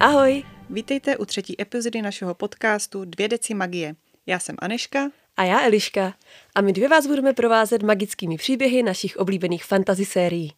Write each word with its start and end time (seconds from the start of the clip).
Ahoj! 0.00 0.42
Vítejte 0.70 1.16
u 1.16 1.24
třetí 1.24 1.62
epizody 1.62 2.02
našeho 2.02 2.34
podcastu 2.34 3.04
Dvě 3.04 3.28
deci 3.28 3.54
magie. 3.54 3.94
Já 4.26 4.38
jsem 4.38 4.56
Aneška. 4.58 5.10
A 5.36 5.44
já 5.44 5.60
Eliška. 5.66 6.14
A 6.54 6.60
my 6.60 6.72
dvě 6.72 6.88
vás 6.88 7.06
budeme 7.06 7.32
provázet 7.32 7.82
magickými 7.82 8.36
příběhy 8.36 8.82
našich 8.82 9.16
oblíbených 9.16 9.64
fantasy 9.64 10.04
sérií. 10.04 10.52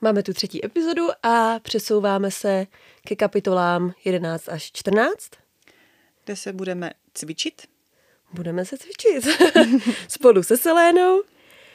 Máme 0.00 0.22
tu 0.22 0.32
třetí 0.32 0.66
epizodu 0.66 1.06
a 1.22 1.58
přesouváme 1.58 2.30
se 2.30 2.66
ke 3.06 3.16
kapitolám 3.16 3.94
11 4.04 4.48
až 4.48 4.72
14. 4.72 5.30
Kde 6.24 6.36
se 6.36 6.52
budeme 6.52 6.90
cvičit. 7.14 7.62
Budeme 8.32 8.64
se 8.64 8.76
cvičit. 8.78 9.28
Spolu 10.08 10.42
se 10.42 10.56
Selénou. 10.56 11.22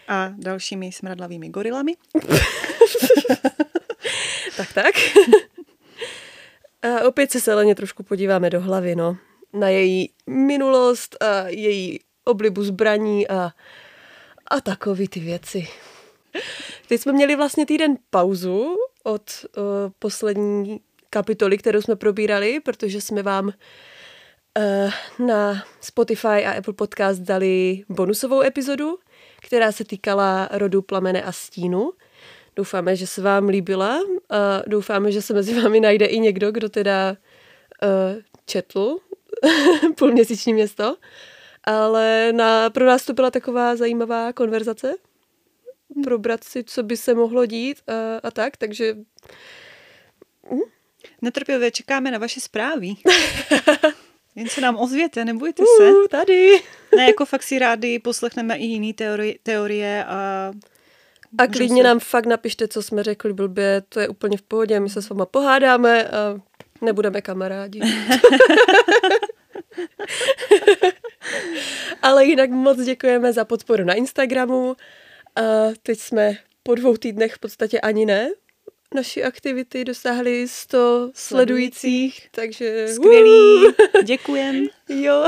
A 0.07 0.33
dalšími 0.37 0.91
smradlavými 0.91 1.49
gorilami. 1.49 1.95
tak, 4.57 4.73
tak. 4.73 4.95
A 6.81 7.07
opět 7.07 7.31
se 7.31 7.39
Seleně 7.39 7.75
trošku 7.75 8.03
podíváme 8.03 8.49
do 8.49 8.61
hlavy, 8.61 8.95
no. 8.95 9.17
Na 9.53 9.69
její 9.69 10.13
minulost 10.27 11.23
a 11.23 11.47
její 11.47 11.99
oblibu 12.23 12.63
zbraní 12.63 13.27
a, 13.27 13.51
a 14.47 14.61
takový 14.61 15.07
ty 15.07 15.19
věci. 15.19 15.67
Teď 16.87 17.01
jsme 17.01 17.11
měli 17.11 17.35
vlastně 17.35 17.65
týden 17.65 17.97
pauzu 18.09 18.75
od 19.03 19.31
uh, 19.57 19.63
poslední 19.99 20.79
kapitoly, 21.09 21.57
kterou 21.57 21.81
jsme 21.81 21.95
probírali, 21.95 22.59
protože 22.59 23.01
jsme 23.01 23.23
vám 23.23 23.45
uh, 23.45 25.25
na 25.27 25.63
Spotify 25.81 26.27
a 26.27 26.57
Apple 26.57 26.73
Podcast 26.73 27.21
dali 27.21 27.83
bonusovou 27.89 28.41
epizodu, 28.41 28.97
která 29.41 29.71
se 29.71 29.83
týkala 29.83 30.49
rodu 30.51 30.81
plamene 30.81 31.23
a 31.23 31.31
stínu. 31.31 31.91
Doufáme, 32.59 32.95
že 32.95 33.07
se 33.07 33.21
vám 33.21 33.49
líbila 33.49 33.99
a 34.29 34.61
doufáme, 34.67 35.11
že 35.11 35.21
se 35.21 35.33
mezi 35.33 35.61
vámi 35.61 35.79
najde 35.79 36.05
i 36.05 36.19
někdo, 36.19 36.51
kdo 36.51 36.69
teda 36.69 37.15
uh, 37.83 38.21
četl 38.45 38.97
půlměsíční 39.97 40.53
město. 40.53 40.97
Ale 41.63 42.31
na, 42.33 42.69
pro 42.69 42.85
nás 42.85 43.05
to 43.05 43.13
byla 43.13 43.31
taková 43.31 43.75
zajímavá 43.75 44.33
konverzace. 44.33 44.95
Probrat 46.03 46.43
si, 46.43 46.63
co 46.63 46.83
by 46.83 46.97
se 46.97 47.13
mohlo 47.13 47.45
dít 47.45 47.77
a, 47.87 48.27
a 48.27 48.31
tak, 48.31 48.57
takže... 48.57 48.95
Hm? 50.51 50.69
Netrpělivě 51.21 51.71
čekáme 51.71 52.11
na 52.11 52.17
vaše 52.17 52.41
zprávy. 52.41 52.93
Jen 54.35 54.49
se 54.49 54.61
nám 54.61 54.77
ozvěte, 54.77 55.25
nebojte 55.25 55.63
se. 55.77 55.91
Uh, 55.91 56.07
tady. 56.07 56.61
ne, 56.95 57.07
jako 57.07 57.25
fakt 57.25 57.43
si 57.43 57.59
rádi 57.59 57.99
poslechneme 57.99 58.57
i 58.57 58.65
jiné 58.65 58.93
teorie, 58.93 59.35
teorie 59.43 60.05
a 60.05 60.51
a 61.37 61.47
klidně 61.47 61.83
se... 61.83 61.87
nám 61.87 61.99
fakt 61.99 62.25
napište, 62.25 62.67
co 62.67 62.83
jsme 62.83 63.03
řekli 63.03 63.33
blbě, 63.33 63.81
to 63.89 63.99
je 63.99 64.07
úplně 64.07 64.37
v 64.37 64.41
pohodě, 64.41 64.79
my 64.79 64.89
se 64.89 65.01
s 65.01 65.09
váma 65.09 65.25
pohádáme 65.25 66.09
a 66.09 66.39
nebudeme 66.81 67.21
kamarádi. 67.21 67.81
Ale 72.01 72.25
jinak 72.25 72.49
moc 72.49 72.83
děkujeme 72.83 73.33
za 73.33 73.45
podporu 73.45 73.83
na 73.83 73.93
Instagramu. 73.93 74.75
A 75.35 75.41
teď 75.83 75.99
jsme 75.99 76.37
po 76.63 76.75
dvou 76.75 76.97
týdnech 76.97 77.33
v 77.33 77.39
podstatě 77.39 77.79
ani 77.79 78.05
ne. 78.05 78.29
Naši 78.95 79.23
aktivity 79.23 79.85
dosáhly 79.85 80.47
100 80.47 81.11
sledujících, 81.13 82.27
takže... 82.31 82.87
Skvělý, 82.87 83.73
děkujem. 84.03 84.67
jo, 84.89 85.27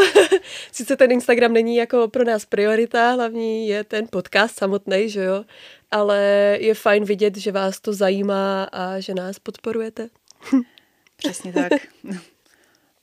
sice 0.72 0.96
ten 0.96 1.12
Instagram 1.12 1.54
není 1.54 1.76
jako 1.76 2.08
pro 2.08 2.24
nás 2.24 2.46
priorita, 2.46 3.12
hlavní 3.12 3.68
je 3.68 3.84
ten 3.84 4.08
podcast 4.09 4.58
samotný, 4.58 5.09
že 5.09 5.24
jo, 5.24 5.44
ale 5.91 6.19
je 6.59 6.74
fajn 6.74 7.03
vidět, 7.03 7.38
že 7.38 7.52
vás 7.52 7.79
to 7.79 7.94
zajímá 7.94 8.63
a 8.63 9.00
že 9.00 9.13
nás 9.13 9.40
podporujete. 9.40 10.09
Přesně 11.16 11.53
tak. 11.53 11.72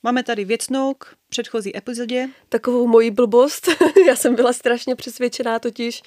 Máme 0.03 0.23
tady 0.23 0.45
věcnou 0.45 0.93
k 0.93 1.15
předchozí 1.29 1.77
epizodě. 1.77 2.27
Takovou 2.49 2.87
moji 2.87 3.11
blbost. 3.11 3.69
Já 4.07 4.15
jsem 4.15 4.35
byla 4.35 4.53
strašně 4.53 4.95
přesvědčená 4.95 5.59
totiž, 5.59 6.01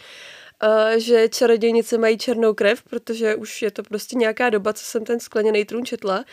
uh, 0.62 0.98
že 0.98 1.28
čarodějnice 1.28 1.98
mají 1.98 2.18
černou 2.18 2.54
krev, 2.54 2.82
protože 2.82 3.34
už 3.34 3.62
je 3.62 3.70
to 3.70 3.82
prostě 3.82 4.16
nějaká 4.16 4.50
doba, 4.50 4.72
co 4.72 4.84
jsem 4.84 5.04
ten 5.04 5.20
skleněný 5.20 5.64
trůn 5.64 5.84
četla. 5.84 6.24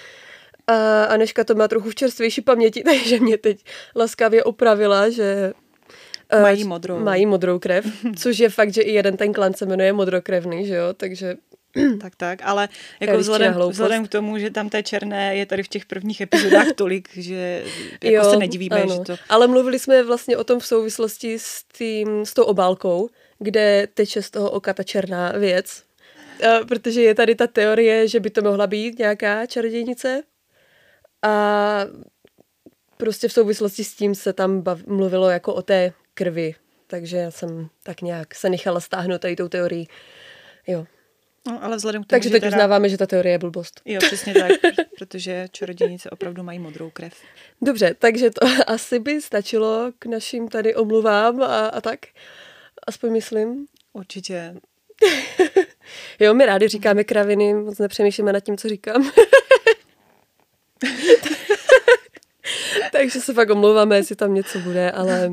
A 0.68 1.04
Aneška 1.04 1.44
to 1.44 1.56
má 1.56 1.68
trochu 1.68 1.90
v 1.90 1.96
čerstvější 1.96 2.42
paměti, 2.42 2.84
takže 2.86 3.20
mě 3.20 3.38
teď 3.38 3.64
laskavě 3.96 4.44
opravila, 4.44 5.10
že 5.10 5.54
mají 6.42 6.64
modrou. 6.64 7.00
Mají 7.00 7.26
modrou 7.26 7.60
krev, 7.60 7.86
což 8.16 8.40
je 8.40 8.50
fakt, 8.50 8.74
že 8.74 8.82
i 8.82 8.92
jeden 8.92 9.18
ten 9.18 9.34
klan 9.34 9.54
se 9.54 9.66
jmenuje 9.66 9.94
modrokrevný, 9.94 10.68
že 10.68 10.76
jo, 10.76 10.94
takže 10.94 11.36
tak, 12.02 12.16
tak, 12.16 12.40
ale 12.44 12.70
jako 13.00 13.18
vzhledem, 13.18 13.56
vzhledem 13.70 14.06
k 14.06 14.10
tomu, 14.10 14.38
že 14.38 14.50
tam 14.50 14.70
té 14.70 14.84
černé 14.84 15.36
je 15.36 15.46
tady 15.46 15.64
v 15.64 15.68
těch 15.68 15.86
prvních 15.86 16.22
epizodách 16.22 16.68
tolik, 16.76 17.10
že 17.18 17.64
jako 18.04 18.26
jo, 18.26 18.32
se 18.32 18.38
nedivíme, 18.38 18.84
ano. 18.84 18.96
že 18.96 19.00
to... 19.00 19.16
Ale 19.30 19.48
mluvili 19.48 19.80
jsme 19.80 20.04
vlastně 20.04 20.38
o 20.38 20.44
tom 20.44 20.60
v 20.60 20.66
souvislosti 20.66 21.40
s, 21.40 21.64
tím, 21.74 22.26
s 22.26 22.34
tou 22.34 22.44
obálkou, 22.44 23.10
kde 23.40 23.88
teče 23.94 24.22
z 24.22 24.30
toho 24.30 24.52
oka 24.52 24.74
ta 24.74 24.84
černá 24.84 25.32
věc, 25.32 25.84
a, 26.48 26.66
protože 26.66 27.02
je 27.02 27.16
tady 27.16 27.36
ta 27.36 27.48
teorie, 27.48 28.08
že 28.08 28.20
by 28.20 28.30
to 28.30 28.42
mohla 28.42 28.68
být 28.68 29.00
nějaká 29.00 29.46
čarodějnice 29.46 30.24
a 31.22 31.86
prostě 32.98 33.28
v 33.28 33.34
souvislosti 33.34 33.84
s 33.84 33.96
tím 33.96 34.16
se 34.16 34.34
tam 34.34 34.62
bav, 34.62 34.86
mluvilo 34.86 35.30
jako 35.30 35.54
o 35.54 35.62
té 35.62 35.94
krvi, 36.20 36.56
takže 36.88 37.18
já 37.18 37.32
jsem 37.32 37.70
tak 37.84 38.02
nějak 38.02 38.36
se 38.36 38.50
nechala 38.50 38.80
stáhnout 38.80 39.22
tady 39.22 39.36
tou 39.36 39.48
teorií. 39.48 39.88
Jo. 40.68 40.86
No, 41.48 41.64
ale 41.64 41.76
vzhledem 41.76 42.04
k 42.04 42.08
tomu, 42.08 42.18
Takže 42.18 42.30
teď 42.30 42.42
teda... 42.42 42.58
uznáváme, 42.58 42.90
že 42.90 42.98
ta 42.98 43.06
teorie 43.06 43.34
je 43.34 43.40
blbost. 43.40 43.82
Jo, 43.86 44.00
přesně 44.00 44.34
tak, 44.34 44.52
protože 44.98 45.48
čarodějnice 45.52 46.10
opravdu 46.10 46.44
mají 46.44 46.60
modrou 46.60 46.90
krev. 46.90 47.14
Dobře, 47.62 47.96
takže 48.00 48.30
to 48.32 48.48
asi 48.68 49.00
by 49.00 49.22
stačilo 49.22 49.92
k 50.00 50.06
našim 50.06 50.48
tady 50.48 50.76
omluvám 50.76 51.42
a, 51.42 51.68
a 51.68 51.82
tak. 51.82 52.00
Aspoň 52.88 53.12
myslím. 53.12 53.66
Určitě. 53.94 54.56
jo, 56.20 56.34
my 56.34 56.46
rádi 56.46 56.68
říkáme 56.68 57.04
kraviny, 57.04 57.54
moc 57.54 57.78
nepřemýšlíme 57.78 58.34
nad 58.34 58.40
tím, 58.40 58.58
co 58.58 58.70
říkám. 58.70 59.12
Takže 62.92 63.22
se 63.22 63.34
fakt 63.34 63.50
omlouváme, 63.50 63.96
jestli 63.96 64.16
tam 64.16 64.34
něco 64.34 64.60
bude, 64.60 64.92
ale 64.92 65.32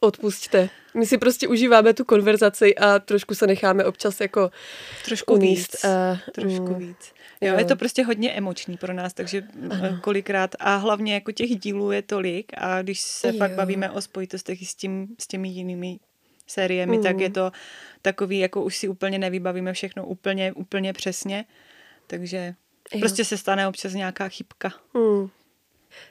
odpustte. 0.00 0.70
My 0.94 1.06
si 1.06 1.18
prostě 1.18 1.48
užíváme 1.48 1.94
tu 1.94 2.04
konverzaci 2.04 2.74
a 2.74 2.98
trošku 2.98 3.34
se 3.34 3.46
necháme 3.46 3.84
občas 3.84 4.20
jako 4.20 4.50
trošku 5.04 5.34
uníst. 5.34 5.72
Víc, 5.72 5.84
a, 5.84 6.20
trošku 6.32 6.66
mm, 6.66 6.78
víc. 6.78 7.12
Jo, 7.40 7.52
jo, 7.52 7.58
je 7.58 7.64
to 7.64 7.76
prostě 7.76 8.04
hodně 8.04 8.32
emoční 8.32 8.76
pro 8.76 8.92
nás, 8.92 9.14
takže 9.14 9.42
ano. 9.70 9.98
kolikrát 10.02 10.54
a 10.58 10.76
hlavně 10.76 11.14
jako 11.14 11.32
těch 11.32 11.58
dílů 11.58 11.92
je 11.92 12.02
tolik 12.02 12.52
a 12.56 12.82
když 12.82 13.00
se 13.00 13.28
jo. 13.28 13.34
pak 13.38 13.50
bavíme 13.50 13.90
o 13.90 14.00
spojitostech 14.00 14.68
s, 14.68 14.74
tím, 14.74 15.08
s 15.18 15.26
těmi 15.26 15.48
jinými 15.48 15.98
sériemi, 16.46 16.96
mm. 16.96 17.02
tak 17.02 17.20
je 17.20 17.30
to 17.30 17.52
takový, 18.02 18.38
jako 18.38 18.62
už 18.62 18.76
si 18.76 18.88
úplně 18.88 19.18
nevybavíme 19.18 19.72
všechno 19.72 20.06
úplně, 20.06 20.52
úplně 20.52 20.92
přesně, 20.92 21.44
takže 22.06 22.54
jo. 22.92 23.00
prostě 23.00 23.24
se 23.24 23.38
stane 23.38 23.68
občas 23.68 23.92
nějaká 23.92 24.28
chybka. 24.28 24.72
Mm. 24.94 25.28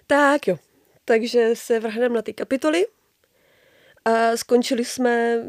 Tak 0.07 0.47
jo, 0.47 0.59
takže 1.05 1.49
se 1.53 1.79
vrhneme 1.79 2.15
na 2.15 2.21
ty 2.21 2.33
kapitoly. 2.33 2.85
A 4.07 4.38
skončili 4.38 4.85
jsme 4.85 5.44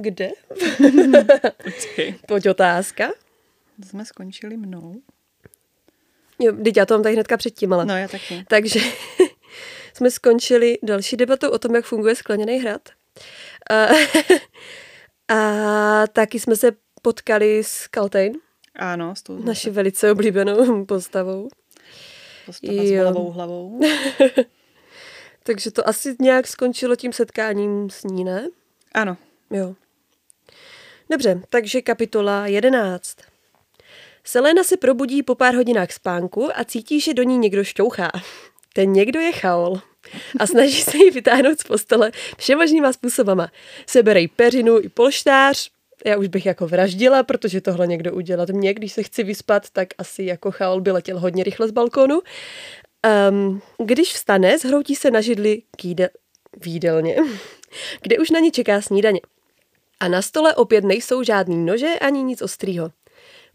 kde? 0.00 0.30
Pojď 2.28 2.48
otázka. 2.48 3.12
Jsme 3.88 4.04
skončili 4.04 4.56
mnou. 4.56 4.94
Jo, 6.38 6.52
teď 6.64 6.76
já 6.76 6.86
to 6.86 6.94
mám 6.94 7.02
tady 7.02 7.14
hnedka 7.14 7.36
předtím, 7.36 7.72
ale... 7.72 7.84
No, 7.84 7.96
já 7.96 8.08
taky. 8.08 8.44
Takže 8.48 8.80
jsme 9.94 10.10
skončili 10.10 10.78
další 10.82 11.16
debatou 11.16 11.50
o 11.50 11.58
tom, 11.58 11.74
jak 11.74 11.84
funguje 11.84 12.14
skleněný 12.14 12.58
hrad. 12.58 12.88
A, 13.70 13.86
a 15.34 16.06
taky 16.06 16.40
jsme 16.40 16.56
se 16.56 16.72
potkali 17.02 17.64
s 17.64 17.86
Kaltejn. 17.86 18.32
Ano, 18.76 19.16
s 19.16 19.22
tou 19.22 19.42
Naši 19.42 19.70
velice 19.70 20.12
oblíbenou 20.12 20.84
postavou. 20.84 21.48
Postava 22.46 22.84
s 22.84 22.90
hlavou 22.90 23.30
hlavou. 23.30 23.80
Takže 25.42 25.70
to 25.70 25.88
asi 25.88 26.16
nějak 26.20 26.46
skončilo 26.46 26.96
tím 26.96 27.12
setkáním 27.12 27.90
s 27.90 28.04
ní, 28.04 28.24
ne? 28.24 28.48
Ano. 28.94 29.16
Jo. 29.50 29.74
Dobře, 31.10 31.42
takže 31.50 31.82
kapitola 31.82 32.46
11. 32.46 33.16
Selena 34.24 34.64
se 34.64 34.76
probudí 34.76 35.22
po 35.22 35.34
pár 35.34 35.54
hodinách 35.54 35.92
spánku 35.92 36.58
a 36.58 36.64
cítí, 36.64 37.00
že 37.00 37.14
do 37.14 37.22
ní 37.22 37.38
někdo 37.38 37.64
šťouchá. 37.64 38.10
Ten 38.72 38.92
někdo 38.92 39.20
je 39.20 39.32
chaol 39.32 39.80
a 40.38 40.46
snaží 40.46 40.82
se 40.82 40.96
ji 40.96 41.10
vytáhnout 41.10 41.60
z 41.60 41.64
postele 41.64 42.12
všemožnýma 42.38 42.92
způsobama. 42.92 43.52
Seberej 43.86 44.28
peřinu 44.28 44.80
i 44.80 44.88
polštář, 44.88 45.70
já 46.04 46.16
už 46.16 46.28
bych 46.28 46.46
jako 46.46 46.66
vraždila, 46.66 47.22
protože 47.22 47.60
tohle 47.60 47.86
někdo 47.86 48.12
udělat 48.12 48.48
mě, 48.48 48.74
když 48.74 48.92
se 48.92 49.02
chci 49.02 49.22
vyspat, 49.22 49.70
tak 49.70 49.88
asi 49.98 50.24
jako 50.24 50.50
chaol 50.50 50.80
by 50.80 50.90
letěl 50.90 51.18
hodně 51.18 51.44
rychle 51.44 51.68
z 51.68 51.70
balkónu. 51.70 52.20
Um, 53.30 53.62
když 53.78 54.12
vstane, 54.12 54.58
zhroutí 54.58 54.96
se 54.96 55.10
na 55.10 55.20
židli 55.20 55.62
k 55.76 55.84
jíde, 55.84 56.10
výdelně, 56.56 57.16
kde 58.02 58.18
už 58.18 58.30
na 58.30 58.40
ní 58.40 58.50
čeká 58.50 58.80
snídaně. 58.80 59.20
A 60.00 60.08
na 60.08 60.22
stole 60.22 60.54
opět 60.54 60.84
nejsou 60.84 61.22
žádný 61.22 61.56
nože 61.66 61.98
ani 61.98 62.22
nic 62.22 62.42
ostrýho. 62.42 62.90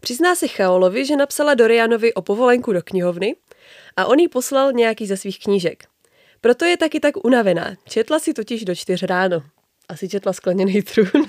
Přizná 0.00 0.34
se 0.34 0.48
Chaolovi, 0.48 1.06
že 1.06 1.16
napsala 1.16 1.54
Dorianovi 1.54 2.14
o 2.14 2.22
povolenku 2.22 2.72
do 2.72 2.82
knihovny 2.82 3.36
a 3.96 4.06
on 4.06 4.18
jí 4.18 4.28
poslal 4.28 4.72
nějaký 4.72 5.06
ze 5.06 5.16
svých 5.16 5.38
knížek. 5.38 5.84
Proto 6.40 6.64
je 6.64 6.76
taky 6.76 7.00
tak 7.00 7.24
unavená. 7.24 7.76
Četla 7.84 8.18
si 8.18 8.34
totiž 8.34 8.64
do 8.64 8.74
čtyř 8.74 9.02
ráno. 9.02 9.42
Asi 9.88 10.08
četla 10.08 10.32
skleněný 10.32 10.82
trůn. 10.82 11.26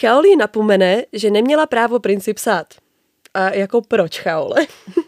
Chaoli 0.00 0.36
napomene, 0.36 1.04
že 1.12 1.30
neměla 1.30 1.66
právo 1.66 2.00
princip 2.00 2.36
psát. 2.36 2.66
A 3.34 3.50
jako 3.50 3.82
proč, 3.82 4.20
Chaole? 4.20 4.66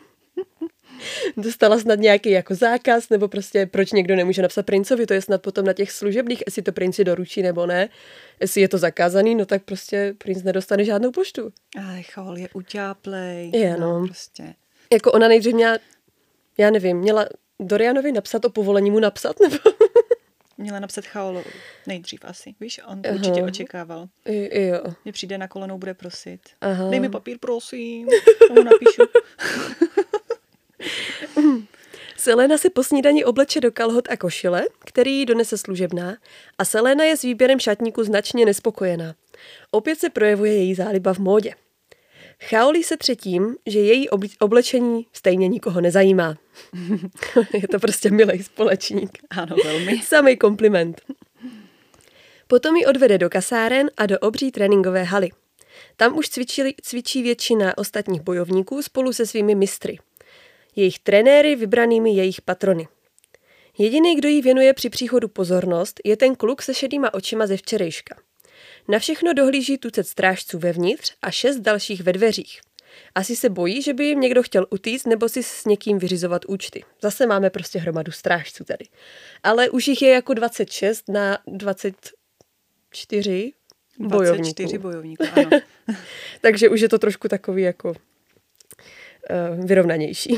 Dostala 1.37 1.79
snad 1.79 1.99
nějaký 1.99 2.31
jako 2.31 2.55
zákaz, 2.55 3.09
nebo 3.09 3.29
prostě 3.29 3.67
proč 3.67 3.93
někdo 3.93 4.17
nemůže 4.17 4.43
napsat 4.43 4.67
princovi, 4.67 5.07
to 5.07 5.15
je 5.15 5.23
snad 5.23 5.43
potom 5.43 5.65
na 5.65 5.73
těch 5.73 5.93
služebných, 5.93 6.43
jestli 6.47 6.63
to 6.63 6.73
princi 6.73 7.05
doručí 7.05 7.43
nebo 7.43 7.67
ne. 7.67 7.89
Jestli 8.41 8.61
je 8.61 8.69
to 8.69 8.79
zakázaný, 8.79 9.35
no 9.35 9.47
tak 9.47 9.63
prostě 9.63 10.15
princ 10.19 10.43
nedostane 10.43 10.85
žádnou 10.85 11.11
poštu. 11.11 11.53
Ale 11.79 12.03
Chaol 12.03 12.39
je 12.39 12.49
utáplej. 12.55 13.51
Je, 13.55 13.77
no. 13.77 14.01
no. 14.01 14.07
Prostě. 14.07 14.55
Jako 14.93 15.13
ona 15.13 15.29
nejdřív 15.29 15.55
měla, 15.55 15.79
já 16.59 16.71
nevím, 16.71 16.97
měla 16.97 17.27
Dorianovi 17.61 18.13
napsat 18.13 18.45
o 18.45 18.51
povolení 18.51 18.91
mu 18.91 18.99
napsat, 18.99 19.41
nebo... 19.41 19.57
Měla 20.59 20.81
napsat 20.81 21.05
Chaolovi 21.07 21.51
nejdřív 21.87 22.21
asi, 22.25 22.55
víš, 22.61 22.81
on 22.87 23.03
Aha. 23.05 23.15
určitě 23.15 23.43
očekával. 23.43 24.09
I, 24.27 24.67
jo. 24.67 24.83
Mě 25.05 25.13
přijde 25.13 25.39
na 25.39 25.49
kolenou, 25.49 25.79
bude 25.79 25.95
prosit. 25.95 26.41
Aha. 26.61 26.91
Dej 26.91 27.01
mi 27.01 27.09
papír, 27.09 27.39
prosím, 27.41 28.09
mu 28.51 28.63
napíšu. 28.63 29.03
Selena 32.17 32.59
si 32.59 32.71
po 32.71 32.85
snídani 32.85 33.25
obleče 33.25 33.61
do 33.61 33.73
kalhot 33.73 34.09
a 34.11 34.17
košile, 34.17 34.63
který 34.85 35.19
jí 35.19 35.27
donese 35.27 35.59
služebná 35.59 36.17
a 36.59 36.65
Selena 36.65 37.05
je 37.05 37.17
s 37.17 37.23
výběrem 37.23 37.61
šatníku 37.61 38.05
značně 38.05 38.47
nespokojená. 38.47 39.15
Opět 39.71 40.01
se 40.01 40.11
projevuje 40.11 40.53
její 40.53 40.75
záliba 40.75 41.15
v 41.15 41.19
módě. 41.19 41.55
Chaolí 42.45 42.83
se 42.83 42.97
třetím, 42.97 43.57
že 43.67 43.81
její 43.81 44.09
oblečení 44.41 45.07
stejně 45.13 45.49
nikoho 45.49 45.81
nezajímá. 45.81 46.37
je 47.53 47.69
to 47.69 47.79
prostě 47.79 48.11
milý 48.11 48.43
společník. 48.43 49.19
Ano, 49.31 49.57
velmi. 49.65 50.03
Samý 50.05 50.37
kompliment. 50.37 51.01
Potom 52.47 52.77
ji 52.77 52.87
odvede 52.87 53.19
do 53.19 53.31
kasáren 53.31 53.91
a 53.97 54.07
do 54.07 54.19
obří 54.19 54.51
tréninkové 54.51 55.03
haly. 55.03 55.31
Tam 55.97 56.19
už 56.19 56.29
cvičí, 56.29 56.63
cvičí 56.83 57.23
většina 57.23 57.79
ostatních 57.79 58.21
bojovníků 58.21 58.83
spolu 58.83 59.13
se 59.13 59.27
svými 59.27 59.55
mistry. 59.55 59.99
Jejich 60.77 60.99
trenéry 60.99 61.57
vybranými 61.57 62.11
jejich 62.11 62.41
patrony. 62.41 62.89
Jediný, 63.79 64.17
kdo 64.17 64.29
jí 64.29 64.43
věnuje 64.43 64.75
při 64.75 64.91
příchodu 64.91 65.29
pozornost, 65.29 66.01
je 66.05 66.17
ten 66.17 66.37
kluk 66.37 66.63
se 66.63 66.75
šedýma 66.75 67.15
očima 67.15 67.47
ze 67.47 67.57
včerejška– 67.57 68.17
na 68.89 68.99
všechno 68.99 69.33
dohlíží 69.33 69.79
tucet 69.79 70.09
strážců 70.09 70.59
vevnitř 70.59 71.13
a 71.23 71.31
šest 71.31 71.57
dalších 71.57 72.03
ve 72.03 72.13
dveřích. 72.13 72.61
Asi 73.15 73.37
se 73.37 73.49
bojí, 73.49 73.83
že 73.83 73.95
by 73.95 74.05
jim 74.05 74.21
někdo 74.21 74.43
chtěl 74.43 74.67
utíct 74.71 75.07
nebo 75.07 75.29
si 75.29 75.43
s 75.43 75.65
někým 75.65 75.99
vyřizovat 75.99 76.45
účty. 76.45 76.85
Zase 77.03 77.27
máme 77.27 77.51
prostě 77.51 77.79
hromadu 77.79 78.13
strážců 78.13 78.65
tady. 78.65 78.85
Ale 79.43 79.71
už 79.71 79.89
jich 79.89 80.03
je 80.03 80.11
jako 80.11 80.35
26 80.35 81.09
na 81.09 81.39
24 81.47 83.53
bojovníků. 83.99 84.37
24 84.37 84.79
bojovníků, 84.79 85.25
ano. 85.33 85.51
Takže 86.41 86.69
už 86.69 86.81
je 86.81 86.89
to 86.89 86.99
trošku 86.99 87.29
takový 87.29 87.63
jako 87.63 87.95
vyrovnanější. 89.65 90.37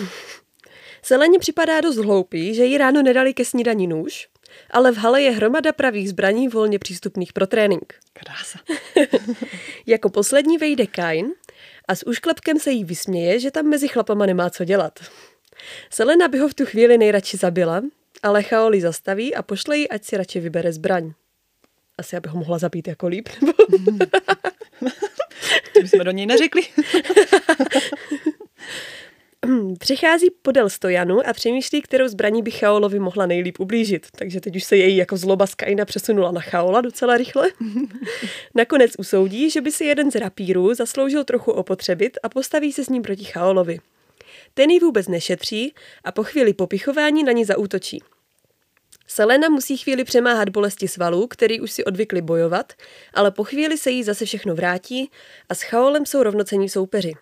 Seleně 1.02 1.38
připadá 1.38 1.80
dost 1.80 1.96
hloupý, 1.96 2.54
že 2.54 2.64
jí 2.64 2.78
ráno 2.78 3.02
nedali 3.02 3.34
ke 3.34 3.44
snídaní 3.44 3.86
nůž, 3.86 4.28
ale 4.70 4.92
v 4.92 4.96
hale 4.96 5.22
je 5.22 5.30
hromada 5.30 5.72
pravých 5.72 6.08
zbraní 6.08 6.48
volně 6.48 6.78
přístupných 6.78 7.32
pro 7.32 7.46
trénink. 7.46 7.94
Krása. 8.12 8.58
jako 9.86 10.08
poslední 10.08 10.58
vejde 10.58 10.86
Kain 10.86 11.26
a 11.88 11.94
s 11.94 12.06
úšklepkem 12.06 12.58
se 12.58 12.70
jí 12.70 12.84
vysměje, 12.84 13.40
že 13.40 13.50
tam 13.50 13.66
mezi 13.66 13.88
chlapama 13.88 14.26
nemá 14.26 14.50
co 14.50 14.64
dělat. 14.64 14.98
Selena 15.90 16.28
by 16.28 16.38
ho 16.38 16.48
v 16.48 16.54
tu 16.54 16.66
chvíli 16.66 16.98
nejradši 16.98 17.36
zabila, 17.36 17.82
ale 18.22 18.42
Chaoli 18.42 18.80
zastaví 18.80 19.34
a 19.34 19.42
pošle 19.42 19.78
jí, 19.78 19.88
ať 19.88 20.04
si 20.04 20.16
radši 20.16 20.40
vybere 20.40 20.72
zbraň. 20.72 21.12
Asi, 21.98 22.16
aby 22.16 22.28
ho 22.28 22.38
mohla 22.38 22.58
zabít 22.58 22.88
jako 22.88 23.06
líp, 23.06 23.28
nebo... 23.40 23.52
to 25.74 25.80
jsme 25.80 26.04
do 26.04 26.10
něj 26.10 26.26
neřekli. 26.26 26.62
Přichází 29.78 30.30
podél 30.42 30.70
stojanu 30.70 31.28
a 31.28 31.32
přemýšlí, 31.32 31.82
kterou 31.82 32.08
zbraní 32.08 32.42
by 32.42 32.50
Chaolovi 32.50 32.98
mohla 32.98 33.26
nejlíp 33.26 33.60
ublížit. 33.60 34.06
Takže 34.18 34.40
teď 34.40 34.56
už 34.56 34.64
se 34.64 34.76
její 34.76 34.96
jako 34.96 35.16
zloba 35.16 35.46
z 35.46 35.54
Kaina 35.54 35.84
přesunula 35.84 36.32
na 36.32 36.40
Chaola 36.40 36.80
docela 36.80 37.16
rychle. 37.16 37.50
Nakonec 38.54 38.92
usoudí, 38.98 39.50
že 39.50 39.60
by 39.60 39.72
si 39.72 39.84
jeden 39.84 40.10
z 40.10 40.14
rapírů 40.14 40.74
zasloužil 40.74 41.24
trochu 41.24 41.52
opotřebit 41.52 42.18
a 42.22 42.28
postaví 42.28 42.72
se 42.72 42.84
s 42.84 42.88
ním 42.88 43.02
proti 43.02 43.24
Chaolovi. 43.24 43.78
Ten 44.54 44.70
ji 44.70 44.80
vůbec 44.80 45.08
nešetří 45.08 45.74
a 46.04 46.12
po 46.12 46.24
chvíli 46.24 46.52
popichování 46.52 47.24
na 47.24 47.32
ní 47.32 47.44
zaútočí. 47.44 48.02
Selena 49.06 49.48
musí 49.48 49.76
chvíli 49.76 50.04
přemáhat 50.04 50.48
bolesti 50.48 50.88
svalů, 50.88 51.26
který 51.26 51.60
už 51.60 51.72
si 51.72 51.84
odvykli 51.84 52.22
bojovat, 52.22 52.72
ale 53.14 53.30
po 53.30 53.44
chvíli 53.44 53.78
se 53.78 53.90
jí 53.90 54.02
zase 54.02 54.24
všechno 54.24 54.54
vrátí 54.54 55.10
a 55.48 55.54
s 55.54 55.62
Chaolem 55.62 56.06
jsou 56.06 56.22
rovnocení 56.22 56.68
soupeři 56.68 57.14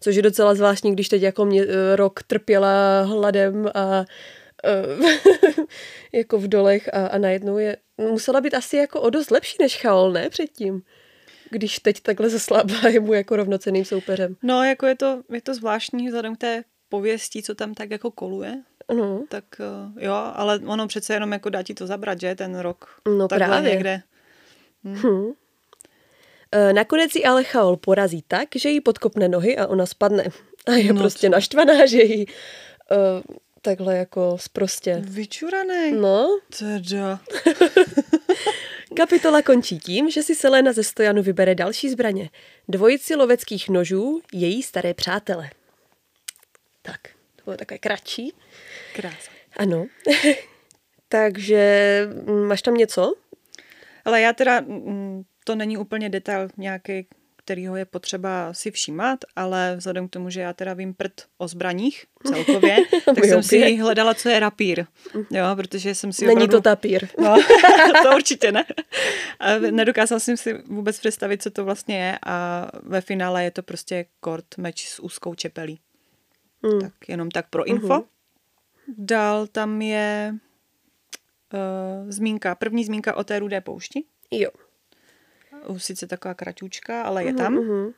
což 0.00 0.16
je 0.16 0.22
docela 0.22 0.54
zvláštní, 0.54 0.92
když 0.92 1.08
teď 1.08 1.22
jako 1.22 1.44
mě 1.44 1.62
eh, 1.62 1.96
rok 1.96 2.22
trpěla 2.22 3.02
hladem 3.02 3.70
a 3.74 4.04
uh, 5.00 5.10
jako 6.12 6.38
v 6.38 6.48
dolech 6.48 6.94
a, 6.94 7.06
a 7.06 7.18
najednou 7.18 7.58
je, 7.58 7.76
musela 7.98 8.40
být 8.40 8.54
asi 8.54 8.76
jako 8.76 9.00
o 9.00 9.10
dost 9.10 9.30
lepší 9.30 9.56
než 9.60 9.80
Chaol, 9.80 10.12
ne 10.12 10.30
předtím? 10.30 10.82
Když 11.50 11.78
teď 11.78 12.00
takhle 12.00 12.28
zaslábla 12.28 12.88
je 12.88 13.00
mu 13.00 13.12
jako 13.12 13.36
rovnoceným 13.36 13.84
soupeřem. 13.84 14.36
No, 14.42 14.64
jako 14.64 14.86
je 14.86 14.94
to, 14.94 15.22
je 15.32 15.40
to 15.40 15.54
zvláštní 15.54 16.06
vzhledem 16.06 16.36
k 16.36 16.38
té 16.38 16.64
pověstí, 16.88 17.42
co 17.42 17.54
tam 17.54 17.74
tak 17.74 17.90
jako 17.90 18.10
koluje. 18.10 18.62
No. 18.94 19.24
Tak 19.28 19.44
uh, 19.60 20.02
jo, 20.02 20.12
ale 20.34 20.58
ono 20.58 20.86
přece 20.86 21.14
jenom 21.14 21.32
jako 21.32 21.50
dá 21.50 21.62
ti 21.62 21.74
to 21.74 21.86
zabrat, 21.86 22.20
že, 22.20 22.34
ten 22.34 22.58
rok. 22.58 23.00
No 23.18 23.28
takhle 23.28 23.48
právě. 23.48 23.70
někde. 23.70 24.02
Hm. 24.84 24.94
Hm. 24.94 25.32
Eh, 26.52 26.72
nakonec 26.72 27.14
ji 27.14 27.24
ale 27.24 27.44
Chaol 27.44 27.76
porazí 27.76 28.22
tak, 28.28 28.48
že 28.54 28.68
jí 28.68 28.80
podkopne 28.80 29.28
nohy 29.28 29.56
a 29.56 29.66
ona 29.66 29.86
spadne. 29.86 30.24
A 30.66 30.72
je 30.72 30.92
no 30.92 31.00
prostě 31.00 31.26
co? 31.26 31.32
naštvaná, 31.32 31.86
že 31.86 32.02
jí 32.02 32.26
uh, 32.26 33.22
takhle 33.62 33.96
jako 33.96 34.36
sprostě. 34.40 35.02
Vyčuraný. 35.04 35.92
No. 35.92 36.40
Teda. 36.58 37.20
Kapitola 38.96 39.42
končí 39.42 39.78
tím, 39.78 40.10
že 40.10 40.22
si 40.22 40.34
Selena 40.34 40.72
ze 40.72 40.84
stojanu 40.84 41.22
vybere 41.22 41.54
další 41.54 41.90
zbraně. 41.90 42.30
Dvojici 42.68 43.14
loveckých 43.14 43.68
nožů, 43.68 44.20
její 44.32 44.62
staré 44.62 44.94
přátele. 44.94 45.50
Tak, 46.82 47.00
to 47.36 47.42
bylo 47.44 47.56
takové 47.56 47.78
kratší. 47.78 48.32
Krása. 48.94 49.30
Ano. 49.56 49.86
Takže 51.08 52.02
mm, 52.26 52.46
máš 52.46 52.62
tam 52.62 52.74
něco? 52.74 53.14
Ale 54.04 54.20
já 54.20 54.32
teda 54.32 54.60
mm, 54.60 55.22
to 55.48 55.54
není 55.54 55.76
úplně 55.76 56.08
detail 56.08 56.48
nějaký, 56.56 57.06
kterýho 57.36 57.76
je 57.76 57.84
potřeba 57.84 58.54
si 58.54 58.70
všímat, 58.70 59.24
ale 59.36 59.74
vzhledem 59.76 60.08
k 60.08 60.10
tomu, 60.10 60.30
že 60.30 60.40
já 60.40 60.52
teda 60.52 60.74
vím 60.74 60.94
prd 60.94 61.12
o 61.38 61.48
zbraních 61.48 62.04
celkově, 62.26 62.76
tak 63.04 63.24
jsem 63.24 63.42
si 63.42 63.76
hledala, 63.76 64.14
co 64.14 64.28
je 64.28 64.40
rapír. 64.40 64.86
Jo, 65.30 65.44
protože 65.56 65.94
jsem 65.94 66.12
si 66.12 66.26
Není 66.26 66.36
opravdu... 66.36 66.56
to 66.56 66.60
tapír. 66.60 67.08
No, 67.18 67.36
to 68.02 68.16
určitě 68.16 68.52
ne. 68.52 68.64
A 69.40 69.58
nedokázala 69.58 70.20
jsem 70.20 70.36
si 70.36 70.54
vůbec 70.54 70.98
představit, 70.98 71.42
co 71.42 71.50
to 71.50 71.64
vlastně 71.64 71.98
je 71.98 72.18
a 72.26 72.68
ve 72.82 73.00
finále 73.00 73.44
je 73.44 73.50
to 73.50 73.62
prostě 73.62 74.06
kort 74.20 74.58
meč 74.58 74.88
s 74.88 75.00
úzkou 75.00 75.34
čepelí. 75.34 75.80
Mm. 76.62 76.80
Tak 76.80 76.92
jenom 77.08 77.30
tak 77.30 77.48
pro 77.50 77.64
info. 77.64 77.86
Mm-hmm. 77.86 78.04
Dál 78.98 79.46
tam 79.46 79.82
je 79.82 80.34
uh, 81.52 82.10
zmínka, 82.10 82.54
první 82.54 82.84
zmínka 82.84 83.16
o 83.16 83.24
té 83.24 83.38
rudé 83.38 83.60
poušti. 83.60 84.04
Jo 84.30 84.50
sice 85.76 86.06
taková 86.06 86.34
kratučka, 86.34 87.02
ale 87.02 87.24
je 87.24 87.34
tam. 87.34 87.56
Uh-huh. 87.56 87.94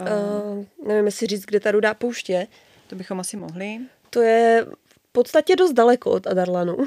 Uh, 0.00 0.64
nevím, 0.86 1.06
jestli 1.06 1.26
říct, 1.26 1.44
kde 1.44 1.60
ta 1.60 1.70
rudá 1.70 1.94
poušť 1.94 2.30
je. 2.30 2.46
To 2.86 2.96
bychom 2.96 3.20
asi 3.20 3.36
mohli. 3.36 3.80
To 4.10 4.22
je 4.22 4.66
v 4.86 5.12
podstatě 5.12 5.56
dost 5.56 5.72
daleko 5.72 6.10
od 6.10 6.26
Adarlanu. 6.26 6.76
Uh, 6.76 6.86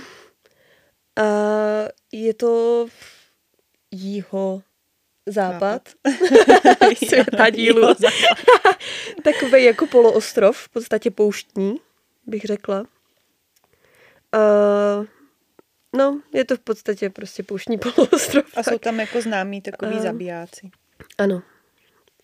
je 2.11 2.33
to 2.33 2.85
jího 3.91 4.61
západ. 5.25 5.89
Světa 7.07 7.49
dílu. 7.49 7.87
Takový 9.23 9.63
jako 9.63 9.87
poloostrov, 9.87 10.57
v 10.57 10.69
podstatě 10.69 11.11
pouštní, 11.11 11.79
bych 12.25 12.43
řekla. 12.43 12.85
Uh, 14.35 15.05
No, 15.97 16.21
je 16.33 16.45
to 16.45 16.55
v 16.55 16.59
podstatě 16.59 17.09
prostě 17.09 17.43
pouštní 17.43 17.77
poloostrov. 17.95 18.45
A 18.53 18.63
tak. 18.63 18.73
jsou 18.73 18.77
tam 18.77 18.99
jako 18.99 19.21
známí 19.21 19.61
takový 19.61 19.95
uh, 19.95 20.01
zabijáci. 20.01 20.69
Ano. 21.17 21.41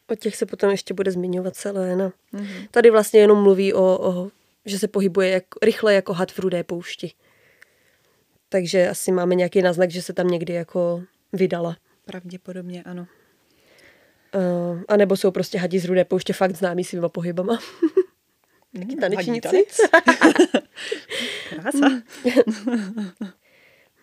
O 0.10 0.16
těch 0.16 0.36
se 0.36 0.46
potom 0.46 0.70
ještě 0.70 0.94
bude 0.94 1.12
zmiňovat 1.12 1.56
celé. 1.56 1.96
No. 1.96 2.12
Mm-hmm. 2.34 2.68
Tady 2.72 2.90
vlastně 2.90 3.20
jenom 3.20 3.44
mluví 3.44 3.74
o, 3.74 3.84
o 3.84 4.32
že 4.66 4.80
se 4.80 4.88
pohybuje 4.88 5.30
jak, 5.30 5.44
rychle 5.62 5.94
jako 5.94 6.14
had 6.14 6.32
v 6.32 6.40
rudé 6.40 6.64
poušti. 6.64 7.12
Takže 8.50 8.90
asi 8.90 9.12
máme 9.12 9.36
nějaký 9.36 9.62
náznak, 9.62 9.92
že 9.92 10.02
se 10.02 10.14
tam 10.14 10.28
někdy 10.28 10.54
jako 10.54 11.04
vydala. 11.34 11.78
Pravděpodobně 12.06 12.84
ano. 12.84 13.08
Uh, 14.36 14.82
a 14.88 14.98
nebo 14.98 15.18
jsou 15.18 15.32
prostě 15.32 15.58
hadi 15.58 15.80
z 15.80 15.86
rudé 15.86 16.06
pouště 16.06 16.34
fakt 16.34 16.56
známí 16.56 16.84
svýma 16.84 17.10
pohybama. 17.10 17.60
Taky 18.80 18.96
tanečníci. 18.96 19.66
Krása. 21.50 21.90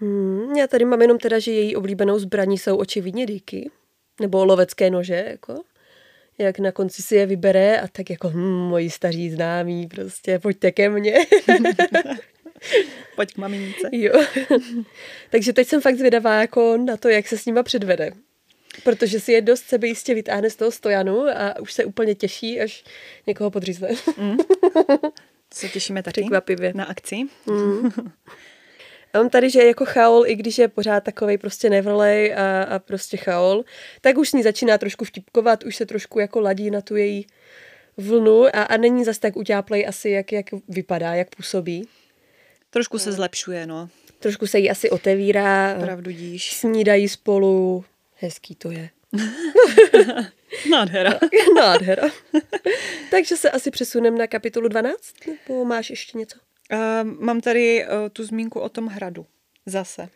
Hmm, 0.00 0.56
já 0.56 0.66
tady 0.66 0.84
mám 0.84 1.02
jenom 1.02 1.18
teda, 1.18 1.38
že 1.38 1.52
její 1.52 1.76
oblíbenou 1.76 2.18
zbraní 2.18 2.58
jsou 2.58 2.76
očividně 2.76 3.26
dýky. 3.26 3.70
Nebo 4.20 4.44
lovecké 4.44 4.90
nože, 4.90 5.24
jako. 5.28 5.62
Jak 6.38 6.58
na 6.58 6.72
konci 6.72 7.02
si 7.02 7.14
je 7.16 7.26
vybere 7.26 7.80
a 7.80 7.88
tak 7.88 8.10
jako, 8.10 8.28
hm, 8.28 8.68
moji 8.68 8.90
staří 8.90 9.30
známí, 9.30 9.86
prostě, 9.86 10.38
pojďte 10.38 10.72
ke 10.72 10.88
mně. 10.88 11.14
Pojď 13.16 13.34
k 13.34 13.38
mamince. 13.38 13.88
Jo. 13.92 14.12
Takže 15.30 15.52
teď 15.52 15.68
jsem 15.68 15.80
fakt 15.80 15.96
zvědavá 15.96 16.40
jako 16.40 16.76
na 16.76 16.96
to, 16.96 17.08
jak 17.08 17.28
se 17.28 17.38
s 17.38 17.46
nima 17.46 17.62
předvede. 17.62 18.12
Protože 18.84 19.20
si 19.20 19.32
je 19.32 19.42
dost 19.42 19.62
sebejistě 19.62 20.14
vytáhne 20.14 20.50
z 20.50 20.56
toho 20.56 20.70
stojanu 20.70 21.20
a 21.20 21.60
už 21.60 21.72
se 21.72 21.84
úplně 21.84 22.14
těší, 22.14 22.60
až 22.60 22.84
někoho 23.26 23.50
podřízne. 23.50 23.88
Mm. 24.18 24.36
To 24.36 25.12
se 25.54 25.68
těšíme 25.68 26.02
taky 26.02 26.20
Překvapivě. 26.20 26.72
na 26.74 26.84
akci. 26.84 27.16
Mm. 27.46 27.90
A 29.12 29.20
on 29.20 29.30
tady, 29.30 29.50
že 29.50 29.62
jako 29.62 29.84
chaol, 29.84 30.26
i 30.26 30.34
když 30.34 30.58
je 30.58 30.68
pořád 30.68 31.04
takovej 31.04 31.38
prostě 31.38 31.70
nevrlej 31.70 32.34
a, 32.34 32.62
a 32.62 32.78
prostě 32.78 33.16
chaol, 33.16 33.64
tak 34.00 34.18
už 34.18 34.28
s 34.28 34.32
ní 34.32 34.42
začíná 34.42 34.78
trošku 34.78 35.04
vtipkovat, 35.04 35.64
už 35.64 35.76
se 35.76 35.86
trošku 35.86 36.20
jako 36.20 36.40
ladí 36.40 36.70
na 36.70 36.80
tu 36.80 36.96
její 36.96 37.26
vlnu 37.96 38.44
a, 38.44 38.62
a 38.62 38.76
není 38.76 39.04
zas 39.04 39.18
tak 39.18 39.36
utáplej 39.36 39.86
asi, 39.88 40.10
jak, 40.10 40.32
jak 40.32 40.46
vypadá, 40.68 41.14
jak 41.14 41.34
působí. 41.36 41.88
Trošku 42.70 42.98
se 42.98 43.12
zlepšuje, 43.12 43.66
no. 43.66 43.88
Trošku 44.18 44.46
se 44.46 44.58
jí 44.58 44.70
asi 44.70 44.90
otevírá. 44.90 45.76
Pravdu 45.80 46.10
díš. 46.10 46.52
Snídají 46.52 47.08
spolu. 47.08 47.84
Hezký 48.14 48.54
to 48.54 48.70
je. 48.70 48.90
Nádhera. 50.70 51.18
Nádhera. 51.56 52.10
Takže 53.10 53.36
se 53.36 53.50
asi 53.50 53.70
přesuneme 53.70 54.18
na 54.18 54.26
kapitolu 54.26 54.68
12? 54.68 55.00
Nebo 55.26 55.64
máš 55.64 55.90
ještě 55.90 56.18
něco? 56.18 56.38
Uh, 56.72 56.78
mám 57.04 57.40
tady 57.40 57.84
uh, 57.84 58.08
tu 58.12 58.24
zmínku 58.24 58.60
o 58.60 58.68
tom 58.68 58.86
hradu. 58.86 59.26
Zase. 59.66 60.08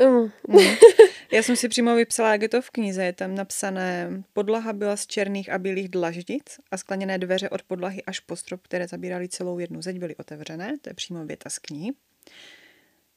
Mm. 0.00 0.30
Mm. 0.48 0.76
Já 1.32 1.42
jsem 1.42 1.56
si 1.56 1.68
přímo 1.68 1.94
vypsala, 1.96 2.32
jak 2.32 2.42
je 2.42 2.48
to 2.48 2.62
v 2.62 2.70
knize. 2.70 3.04
Je 3.04 3.12
tam 3.12 3.34
napsané, 3.34 4.22
podlaha 4.32 4.72
byla 4.72 4.96
z 4.96 5.06
černých 5.06 5.52
a 5.52 5.58
bílých 5.58 5.88
dlaždic 5.88 6.60
a 6.70 6.76
skleněné 6.76 7.18
dveře 7.18 7.48
od 7.48 7.62
podlahy 7.62 8.02
až 8.02 8.20
po 8.20 8.36
strop, 8.36 8.60
které 8.62 8.88
zabíraly 8.88 9.28
celou 9.28 9.58
jednu 9.58 9.82
zeď, 9.82 9.98
byly 9.98 10.16
otevřené. 10.16 10.78
To 10.82 10.90
je 10.90 10.94
přímo 10.94 11.26
věta 11.26 11.50
z 11.50 11.58
knihy. 11.58 11.92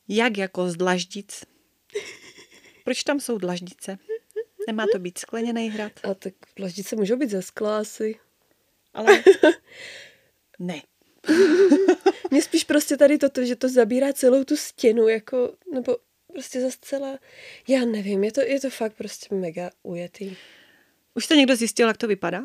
Jak 0.08 0.38
jako 0.38 0.70
z 0.70 0.76
dlaždic? 0.76 1.44
Proč 2.84 3.04
tam 3.04 3.20
jsou 3.20 3.38
dlaždice? 3.38 3.98
Nemá 4.68 4.86
to 4.92 5.00
být 5.00 5.18
skleněný 5.18 5.70
hrad? 5.70 5.92
A 6.04 6.14
tak 6.14 6.34
dlaždice 6.56 6.96
můžou 6.96 7.16
být 7.16 7.30
ze 7.30 7.42
skla 7.42 7.80
asi. 7.80 8.16
Ale 8.94 9.24
ne. 10.60 10.82
Mně 12.32 12.42
spíš 12.42 12.64
prostě 12.64 12.98
tady 12.98 13.18
toto, 13.18 13.46
že 13.46 13.56
to 13.56 13.70
zabírá 13.70 14.14
celou 14.14 14.44
tu 14.44 14.58
stěnu, 14.58 15.08
jako, 15.08 15.54
nebo 15.74 15.98
prostě 16.34 16.62
za 16.62 16.70
celá, 16.82 17.20
já 17.68 17.86
nevím, 17.86 18.24
je 18.24 18.32
to, 18.32 18.42
je 18.42 18.60
to 18.60 18.70
fakt 18.70 18.94
prostě 18.94 19.36
mega 19.36 19.70
ujetý. 19.84 20.36
Už 21.14 21.26
jste 21.26 21.36
někdo 21.36 21.56
zjistil, 21.56 21.88
jak 21.88 21.98
to 21.98 22.08
vypadá? 22.08 22.42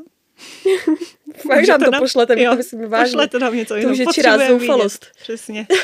fakt 1.37 1.69
nám 1.69 1.81
to, 1.81 1.91
nám, 1.91 2.01
pošlete, 2.01 2.43
jo, 2.43 2.51
to 2.51 2.57
myslím 2.57 2.89
vážně. 2.89 3.13
Pošlete 3.13 3.39
nám 3.39 3.57
něco 3.57 3.75
To 3.83 3.89
už 3.89 3.99
je 3.99 4.07
čirá 4.13 4.49
zoufalost. 4.49 5.07
Přesně. 5.23 5.67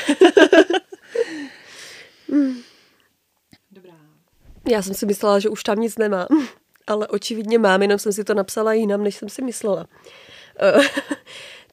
Dobrá. 3.71 3.93
Já 4.69 4.81
jsem 4.81 4.93
si 4.93 5.05
myslela, 5.05 5.39
že 5.39 5.49
už 5.49 5.63
tam 5.63 5.79
nic 5.79 5.97
nemá, 5.97 6.27
ale 6.87 7.07
očividně 7.07 7.59
mám, 7.59 7.81
jenom 7.81 7.99
jsem 7.99 8.13
si 8.13 8.23
to 8.23 8.33
napsala 8.33 8.73
jinam, 8.73 9.03
než 9.03 9.15
jsem 9.15 9.29
si 9.29 9.41
myslela. 9.41 9.87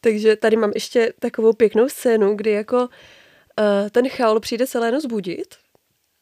Takže 0.01 0.37
tady 0.37 0.57
mám 0.57 0.71
ještě 0.75 1.13
takovou 1.19 1.53
pěknou 1.53 1.89
scénu, 1.89 2.35
kdy 2.35 2.51
jako 2.51 2.77
uh, 2.79 3.89
ten 3.91 4.09
chaol 4.09 4.41
přijde 4.41 4.67
Selenu 4.67 5.01
zbudit 5.01 5.55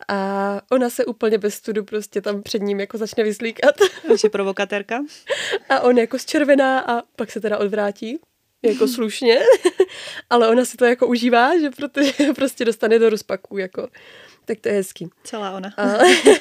a 0.08 0.60
ona 0.70 0.90
se 0.90 1.04
úplně 1.04 1.38
bez 1.38 1.54
studu 1.54 1.84
prostě 1.84 2.20
tam 2.20 2.42
před 2.42 2.62
ním 2.62 2.80
jako 2.80 2.98
začne 2.98 3.24
vyslíkat. 3.24 3.74
Naše 4.08 4.28
provokatérka. 4.28 5.04
A 5.68 5.80
on 5.80 5.98
jako 5.98 6.18
zčervená 6.18 6.80
a 6.80 7.02
pak 7.16 7.30
se 7.30 7.40
teda 7.40 7.58
odvrátí 7.58 8.18
jako 8.62 8.88
slušně, 8.94 9.38
ale 10.30 10.48
ona 10.48 10.64
si 10.64 10.76
to 10.76 10.84
jako 10.84 11.06
užívá, 11.06 11.58
že 11.58 11.70
protože 11.70 12.32
prostě 12.34 12.64
dostane 12.64 12.98
do 12.98 13.10
rozpaku, 13.10 13.58
jako 13.58 13.88
tak 14.46 14.60
to 14.60 14.68
je 14.68 14.74
hezký. 14.74 15.08
Celá 15.24 15.50
ona. 15.50 15.72
A 15.76 15.82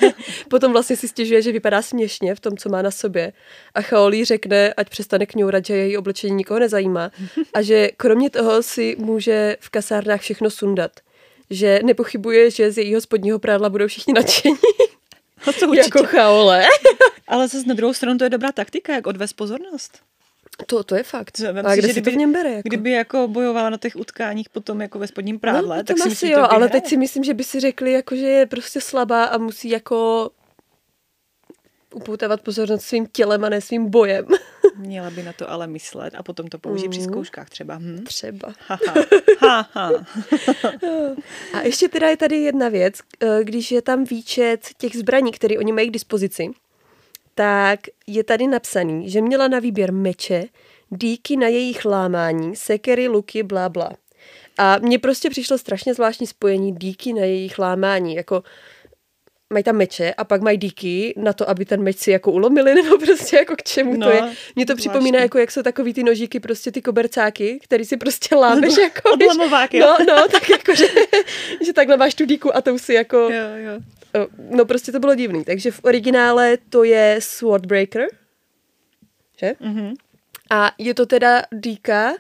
potom 0.50 0.72
vlastně 0.72 0.96
si 0.96 1.08
stěžuje, 1.08 1.42
že 1.42 1.52
vypadá 1.52 1.82
směšně 1.82 2.36
v 2.36 2.40
tom, 2.40 2.58
co 2.58 2.70
má 2.70 2.82
na 2.82 2.92
sobě. 2.92 3.34
A 3.76 3.82
Chaolí 3.82 4.26
řekne, 4.26 4.74
ať 4.74 4.90
přestane 4.90 5.26
kňourat, 5.26 5.66
že 5.66 5.76
její 5.76 5.98
oblečení 5.98 6.36
nikoho 6.36 6.60
nezajímá. 6.60 7.12
A 7.54 7.62
že 7.62 7.90
kromě 7.98 8.30
toho 8.30 8.64
si 8.64 8.96
může 9.00 9.58
v 9.60 9.70
kasárnách 9.70 10.22
všechno 10.22 10.50
sundat. 10.50 10.92
Že 11.50 11.80
nepochybuje, 11.84 12.52
že 12.52 12.72
z 12.72 12.78
jejího 12.78 13.02
spodního 13.02 13.40
prádla 13.40 13.70
budou 13.70 13.88
všichni 13.88 14.14
nadšení. 14.14 14.58
A 15.48 15.52
to 15.60 15.68
určitě. 15.68 15.88
Jako 15.96 16.04
chaole. 16.04 16.66
Ale 17.28 17.48
zase 17.48 17.68
na 17.68 17.74
druhou 17.74 17.94
stranu 17.94 18.18
to 18.18 18.24
je 18.24 18.30
dobrá 18.30 18.52
taktika, 18.52 18.94
jak 18.94 19.08
odvést 19.08 19.34
pozornost. 19.34 20.00
To, 20.66 20.84
to 20.84 20.96
je 20.96 21.04
fakt. 21.04 21.40
Vem 21.40 21.66
a 21.66 21.76
kde 21.76 21.88
si, 21.88 21.94
kdyby, 21.94 22.12
to 22.12 22.16
v 22.16 22.20
něm 22.20 22.34
bere? 22.34 22.50
Jako? 22.50 22.70
Kdyby 22.70 22.92
jako 22.92 23.28
bojovala 23.28 23.70
na 23.70 23.78
těch 23.78 23.96
utkáních 23.96 24.50
potom 24.50 24.82
jako 24.82 25.00
ve 25.00 25.08
spodním 25.08 25.40
prádle, 25.40 25.78
no, 25.78 25.84
tak 25.84 25.98
si 25.98 26.10
myslím, 26.10 26.32
jo, 26.32 26.48
ale 26.50 26.70
teď 26.70 26.88
si 26.88 26.98
myslím, 26.98 27.24
že 27.24 27.34
by 27.34 27.44
si 27.44 27.60
řekli, 27.60 27.92
jako, 27.92 28.16
že 28.16 28.26
je 28.26 28.46
prostě 28.46 28.82
slabá 28.82 29.24
a 29.24 29.38
musí 29.38 29.70
jako 29.70 30.30
upoutavat 31.96 32.42
pozornost 32.42 32.82
svým 32.82 33.08
tělem 33.08 33.44
a 33.44 33.50
ne 33.50 33.62
svým 33.62 33.90
bojem. 33.90 34.26
Měla 34.76 35.10
by 35.10 35.24
na 35.24 35.34
to 35.34 35.52
ale 35.52 35.68
myslet 35.68 36.16
a 36.16 36.24
potom 36.24 36.48
to 36.48 36.60
použít 36.60 36.86
mm. 36.86 36.92
při 36.92 37.02
zkouškách 37.02 37.50
třeba. 37.50 37.76
Hm? 37.76 38.04
Třeba. 38.04 38.54
Ha, 38.68 38.80
ha. 38.88 38.94
ha, 39.40 39.70
ha. 39.74 39.92
a 41.54 41.62
ještě 41.62 41.88
teda 41.88 42.10
je 42.10 42.18
tady 42.18 42.38
jedna 42.38 42.70
věc, 42.70 43.00
eh, 43.20 43.40
když 43.44 43.72
je 43.72 43.82
tam 43.82 44.04
výčet 44.04 44.68
těch 44.78 44.96
zbraní, 44.96 45.32
které 45.32 45.58
oni 45.58 45.72
mají 45.72 45.90
k 45.90 45.94
dispozici, 45.94 46.50
tak 47.36 47.80
je 48.08 48.24
tady 48.24 48.48
napsaný, 48.48 49.10
že 49.10 49.22
měla 49.22 49.48
na 49.48 49.60
výběr 49.60 49.94
meče, 49.94 50.44
díky 50.90 51.38
na 51.38 51.48
jejich 51.48 51.86
lámání, 51.86 52.56
sekery, 52.56 53.08
luky, 53.08 53.44
bla, 53.44 53.70
bla. 53.70 53.92
A 54.58 54.78
mně 54.78 55.00
prostě 55.00 55.30
přišlo 55.30 55.58
strašně 55.58 55.94
zvláštní 55.94 56.28
spojení 56.28 56.72
díky 56.72 57.14
na 57.14 57.22
jejich 57.22 57.60
lámání, 57.60 58.16
jako 58.16 58.44
mají 59.54 59.64
tam 59.64 59.76
meče 59.76 60.14
a 60.14 60.24
pak 60.24 60.42
mají 60.42 60.58
díky 60.58 61.14
na 61.18 61.34
to, 61.34 61.50
aby 61.50 61.66
ten 61.66 61.84
meč 61.84 61.98
si 61.98 62.12
jako 62.12 62.32
ulomili, 62.32 62.76
nebo 62.84 62.98
prostě 62.98 63.36
jako 63.36 63.56
k 63.56 63.64
čemu 63.64 63.94
no, 63.94 64.08
to 64.08 64.14
je. 64.14 64.22
Mně 64.22 64.66
to 64.66 64.74
zvláštní. 64.74 64.76
připomíná, 64.76 65.20
jako 65.20 65.38
jak 65.38 65.52
jsou 65.52 65.62
takový 65.62 65.94
ty 65.94 66.04
nožíky, 66.04 66.40
prostě 66.40 66.72
ty 66.72 66.82
kobercáky, 66.82 67.60
který 67.64 67.86
si 67.86 67.98
prostě 67.98 68.36
lámeš 68.36 68.76
no, 68.76 68.84
jako. 68.84 69.10
Odlamovák, 69.14 69.74
jo. 69.74 69.86
No, 69.86 70.06
no, 70.08 70.28
tak 70.28 70.50
jako, 70.50 70.76
že, 70.76 70.86
že 71.66 71.74
takhle 71.74 71.98
máš 71.98 72.16
tu 72.16 72.26
díku 72.26 72.56
a 72.56 72.62
to 72.62 72.80
si 72.80 72.94
jako 72.94 73.18
jo, 73.18 73.48
jo. 73.56 73.82
No 74.38 74.66
prostě 74.66 74.92
to 74.92 75.00
bylo 75.00 75.16
divný. 75.16 75.44
Takže 75.44 75.72
v 75.72 75.80
originále 75.84 76.58
to 76.70 76.84
je 76.84 77.18
Swordbreaker, 77.20 78.08
že? 79.38 79.54
Mm-hmm. 79.62 79.94
A 80.50 80.72
je 80.78 80.94
to 80.94 81.06
teda 81.06 81.42
dýka, 81.52 82.14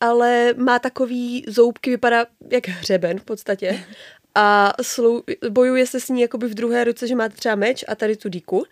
ale 0.00 0.54
má 0.56 0.78
takový 0.78 1.44
zoubky, 1.48 1.90
vypadá 1.90 2.26
jak 2.50 2.68
hřeben 2.68 3.18
v 3.18 3.24
podstatě. 3.24 3.84
A 4.34 4.72
slou, 4.82 5.22
bojuje 5.50 5.86
se 5.86 6.00
s 6.00 6.08
ní 6.08 6.20
jakoby 6.20 6.48
v 6.48 6.54
druhé 6.54 6.84
ruce, 6.84 7.06
že 7.06 7.14
máte 7.14 7.34
třeba 7.34 7.54
meč 7.54 7.84
a 7.88 7.94
tady 7.94 8.16
tu 8.16 8.28
díku. 8.28 8.64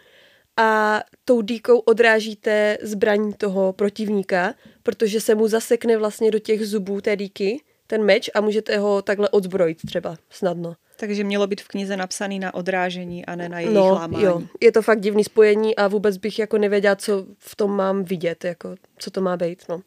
A 0.57 1.00
tou 1.25 1.40
díkou 1.40 1.79
odrážíte 1.79 2.79
zbraní 2.83 3.35
toho 3.35 3.73
protivníka, 3.73 4.55
protože 4.83 5.21
se 5.21 5.35
mu 5.35 5.49
zasekne 5.49 5.97
vlastně 5.97 6.31
do 6.31 6.38
těch 6.38 6.67
zubů 6.67 7.00
té 7.00 7.17
díky 7.17 7.61
ten 7.87 8.05
meč 8.05 8.31
a 8.35 8.40
můžete 8.40 8.79
ho 8.79 9.02
takhle 9.02 9.29
odzbrojit 9.29 9.79
třeba 9.87 10.17
snadno. 10.31 10.75
Takže 11.00 11.25
mělo 11.25 11.47
být 11.47 11.61
v 11.61 11.69
knize 11.69 11.97
napsaný 11.97 12.38
na 12.38 12.54
odrážení 12.54 13.26
a 13.26 13.37
ne 13.37 13.49
na 13.49 13.61
jejich 13.61 13.75
no, 13.75 13.95
lámání. 13.95 14.25
Jo, 14.25 14.42
je 14.61 14.73
to 14.73 14.83
fakt 14.83 15.00
divný 15.00 15.25
spojení 15.25 15.76
a 15.76 15.88
vůbec 15.88 16.16
bych 16.16 16.38
jako 16.38 16.59
nevěděla, 16.59 16.97
co 16.97 17.26
v 17.38 17.57
tom 17.57 17.76
mám 17.76 18.04
vidět, 18.04 18.45
jako 18.45 18.76
co 18.99 19.11
to 19.11 19.21
má 19.21 19.37
být. 19.37 19.62
No. 19.69 19.80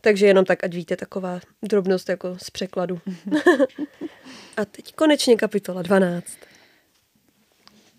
Takže 0.00 0.26
jenom 0.26 0.44
tak, 0.44 0.64
ať 0.64 0.74
víte, 0.74 0.96
taková 0.96 1.40
drobnost 1.62 2.08
jako 2.08 2.36
z 2.42 2.50
překladu. 2.50 3.00
a 4.56 4.64
teď 4.64 4.94
konečně 4.94 5.36
kapitola 5.36 5.82
12. 5.82 6.26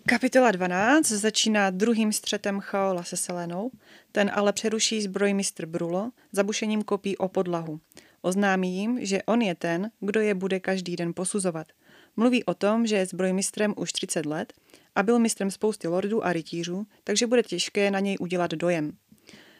Kapitola 0.06 0.50
12 0.50 1.08
začíná 1.08 1.70
druhým 1.70 2.12
střetem 2.12 2.60
Chaola 2.60 3.02
se 3.02 3.16
Selenou, 3.16 3.70
ten 4.12 4.30
ale 4.34 4.52
přeruší 4.52 5.02
zbrojmistr 5.02 5.66
Brulo 5.66 6.10
zabušením 6.32 6.82
kopí 6.82 7.16
o 7.16 7.28
podlahu. 7.28 7.80
Oznámí 8.22 8.76
jim, 8.76 8.98
že 9.06 9.22
on 9.22 9.42
je 9.42 9.54
ten, 9.54 9.90
kdo 10.00 10.20
je 10.20 10.34
bude 10.34 10.60
každý 10.60 10.96
den 10.96 11.14
posuzovat– 11.14 11.66
Mluví 12.18 12.44
o 12.44 12.54
tom, 12.54 12.86
že 12.86 12.96
je 12.96 13.06
zbrojmistrem 13.06 13.74
už 13.76 13.92
30 13.92 14.26
let 14.26 14.52
a 14.94 15.02
byl 15.02 15.18
mistrem 15.18 15.50
spousty 15.50 15.88
lordů 15.88 16.24
a 16.24 16.32
rytířů, 16.32 16.86
takže 17.04 17.26
bude 17.26 17.42
těžké 17.42 17.90
na 17.90 18.00
něj 18.00 18.16
udělat 18.20 18.50
dojem. 18.50 18.92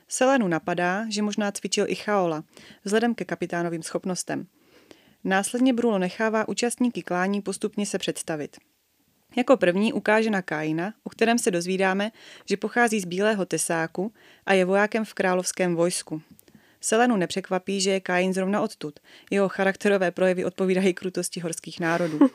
Selenu 0.09 0.49
napadá, 0.49 1.07
že 1.09 1.23
možná 1.23 1.53
cvičil 1.53 1.85
i 1.89 1.95
Chaola, 1.95 2.45
vzhledem 2.85 3.15
ke 3.15 3.25
kapitánovým 3.25 3.83
schopnostem. 3.83 4.47
Následně 5.25 5.73
Brulo 5.73 5.99
nechává 5.99 6.49
účastníky 6.49 7.03
klání 7.03 7.43
postupně 7.43 7.87
se 7.87 7.99
představit. 7.99 8.57
Jako 9.37 9.57
první 9.57 9.93
ukáže 9.93 10.31
na 10.31 10.43
Kaina, 10.43 10.95
o 11.05 11.11
kterém 11.11 11.39
se 11.39 11.51
dozvídáme, 11.51 12.11
že 12.49 12.57
pochází 12.57 13.01
z 13.01 13.05
Bílého 13.05 13.47
tesáku 13.47 14.13
a 14.47 14.53
je 14.53 14.65
vojákem 14.65 15.05
v 15.05 15.15
královském 15.15 15.75
vojsku. 15.75 16.23
Selenu 16.81 17.17
nepřekvapí, 17.17 17.81
že 17.81 17.91
je 17.91 18.01
Kain 18.01 18.35
zrovna 18.35 18.61
odtud. 18.61 19.01
Jeho 19.31 19.49
charakterové 19.49 20.11
projevy 20.11 20.45
odpovídají 20.45 20.95
krutosti 20.95 21.41
horských 21.41 21.81
národů. 21.81 22.19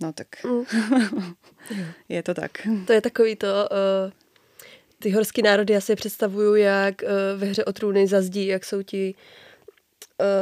No 0.00 0.12
tak. 0.12 0.44
Mm. 0.44 0.64
je 2.08 2.22
to 2.22 2.34
tak. 2.34 2.50
To 2.86 2.92
je 2.92 3.00
takový 3.00 3.36
to, 3.36 3.46
uh, 3.46 4.12
ty 4.98 5.10
horský 5.10 5.42
národy 5.42 5.74
já 5.74 5.80
si 5.80 5.96
představuju, 5.96 6.54
jak 6.54 7.02
uh, 7.02 7.40
ve 7.40 7.46
hře 7.46 7.64
o 7.64 7.72
trůny 7.72 8.06
zazdí, 8.06 8.46
jak 8.46 8.64
jsou 8.64 8.82
ti 8.82 9.14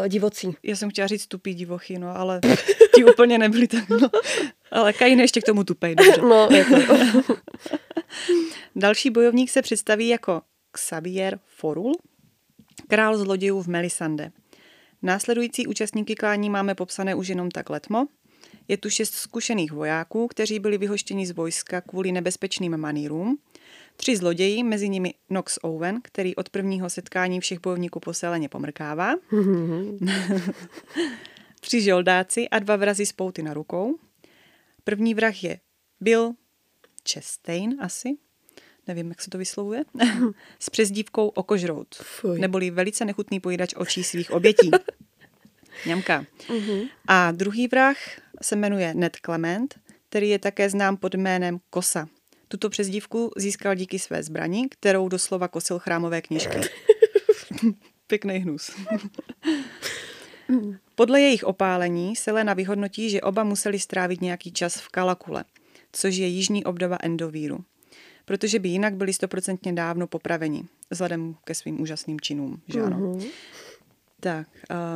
uh, 0.03 0.09
divocí. 0.09 0.57
Já 0.63 0.77
jsem 0.77 0.91
chtěla 0.91 1.07
říct 1.07 1.27
tupý 1.27 1.55
divochy, 1.55 1.99
no, 1.99 2.17
ale 2.17 2.41
ti 2.95 3.05
úplně 3.05 3.39
nebyli 3.39 3.69
tak, 3.69 3.89
no. 3.89 4.11
Ale 4.71 4.93
Kain 4.93 5.21
ještě 5.21 5.41
k 5.41 5.45
tomu 5.45 5.65
tupej, 5.65 5.95
dobře. 5.95 6.21
No, 6.21 6.49
jako. 6.51 6.77
Další 8.77 9.11
bojovník 9.11 9.51
se 9.51 9.63
představí 9.63 10.09
jako 10.09 10.43
Xavier 10.73 11.39
Forul, 11.47 11.93
král 12.89 13.19
zlodějů 13.19 13.63
v 13.63 13.67
Melisande. 13.67 14.33
Následující 15.03 15.67
účastníky 15.67 16.15
klání 16.15 16.51
máme 16.51 16.75
popsané 16.75 17.15
už 17.15 17.29
jenom 17.29 17.51
tak 17.51 17.71
letmo. 17.71 18.07
Je 18.69 18.77
tu 18.77 18.91
šest 18.91 19.15
zkušených 19.15 19.73
vojáků, 19.73 20.29
kteří 20.29 20.59
byli 20.59 20.79
vyhoštěni 20.79 21.27
z 21.27 21.31
vojska 21.31 21.81
kvůli 21.81 22.13
nebezpečným 22.13 22.77
manírům. 22.77 23.39
Tři 23.97 24.17
zloději, 24.17 24.63
mezi 24.63 24.89
nimi 24.89 25.15
Nox 25.31 25.59
Owen, 25.63 26.01
který 26.03 26.37
od 26.37 26.49
prvního 26.49 26.91
setkání 26.91 27.41
všech 27.41 27.61
bojovníků 27.61 28.01
po 28.01 28.15
seleně 28.15 28.49
pomrkává. 28.49 29.15
Tři 31.61 31.83
žoldáci 31.83 32.49
a 32.49 32.59
dva 32.59 32.77
vrazy 32.77 33.07
s 33.07 33.13
pouty 33.13 33.43
na 33.43 33.55
rukou. 33.55 33.99
První 34.85 35.15
vrah 35.15 35.45
je 35.45 35.61
Bill 36.01 36.35
Chastain 37.13 37.77
asi, 37.81 38.17
nevím, 38.89 39.09
jak 39.09 39.23
se 39.23 39.31
to 39.31 39.39
vyslovuje, 39.39 39.83
s 40.59 40.71
přezdívkou 40.71 41.29
Okožrout, 41.29 42.03
neboli 42.39 42.71
velice 42.71 43.05
nechutný 43.05 43.41
pojídač 43.41 43.75
očí 43.77 44.05
svých 44.05 44.31
obětí. 44.31 44.71
Ňamka. 45.87 46.25
Uh-huh. 46.49 46.89
A 47.09 47.31
druhý 47.31 47.69
vrah 47.69 47.97
se 48.43 48.57
jmenuje 48.57 48.95
Ned 48.95 49.17
Clement, 49.25 49.75
který 50.09 50.29
je 50.29 50.39
také 50.39 50.71
znám 50.71 50.97
pod 50.97 51.15
jménem 51.15 51.59
Kosa. 51.71 52.09
Tuto 52.49 52.71
přezdívku 52.71 53.31
získal 53.37 53.75
díky 53.75 53.99
své 53.99 54.23
zbraní, 54.23 54.69
kterou 54.69 55.09
doslova 55.09 55.49
kosil 55.49 55.79
chrámové 55.79 56.23
knižky. 56.23 56.61
Pěkný 58.07 58.39
hnus. 58.39 58.71
Podle 60.95 61.21
jejich 61.21 61.45
opálení 61.45 62.17
Selena 62.17 62.55
vyhodnotí, 62.55 63.11
že 63.11 63.21
oba 63.21 63.45
museli 63.45 63.79
strávit 63.79 64.21
nějaký 64.21 64.53
čas 64.53 64.81
v 64.81 64.89
Kalakule, 64.89 65.45
což 65.93 66.17
je 66.17 66.27
jižní 66.27 66.65
obdoba 66.65 66.99
endovíru, 67.01 67.65
protože 68.27 68.59
by 68.59 68.69
jinak 68.69 68.95
byli 68.95 69.13
stoprocentně 69.13 69.73
dávno 69.73 70.07
popraveni, 70.07 70.65
vzhledem 70.91 71.35
ke 71.45 71.55
svým 71.55 71.81
úžasným 71.81 72.21
činům, 72.21 72.61
že 72.69 72.81
ano? 72.81 72.99
Mm-hmm. 72.99 73.27
Tak, 74.21 74.49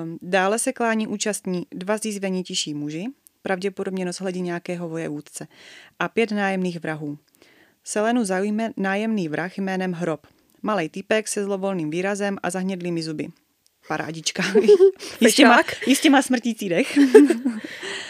um, 0.02 0.18
dále 0.22 0.58
se 0.58 0.72
klání 0.72 1.06
účastní 1.06 1.66
dva 1.70 1.96
zízvení 1.98 2.42
tiší 2.42 2.74
muži, 2.74 3.06
pravděpodobně 3.42 4.04
noshledí 4.04 4.40
nějakého 4.40 4.88
vojevůdce, 4.88 5.48
a 5.98 6.08
pět 6.08 6.30
nájemných 6.30 6.80
vrahů. 6.80 7.18
Selenu 7.84 8.24
zaujme 8.24 8.72
nájemný 8.76 9.28
vrah 9.28 9.58
jménem 9.58 9.92
Hrob. 9.92 10.26
Malý 10.62 10.88
týpek 10.88 11.28
se 11.28 11.44
zlovolným 11.44 11.90
výrazem 11.90 12.38
a 12.42 12.50
zahnědlými 12.50 13.02
zuby. 13.02 13.28
Parádička. 13.88 14.42
jistě, 15.20 15.46
má, 15.46 15.60
jistě 15.86 16.10
má 16.10 16.22
smrtící 16.22 16.68
dech. 16.68 16.98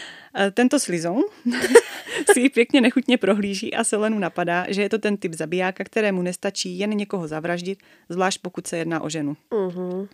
Tento 0.53 0.79
slizon 0.79 1.21
si 2.33 2.39
ji 2.39 2.49
pěkně 2.49 2.81
nechutně 2.81 3.17
prohlíží 3.17 3.73
a 3.73 3.83
Selenu 3.83 4.19
napadá, 4.19 4.65
že 4.69 4.81
je 4.81 4.89
to 4.89 4.97
ten 4.97 5.17
typ 5.17 5.33
zabijáka, 5.33 5.83
kterému 5.83 6.21
nestačí 6.21 6.79
jen 6.79 6.89
někoho 6.89 7.27
zavraždit, 7.27 7.79
zvlášť 8.09 8.41
pokud 8.41 8.67
se 8.67 8.77
jedná 8.77 9.01
o 9.01 9.09
ženu. 9.09 9.37
Uh-huh. 9.51 10.07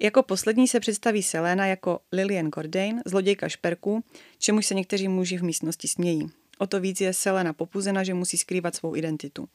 Jako 0.00 0.22
poslední 0.22 0.68
se 0.68 0.80
představí 0.80 1.22
Selena 1.22 1.66
jako 1.66 2.00
Lillian 2.12 2.50
Cordain, 2.50 3.02
zlodějka 3.06 3.48
šperků, 3.48 4.04
čemuž 4.38 4.66
se 4.66 4.74
někteří 4.74 5.08
muži 5.08 5.38
v 5.38 5.42
místnosti 5.42 5.88
smějí. 5.88 6.26
O 6.58 6.66
to 6.66 6.80
víc 6.80 7.00
je 7.00 7.12
Selena 7.12 7.52
popuzena, 7.52 8.04
že 8.04 8.14
musí 8.14 8.36
skrývat 8.36 8.74
svou 8.74 8.96
identitu. 8.96 9.48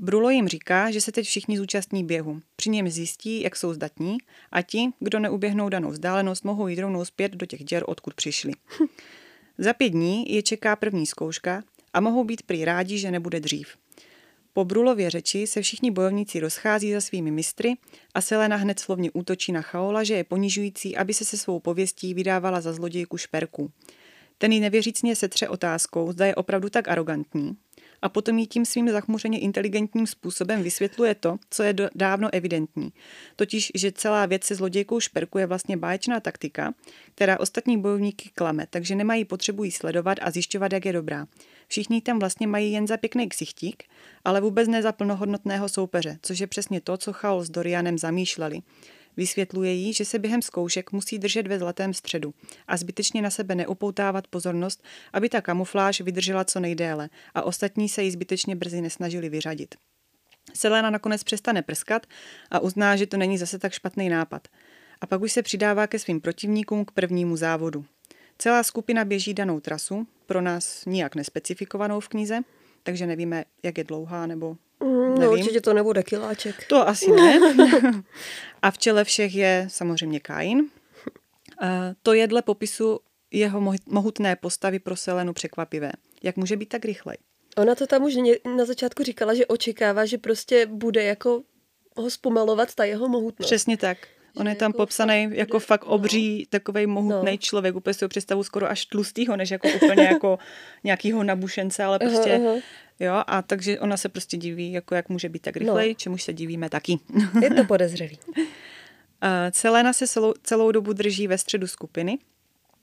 Brulo 0.00 0.30
jim 0.30 0.48
říká, 0.48 0.90
že 0.90 1.00
se 1.00 1.12
teď 1.12 1.26
všichni 1.26 1.58
zúčastní 1.58 2.04
běhu. 2.04 2.40
Při 2.56 2.70
něm 2.70 2.88
zjistí, 2.88 3.42
jak 3.42 3.56
jsou 3.56 3.74
zdatní 3.74 4.18
a 4.52 4.62
ti, 4.62 4.88
kdo 5.00 5.18
neuběhnou 5.18 5.68
danou 5.68 5.90
vzdálenost, 5.90 6.44
mohou 6.44 6.68
jít 6.68 6.80
rovnou 6.80 7.04
zpět 7.04 7.32
do 7.32 7.46
těch 7.46 7.64
děr, 7.64 7.84
odkud 7.86 8.14
přišli. 8.14 8.52
Za 9.58 9.72
pět 9.72 9.88
dní 9.88 10.34
je 10.34 10.42
čeká 10.42 10.76
první 10.76 11.06
zkouška 11.06 11.62
a 11.92 12.00
mohou 12.00 12.24
být 12.24 12.42
prý 12.42 12.64
rádi, 12.64 12.98
že 12.98 13.10
nebude 13.10 13.40
dřív. 13.40 13.76
Po 14.52 14.64
Brulově 14.64 15.10
řeči 15.10 15.46
se 15.46 15.62
všichni 15.62 15.90
bojovníci 15.90 16.40
rozchází 16.40 16.92
za 16.92 17.00
svými 17.00 17.30
mistry 17.30 17.74
a 18.14 18.20
Selena 18.20 18.56
hned 18.56 18.80
slovně 18.80 19.10
útočí 19.10 19.52
na 19.52 19.62
Chaola, 19.62 20.04
že 20.04 20.14
je 20.14 20.24
ponižující, 20.24 20.96
aby 20.96 21.14
se 21.14 21.24
se 21.24 21.36
svou 21.36 21.60
pověstí 21.60 22.14
vydávala 22.14 22.60
za 22.60 22.72
zlodějku 22.72 23.16
šperků. 23.16 23.70
Ten 24.38 24.52
ji 24.52 24.60
nevěřícně 24.60 25.16
setře 25.16 25.48
otázkou, 25.48 26.12
zda 26.12 26.26
je 26.26 26.34
opravdu 26.34 26.70
tak 26.70 26.88
arrogantní 26.88 27.56
a 28.02 28.08
potom 28.08 28.38
jí 28.38 28.46
tím 28.46 28.64
svým 28.64 28.90
zachmuřeně 28.90 29.38
inteligentním 29.38 30.06
způsobem 30.06 30.62
vysvětluje 30.62 31.14
to, 31.14 31.36
co 31.50 31.62
je 31.62 31.74
dávno 31.94 32.28
evidentní. 32.32 32.92
Totiž, 33.36 33.72
že 33.74 33.92
celá 33.92 34.26
věc 34.26 34.44
se 34.44 34.54
zlodějkou 34.54 35.00
šperku 35.00 35.38
je 35.38 35.46
vlastně 35.46 35.76
báječná 35.76 36.20
taktika, 36.20 36.74
která 37.14 37.40
ostatní 37.40 37.78
bojovníky 37.78 38.30
klame, 38.34 38.66
takže 38.70 38.94
nemají 38.94 39.24
potřebu 39.24 39.64
jí 39.64 39.72
sledovat 39.72 40.18
a 40.22 40.30
zjišťovat, 40.30 40.72
jak 40.72 40.84
je 40.84 40.92
dobrá. 40.92 41.26
Všichni 41.68 42.00
tam 42.00 42.18
vlastně 42.18 42.46
mají 42.46 42.72
jen 42.72 42.86
za 42.86 42.96
pěkný 42.96 43.28
ksichtík, 43.28 43.84
ale 44.24 44.40
vůbec 44.40 44.68
ne 44.68 44.82
za 44.82 44.92
plnohodnotného 44.92 45.68
soupeře, 45.68 46.18
což 46.22 46.38
je 46.38 46.46
přesně 46.46 46.80
to, 46.80 46.96
co 46.96 47.12
Chaol 47.12 47.42
s 47.42 47.50
Dorianem 47.50 47.98
zamýšleli. 47.98 48.60
Vysvětluje 49.16 49.72
jí, 49.72 49.92
že 49.92 50.04
se 50.04 50.18
během 50.18 50.42
zkoušek 50.42 50.92
musí 50.92 51.18
držet 51.18 51.46
ve 51.46 51.58
zlatém 51.58 51.94
středu 51.94 52.34
a 52.68 52.76
zbytečně 52.76 53.22
na 53.22 53.30
sebe 53.30 53.54
neupoutávat 53.54 54.26
pozornost, 54.26 54.84
aby 55.12 55.28
ta 55.28 55.40
kamufláž 55.40 56.00
vydržela 56.00 56.44
co 56.44 56.60
nejdéle 56.60 57.08
a 57.34 57.42
ostatní 57.42 57.88
se 57.88 58.02
jí 58.02 58.10
zbytečně 58.10 58.56
brzy 58.56 58.80
nesnažili 58.80 59.28
vyřadit. 59.28 59.74
Selena 60.54 60.90
nakonec 60.90 61.24
přestane 61.24 61.62
prskat 61.62 62.06
a 62.50 62.58
uzná, 62.58 62.96
že 62.96 63.06
to 63.06 63.16
není 63.16 63.38
zase 63.38 63.58
tak 63.58 63.72
špatný 63.72 64.08
nápad. 64.08 64.48
A 65.00 65.06
pak 65.06 65.20
už 65.20 65.32
se 65.32 65.42
přidává 65.42 65.86
ke 65.86 65.98
svým 65.98 66.20
protivníkům 66.20 66.84
k 66.84 66.90
prvnímu 66.90 67.36
závodu. 67.36 67.84
Celá 68.38 68.62
skupina 68.62 69.04
běží 69.04 69.34
danou 69.34 69.60
trasu, 69.60 70.06
pro 70.26 70.40
nás 70.40 70.84
nijak 70.84 71.14
nespecifikovanou 71.14 72.00
v 72.00 72.08
knize, 72.08 72.40
takže 72.82 73.06
nevíme, 73.06 73.44
jak 73.62 73.78
je 73.78 73.84
dlouhá 73.84 74.26
nebo 74.26 74.56
Mm, 74.80 75.14
no, 75.14 75.32
určitě 75.32 75.60
to 75.60 75.74
nebude 75.74 76.02
kiláček. 76.02 76.66
To 76.68 76.88
asi 76.88 77.10
ne. 77.10 77.40
A 78.62 78.70
v 78.70 78.78
čele 78.78 79.04
všech 79.04 79.34
je 79.34 79.66
samozřejmě 79.70 80.20
Kain. 80.20 80.70
To 82.02 82.12
je 82.12 82.26
dle 82.26 82.42
popisu 82.42 83.00
jeho 83.30 83.74
mohutné 83.86 84.36
postavy 84.36 84.78
pro 84.78 84.96
Selenu 84.96 85.32
překvapivé. 85.32 85.92
Jak 86.22 86.36
může 86.36 86.56
být 86.56 86.68
tak 86.68 86.84
rychlej? 86.84 87.16
Ona 87.56 87.74
to 87.74 87.86
tam 87.86 88.02
už 88.02 88.14
na 88.56 88.64
začátku 88.64 89.02
říkala, 89.02 89.34
že 89.34 89.46
očekává, 89.46 90.06
že 90.06 90.18
prostě 90.18 90.66
bude 90.66 91.02
jako 91.02 91.42
ho 91.96 92.10
zpomalovat 92.10 92.74
ta 92.74 92.84
jeho 92.84 93.08
mohutnost. 93.08 93.46
Přesně 93.46 93.76
tak. 93.76 93.98
On 94.36 94.48
je 94.48 94.54
tam 94.54 94.68
jako 94.68 94.76
popsaný 94.76 95.26
fakt, 95.28 95.36
jako 95.36 95.58
fakt 95.58 95.84
no. 95.84 95.90
obří, 95.90 96.38
no. 96.38 96.44
takový 96.50 96.86
mohutný 96.86 97.30
no. 97.30 97.36
člověk, 97.36 97.76
úplně 97.76 97.94
si 97.94 98.04
ho 98.04 98.08
představu 98.08 98.44
skoro 98.44 98.70
až 98.70 98.86
tlustýho, 98.86 99.36
než 99.36 99.50
jako 99.50 99.68
úplně 99.68 100.02
jako 100.02 100.38
nějakýho 100.84 101.24
nabušence, 101.24 101.84
ale 101.84 101.98
prostě 101.98 102.30
uh-huh, 102.30 102.54
uh-huh. 102.54 102.62
Jo, 103.00 103.22
a 103.26 103.42
takže 103.42 103.80
ona 103.80 103.96
se 103.96 104.08
prostě 104.08 104.36
diví, 104.36 104.72
jako 104.72 104.94
jak 104.94 105.08
může 105.08 105.28
být 105.28 105.42
tak 105.42 105.56
rychlej, 105.56 105.88
no. 105.88 105.94
čemuž 105.94 106.22
se 106.22 106.32
divíme 106.32 106.70
taky. 106.70 106.98
Je 107.42 107.50
to 107.50 107.64
podezřelý. 107.64 108.18
Celena 109.50 109.92
se 109.92 110.06
celou, 110.06 110.34
celou 110.42 110.72
dobu 110.72 110.92
drží 110.92 111.26
ve 111.26 111.38
středu 111.38 111.66
skupiny. 111.66 112.18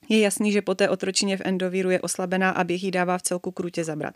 Je 0.09 0.19
jasný, 0.19 0.51
že 0.51 0.61
po 0.61 0.75
té 0.75 0.89
otročině 0.89 1.37
v 1.37 1.41
endovíru 1.45 1.89
je 1.89 2.01
oslabená 2.01 2.49
a 2.49 2.63
běh 2.63 2.83
jí 2.83 2.91
dává 2.91 3.17
v 3.17 3.21
celku 3.21 3.51
krutě 3.51 3.83
zabrat. 3.83 4.15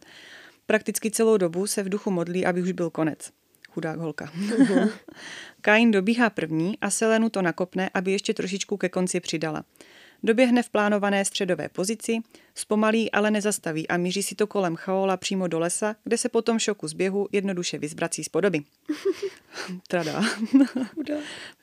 Prakticky 0.65 1.11
celou 1.11 1.37
dobu 1.37 1.67
se 1.67 1.83
v 1.83 1.89
duchu 1.89 2.11
modlí, 2.11 2.45
aby 2.45 2.61
už 2.61 2.71
byl 2.71 2.89
konec. 2.89 3.31
Chudák 3.77 3.99
holka. 3.99 4.25
Uh-huh. 4.25 4.91
Kain 5.61 5.91
dobíhá 5.91 6.29
první 6.29 6.77
a 6.81 6.89
Selenu 6.89 7.29
to 7.29 7.41
nakopne, 7.41 7.89
aby 7.93 8.11
ještě 8.11 8.33
trošičku 8.33 8.77
ke 8.77 8.89
konci 8.89 9.19
přidala. 9.19 9.63
Doběhne 10.23 10.63
v 10.63 10.69
plánované 10.69 11.25
středové 11.25 11.69
pozici, 11.69 12.17
zpomalí, 12.55 13.11
ale 13.11 13.31
nezastaví 13.31 13.87
a 13.87 13.97
míří 13.97 14.23
si 14.23 14.35
to 14.35 14.47
kolem 14.47 14.75
Chaola 14.75 15.17
přímo 15.17 15.47
do 15.47 15.59
lesa, 15.59 15.95
kde 16.03 16.17
se 16.17 16.29
potom 16.29 16.59
šoku 16.59 16.87
z 16.87 16.93
běhu 16.93 17.27
jednoduše 17.31 17.77
vyzvrací 17.77 18.23
z 18.23 18.29
podoby. 18.29 18.61
Trada. 19.87 20.23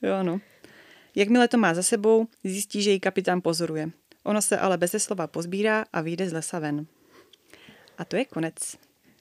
jo, 0.02 0.22
no. 0.22 0.40
Jakmile 1.14 1.48
to 1.48 1.58
má 1.58 1.74
za 1.74 1.82
sebou, 1.82 2.26
zjistí, 2.44 2.82
že 2.82 2.90
ji 2.90 3.00
kapitán 3.00 3.40
pozoruje. 3.40 3.90
Ono 4.24 4.42
se 4.42 4.58
ale 4.58 4.78
bez 4.78 4.94
slova 4.98 5.26
pozbírá 5.26 5.84
a 5.92 6.00
vyjde 6.00 6.28
z 6.28 6.32
lesa 6.32 6.58
ven. 6.58 6.86
A 7.98 8.04
to 8.04 8.16
je 8.16 8.24
konec. 8.24 8.76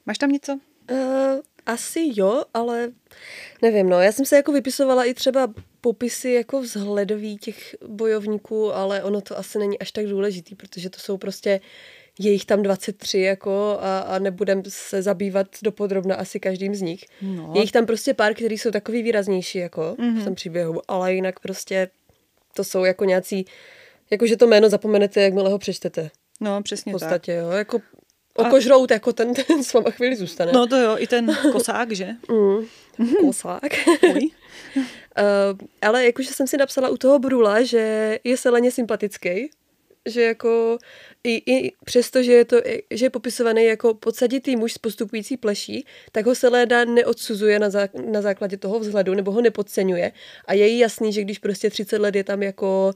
Máš 0.05 0.17
tam 0.17 0.31
něco? 0.31 0.59
Uh, 0.91 0.97
asi 1.65 2.11
jo, 2.15 2.43
ale 2.53 2.91
nevím, 3.61 3.89
no. 3.89 4.01
Já 4.01 4.11
jsem 4.11 4.25
se 4.25 4.35
jako 4.35 4.51
vypisovala 4.51 5.03
i 5.03 5.13
třeba 5.13 5.53
popisy 5.81 6.31
jako 6.31 6.61
vzhledový 6.61 7.37
těch 7.37 7.75
bojovníků, 7.87 8.73
ale 8.73 9.03
ono 9.03 9.21
to 9.21 9.37
asi 9.37 9.59
není 9.59 9.79
až 9.79 9.91
tak 9.91 10.05
důležitý, 10.05 10.55
protože 10.55 10.89
to 10.89 10.99
jsou 10.99 11.17
prostě 11.17 11.61
je 12.19 12.31
jich 12.31 12.45
tam 12.45 12.61
23 12.61 13.19
jako 13.19 13.77
a, 13.81 13.99
a 13.99 14.19
nebudem 14.19 14.63
se 14.67 15.01
zabývat 15.01 15.47
dopodrobna 15.63 16.15
asi 16.15 16.39
každým 16.39 16.75
z 16.75 16.81
nich. 16.81 17.05
No. 17.21 17.51
Je 17.55 17.61
jich 17.61 17.71
tam 17.71 17.85
prostě 17.85 18.13
pár, 18.13 18.33
který 18.33 18.57
jsou 18.57 18.71
takový 18.71 19.03
výraznější 19.03 19.57
jako 19.57 19.95
mm-hmm. 19.99 20.21
v 20.21 20.23
tom 20.23 20.35
příběhu, 20.35 20.81
ale 20.87 21.13
jinak 21.13 21.39
prostě 21.39 21.89
to 22.53 22.63
jsou 22.63 22.83
jako 22.83 23.05
nějací, 23.05 23.45
jakože 24.11 24.37
to 24.37 24.47
jméno 24.47 24.69
zapomenete, 24.69 25.21
jakmile 25.21 25.49
ho 25.49 25.59
přečtete. 25.59 26.09
No, 26.39 26.63
přesně 26.63 26.93
tak. 26.93 26.99
V 26.99 27.03
podstatě, 27.03 27.35
tak. 27.35 27.43
jo, 27.43 27.51
jako 27.51 27.79
okožrout, 28.35 28.91
a... 28.91 28.93
jako 28.93 29.13
ten, 29.13 29.33
ten 29.33 29.63
s 29.63 29.73
váma 29.73 29.89
chvíli 29.89 30.15
zůstane. 30.15 30.51
No 30.51 30.67
to 30.67 30.77
jo, 30.77 30.95
i 30.99 31.07
ten 31.07 31.37
kosák, 31.51 31.91
že? 31.91 32.07
Mm, 32.31 32.65
kosák. 33.19 33.87
uh, 34.03 34.21
ale 35.81 36.05
jakože 36.05 36.29
jsem 36.33 36.47
si 36.47 36.57
napsala 36.57 36.89
u 36.89 36.97
toho 36.97 37.19
Brula, 37.19 37.63
že 37.63 38.19
je 38.23 38.37
seleně 38.37 38.71
sympatický, 38.71 39.49
že 40.05 40.21
jako 40.21 40.77
i, 41.23 41.53
i 41.53 41.71
přesto, 41.85 42.23
že 42.23 42.31
je, 42.31 42.45
to, 42.45 42.57
že 42.91 43.05
je 43.05 43.09
popisovaný 43.09 43.63
jako 43.63 43.93
podsaditý 43.93 44.55
muž 44.55 44.73
s 44.73 44.77
postupující 44.77 45.37
pleší, 45.37 45.85
tak 46.11 46.25
ho 46.25 46.35
Seléda 46.35 46.85
neodsuzuje 46.85 47.59
na, 47.59 47.69
zá, 47.69 47.87
na 48.11 48.21
základě 48.21 48.57
toho 48.57 48.79
vzhledu 48.79 49.13
nebo 49.13 49.31
ho 49.31 49.41
nepodceňuje. 49.41 50.11
A 50.45 50.53
je 50.53 50.67
jí 50.67 50.79
jasný, 50.79 51.13
že 51.13 51.21
když 51.21 51.39
prostě 51.39 51.69
30 51.69 51.97
let 51.97 52.15
je 52.15 52.23
tam 52.23 52.43
jako 52.43 52.93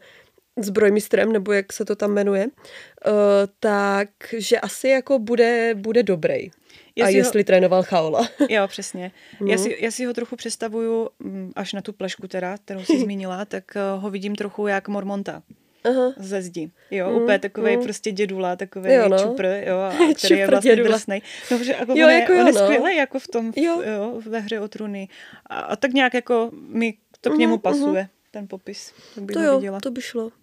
zbrojmistrem, 0.57 1.31
nebo 1.31 1.51
jak 1.51 1.73
se 1.73 1.85
to 1.85 1.95
tam 1.95 2.13
jmenuje, 2.13 2.45
uh, 2.45 3.11
tak 3.59 4.09
že 4.37 4.59
asi 4.59 4.87
jako 4.87 5.19
bude, 5.19 5.75
bude 5.75 6.03
dobrý. 6.03 6.49
Já 6.95 7.05
a 7.05 7.09
jestli 7.09 7.39
ho... 7.41 7.43
trénoval 7.43 7.83
Chaola. 7.83 8.29
jo, 8.49 8.67
přesně. 8.67 9.11
Mm. 9.39 9.47
Já, 9.47 9.55
mhm. 9.55 9.63
si, 9.63 9.77
já 9.79 9.91
si 9.91 10.05
ho 10.05 10.13
trochu 10.13 10.35
představuju, 10.35 11.09
mm, 11.19 11.51
až 11.55 11.73
na 11.73 11.81
tu 11.81 11.93
plešku 11.93 12.27
teda, 12.27 12.57
kterou 12.57 12.85
jsi 12.85 12.99
zmínila, 13.03 13.45
tak 13.45 13.63
uh, 13.95 14.03
ho 14.03 14.09
vidím 14.09 14.35
trochu 14.35 14.67
jak 14.67 14.87
Mormonta. 14.87 15.43
Aha. 15.83 16.13
ze 16.17 16.41
zdi. 16.41 16.71
Jo, 16.91 17.09
mm, 17.09 17.15
úplně 17.15 17.39
takový 17.39 17.77
mm. 17.77 17.83
prostě 17.83 18.11
dědula, 18.11 18.55
takový 18.55 18.93
jo, 18.93 19.09
no. 19.09 19.19
čupr, 19.19 19.45
jo, 19.45 19.77
a 19.77 19.91
který 19.97 20.13
čupr 20.15 20.39
je 20.39 20.47
vlastně 20.47 20.75
drsnej. 20.75 21.21
No, 21.51 21.57
protože 21.57 21.71
jako 21.79 21.93
jo, 21.95 22.07
on, 22.07 22.13
jako 22.13 22.33
je, 22.33 22.39
on 22.39 22.47
je 22.47 22.53
no. 22.53 22.59
skvělý 22.59 22.95
jako 22.95 23.19
v 23.19 23.27
tom, 23.27 23.53
jo. 23.55 23.81
jo. 23.81 24.21
ve 24.25 24.39
hře 24.39 24.59
o 24.59 24.67
truny. 24.67 25.07
A, 25.45 25.59
a 25.59 25.75
tak 25.75 25.93
nějak 25.93 26.13
jako 26.13 26.51
mi 26.53 26.93
to 27.21 27.29
k 27.29 27.37
němu 27.37 27.53
mm, 27.53 27.59
pasuje, 27.59 28.01
mm. 28.01 28.09
Ten 28.31 28.47
popis. 28.47 28.93
Tak 29.15 29.23
bych 29.23 29.33
to 29.33 29.41
jo, 29.41 29.55
viděla. 29.59 29.79
to 29.79 29.91
by 29.91 30.01
šlo. 30.01 30.31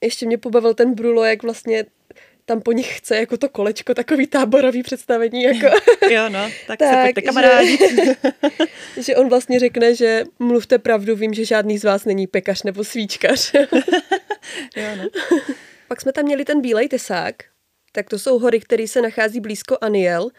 Ještě 0.00 0.26
mě 0.26 0.38
pobavil 0.38 0.74
ten 0.74 0.94
Brulo, 0.94 1.24
jak 1.24 1.42
vlastně 1.42 1.84
tam 2.46 2.60
po 2.60 2.72
nich 2.72 2.98
chce 2.98 3.16
jako 3.16 3.36
to 3.36 3.48
kolečko, 3.48 3.94
takový 3.94 4.26
táborový 4.26 4.82
představení. 4.82 5.42
Jako. 5.46 5.66
jo, 6.10 6.28
no, 6.28 6.50
tak, 6.66 6.78
tak 6.78 6.94
se 6.94 7.02
pojďte 7.02 7.22
kamarádi. 7.22 7.78
Že, 8.96 9.02
že 9.02 9.16
on 9.16 9.28
vlastně 9.28 9.58
řekne, 9.58 9.94
že 9.94 10.24
mluvte 10.38 10.78
pravdu, 10.78 11.16
vím, 11.16 11.34
že 11.34 11.44
žádný 11.44 11.78
z 11.78 11.84
vás 11.84 12.04
není 12.04 12.26
pekař 12.26 12.62
nebo 12.62 12.84
svíčkař. 12.84 13.54
jo, 14.76 14.96
no. 14.96 15.08
Pak 15.88 16.00
jsme 16.00 16.12
tam 16.12 16.24
měli 16.24 16.44
ten 16.44 16.60
bílej 16.60 16.88
tesák, 16.88 17.34
tak 17.92 18.08
to 18.08 18.18
jsou 18.18 18.38
hory, 18.38 18.60
které 18.60 18.88
se 18.88 19.02
nachází 19.02 19.40
blízko 19.40 19.78
Aniel, 19.80 20.30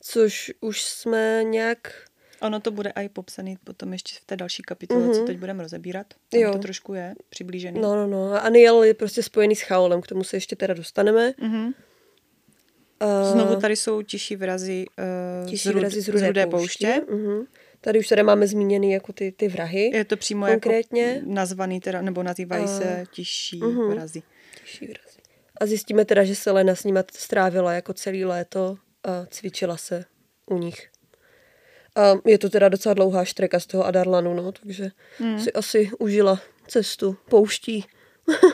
což 0.00 0.52
už 0.60 0.82
jsme 0.82 1.40
nějak 1.44 1.94
Ono 2.42 2.60
to 2.60 2.70
bude 2.70 2.90
i 2.90 3.08
popsaný 3.08 3.56
potom 3.64 3.92
ještě 3.92 4.14
v 4.20 4.24
té 4.24 4.36
další 4.36 4.62
kapitole, 4.62 5.00
mm-hmm. 5.00 5.12
co 5.12 5.18
mhm. 5.18 5.26
teď 5.26 5.38
budeme 5.38 5.62
rozebírat. 5.62 6.06
Tam 6.28 6.40
jo. 6.40 6.52
to 6.52 6.58
trošku 6.58 6.94
je 6.94 7.14
přiblížený. 7.28 7.80
No, 7.80 7.96
no, 7.96 8.06
no. 8.06 8.34
A 8.34 8.38
Aniel 8.38 8.82
je 8.82 8.94
prostě 8.94 9.22
spojený 9.22 9.56
s 9.56 9.60
Chaolem, 9.60 10.00
k 10.00 10.06
tomu 10.06 10.24
se 10.24 10.36
ještě 10.36 10.56
teda 10.56 10.74
dostaneme. 10.74 11.30
Mm-hmm. 11.30 11.72
Uh, 13.02 13.32
Znovu 13.32 13.56
tady 13.56 13.76
jsou 13.76 14.02
tiší 14.02 14.36
vrazy, 14.36 14.84
uh, 15.42 15.50
tiší 15.50 15.68
z, 15.68 15.72
rud, 15.72 15.80
vrazy 15.80 16.00
z 16.00 16.08
rudé, 16.08 16.24
z 16.24 16.26
rudé 16.26 16.46
pouště. 16.46 16.86
pouště. 16.86 17.12
Uh-huh. 17.12 17.46
Tady 17.80 17.98
už 17.98 18.08
tady 18.08 18.22
máme 18.22 18.46
zmíněný 18.46 18.92
jako 18.92 19.12
ty, 19.12 19.32
ty 19.32 19.48
vrahy. 19.48 19.90
Je 19.94 20.04
to 20.04 20.16
přímo 20.16 20.46
jako 20.46 20.60
konkrétně. 20.60 21.02
jako 21.02 21.26
nazvaný 21.26 21.80
teda, 21.80 22.02
nebo 22.02 22.22
nazývají 22.22 22.64
uh, 22.64 22.78
se 22.78 23.04
tiší 23.14 23.60
uh-huh. 23.60 23.94
vrazy. 23.94 24.22
Tiší 24.64 24.86
vrazy. 24.86 25.18
A 25.60 25.66
zjistíme 25.66 26.04
teda, 26.04 26.24
že 26.24 26.34
Selena 26.34 26.74
s 26.74 26.84
nimi 26.84 27.00
strávila 27.12 27.72
jako 27.72 27.92
celý 27.92 28.24
léto 28.24 28.76
a 29.04 29.26
cvičila 29.26 29.76
se 29.76 30.04
u 30.46 30.58
nich. 30.58 30.91
A 31.96 32.14
je 32.26 32.38
to 32.38 32.50
teda 32.50 32.68
docela 32.68 32.94
dlouhá 32.94 33.24
štreka 33.24 33.60
z 33.60 33.66
toho 33.66 33.86
Adarlanu, 33.86 34.34
no, 34.34 34.52
takže 34.52 34.90
hmm. 35.18 35.40
si 35.40 35.52
asi 35.52 35.90
užila 35.98 36.40
cestu 36.68 37.16
pouští. 37.28 37.84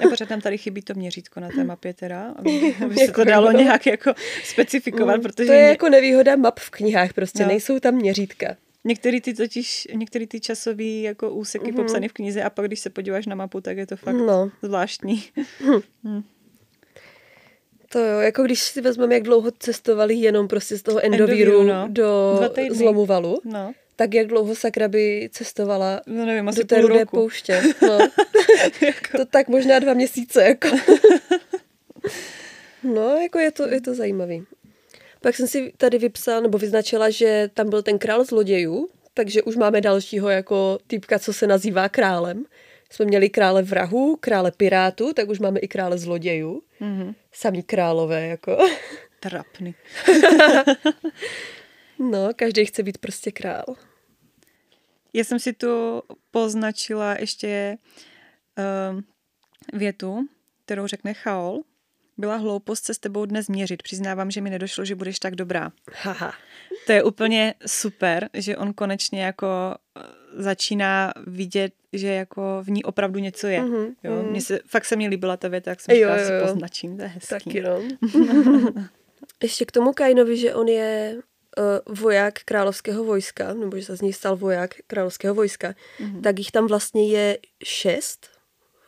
Já 0.03 0.09
pořád 0.09 0.29
tam 0.29 0.41
tady 0.41 0.59
chybí 0.59 0.83
to 0.83 0.95
měřítko 0.95 1.41
na 1.41 1.49
té 1.49 1.65
mapě 1.65 1.95
teda, 1.95 2.35
aby, 2.37 2.77
aby 2.85 2.95
se 2.95 3.13
to 3.13 3.25
dalo 3.25 3.47
jako, 3.47 3.59
nějak 3.59 3.87
jako 3.87 4.15
specifikovat, 4.45 5.17
mm, 5.17 5.23
protože... 5.23 5.47
To 5.47 5.53
je 5.53 5.59
mě... 5.59 5.69
jako 5.69 5.89
nevýhoda 5.89 6.37
map 6.37 6.59
v 6.61 6.71
knihách, 6.71 7.13
prostě 7.13 7.43
no. 7.43 7.49
nejsou 7.49 7.79
tam 7.79 7.95
měřítka. 7.95 8.57
Některý 8.85 9.21
ty 9.21 9.35
totiž, 9.35 9.89
některý 9.95 10.27
ty 10.27 10.41
časový 10.41 11.03
jako 11.03 11.31
úseky 11.31 11.73
mm-hmm. 11.73 11.77
popsané 11.77 12.09
v 12.09 12.13
knize 12.13 12.43
a 12.43 12.51
pak 12.51 12.67
když 12.67 12.81
se 12.81 12.91
podíváš 12.91 13.27
na 13.27 13.35
mapu, 13.35 13.61
tak 13.61 13.77
je 13.77 13.87
to 13.87 13.97
fakt 13.97 14.15
no. 14.17 14.51
zvláštní. 14.63 15.25
Hm. 16.05 16.23
To 17.89 17.99
jo, 17.99 18.19
jako 18.21 18.43
když 18.43 18.61
si 18.61 18.81
vezmeme, 18.81 19.15
jak 19.15 19.23
dlouho 19.23 19.51
cestovali 19.59 20.15
jenom 20.15 20.49
prostě 20.49 20.77
z 20.77 20.83
toho 20.83 21.05
endovíru, 21.05 21.63
no. 21.63 21.89
do 21.89 22.41
zlomovalu, 22.71 23.41
no. 23.45 23.73
tak 23.97 24.15
jak 24.15 24.27
dlouho 24.27 24.55
sakra 24.55 24.89
by 24.89 25.29
cestovala 25.33 26.01
no 26.07 26.27
nevím, 26.27 26.49
asi 26.49 26.59
do 26.59 26.67
té 26.67 26.81
rudé 26.81 27.05
pouště. 27.07 27.63
No. 27.83 27.99
jako. 28.81 29.19
To 29.19 29.25
tak 29.25 29.49
možná 29.49 29.79
dva 29.79 29.95
měsíce. 29.95 30.43
Jako. 30.43 30.69
no, 32.83 33.17
jako 33.17 33.39
je 33.39 33.53
to, 33.53 33.69
je 33.69 33.81
to 33.81 33.95
zajímavý. 33.95 34.45
Pak 35.21 35.37
jsem 35.37 35.47
si 35.47 35.73
tady 35.77 35.99
vypsala, 35.99 36.41
nebo 36.41 36.59
vyznačila, 36.59 37.11
že 37.11 37.51
tam 37.55 37.71
byl 37.71 37.83
ten 37.83 37.99
král 37.99 38.25
zlodějů, 38.25 38.89
takže 39.15 39.43
už 39.43 39.57
máme 39.57 39.81
dalšího 39.81 40.29
jako 40.29 40.79
typka, 40.87 41.19
co 41.19 41.33
se 41.33 41.47
nazývá 41.47 41.89
králem 41.89 42.45
jsme 42.91 43.05
měli 43.05 43.31
krále 43.31 43.63
vrahů, 43.63 44.17
krále 44.17 44.53
pirátů, 44.53 45.13
tak 45.13 45.29
už 45.29 45.39
máme 45.39 45.61
i 45.61 45.69
krále 45.69 45.99
zlodějů. 45.99 46.63
Mm-hmm. 46.81 47.15
Samý 47.33 47.63
králové, 47.63 48.27
jako. 48.27 48.59
Trapný. 49.21 49.75
no, 51.99 52.29
každý 52.37 52.67
chce 52.67 52.83
být 52.83 52.99
prostě 52.99 53.33
král. 53.33 53.65
Já 55.13 55.25
jsem 55.25 55.39
si 55.39 55.53
tu 55.53 56.03
poznačila 56.31 57.17
ještě 57.21 57.79
uh, 58.59 59.01
větu, 59.73 60.29
kterou 60.65 60.87
řekne 60.87 61.15
Chaol. 61.15 61.61
Byla 62.19 62.37
hloupost 62.37 62.85
se 62.85 62.95
s 62.95 62.99
tebou 62.99 63.25
dnes 63.25 63.49
měřit. 63.49 63.83
Přiznávám, 63.83 64.31
že 64.31 64.41
mi 64.41 64.51
nedošlo, 64.51 64.85
že 64.85 64.95
budeš 64.95 65.19
tak 65.19 65.35
dobrá. 65.35 65.73
Haha. 65.93 66.33
To 66.87 66.93
je 66.93 67.03
úplně 67.03 67.55
super, 67.67 68.29
že 68.35 68.57
on 68.57 68.73
konečně 68.73 69.23
jako 69.23 69.47
eh, 69.97 70.03
začíná 70.43 71.13
vidět, 71.27 71.73
že 71.93 72.09
jako 72.09 72.63
v 72.63 72.71
ní 72.71 72.85
opravdu 72.85 73.19
něco 73.19 73.47
je. 73.47 73.63
Mm-hmm. 73.63 73.95
Jo? 74.05 74.23
Mně 74.23 74.41
se, 74.41 74.61
fakt 74.67 74.85
se 74.85 74.97
mi 74.97 75.09
líbila 75.09 75.37
ta 75.37 75.49
věta, 75.49 75.71
jak 75.71 75.81
jsem 75.81 75.97
říkala, 75.97 76.19
si 76.19 76.47
poznačím, 76.47 76.97
to 76.97 77.03
je 77.03 77.09
hezký. 77.09 77.29
Taky 77.29 77.61
no. 77.61 77.83
Ještě 79.43 79.65
k 79.65 79.73
tomu 79.73 79.93
Kainovi, 79.93 80.37
že 80.37 80.55
on 80.55 80.69
je 80.69 81.17
uh, 81.59 81.95
voják 81.95 82.39
královského 82.45 83.05
vojska, 83.05 83.55
nebo 83.55 83.77
že 83.77 83.85
se 83.85 83.97
z 83.97 84.01
něj 84.01 84.13
stal 84.13 84.37
voják 84.37 84.75
královského 84.87 85.35
vojska, 85.35 85.75
mm-hmm. 86.01 86.21
tak 86.21 86.39
jich 86.39 86.51
tam 86.51 86.67
vlastně 86.67 87.09
je 87.09 87.39
šest 87.65 88.31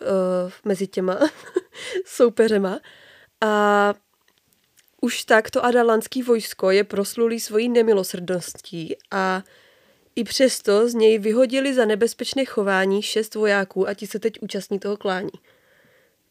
uh, 0.01 0.53
mezi 0.65 0.87
těma 0.87 1.19
soupeřema. 2.07 2.81
A 3.41 3.95
už 5.01 5.25
tak 5.25 5.51
to 5.51 5.65
adalanský 5.65 6.23
vojsko 6.23 6.71
je 6.71 6.85
proslulý 6.85 7.41
svojí 7.41 7.69
nemilosrdností 7.69 8.97
a 9.11 9.43
i 10.17 10.25
přesto 10.25 10.89
z 10.89 10.95
něj 10.95 11.19
vyhodili 11.19 11.75
za 11.75 11.85
nebezpečné 11.85 12.45
chování 12.45 13.03
šest 13.03 13.35
vojáků 13.35 13.89
a 13.89 13.95
ti 13.95 14.07
se 14.07 14.19
teď 14.19 14.35
účastní 14.41 14.79
toho 14.79 14.97
klání. 14.97 15.31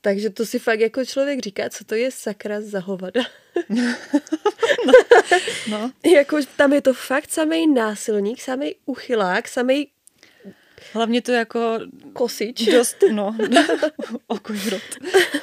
Takže 0.02 0.30
to 0.30 0.46
si 0.46 0.60
fakt 0.60 0.80
jako 0.80 1.06
člověk 1.06 1.40
říká, 1.40 1.70
co 1.70 1.84
to 1.84 1.96
je 1.96 2.12
sakra 2.12 2.62
za 2.62 2.80
hovada. 2.80 3.22
no, 3.70 4.94
no. 5.70 5.92
jako 6.16 6.38
tam 6.56 6.74
je 6.74 6.82
to 6.82 6.94
fakt 6.94 7.32
samý 7.32 7.68
násilník, 7.68 8.42
samý 8.42 8.76
uchylák, 8.86 9.48
samý 9.48 9.88
Hlavně 10.94 11.22
to 11.22 11.32
jako... 11.32 11.80
Kosič. 12.14 12.66
Dost, 12.66 13.04
no, 13.12 13.36
okožrot. 14.28 14.82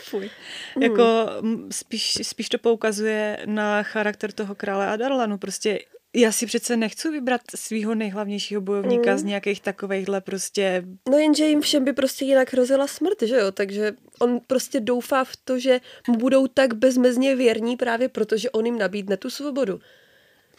Fuj. 0.01 0.31
Hmm. 0.75 0.83
Jako 0.83 1.27
spíš, 1.71 2.19
spíš 2.23 2.49
to 2.49 2.59
poukazuje 2.59 3.43
na 3.45 3.83
charakter 3.83 4.33
toho 4.33 4.55
krále 4.55 4.87
Adarlanu. 4.87 5.39
Prostě 5.39 5.81
já 6.21 6.33
si 6.33 6.47
přece 6.47 6.77
nechci 6.77 7.11
vybrat 7.11 7.41
svého 7.55 7.95
nejhlavnějšího 7.95 8.61
bojovníka 8.61 9.13
mm. 9.13 9.19
z 9.19 9.23
nějakých 9.23 9.61
takovejchhle 9.61 10.21
prostě... 10.21 10.85
No 11.11 11.19
jenže 11.19 11.45
jim 11.45 11.61
všem 11.61 11.85
by 11.85 11.93
prostě 11.93 12.25
jinak 12.25 12.53
hrozila 12.53 12.87
smrt, 12.87 13.23
že 13.23 13.37
jo? 13.37 13.53
Takže 13.53 13.93
on 14.21 14.41
prostě 14.47 14.81
doufá 14.81 15.25
v 15.25 15.37
to, 15.45 15.59
že 15.59 15.81
mu 16.09 16.17
budou 16.17 16.47
tak 16.47 16.75
bezmezně 16.75 17.37
věrní 17.37 17.77
právě 17.77 18.09
proto, 18.09 18.37
že 18.37 18.51
on 18.51 18.67
jim 18.67 18.79
nabídne 18.79 19.17
tu 19.17 19.31
svobodu. 19.31 19.81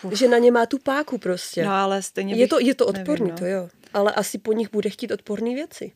Uf. 0.03 0.13
Že 0.13 0.27
na 0.27 0.37
ně 0.37 0.51
má 0.51 0.65
tu 0.65 0.77
páku 0.79 1.17
prostě. 1.17 1.65
No 1.65 1.71
ale 1.71 2.01
stejně. 2.01 2.35
Je 2.35 2.47
to, 2.47 2.59
je 2.59 2.75
to 2.75 2.85
odporný, 2.85 3.27
nevím, 3.27 3.31
no. 3.31 3.37
to 3.37 3.45
jo. 3.45 3.69
Ale 3.93 4.13
asi 4.13 4.37
po 4.37 4.53
nich 4.53 4.71
bude 4.71 4.89
chtít 4.89 5.11
odporné 5.11 5.53
věci. 5.53 5.91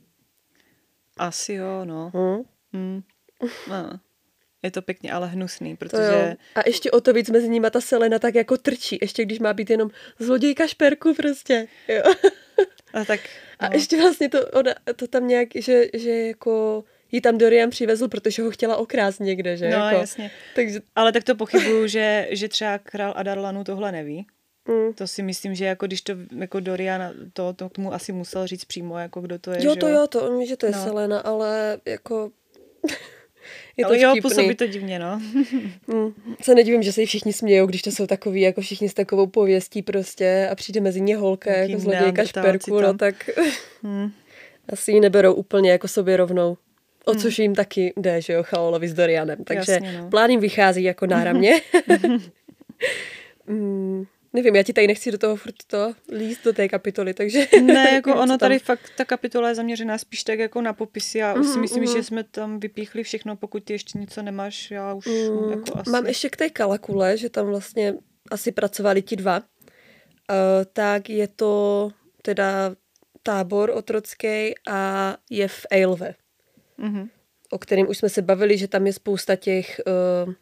Asi 1.18 1.54
jo, 1.54 1.86
no. 1.86 2.12
Hmm? 2.14 2.44
Hmm. 2.74 3.02
No. 3.70 4.00
Je 4.64 4.72
to 4.72 4.82
pěkně 4.82 5.12
ale 5.12 5.28
hnusný, 5.28 5.76
protože... 5.76 6.36
A 6.56 6.60
ještě 6.66 6.92
o 6.92 7.02
to 7.02 7.14
víc 7.14 7.30
mezi 7.30 7.50
nimi 7.50 7.68
ta 7.72 7.82
Selena 7.82 8.20
tak 8.20 8.36
jako 8.36 8.58
trčí, 8.58 8.98
ještě 9.02 9.26
když 9.26 9.40
má 9.40 9.54
být 9.54 9.70
jenom 9.70 9.90
zlodějka 10.20 10.68
šperku 10.68 11.14
prostě, 11.14 11.68
jo. 11.88 12.04
A 12.94 13.06
tak... 13.06 13.20
No. 13.62 13.68
A 13.68 13.74
ještě 13.74 13.98
vlastně 13.98 14.30
to, 14.30 14.48
ona, 14.48 14.72
to 14.96 15.08
tam 15.08 15.28
nějak, 15.28 15.48
že, 15.56 15.86
že 15.94 16.12
jako 16.12 16.84
ji 17.12 17.22
tam 17.22 17.38
Dorian 17.38 17.70
přivezl, 17.70 18.08
protože 18.08 18.44
ho 18.44 18.52
chtěla 18.52 18.78
okrást 18.78 19.20
někde, 19.20 19.58
že? 19.58 19.70
No, 19.70 19.78
jako, 19.78 20.00
jasně. 20.00 20.32
Takže... 20.56 20.82
Ale 20.96 21.12
tak 21.12 21.24
to 21.24 21.36
pochybuju, 21.36 21.88
že, 21.88 22.28
že 22.32 22.48
třeba 22.48 22.78
král 22.78 23.14
Adarlanu 23.16 23.64
tohle 23.64 23.92
neví. 23.92 24.26
Mm. 24.68 24.94
To 24.94 25.08
si 25.08 25.24
myslím, 25.24 25.56
že 25.56 25.66
jako 25.66 25.88
když 25.88 26.02
to 26.02 26.14
jako 26.38 26.60
Dorian 26.60 27.14
to, 27.34 27.54
to 27.54 27.70
tomu 27.70 27.94
asi 27.94 28.12
musel 28.12 28.48
říct 28.48 28.66
přímo, 28.66 28.98
jako 28.98 29.22
kdo 29.22 29.40
to 29.40 29.52
je. 29.52 29.66
Jo, 29.66 29.76
to 29.76 29.88
jo, 29.88 30.08
to 30.08 30.30
on 30.30 30.40
ví, 30.40 30.48
že 30.48 30.58
to 30.58 30.66
je 30.66 30.72
no. 30.72 30.84
Selena, 30.84 31.20
ale 31.20 31.78
jako 31.86 32.32
je 33.78 33.86
to 33.86 33.94
jo, 33.94 34.14
působí 34.22 34.56
to 34.56 34.68
divně, 34.68 35.00
no. 35.00 35.22
hmm. 35.88 36.14
Se 36.42 36.56
nedivím, 36.56 36.84
že 36.84 36.92
se 36.92 37.02
jí 37.02 37.08
všichni 37.08 37.34
smějou, 37.34 37.66
když 37.66 37.82
to 37.82 37.92
jsou 37.92 38.08
takový, 38.08 38.42
jako 38.42 38.62
všichni 38.62 38.90
s 38.90 38.94
takovou 38.94 39.28
pověstí 39.28 39.82
prostě 39.82 40.48
a 40.52 40.56
přijde 40.56 40.82
mezi 40.82 41.02
ně 41.02 41.18
holka, 41.18 41.52
jako 41.52 41.80
zlodějka 41.80 42.26
šperku, 42.26 42.82
no 42.82 42.94
tak 42.94 43.30
hmm. 43.84 44.12
asi 44.70 44.92
ji 44.92 45.00
neberou 45.00 45.34
úplně 45.34 45.72
jako 45.72 45.88
sobě 45.88 46.18
rovnou. 46.18 46.58
O 47.06 47.16
což 47.16 47.38
hmm. 47.38 47.44
jim 47.44 47.56
taky 47.56 47.94
jde, 47.98 48.22
že 48.22 48.34
jo, 48.34 48.44
Chaolovi 48.44 48.88
s 48.88 48.94
Dorianem. 48.94 49.44
Takže 49.44 49.72
Jasně, 49.72 49.98
no. 50.02 50.10
plán 50.10 50.30
jim 50.30 50.40
vychází 50.40 50.84
jako 50.84 51.06
náramně. 51.06 51.62
mm. 53.48 54.06
Nevím, 54.34 54.56
já 54.56 54.64
ti 54.64 54.74
tady 54.74 54.88
nechci 54.88 55.12
do 55.12 55.18
toho 55.18 55.36
furt 55.36 55.56
to 55.68 55.94
líst 56.12 56.44
do 56.44 56.54
té 56.54 56.70
kapitoly, 56.70 57.14
takže... 57.14 57.48
Ne, 57.62 57.90
jako 57.94 58.16
ono 58.22 58.38
tady 58.38 58.60
fakt, 58.60 58.92
ta 58.98 59.06
kapitola 59.06 59.50
je 59.50 59.56
zaměřená 59.56 59.98
spíš 59.98 60.24
tak 60.24 60.40
jako 60.40 60.62
na 60.62 60.74
popisy 60.74 61.24
a 61.24 61.34
mm, 61.34 61.44
si 61.44 61.60
myslím, 61.60 61.84
mm. 61.84 61.94
že 61.94 62.04
jsme 62.04 62.24
tam 62.24 62.60
vypíchli 62.60 63.04
všechno, 63.04 63.36
pokud 63.36 63.64
ty 63.64 63.74
ještě 63.74 63.98
něco 63.98 64.22
nemáš, 64.22 64.72
já 64.72 64.94
už 64.94 65.06
mm, 65.06 65.52
jako 65.52 65.80
asi... 65.80 65.90
Mám 65.90 66.08
ještě 66.08 66.30
k 66.30 66.38
té 66.38 66.50
kalakule, 66.50 67.18
že 67.18 67.30
tam 67.30 67.46
vlastně 67.46 67.94
asi 68.32 68.52
pracovali 68.52 69.02
ti 69.02 69.16
dva, 69.16 69.38
uh, 69.38 69.46
tak 70.74 71.10
je 71.10 71.28
to 71.28 71.90
teda 72.22 72.76
tábor 73.24 73.70
otrocký 73.70 74.54
a 74.68 75.18
je 75.30 75.48
v 75.48 75.66
Eilve, 75.72 76.16
mm-hmm. 76.80 77.10
o 77.50 77.58
kterém 77.58 77.90
už 77.90 77.98
jsme 77.98 78.10
se 78.10 78.22
bavili, 78.22 78.58
že 78.58 78.68
tam 78.68 78.88
je 78.88 78.94
spousta 78.94 79.36
těch... 79.36 79.82
Uh, 80.26 80.34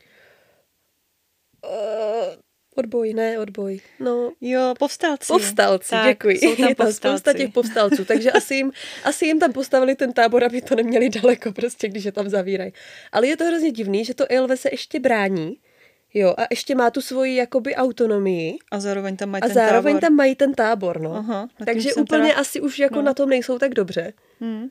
uh, 1.66 2.36
Odboj, 2.80 3.14
ne 3.14 3.40
odboj. 3.40 3.80
No. 4.00 4.32
Jo, 4.42 4.74
povstalci. 4.80 5.28
Povstalci, 5.28 5.90
tak, 5.90 6.08
děkuji. 6.08 6.38
Jsou 6.38 6.56
tam 6.56 6.70
je 6.70 6.76
tam 6.76 6.94
spousta 6.94 7.34
těch 7.34 7.50
povstalců, 7.50 8.06
takže 8.06 8.32
asi 8.32 8.56
jim, 8.56 8.72
asi 9.04 9.26
jim 9.26 9.40
tam 9.40 9.54
postavili 9.54 9.96
ten 9.96 10.14
tábor, 10.14 10.44
aby 10.44 10.62
to 10.62 10.76
neměli 10.76 11.10
daleko 11.10 11.52
prostě, 11.52 11.88
když 11.88 12.04
je 12.04 12.12
tam 12.12 12.30
zavírají. 12.30 12.74
Ale 13.12 13.28
je 13.28 13.38
to 13.38 13.46
hrozně 13.46 13.72
divný, 13.72 14.06
že 14.06 14.14
to 14.14 14.32
Elve 14.32 14.58
se 14.58 14.70
ještě 14.72 15.00
brání, 15.00 15.58
Jo, 16.14 16.34
a 16.38 16.48
ještě 16.50 16.76
má 16.76 16.92
tu 16.92 17.02
svoji 17.02 17.36
jakoby 17.36 17.76
autonomii. 17.76 18.58
A 18.72 18.80
zároveň 18.80 19.18
tam 19.18 19.30
mají 19.30 19.44
a 19.44 19.46
ten 19.46 19.54
zároveň 19.54 19.94
tábor. 19.94 20.02
tam 20.02 20.16
mají 20.16 20.36
ten 20.36 20.54
tábor, 20.54 21.02
no. 21.02 21.16
Aha, 21.16 21.48
Takže 21.66 21.94
úplně 21.94 22.28
teda... 22.28 22.40
asi 22.40 22.62
už 22.62 22.80
jako 22.80 22.96
no. 22.96 23.02
na 23.02 23.14
tom 23.14 23.30
nejsou 23.30 23.60
tak 23.60 23.74
dobře. 23.74 24.14
Hmm. 24.40 24.70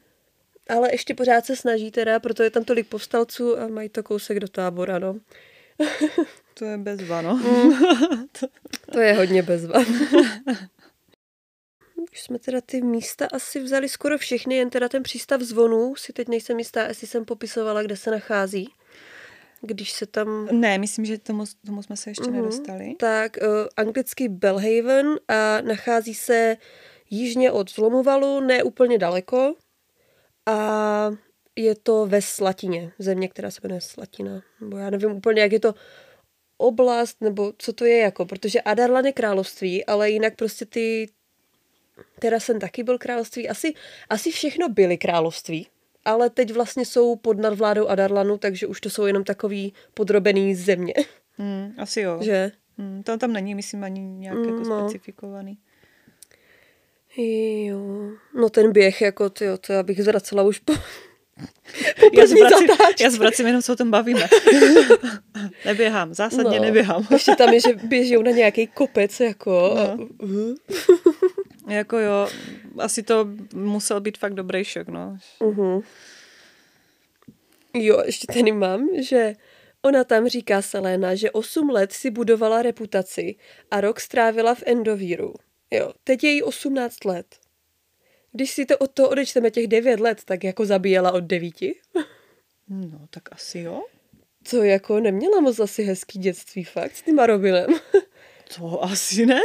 Ale 0.68 0.88
ještě 0.92 1.14
pořád 1.14 1.46
se 1.46 1.56
snaží 1.56 1.90
teda, 1.90 2.20
proto 2.20 2.42
je 2.42 2.50
tam 2.50 2.64
tolik 2.64 2.86
povstalců 2.86 3.58
a 3.58 3.68
mají 3.68 3.88
to 3.88 4.02
kousek 4.02 4.40
do 4.40 4.48
tábora, 4.48 4.98
no. 4.98 5.16
To 6.58 6.64
je 6.64 6.78
bezva, 6.78 7.22
no. 7.22 7.36
Mm. 7.36 7.72
to 8.92 9.00
je 9.00 9.12
hodně 9.12 9.42
bezva. 9.42 9.78
Už 12.12 12.20
jsme 12.22 12.38
teda 12.38 12.60
ty 12.60 12.82
místa 12.82 13.28
asi 13.32 13.60
vzali 13.60 13.88
skoro 13.88 14.18
všechny, 14.18 14.56
jen 14.56 14.70
teda 14.70 14.88
ten 14.88 15.02
přístav 15.02 15.40
zvonů, 15.40 15.96
si 15.96 16.12
teď 16.12 16.28
nejsem 16.28 16.58
jistá, 16.58 16.86
jestli 16.86 17.06
jsem 17.06 17.24
popisovala, 17.24 17.82
kde 17.82 17.96
se 17.96 18.10
nachází. 18.10 18.72
Když 19.60 19.92
se 19.92 20.06
tam... 20.06 20.48
Ne, 20.60 20.78
myslím, 20.78 21.04
že 21.04 21.18
tomu, 21.18 21.44
tomu 21.66 21.82
jsme 21.82 21.96
se 21.96 22.10
ještě 22.10 22.24
uh-huh. 22.24 22.32
nedostali. 22.32 22.94
Tak, 22.98 23.36
uh, 23.42 23.48
anglicky 23.76 24.28
Belhaven 24.28 25.18
a 25.28 25.60
nachází 25.60 26.14
se 26.14 26.56
jižně 27.10 27.52
od 27.52 27.70
Zlomovalu, 27.70 28.40
ne 28.40 28.62
úplně 28.62 28.98
daleko. 28.98 29.54
A 30.46 31.10
je 31.56 31.74
to 31.74 32.06
ve 32.06 32.22
Slatině, 32.22 32.92
země, 32.98 33.28
která 33.28 33.50
se 33.50 33.60
jmenuje 33.62 33.80
Slatina. 33.80 34.42
Nebo 34.60 34.76
já 34.76 34.90
nevím 34.90 35.10
úplně, 35.10 35.42
jak 35.42 35.52
je 35.52 35.60
to 35.60 35.74
oblast, 36.58 37.20
nebo 37.20 37.52
co 37.58 37.72
to 37.72 37.84
je 37.84 37.98
jako, 37.98 38.26
protože 38.26 38.60
Adarlan 38.60 39.06
je 39.06 39.12
království, 39.12 39.84
ale 39.84 40.10
jinak 40.10 40.36
prostě 40.36 40.64
ty, 40.66 41.08
teda 42.18 42.40
jsem 42.40 42.58
taky 42.58 42.82
byl 42.82 42.98
království, 42.98 43.48
asi, 43.48 43.74
asi 44.10 44.30
všechno 44.30 44.68
byly 44.68 44.98
království, 44.98 45.66
ale 46.04 46.30
teď 46.30 46.52
vlastně 46.52 46.86
jsou 46.86 47.16
pod 47.16 47.38
nadvládou 47.38 47.86
Adarlanu, 47.86 48.38
takže 48.38 48.66
už 48.66 48.80
to 48.80 48.90
jsou 48.90 49.06
jenom 49.06 49.24
takový 49.24 49.72
podrobený 49.94 50.54
země. 50.54 50.94
Hmm, 51.38 51.74
asi 51.78 52.00
jo. 52.00 52.18
Že? 52.22 52.52
Hmm, 52.78 53.02
to 53.02 53.18
tam 53.18 53.32
není, 53.32 53.54
myslím, 53.54 53.84
ani 53.84 54.00
nějak 54.00 54.38
jako 54.38 54.50
no. 54.50 54.80
specifikovaný. 54.80 55.58
Jo, 57.66 58.10
no 58.34 58.48
ten 58.50 58.72
běh, 58.72 59.00
jako 59.00 59.30
tyjo, 59.30 59.58
to 59.58 59.72
já 59.72 59.82
bych 59.82 60.02
zvracela 60.02 60.42
už 60.42 60.58
po, 60.58 60.72
já 62.12 62.26
zvracím, 62.26 62.68
já 63.00 63.10
zvracím 63.10 63.46
jenom, 63.46 63.62
co 63.62 63.72
o 63.72 63.76
tom 63.76 63.90
bavíme. 63.90 64.28
neběhám, 65.64 66.14
zásadně 66.14 66.58
no, 66.58 66.64
neběhám. 66.64 67.06
ještě 67.12 67.36
tam 67.36 67.52
je, 67.52 67.60
že 67.60 67.74
běží 67.74 68.22
na 68.22 68.30
nějaký 68.30 68.66
kopec, 68.66 69.20
jako. 69.20 69.74
No. 69.76 70.06
Uh. 70.18 70.54
jako 71.68 71.98
jo, 71.98 72.28
asi 72.78 73.02
to 73.02 73.28
musel 73.54 74.00
být 74.00 74.18
fakt 74.18 74.34
dobrý 74.34 74.64
šok, 74.64 74.88
no. 74.88 75.16
Uh-huh. 75.40 75.82
Jo, 77.74 78.02
ještě 78.06 78.26
tady 78.26 78.52
mám, 78.52 78.88
že 79.00 79.34
ona 79.82 80.04
tam 80.04 80.28
říká 80.28 80.62
Selena, 80.62 81.14
že 81.14 81.30
8 81.30 81.70
let 81.70 81.92
si 81.92 82.10
budovala 82.10 82.62
reputaci 82.62 83.36
a 83.70 83.80
rok 83.80 84.00
strávila 84.00 84.54
v 84.54 84.62
Endovíru. 84.66 85.34
Jo, 85.70 85.92
teď 86.04 86.24
je 86.24 86.30
jí 86.30 86.42
18 86.42 87.04
let. 87.04 87.26
Když 88.32 88.50
si 88.50 88.66
to 88.66 88.78
od 88.78 88.90
toho 88.90 89.08
odečteme 89.08 89.50
těch 89.50 89.66
devět 89.66 90.00
let, 90.00 90.20
tak 90.24 90.44
jako 90.44 90.66
zabíjela 90.66 91.12
od 91.12 91.24
devíti. 91.24 91.74
No, 92.68 93.06
tak 93.10 93.22
asi 93.32 93.58
jo. 93.58 93.82
Co 94.48 94.62
jako 94.62 95.00
neměla 95.00 95.40
moc 95.40 95.60
asi 95.60 95.82
hezký 95.82 96.18
dětství 96.18 96.64
fakt 96.64 96.96
s 96.96 97.02
tím 97.02 97.18
Robinem. 97.18 97.66
To 98.56 98.84
asi 98.84 99.26
ne. 99.26 99.40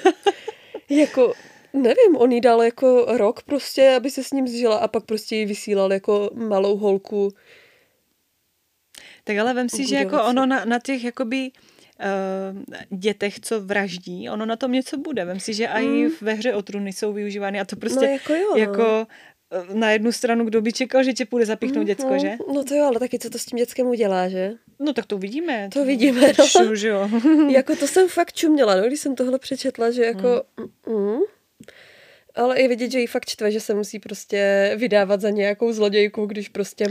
jako, 0.90 1.32
nevím, 1.72 2.16
on 2.16 2.32
jí 2.32 2.40
dal 2.40 2.62
jako 2.62 3.04
rok 3.08 3.42
prostě, 3.42 3.94
aby 3.96 4.10
se 4.10 4.24
s 4.24 4.30
ním 4.30 4.48
zžila 4.48 4.76
a 4.76 4.88
pak 4.88 5.04
prostě 5.04 5.36
ji 5.36 5.46
vysílal 5.46 5.92
jako 5.92 6.30
malou 6.34 6.76
holku. 6.76 7.30
Tak 9.24 9.36
ale 9.36 9.54
vem 9.54 9.68
si, 9.68 9.86
že 9.86 9.96
jako 9.96 10.24
ono 10.24 10.46
na, 10.46 10.64
na 10.64 10.78
těch 10.78 11.04
jakoby 11.04 11.50
uh, 11.50 12.98
dětech, 12.98 13.40
co 13.40 13.60
vraždí, 13.60 14.30
ono 14.30 14.46
na 14.46 14.56
tom 14.56 14.72
něco 14.72 14.96
bude. 14.96 15.24
Vem 15.24 15.40
si, 15.40 15.54
že 15.54 15.66
i 15.66 15.86
mm. 15.86 16.10
ve 16.20 16.32
hře 16.32 16.54
o 16.54 16.62
trůny 16.62 16.92
jsou 16.92 17.12
využívány 17.12 17.60
a 17.60 17.64
to 17.64 17.76
prostě 17.76 18.06
no, 18.06 18.12
jako, 18.12 18.34
jo, 18.34 18.48
no. 18.50 18.56
jako 18.56 18.84
eh, 18.84 19.06
na 19.72 19.90
jednu 19.90 20.12
stranu, 20.12 20.44
kdo 20.44 20.60
by 20.60 20.72
čekal, 20.72 21.02
že 21.02 21.12
tě 21.12 21.26
půjde 21.26 21.46
zapichnout 21.46 21.78
mm, 21.78 21.86
děcko, 21.86 22.18
že? 22.18 22.36
No 22.54 22.64
to 22.64 22.74
jo, 22.74 22.84
ale 22.84 22.98
taky 22.98 23.18
co 23.18 23.30
to 23.30 23.38
s 23.38 23.44
tím 23.44 23.58
dětskem 23.58 23.86
udělá, 23.86 24.28
že? 24.28 24.52
No 24.78 24.92
tak 24.92 25.06
to 25.06 25.16
uvidíme. 25.16 25.68
To 25.72 25.84
vidíme, 25.84 26.32
no. 26.38 26.46
Šu, 26.46 26.74
že 26.74 26.88
jo. 26.88 27.10
jako 27.48 27.76
to 27.76 27.86
jsem 27.86 28.08
fakt 28.08 28.32
čuměla, 28.32 28.74
no, 28.74 28.86
když 28.86 29.00
jsem 29.00 29.14
tohle 29.14 29.38
přečetla, 29.38 29.90
že 29.90 30.04
jako... 30.04 30.42
Mm. 30.86 30.94
Mm, 30.94 31.18
ale 32.38 32.56
i 32.56 32.68
vidět, 32.68 32.90
že 32.90 33.00
jí 33.00 33.06
fakt 33.06 33.26
čtve, 33.26 33.50
že 33.50 33.60
se 33.60 33.74
musí 33.74 33.98
prostě 33.98 34.72
vydávat 34.76 35.20
za 35.20 35.30
nějakou 35.30 35.72
zlodějku, 35.72 36.26
když 36.26 36.48
prostě 36.48 36.86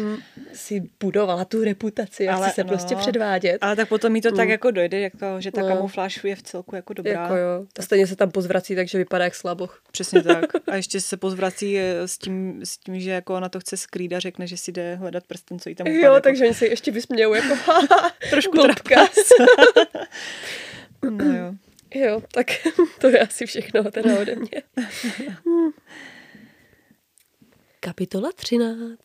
si 0.54 0.84
budovala 1.00 1.46
tu 1.46 1.64
reputaci 1.64 2.28
a 2.28 2.36
ale, 2.36 2.48
chce 2.48 2.56
se 2.56 2.64
no, 2.64 2.68
prostě 2.68 2.96
předvádět. 2.96 3.58
Ale 3.62 3.76
tak 3.76 3.90
potom 3.90 4.12
mi 4.12 4.22
to 4.22 4.30
mm. 4.30 4.36
tak 4.36 4.50
jako 4.50 4.72
dojde, 4.72 5.00
jako, 5.00 5.26
že 5.40 5.52
ta 5.52 5.62
no. 5.62 5.68
kamufláž 5.68 6.24
je 6.24 6.36
v 6.36 6.42
celku 6.42 6.76
jako 6.76 6.94
dobrá. 6.94 7.22
Jako 7.22 7.36
jo. 7.36 7.66
A 7.80 7.82
stejně 7.82 8.08
se 8.08 8.16
tam 8.16 8.32
pozvrací, 8.32 8.76
takže 8.76 8.98
vypadá 8.98 9.24
jak 9.24 9.36
slaboch. 9.36 9.82
Přesně 9.92 10.22
tak. 10.22 10.46
A 10.68 10.76
ještě 10.76 11.02
se 11.02 11.18
pozvrací 11.18 11.78
eh, 11.78 12.08
s 12.08 12.18
tím, 12.18 12.62
s 12.64 12.78
tím, 12.78 13.00
že 13.00 13.12
jako 13.12 13.36
ona 13.36 13.50
to 13.50 13.60
chce 13.60 13.78
skrýt 13.78 14.14
a 14.14 14.20
řekne, 14.20 14.48
že 14.48 14.58
si 14.58 14.72
jde 14.72 14.96
hledat 14.96 15.24
prsten, 15.28 15.60
co 15.60 15.70
jí 15.70 15.76
tam 15.76 15.88
upadne. 15.88 16.02
Jo, 16.02 16.20
takže 16.22 16.44
oni 16.44 16.54
se 16.54 16.68
ještě 16.68 16.92
vysmějou 16.92 17.34
jako 17.34 17.56
trošku 18.30 18.58
trapka. 18.58 19.08
no 21.10 21.26
jo. 21.26 21.67
Jo, 21.98 22.22
tak 22.32 22.48
to 23.00 23.08
je 23.08 23.20
asi 23.20 23.46
všechno 23.46 23.92
teda 23.92 24.20
ode 24.20 24.36
mě. 24.36 24.64
Kapitola 27.80 28.32
13 28.32 29.00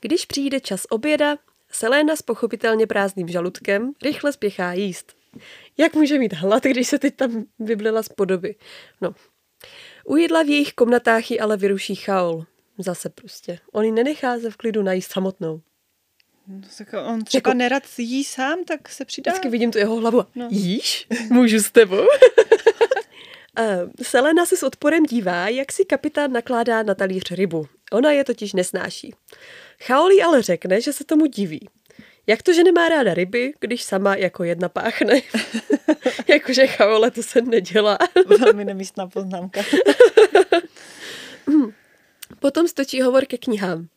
Když 0.00 0.26
přijde 0.26 0.60
čas 0.60 0.86
oběda, 0.90 1.36
Selena 1.72 2.16
s 2.16 2.22
pochopitelně 2.22 2.86
prázdným 2.86 3.28
žaludkem 3.28 3.92
rychle 4.02 4.32
spěchá 4.32 4.72
jíst. 4.72 5.16
Jak 5.78 5.94
může 5.94 6.18
mít 6.18 6.32
hlad, 6.32 6.62
když 6.62 6.88
se 6.88 6.98
teď 6.98 7.16
tam 7.16 7.44
vyblila 7.58 8.02
z 8.02 8.08
podoby? 8.08 8.54
No. 9.00 9.14
U 10.04 10.16
jídla 10.16 10.42
v 10.42 10.48
jejich 10.48 10.72
komnatách 10.72 11.30
ji 11.30 11.40
ale 11.40 11.56
vyruší 11.56 11.94
chaol. 11.94 12.44
Zase 12.78 13.08
prostě. 13.08 13.58
On 13.72 13.84
ji 13.84 13.92
nenechá 13.92 14.38
se 14.38 14.50
v 14.50 14.56
klidu 14.56 14.82
najíst 14.82 15.12
samotnou. 15.12 15.62
No, 16.50 16.60
tak 16.78 16.88
on 17.06 17.24
třeba 17.24 17.38
jako, 17.38 17.54
nerad 17.54 17.82
jí 17.98 18.24
sám, 18.24 18.64
tak 18.64 18.88
se 18.88 19.04
přidá. 19.04 19.32
Vždycky 19.32 19.48
vidím 19.48 19.70
tu 19.70 19.78
jeho 19.78 19.96
hlavu. 19.96 20.24
No. 20.34 20.48
Jíš? 20.50 21.06
Můžu 21.30 21.58
s 21.58 21.70
tebou? 21.70 22.06
Selena 24.02 24.46
se 24.46 24.56
s 24.56 24.62
odporem 24.62 25.04
dívá, 25.04 25.48
jak 25.48 25.72
si 25.72 25.84
kapitán 25.84 26.32
nakládá 26.32 26.82
na 26.82 26.94
talíř 26.94 27.30
rybu. 27.30 27.66
Ona 27.92 28.12
je 28.12 28.24
totiž 28.24 28.52
nesnáší. 28.52 29.14
Chaoli 29.82 30.22
ale 30.22 30.42
řekne, 30.42 30.80
že 30.80 30.92
se 30.92 31.04
tomu 31.04 31.26
diví. 31.26 31.68
Jak 32.26 32.42
to, 32.42 32.52
že 32.52 32.64
nemá 32.64 32.88
ráda 32.88 33.14
ryby, 33.14 33.52
když 33.60 33.82
sama 33.82 34.16
jako 34.16 34.44
jedna 34.44 34.68
páchne? 34.68 35.20
Jakože 36.28 36.66
Chaole 36.66 37.10
to 37.10 37.22
se 37.22 37.40
nedělá. 37.40 37.98
Velmi 38.38 38.64
nemístná 38.64 39.06
poznámka. 39.06 39.60
Potom 42.40 42.66
točí 42.74 43.02
hovor 43.02 43.24
ke 43.26 43.38
knihám. 43.38 43.88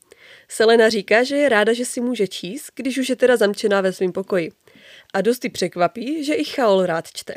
Selena 0.53 0.89
říká, 0.89 1.23
že 1.23 1.35
je 1.35 1.49
ráda, 1.49 1.73
že 1.73 1.85
si 1.85 2.01
může 2.01 2.27
číst, 2.27 2.71
když 2.75 2.97
už 2.97 3.09
je 3.09 3.15
teda 3.15 3.37
zamčená 3.37 3.81
ve 3.81 3.93
svém 3.93 4.11
pokoji. 4.11 4.51
A 5.13 5.21
dosti 5.21 5.49
překvapí, 5.49 6.23
že 6.23 6.33
i 6.33 6.43
Chaol 6.43 6.85
rád 6.85 7.07
čte. 7.13 7.33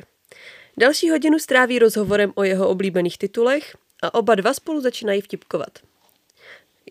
Další 0.78 1.10
hodinu 1.10 1.38
stráví 1.38 1.78
rozhovorem 1.78 2.32
o 2.34 2.42
jeho 2.42 2.68
oblíbených 2.68 3.18
titulech 3.18 3.76
a 4.02 4.14
oba 4.14 4.34
dva 4.34 4.54
spolu 4.54 4.80
začínají 4.80 5.20
vtipkovat. 5.20 5.78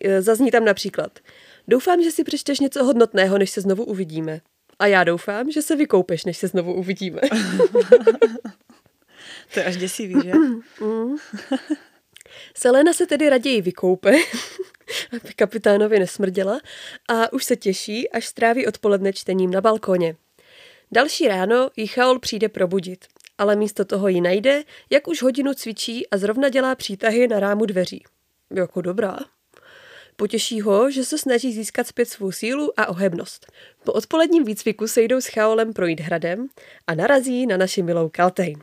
E, 0.02 0.22
zazní 0.22 0.50
tam 0.50 0.64
například 0.64 1.18
Doufám, 1.68 2.02
že 2.02 2.10
si 2.10 2.24
přečteš 2.24 2.60
něco 2.60 2.84
hodnotného, 2.84 3.38
než 3.38 3.50
se 3.50 3.60
znovu 3.60 3.84
uvidíme. 3.84 4.40
A 4.78 4.86
já 4.86 5.04
doufám, 5.04 5.50
že 5.50 5.62
se 5.62 5.76
vykoupeš, 5.76 6.24
než 6.24 6.38
se 6.38 6.48
znovu 6.48 6.74
uvidíme. 6.74 7.20
to 9.54 9.60
je 9.60 9.64
až 9.64 9.76
děsivý, 9.76 10.14
že? 10.24 10.32
Mm. 10.80 11.16
Selena 12.54 12.92
se 12.92 13.06
tedy 13.06 13.28
raději 13.28 13.62
vykoupe, 13.62 14.12
aby 15.24 15.34
kapitánovi 15.36 15.98
nesmrděla 15.98 16.60
a 17.08 17.32
už 17.32 17.44
se 17.44 17.56
těší, 17.56 18.10
až 18.10 18.26
stráví 18.26 18.66
odpoledne 18.66 19.12
čtením 19.12 19.50
na 19.50 19.60
balkoně. 19.60 20.16
Další 20.92 21.28
ráno 21.28 21.70
ji 21.76 21.86
Chaol 21.86 22.18
přijde 22.18 22.48
probudit, 22.48 23.04
ale 23.38 23.56
místo 23.56 23.84
toho 23.84 24.08
ji 24.08 24.20
najde, 24.20 24.62
jak 24.90 25.08
už 25.08 25.22
hodinu 25.22 25.54
cvičí 25.54 26.10
a 26.10 26.18
zrovna 26.18 26.48
dělá 26.48 26.74
přítahy 26.74 27.28
na 27.28 27.40
rámu 27.40 27.66
dveří. 27.66 28.04
Jako 28.50 28.80
dobrá. 28.80 29.18
Potěší 30.16 30.60
ho, 30.60 30.90
že 30.90 31.04
se 31.04 31.18
snaží 31.18 31.52
získat 31.52 31.86
zpět 31.86 32.08
svou 32.08 32.32
sílu 32.32 32.72
a 32.76 32.86
ohebnost. 32.86 33.52
Po 33.84 33.92
odpoledním 33.92 34.44
výcviku 34.44 34.88
se 34.88 35.02
jdou 35.02 35.20
s 35.20 35.26
Chaolem 35.26 35.72
projít 35.72 36.00
hradem 36.00 36.48
a 36.86 36.94
narazí 36.94 37.46
na 37.46 37.56
naši 37.56 37.82
milou 37.82 38.08
Kaltejn. 38.08 38.62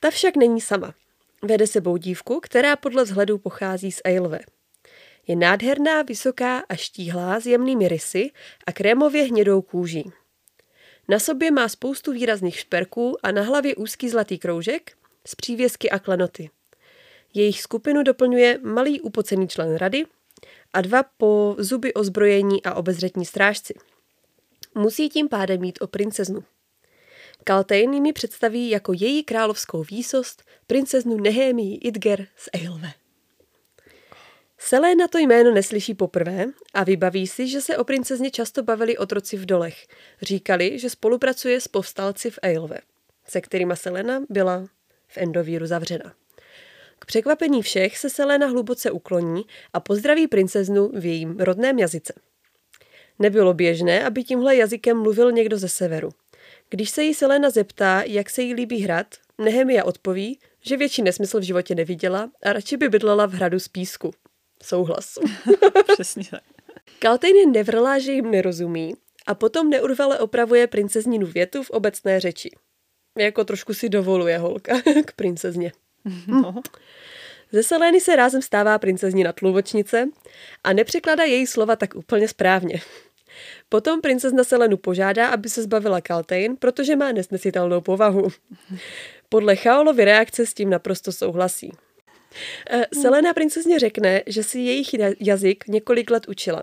Ta 0.00 0.10
však 0.10 0.36
není 0.36 0.60
sama. 0.60 0.94
Vede 1.42 1.66
sebou 1.66 1.96
dívku, 1.96 2.40
která 2.40 2.76
podle 2.76 3.04
vzhledu 3.04 3.38
pochází 3.38 3.92
z 3.92 4.00
Eilve. 4.04 4.38
Je 5.28 5.36
nádherná, 5.36 6.02
vysoká 6.02 6.58
a 6.68 6.74
štíhlá 6.74 7.40
s 7.40 7.46
jemnými 7.46 7.88
rysy 7.88 8.30
a 8.66 8.72
krémově 8.72 9.22
hnědou 9.22 9.62
kůží. 9.62 10.12
Na 11.08 11.18
sobě 11.18 11.50
má 11.50 11.68
spoustu 11.68 12.12
výrazných 12.12 12.58
šperků 12.58 13.16
a 13.22 13.32
na 13.32 13.42
hlavě 13.42 13.76
úzký 13.76 14.08
zlatý 14.08 14.38
kroužek 14.38 14.92
s 15.26 15.34
přívěsky 15.34 15.90
a 15.90 15.98
klenoty. 15.98 16.50
Jejich 17.34 17.60
skupinu 17.60 18.02
doplňuje 18.02 18.58
malý 18.62 19.00
upocený 19.00 19.48
člen 19.48 19.76
rady 19.76 20.04
a 20.72 20.80
dva 20.80 21.02
po 21.02 21.56
zuby 21.58 21.94
ozbrojení 21.94 22.64
a 22.64 22.74
obezřetní 22.74 23.24
strážci. 23.24 23.74
Musí 24.74 25.08
tím 25.08 25.28
pádem 25.28 25.60
mít 25.60 25.78
o 25.82 25.86
princeznu. 25.86 26.44
Kaltejn 27.44 28.02
mi 28.02 28.12
představí 28.12 28.70
jako 28.70 28.92
její 28.92 29.24
královskou 29.24 29.82
výsost 29.82 30.42
princeznu 30.66 31.16
Nehemii 31.16 31.76
Idger 31.76 32.26
z 32.36 32.48
Eilve. 32.52 32.92
Selena 34.58 35.08
to 35.08 35.18
jméno 35.18 35.54
neslyší 35.54 35.94
poprvé 35.94 36.46
a 36.74 36.84
vybaví 36.84 37.26
si, 37.26 37.48
že 37.48 37.60
se 37.60 37.76
o 37.76 37.84
princezně 37.84 38.30
často 38.30 38.62
bavili 38.62 38.98
otroci 38.98 39.36
v 39.36 39.46
dolech. 39.46 39.86
Říkali, 40.22 40.78
že 40.78 40.90
spolupracuje 40.90 41.60
s 41.60 41.68
povstalci 41.68 42.30
v 42.30 42.38
Eilve, 42.42 42.78
se 43.28 43.40
kterýma 43.40 43.76
Selena 43.76 44.22
byla 44.30 44.66
v 45.08 45.18
Endovíru 45.18 45.66
zavřena. 45.66 46.12
K 46.98 47.06
překvapení 47.06 47.62
všech 47.62 47.98
se 47.98 48.10
Selena 48.10 48.46
hluboce 48.46 48.90
ukloní 48.90 49.42
a 49.72 49.80
pozdraví 49.80 50.26
princeznu 50.26 50.90
v 50.94 51.06
jejím 51.06 51.40
rodném 51.40 51.78
jazyce. 51.78 52.12
Nebylo 53.18 53.54
běžné, 53.54 54.04
aby 54.04 54.24
tímhle 54.24 54.56
jazykem 54.56 55.02
mluvil 55.02 55.32
někdo 55.32 55.58
ze 55.58 55.68
severu. 55.68 56.10
Když 56.70 56.90
se 56.90 57.02
jí 57.02 57.14
Selena 57.14 57.50
zeptá, 57.50 58.02
jak 58.06 58.30
se 58.30 58.42
jí 58.42 58.54
líbí 58.54 58.80
hrad, 58.80 59.06
Nehemia 59.38 59.84
odpoví, 59.84 60.38
že 60.60 60.76
větší 60.76 61.02
nesmysl 61.02 61.40
v 61.40 61.42
životě 61.42 61.74
neviděla 61.74 62.30
a 62.42 62.52
radši 62.52 62.76
by 62.76 62.88
bydlela 62.88 63.26
v 63.26 63.32
hradu 63.32 63.58
z 63.58 63.68
písku. 63.68 64.10
Souhlas. 64.62 65.18
Přesně 65.92 66.24
tak. 66.30 66.42
Kaltejn 66.98 67.36
jen 67.36 67.52
nevrlá, 67.52 67.98
že 67.98 68.12
jim 68.12 68.30
nerozumí 68.30 68.94
a 69.26 69.34
potom 69.34 69.70
neurvale 69.70 70.18
opravuje 70.18 70.66
princeznínu 70.66 71.26
větu 71.26 71.62
v 71.62 71.70
obecné 71.70 72.20
řeči. 72.20 72.50
Jako 73.18 73.44
trošku 73.44 73.74
si 73.74 73.88
dovoluje 73.88 74.38
holka 74.38 74.80
k 75.04 75.12
princezně. 75.12 75.72
No. 76.26 76.54
Ze 77.52 77.62
Selény 77.62 78.00
se 78.00 78.16
rázem 78.16 78.42
stává 78.42 78.78
princezní 78.78 79.24
tlumočnice 79.34 80.08
a 80.64 80.72
nepřekládá 80.72 81.24
její 81.24 81.46
slova 81.46 81.76
tak 81.76 81.94
úplně 81.94 82.28
správně. 82.28 82.80
Potom 83.68 84.00
princezna 84.00 84.44
Selenu 84.44 84.76
požádá, 84.76 85.28
aby 85.28 85.48
se 85.48 85.62
zbavila 85.62 86.00
Kaltejn, 86.00 86.56
protože 86.56 86.96
má 86.96 87.12
nesnesitelnou 87.12 87.80
povahu. 87.80 88.28
Podle 89.28 89.56
Chaolovy 89.56 90.04
reakce 90.04 90.46
s 90.46 90.54
tím 90.54 90.70
naprosto 90.70 91.12
souhlasí. 91.12 91.72
Eh, 92.70 92.86
Selena 92.94 93.34
princezně 93.34 93.78
řekne, 93.78 94.22
že 94.26 94.42
si 94.42 94.60
jejich 94.60 94.88
jazyk 95.20 95.64
několik 95.68 96.10
let 96.10 96.28
učila. 96.28 96.62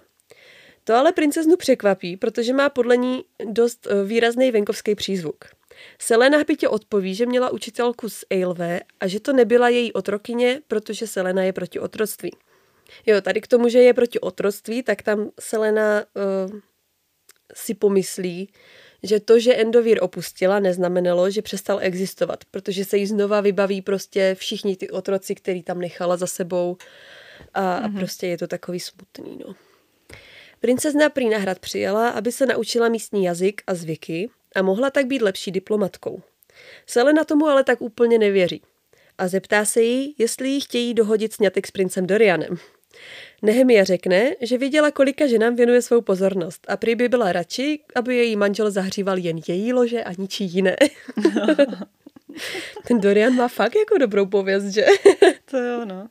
To 0.83 0.95
ale 0.95 1.11
princeznu 1.11 1.57
překvapí, 1.57 2.17
protože 2.17 2.53
má 2.53 2.69
podle 2.69 2.97
ní 2.97 3.23
dost 3.45 3.87
eh, 3.87 4.03
výrazný 4.03 4.51
venkovský 4.51 4.95
přízvuk. 4.95 5.45
Selena 5.99 6.37
hbitě 6.37 6.69
odpoví, 6.69 7.15
že 7.15 7.25
měla 7.25 7.49
učitelku 7.49 8.09
z 8.09 8.25
Eilve 8.29 8.79
a 8.99 9.07
že 9.07 9.19
to 9.19 9.33
nebyla 9.33 9.69
její 9.69 9.93
otrokyně, 9.93 10.61
protože 10.67 11.07
Selena 11.07 11.43
je 11.43 11.53
proti 11.53 11.79
otroctví. 11.79 12.31
Jo, 13.05 13.21
tady 13.21 13.41
k 13.41 13.47
tomu, 13.47 13.69
že 13.69 13.79
je 13.79 13.93
proti 13.93 14.19
otroctví, 14.19 14.83
tak 14.83 15.01
tam 15.01 15.29
Selena 15.39 16.05
uh, 16.13 16.59
si 17.53 17.73
pomyslí, 17.73 18.49
že 19.05 19.19
to, 19.19 19.39
že 19.39 19.55
Endovír 19.55 19.97
opustila, 20.01 20.59
neznamenalo, 20.59 21.29
že 21.29 21.41
přestal 21.41 21.79
existovat, 21.81 22.45
protože 22.51 22.85
se 22.85 22.97
jí 22.97 23.05
znova 23.05 23.41
vybaví 23.41 23.81
prostě 23.81 24.35
všichni 24.39 24.75
ty 24.75 24.89
otroci, 24.89 25.35
který 25.35 25.63
tam 25.63 25.79
nechala 25.79 26.17
za 26.17 26.27
sebou 26.27 26.77
a, 27.53 27.61
mm-hmm. 27.61 27.85
a 27.85 27.99
prostě 27.99 28.27
je 28.27 28.37
to 28.37 28.47
takový 28.47 28.79
smutný, 28.79 29.39
no. 29.47 29.55
Princezna 30.59 31.09
prý 31.09 31.29
na 31.29 31.37
hrad 31.37 31.59
přijela, 31.59 32.09
aby 32.09 32.31
se 32.31 32.45
naučila 32.45 32.89
místní 32.89 33.23
jazyk 33.23 33.61
a 33.67 33.73
zvyky 33.73 34.29
a 34.55 34.61
mohla 34.61 34.89
tak 34.89 35.05
být 35.05 35.21
lepší 35.21 35.51
diplomatkou. 35.51 36.21
Selena 36.85 37.23
tomu 37.23 37.47
ale 37.47 37.63
tak 37.63 37.81
úplně 37.81 38.17
nevěří 38.17 38.61
a 39.17 39.27
zeptá 39.27 39.65
se 39.65 39.81
jí, 39.81 40.15
jestli 40.17 40.49
jí 40.49 40.61
chtějí 40.61 40.93
dohodit 40.93 41.33
snětek 41.33 41.67
s 41.67 41.71
princem 41.71 42.07
Dorianem. 42.07 42.57
Nehemia 43.41 43.83
řekne, 43.83 44.35
že 44.41 44.57
viděla, 44.57 44.91
kolika 44.91 45.27
ženám 45.27 45.55
věnuje 45.55 45.81
svou 45.81 46.01
pozornost 46.01 46.65
a 46.67 46.77
prý 46.77 46.95
by 46.95 47.09
byla 47.09 47.31
radši, 47.31 47.79
aby 47.95 48.15
její 48.15 48.35
manžel 48.35 48.71
zahříval 48.71 49.17
jen 49.17 49.39
její 49.47 49.73
lože 49.73 50.03
a 50.03 50.11
ničí 50.17 50.45
jiné. 50.45 50.75
Ten 52.87 52.99
Dorian 52.99 53.33
má 53.33 53.47
fakt 53.47 53.75
jako 53.75 53.97
dobrou 53.97 54.25
pověst, 54.25 54.65
že? 54.65 54.85
to 55.45 55.57
jo, 55.57 55.85
no. 55.85 56.07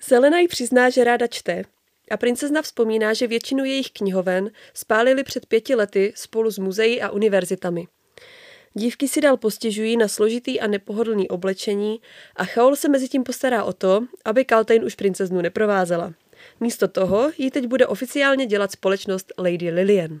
Selena 0.00 0.38
jí 0.38 0.48
přizná, 0.48 0.90
že 0.90 1.04
ráda 1.04 1.26
čte 1.26 1.64
a 2.10 2.16
princezna 2.16 2.62
vzpomíná, 2.62 3.14
že 3.14 3.26
většinu 3.26 3.64
jejich 3.64 3.90
knihoven 3.90 4.50
spálili 4.74 5.24
před 5.24 5.46
pěti 5.46 5.74
lety 5.74 6.12
spolu 6.16 6.50
s 6.50 6.58
muzeí 6.58 7.02
a 7.02 7.10
univerzitami. 7.10 7.86
Dívky 8.74 9.08
si 9.08 9.20
dal 9.20 9.36
postěžují 9.36 9.96
na 9.96 10.08
složitý 10.08 10.60
a 10.60 10.66
nepohodlný 10.66 11.28
oblečení 11.28 12.00
a 12.36 12.44
Chaol 12.44 12.76
se 12.76 12.88
mezi 12.88 13.08
tím 13.08 13.22
postará 13.22 13.64
o 13.64 13.72
to, 13.72 14.00
aby 14.24 14.44
Kaltain 14.44 14.84
už 14.84 14.94
princeznu 14.94 15.40
neprovázela. 15.40 16.14
Místo 16.60 16.88
toho 16.88 17.32
jí 17.38 17.50
teď 17.50 17.66
bude 17.66 17.86
oficiálně 17.86 18.46
dělat 18.46 18.72
společnost 18.72 19.32
Lady 19.38 19.70
Lillian. 19.70 20.20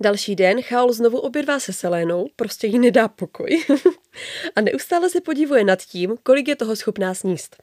Další 0.00 0.36
den 0.36 0.62
Chaol 0.62 0.92
znovu 0.92 1.18
obědvá 1.18 1.60
se 1.60 1.72
Selénou, 1.72 2.28
prostě 2.36 2.66
jí 2.66 2.78
nedá 2.78 3.08
pokoj 3.08 3.64
a 4.56 4.60
neustále 4.60 5.10
se 5.10 5.20
podívuje 5.20 5.64
nad 5.64 5.82
tím, 5.82 6.16
kolik 6.22 6.48
je 6.48 6.56
toho 6.56 6.76
schopná 6.76 7.14
sníst. 7.14 7.56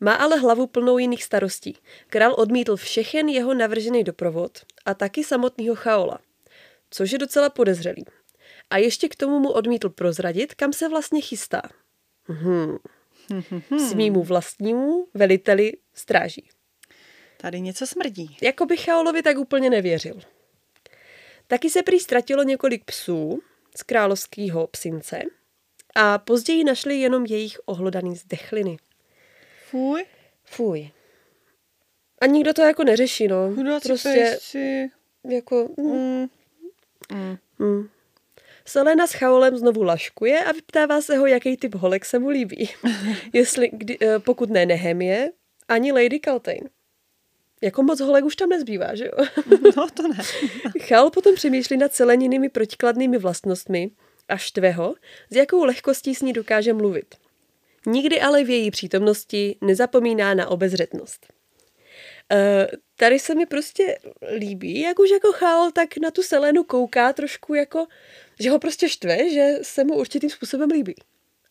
Má 0.00 0.14
ale 0.14 0.38
hlavu 0.38 0.66
plnou 0.66 0.98
jiných 0.98 1.24
starostí. 1.24 1.76
Král 2.06 2.34
odmítl 2.38 2.76
všechen 2.76 3.28
jeho 3.28 3.54
navržený 3.54 4.04
doprovod 4.04 4.58
a 4.84 4.94
taky 4.94 5.24
samotného 5.24 5.74
Chaola, 5.74 6.18
což 6.90 7.10
je 7.10 7.18
docela 7.18 7.50
podezřelý. 7.50 8.04
A 8.70 8.78
ještě 8.78 9.08
k 9.08 9.16
tomu 9.16 9.40
mu 9.40 9.50
odmítl 9.50 9.90
prozradit, 9.90 10.54
kam 10.54 10.72
se 10.72 10.88
vlastně 10.88 11.20
chystá. 11.20 11.62
Hmm. 12.24 12.76
Svýmu 13.88 14.22
vlastnímu 14.22 15.06
veliteli 15.14 15.72
stráží. 15.94 16.48
Tady 17.36 17.60
něco 17.60 17.86
smrdí. 17.86 18.36
Jako 18.42 18.66
by 18.66 18.76
Chaolovi 18.76 19.22
tak 19.22 19.38
úplně 19.38 19.70
nevěřil. 19.70 20.20
Taky 21.46 21.70
se 21.70 21.82
prý 21.82 22.00
ztratilo 22.00 22.42
několik 22.42 22.84
psů 22.84 23.42
z 23.76 23.82
královského 23.82 24.66
psince 24.66 25.22
a 25.94 26.18
později 26.18 26.64
našli 26.64 26.96
jenom 26.96 27.26
jejich 27.26 27.58
ohlodaný 27.64 28.16
zdechliny. 28.16 28.76
Fuj. 29.70 30.04
Fuj. 30.44 30.90
A 32.20 32.26
nikdo 32.26 32.52
to 32.52 32.62
jako 32.62 32.84
neřeší, 32.84 33.28
no. 33.28 33.54
Chudáci 33.54 33.88
prostě 33.88 34.08
pejsci. 34.08 34.90
jako... 35.30 35.68
Mm. 35.76 36.26
Mm. 37.12 37.38
Mm. 37.58 37.88
Selena 38.66 39.06
s 39.06 39.12
Chaolem 39.12 39.56
znovu 39.56 39.82
laškuje 39.82 40.44
a 40.44 40.52
vyptává 40.52 41.00
se 41.00 41.16
ho, 41.16 41.26
jaký 41.26 41.56
typ 41.56 41.74
holek 41.74 42.04
se 42.04 42.18
mu 42.18 42.28
líbí. 42.28 42.70
Jestli, 43.32 43.70
kdy, 43.72 43.98
eh, 44.00 44.18
pokud 44.18 44.50
ne 44.50 44.66
Nehemie, 44.66 45.30
ani 45.68 45.92
Lady 45.92 46.20
Kaltain. 46.20 46.68
Jako 47.62 47.82
moc 47.82 48.00
holek 48.00 48.24
už 48.24 48.36
tam 48.36 48.48
nezbývá, 48.48 48.94
že 48.94 49.04
jo? 49.04 49.26
No, 49.76 49.86
to 49.94 50.08
ne. 50.08 50.18
Chal 50.80 51.10
potom 51.10 51.34
přemýšlí 51.34 51.76
nad 51.76 51.94
seleninými 51.94 52.48
protikladnými 52.48 53.18
vlastnostmi 53.18 53.90
a 54.28 54.36
štve 54.36 54.70
ho, 54.70 54.94
s 55.30 55.36
jakou 55.36 55.64
lehkostí 55.64 56.14
s 56.14 56.22
ní 56.22 56.32
dokáže 56.32 56.72
mluvit. 56.72 57.14
Nikdy 57.86 58.20
ale 58.20 58.44
v 58.44 58.50
její 58.50 58.70
přítomnosti 58.70 59.56
nezapomíná 59.60 60.34
na 60.34 60.48
obezřetnost. 60.48 61.26
Uh, 62.32 62.38
tady 62.96 63.18
se 63.18 63.34
mi 63.34 63.46
prostě 63.46 63.98
líbí, 64.38 64.80
jak 64.80 64.98
už 64.98 65.10
jako 65.10 65.32
Chál 65.32 65.70
tak 65.70 65.96
na 65.96 66.10
tu 66.10 66.22
Selenu 66.22 66.64
kouká 66.64 67.12
trošku 67.12 67.54
jako, 67.54 67.86
že 68.40 68.50
ho 68.50 68.58
prostě 68.58 68.88
štve, 68.88 69.30
že 69.30 69.54
se 69.62 69.84
mu 69.84 69.94
určitým 69.94 70.30
způsobem 70.30 70.70
líbí. 70.70 70.94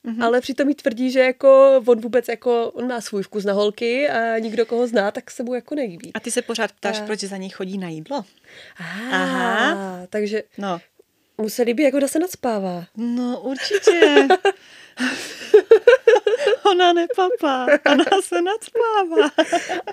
Mm-hmm. 0.05 0.23
Ale 0.23 0.41
přitom 0.41 0.67
mi 0.67 0.75
tvrdí, 0.75 1.11
že 1.11 1.19
jako 1.19 1.81
on 1.87 2.01
vůbec 2.01 2.27
jako, 2.27 2.71
on 2.71 2.87
má 2.87 3.01
svůj 3.01 3.23
vkus 3.23 3.43
na 3.43 3.53
holky 3.53 4.09
a 4.09 4.39
nikdo 4.39 4.65
koho 4.65 4.87
zná, 4.87 5.11
tak 5.11 5.31
se 5.31 5.43
mu 5.43 5.53
jako 5.53 5.75
nelíbí. 5.75 6.11
A 6.13 6.19
ty 6.19 6.31
se 6.31 6.41
pořád 6.41 6.71
ptáš, 6.71 6.99
a... 6.99 7.05
proč 7.05 7.19
za 7.19 7.37
ní 7.37 7.49
chodí 7.49 7.77
na 7.77 7.89
jídlo? 7.89 8.25
Aha, 8.77 9.71
Aha. 9.71 10.07
takže 10.09 10.43
no. 10.57 10.79
mu 11.37 11.49
se 11.49 11.63
líbí, 11.63 11.83
jako 11.83 12.07
se 12.07 12.19
nadspává. 12.19 12.85
No 12.97 13.41
určitě. 13.41 14.27
Ona 16.71 16.93
nepapá, 16.93 17.67
ona 17.91 18.05
se 18.21 18.41
nadspává. 18.41 19.31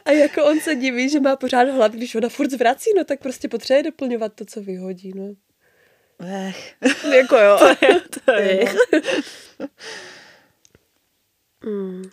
A 0.04 0.10
jako 0.10 0.44
on 0.44 0.60
se 0.60 0.74
diví, 0.74 1.08
že 1.08 1.20
má 1.20 1.36
pořád 1.36 1.68
hlad, 1.68 1.92
když 1.92 2.14
ona 2.14 2.28
furt 2.28 2.50
zvrací, 2.50 2.90
no 2.96 3.04
tak 3.04 3.20
prostě 3.20 3.48
potřebuje 3.48 3.82
doplňovat 3.82 4.32
to, 4.34 4.44
co 4.44 4.60
vyhodí, 4.60 5.12
no. 5.14 5.34
Ech. 6.20 6.74
Jako 7.16 7.36
jo. 7.36 7.58
To 7.60 7.86
je, 7.86 8.00
to 8.24 8.32
je, 8.32 8.74
no. 9.58 9.66
mm. 11.64 12.10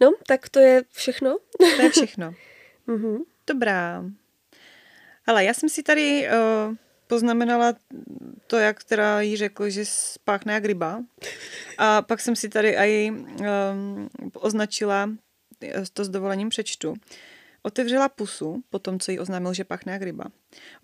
no, 0.00 0.12
tak 0.26 0.48
to 0.48 0.60
je 0.60 0.82
všechno. 0.92 1.38
To 1.58 1.82
je 1.82 1.90
všechno. 1.90 2.34
mm-hmm. 2.88 3.18
Dobrá. 3.46 4.04
Ale 5.26 5.44
já 5.44 5.54
jsem 5.54 5.68
si 5.68 5.82
tady 5.82 6.28
uh, 6.28 6.74
poznamenala 7.06 7.74
to, 8.46 8.58
jak 8.58 8.84
teda 8.84 9.20
jí 9.20 9.36
řekl, 9.36 9.70
že 9.70 9.84
spáchne 9.84 10.52
jak 10.52 10.64
ryba. 10.64 11.02
A 11.78 12.02
pak 12.02 12.20
jsem 12.20 12.36
si 12.36 12.48
tady 12.48 12.76
i 12.76 13.10
um, 13.10 14.08
označila, 14.34 15.10
to 15.92 16.04
s 16.04 16.08
dovolením 16.08 16.48
přečtu. 16.48 16.94
Otevřela 17.62 18.08
pusu, 18.08 18.62
po 18.70 18.78
tom, 18.78 18.98
co 18.98 19.10
jí 19.10 19.18
oznámil, 19.18 19.54
že 19.54 19.64
pachne 19.64 19.92
jak 19.92 20.02
ryba. 20.02 20.24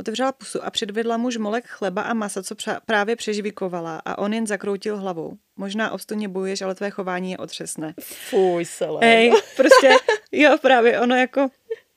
Otevřela 0.01 0.33
pusu 0.33 0.65
a 0.65 0.71
předvedla 0.71 1.17
mu 1.17 1.31
žmolek 1.31 1.67
chleba 1.67 2.03
a 2.03 2.15
masa, 2.15 2.43
co 2.43 2.55
právě 2.87 3.17
přežvikovala 3.17 4.03
a 4.05 4.19
on 4.19 4.33
jen 4.33 4.47
zakroutil 4.47 4.97
hlavou. 4.97 5.37
Možná 5.57 5.91
obstojně 5.91 6.29
bojuješ, 6.29 6.63
ale 6.63 6.75
tvé 6.75 6.91
chování 6.91 7.31
je 7.31 7.39
otřesné. 7.39 7.95
Fuj, 8.01 8.67
celé. 8.67 8.99
Ej, 9.03 9.33
prostě, 9.57 9.91
jo, 10.33 10.59
právě 10.63 11.01
ono 11.01 11.17
jako 11.17 11.49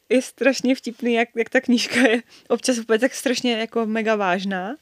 je 0.10 0.22
strašně 0.22 0.76
vtipný, 0.76 1.14
jak, 1.14 1.30
jak 1.36 1.50
ta 1.50 1.62
knížka 1.62 2.00
je 2.00 2.22
občas 2.48 2.78
úplně 2.78 3.00
tak 3.00 3.14
strašně 3.14 3.60
jako 3.60 3.86
mega 3.86 4.16
vážná. 4.16 4.76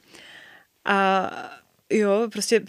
A 0.85 1.29
jo, 1.89 2.27
prostě 2.31 2.61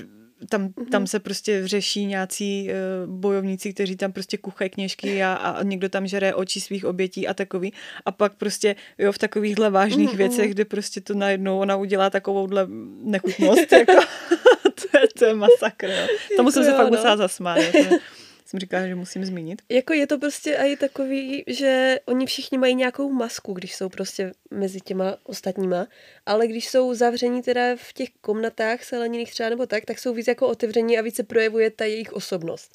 tam, 0.48 0.72
tam 0.90 1.06
se 1.06 1.20
prostě 1.20 1.68
řeší 1.68 2.06
nějací 2.06 2.70
uh, 2.70 3.14
bojovníci, 3.14 3.74
kteří 3.74 3.96
tam 3.96 4.12
prostě 4.12 4.36
kuchají 4.36 4.70
kněžky 4.70 5.22
a, 5.22 5.32
a 5.34 5.62
někdo 5.62 5.88
tam 5.88 6.06
žere 6.06 6.34
oči 6.34 6.60
svých 6.60 6.84
obětí 6.84 7.28
a 7.28 7.34
takový. 7.34 7.72
A 8.06 8.12
pak 8.12 8.34
prostě 8.34 8.76
jo, 8.98 9.12
v 9.12 9.18
takovýchhle 9.18 9.70
vážných 9.70 10.10
mm, 10.10 10.16
věcech, 10.16 10.50
kde 10.50 10.64
prostě 10.64 11.00
to 11.00 11.14
najednou 11.14 11.58
ona 11.58 11.76
udělá 11.76 12.10
takovouhle 12.10 12.66
nechutnost, 13.02 13.72
jako, 13.78 13.92
to, 14.62 14.98
je, 14.98 15.08
to 15.18 15.24
je 15.24 15.34
masakr. 15.34 15.86
Jo. 15.86 16.06
Tomu 16.36 16.48
jako 16.48 16.52
jsem 16.52 16.64
se 16.64 16.70
jo, 16.70 16.76
fakt 16.76 16.90
no. 16.90 16.96
musela 16.96 17.16
zasmát. 17.16 17.58
Jsem 18.50 18.60
říkala, 18.60 18.86
že 18.86 18.94
musím 18.94 19.24
zmínit. 19.24 19.62
Jako 19.68 19.92
je 19.92 20.06
to 20.06 20.18
prostě 20.18 20.54
i 20.54 20.76
takový, 20.76 21.44
že 21.46 21.98
oni 22.06 22.26
všichni 22.26 22.58
mají 22.58 22.74
nějakou 22.74 23.12
masku, 23.12 23.52
když 23.52 23.74
jsou 23.74 23.88
prostě 23.88 24.32
mezi 24.50 24.80
těma 24.80 25.16
ostatníma, 25.22 25.86
ale 26.26 26.46
když 26.46 26.68
jsou 26.68 26.94
zavření 26.94 27.42
teda 27.42 27.76
v 27.76 27.92
těch 27.92 28.08
komnatách 28.20 28.84
seleniných 28.84 29.30
třeba 29.30 29.48
nebo 29.48 29.66
tak, 29.66 29.84
tak 29.84 29.98
jsou 29.98 30.14
víc 30.14 30.28
jako 30.28 30.48
otevření 30.48 30.98
a 30.98 31.02
více 31.02 31.22
projevuje 31.22 31.70
ta 31.70 31.84
jejich 31.84 32.12
osobnost. 32.12 32.72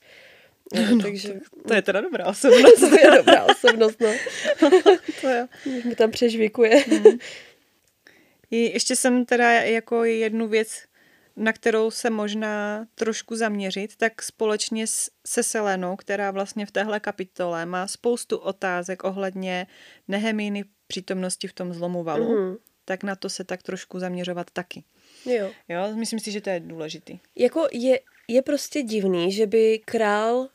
No, 0.74 0.82
no, 0.96 1.04
takže... 1.04 1.34
To, 1.34 1.68
to 1.68 1.74
je 1.74 1.82
teda 1.82 2.02
dobrá 2.02 2.26
osobnost. 2.30 2.80
to 2.80 3.00
je 3.00 3.12
dobrá 3.18 3.46
osobnost, 3.46 4.02
no. 4.02 4.14
to 5.22 5.30
jo. 5.30 5.48
Mě 5.86 5.96
tam 5.96 6.12
přežvikuje. 6.12 6.76
Hmm. 6.76 7.20
Ještě 8.52 8.96
jsem 8.96 9.26
teda 9.26 9.52
jako 9.52 10.04
jednu 10.04 10.48
věc 10.48 10.84
na 11.36 11.54
kterou 11.54 11.92
se 11.92 12.10
možná 12.10 12.88
trošku 12.96 13.36
zaměřit, 13.36 13.96
tak 13.96 14.22
společně 14.22 14.86
se 15.28 15.44
Selenou, 15.44 15.96
která 15.96 16.32
vlastně 16.32 16.66
v 16.66 16.72
téhle 16.72 17.00
kapitole 17.00 17.66
má 17.66 17.88
spoustu 17.88 18.38
otázek 18.38 19.04
ohledně 19.04 19.68
Nehemíny 20.08 20.66
přítomnosti 20.88 21.48
v 21.48 21.54
tom 21.54 21.74
zlomu 21.74 22.04
valu, 22.04 22.36
mm-hmm. 22.36 22.58
tak 22.86 23.04
na 23.04 23.16
to 23.16 23.30
se 23.30 23.44
tak 23.44 23.64
trošku 23.64 24.00
zaměřovat 24.00 24.52
taky. 24.52 24.84
Jo. 25.26 25.52
Jo, 25.70 25.96
myslím 25.96 26.20
si, 26.20 26.32
že 26.32 26.42
to 26.42 26.50
je 26.50 26.60
důležitý. 26.60 27.20
Jako 27.36 27.68
je, 27.72 28.00
je 28.28 28.42
prostě 28.42 28.84
divný, 28.84 29.32
že 29.32 29.48
by 29.48 29.82
král 29.86 30.50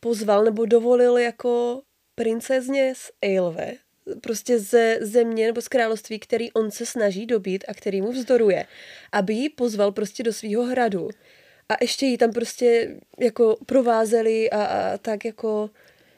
pozval 0.00 0.44
nebo 0.44 0.66
dovolil 0.66 1.18
jako 1.18 1.82
princezně 2.14 2.94
z 2.96 3.10
Eilve 3.22 3.72
prostě 4.20 4.58
ze 4.58 4.98
země 5.00 5.46
nebo 5.46 5.60
z 5.60 5.68
království, 5.68 6.18
který 6.18 6.52
on 6.52 6.70
se 6.70 6.86
snaží 6.86 7.26
dobít 7.26 7.64
a 7.68 7.74
který 7.74 8.02
mu 8.02 8.12
vzdoruje, 8.12 8.66
aby 9.12 9.34
ji 9.34 9.48
pozval 9.48 9.92
prostě 9.92 10.22
do 10.22 10.32
svého 10.32 10.62
hradu. 10.62 11.08
A 11.68 11.74
ještě 11.80 12.06
ji 12.06 12.18
tam 12.18 12.32
prostě 12.32 12.96
jako 13.20 13.56
provázeli 13.66 14.50
a, 14.50 14.64
a 14.64 14.98
tak 14.98 15.24
jako... 15.24 15.70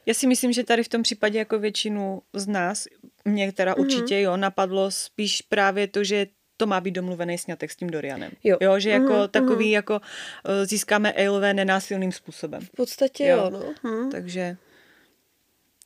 Já 0.07 0.15
si 0.15 0.27
myslím, 0.27 0.53
že 0.53 0.65
tady 0.65 0.83
v 0.83 0.89
tom 0.89 1.03
případě 1.03 1.39
jako 1.39 1.59
většinu 1.59 2.23
z 2.33 2.47
nás, 2.47 2.87
mě 3.25 3.53
teda 3.53 3.75
mm-hmm. 3.75 3.81
určitě 3.81 4.21
jo, 4.21 4.37
napadlo 4.37 4.91
spíš 4.91 5.43
právě 5.43 5.87
to, 5.87 6.05
že 6.05 6.27
to 6.57 6.67
má 6.67 6.81
být 6.81 6.91
domluvený 6.91 7.39
snětek 7.39 7.71
s 7.71 7.77
tím 7.77 7.91
Dorianem. 7.91 8.31
Jo. 8.45 8.57
jo 8.61 8.79
že 8.79 8.91
jako 8.91 9.13
mm-hmm. 9.13 9.29
takový 9.29 9.71
jako 9.71 10.01
eh, 10.45 10.67
získáme 10.67 11.13
Eilve 11.13 11.55
nenásilným 11.55 12.13
způsobem. 12.13 12.61
V 12.61 12.71
podstatě 12.71 13.27
jo, 13.27 13.39
jo 13.39 13.51
no. 13.51 13.75
Hm. 13.91 14.11
Takže 14.11 14.57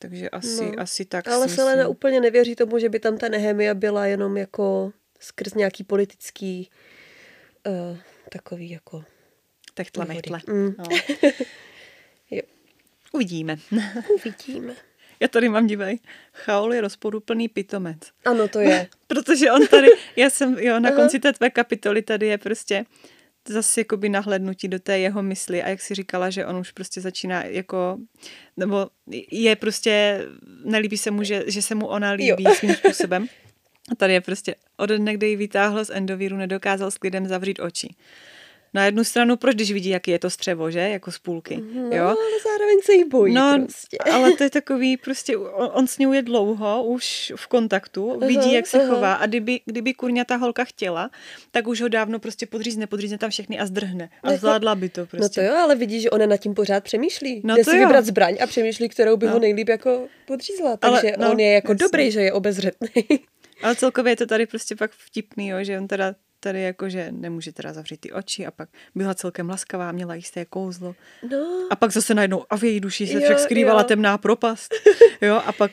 takže 0.03 0.31
asi, 0.31 0.65
no. 0.65 0.83
asi 0.83 1.05
tak 1.05 1.29
Ale 1.29 1.49
Selena 1.49 1.89
úplně 1.89 2.21
nevěří 2.21 2.57
tomu, 2.57 2.79
že 2.79 2.89
by 2.89 3.01
tam 3.01 3.19
ta 3.19 3.29
Nehemia 3.29 3.75
byla 3.75 4.07
jenom 4.07 4.37
jako 4.37 4.93
skrz 5.21 5.55
nějaký 5.55 5.85
politický 5.85 6.71
uh, 7.67 7.99
takový 8.31 8.71
jako 8.71 9.05
Techtla 9.75 10.05
nechtle. 10.05 10.41
Mm. 10.47 10.75
No. 10.79 10.85
jo. 12.31 12.43
Uvidíme. 13.13 13.57
Uvidíme. 14.15 14.75
Já 15.21 15.29
tady 15.29 15.49
mám, 15.49 15.67
dívej, 15.67 15.99
Chaol 16.33 16.75
je 16.75 16.81
rozporuplný 16.81 17.49
pitomec. 17.49 17.99
Ano, 18.25 18.49
to 18.49 18.61
je. 18.61 18.89
Protože 19.07 19.53
on 19.53 19.67
tady, 19.67 19.89
já 20.17 20.31
jsem, 20.31 20.59
jo, 20.59 20.81
na 20.81 20.91
konci 20.93 21.19
té 21.19 21.33
tvé 21.33 21.51
kapitoly 21.51 22.03
tady 22.03 22.27
je 22.27 22.39
prostě 22.39 22.85
zase 23.49 23.81
jakoby 23.81 24.09
nahlednutí 24.09 24.69
do 24.69 24.79
té 24.79 24.99
jeho 24.99 25.23
mysli 25.23 25.63
a 25.63 25.69
jak 25.69 25.81
si 25.81 25.95
říkala, 25.95 26.31
že 26.31 26.47
on 26.47 26.57
už 26.57 26.71
prostě 26.71 27.01
začíná 27.01 27.45
jako, 27.45 27.99
nebo 28.57 28.87
je 29.31 29.57
prostě, 29.57 30.25
nelíbí 30.65 30.99
se 30.99 31.11
mu, 31.11 31.23
že, 31.23 31.45
že 31.47 31.63
se 31.63 31.75
mu 31.75 31.87
ona 31.87 32.11
líbí 32.11 32.45
jo. 32.45 32.55
svým 32.55 32.75
způsobem. 32.75 33.27
A 33.93 33.95
tady 33.95 34.13
je 34.13 34.21
prostě 34.21 34.55
od 34.77 34.91
dne, 34.91 35.15
kdy 35.15 35.29
ji 35.29 35.37
vytáhl 35.37 35.85
z 35.85 35.91
endovíru, 35.91 36.37
nedokázal 36.37 36.91
s 36.91 36.99
lidem 37.03 37.27
zavřít 37.27 37.61
oči 37.61 37.95
na 38.75 38.85
jednu 38.85 39.05
stranu, 39.05 39.37
proč 39.37 39.55
když 39.55 39.73
vidí, 39.73 39.89
jaký 39.89 40.11
je 40.11 40.19
to 40.19 40.31
střevo, 40.31 40.71
že, 40.71 40.81
jako 40.81 41.13
z 41.13 41.19
půlky, 41.19 41.63
no, 41.75 41.97
jo? 41.97 42.05
ale 42.05 42.17
zároveň 42.45 42.79
se 42.83 42.93
jí 42.93 43.05
bojí 43.05 43.35
no, 43.35 43.59
prostě. 43.65 43.99
ale 43.99 44.33
to 44.33 44.45
je 44.45 44.51
takový, 44.51 44.97
prostě 44.97 45.37
on, 45.37 45.71
on 45.73 45.87
s 45.87 45.99
ní 45.99 46.07
je 46.15 46.23
dlouho, 46.23 46.85
už 46.85 47.33
v 47.37 47.47
kontaktu, 47.47 48.07
uh-huh, 48.07 48.27
vidí, 48.27 48.53
jak 48.53 48.67
se 48.67 48.79
uh-huh. 48.79 48.89
chová 48.89 49.15
a 49.15 49.27
kdyby, 49.27 49.61
kdyby 49.65 49.95
kurňa 49.95 50.25
ta 50.25 50.37
holka 50.37 50.65
chtěla, 50.65 51.11
tak 51.51 51.67
už 51.67 51.81
ho 51.81 51.89
dávno 51.89 52.19
prostě 52.19 52.47
podřízne, 52.47 52.87
podřízne 52.87 53.19
tam 53.19 53.31
všechny 53.31 53.59
a 53.59 53.67
zdrhne 53.67 54.11
a 54.23 54.33
zvládla 54.33 54.75
by 54.75 54.89
to 54.89 55.07
prostě. 55.07 55.43
No 55.43 55.49
to 55.49 55.55
jo, 55.55 55.61
ale 55.63 55.75
vidí, 55.75 56.01
že 56.01 56.11
ona 56.11 56.27
nad 56.27 56.37
tím 56.37 56.55
pořád 56.55 56.85
přemýšlí. 56.85 57.41
No 57.45 57.57
Jde 57.57 57.65
si 57.65 57.77
jo. 57.77 57.87
vybrat 57.87 58.05
zbraň 58.05 58.37
a 58.43 58.47
přemýšlí, 58.47 58.89
kterou 58.89 59.17
by 59.17 59.27
no. 59.27 59.33
ho 59.33 59.39
nejlíp 59.39 59.69
jako 59.69 60.07
podřízla, 60.27 60.77
takže 60.77 61.13
ale, 61.17 61.27
no, 61.27 61.33
on 61.33 61.41
je 61.41 61.53
jako 61.53 61.73
jasný. 61.73 61.85
dobrý, 61.85 62.11
že 62.11 62.21
je 62.21 62.33
obezřetný. 62.33 63.05
Ale 63.63 63.77
celkově 63.77 64.13
je 64.13 64.17
to 64.17 64.27
tady 64.27 64.47
prostě 64.47 64.77
pak 64.77 64.91
vtipný, 64.93 65.49
jo, 65.49 65.65
že 65.65 65.79
on 65.79 65.89
teda 65.89 66.15
tady 66.43 66.63
jakože 66.63 67.09
nemůže 67.11 67.53
teda 67.53 67.73
zavřít 67.73 68.01
ty 68.01 68.13
oči 68.13 68.47
a 68.47 68.51
pak 68.51 68.69
byla 68.95 69.15
celkem 69.15 69.49
laskavá, 69.49 69.93
měla 69.93 70.15
jisté 70.15 70.45
kouzlo. 70.45 70.95
No. 71.31 71.69
A 71.71 71.77
pak 71.77 71.93
zase 71.93 72.15
najednou 72.15 72.45
a 72.51 72.57
v 72.57 72.65
její 72.65 72.81
duši 72.81 73.07
se 73.07 73.13
jo, 73.13 73.21
však 73.21 73.39
skrývala 73.39 73.81
jo. 73.81 73.89
temná 73.89 74.19
propast. 74.19 74.75
jo, 75.21 75.43
a 75.47 75.53
pak 75.53 75.71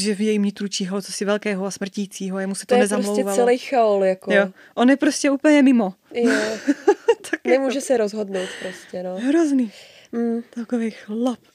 že 0.00 0.14
v 0.14 0.20
jejím 0.20 0.42
nitru 0.42 0.68
číhalo 0.68 1.02
co 1.02 1.12
si 1.12 1.24
velkého 1.24 1.66
a 1.66 1.70
smrtícího, 1.70 2.38
jemu 2.38 2.54
se 2.54 2.66
to, 2.66 2.74
to 2.74 2.78
nezamlouvalo. 2.78 3.14
To 3.14 3.20
je 3.20 3.24
prostě 3.24 3.40
celý 3.40 3.58
chaol, 3.58 4.04
jako. 4.04 4.32
Jo. 4.32 4.48
On 4.74 4.90
je 4.90 4.96
prostě 4.96 5.30
úplně 5.30 5.62
mimo. 5.62 5.94
Jo. 6.14 6.30
tak 7.30 7.40
Nemůže 7.44 7.76
jako... 7.76 7.86
se 7.86 7.96
rozhodnout 7.96 8.48
prostě, 8.62 9.02
no. 9.02 9.16
Hrozný. 9.16 9.72
Mm. 10.12 10.42
Takový 10.50 10.90
chlap. 10.90 11.38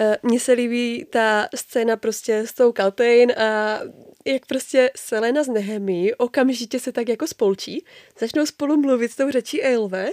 Eh, 0.00 0.16
mně 0.22 0.40
se 0.40 0.52
líbí 0.52 1.06
ta 1.10 1.48
scéna 1.54 1.96
prostě 1.96 2.38
s 2.38 2.52
tou 2.52 2.72
Kaltejn 2.72 3.32
a 3.32 3.80
jak 4.26 4.46
prostě 4.46 4.90
Selena 4.96 5.42
z 5.42 5.48
Nehemí 5.48 6.14
okamžitě 6.14 6.80
se 6.80 6.92
tak 6.92 7.08
jako 7.08 7.26
spolčí, 7.26 7.84
začnou 8.18 8.46
spolu 8.46 8.76
mluvit 8.76 9.12
s 9.12 9.16
tou 9.16 9.30
řečí 9.30 9.62
Elve 9.62 10.10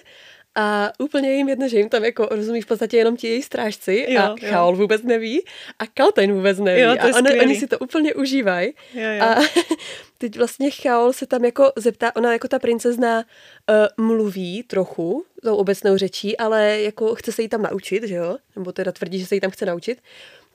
a 0.55 0.91
úplně 0.99 1.34
jim 1.34 1.49
jedno, 1.49 1.68
že 1.68 1.78
jim 1.78 1.89
tam 1.89 2.05
jako 2.05 2.28
rozumí 2.32 2.61
v 2.61 2.66
podstatě 2.66 2.97
jenom 2.97 3.18
ti 3.18 3.28
její 3.28 3.41
strážci 3.41 4.05
jo, 4.09 4.22
a 4.22 4.36
Chaol 4.47 4.76
vůbec 4.76 5.03
neví 5.03 5.43
a 5.80 5.88
Kalten 5.88 6.34
vůbec 6.34 6.59
neví 6.59 6.82
jo, 6.82 6.95
a 6.99 7.18
on, 7.18 7.28
oni 7.41 7.55
si 7.55 7.68
to 7.68 7.80
úplně 7.80 8.14
užívají. 8.14 8.74
A 9.22 9.36
teď 10.18 10.38
vlastně 10.38 10.72
Chaol 10.72 11.14
se 11.14 11.26
tam 11.26 11.45
jako 11.45 11.72
zeptá, 11.76 12.16
ona 12.16 12.34
jako 12.34 12.47
ta 12.47 12.59
princezna 12.59 13.18
uh, 13.20 14.05
mluví 14.05 14.64
trochu 14.64 15.26
tou 15.43 15.55
obecnou 15.55 15.97
řečí, 15.97 16.38
ale 16.38 16.82
jako 16.82 17.16
chce 17.16 17.32
se 17.32 17.41
jí 17.41 17.49
tam 17.49 17.61
naučit, 17.61 18.03
že 18.03 18.16
jo? 18.16 18.38
Nebo 18.55 18.72
teda 18.72 18.91
tvrdí, 18.91 19.20
že 19.20 19.26
se 19.26 19.36
jí 19.36 19.41
tam 19.41 19.51
chce 19.51 19.66
naučit. 19.66 20.01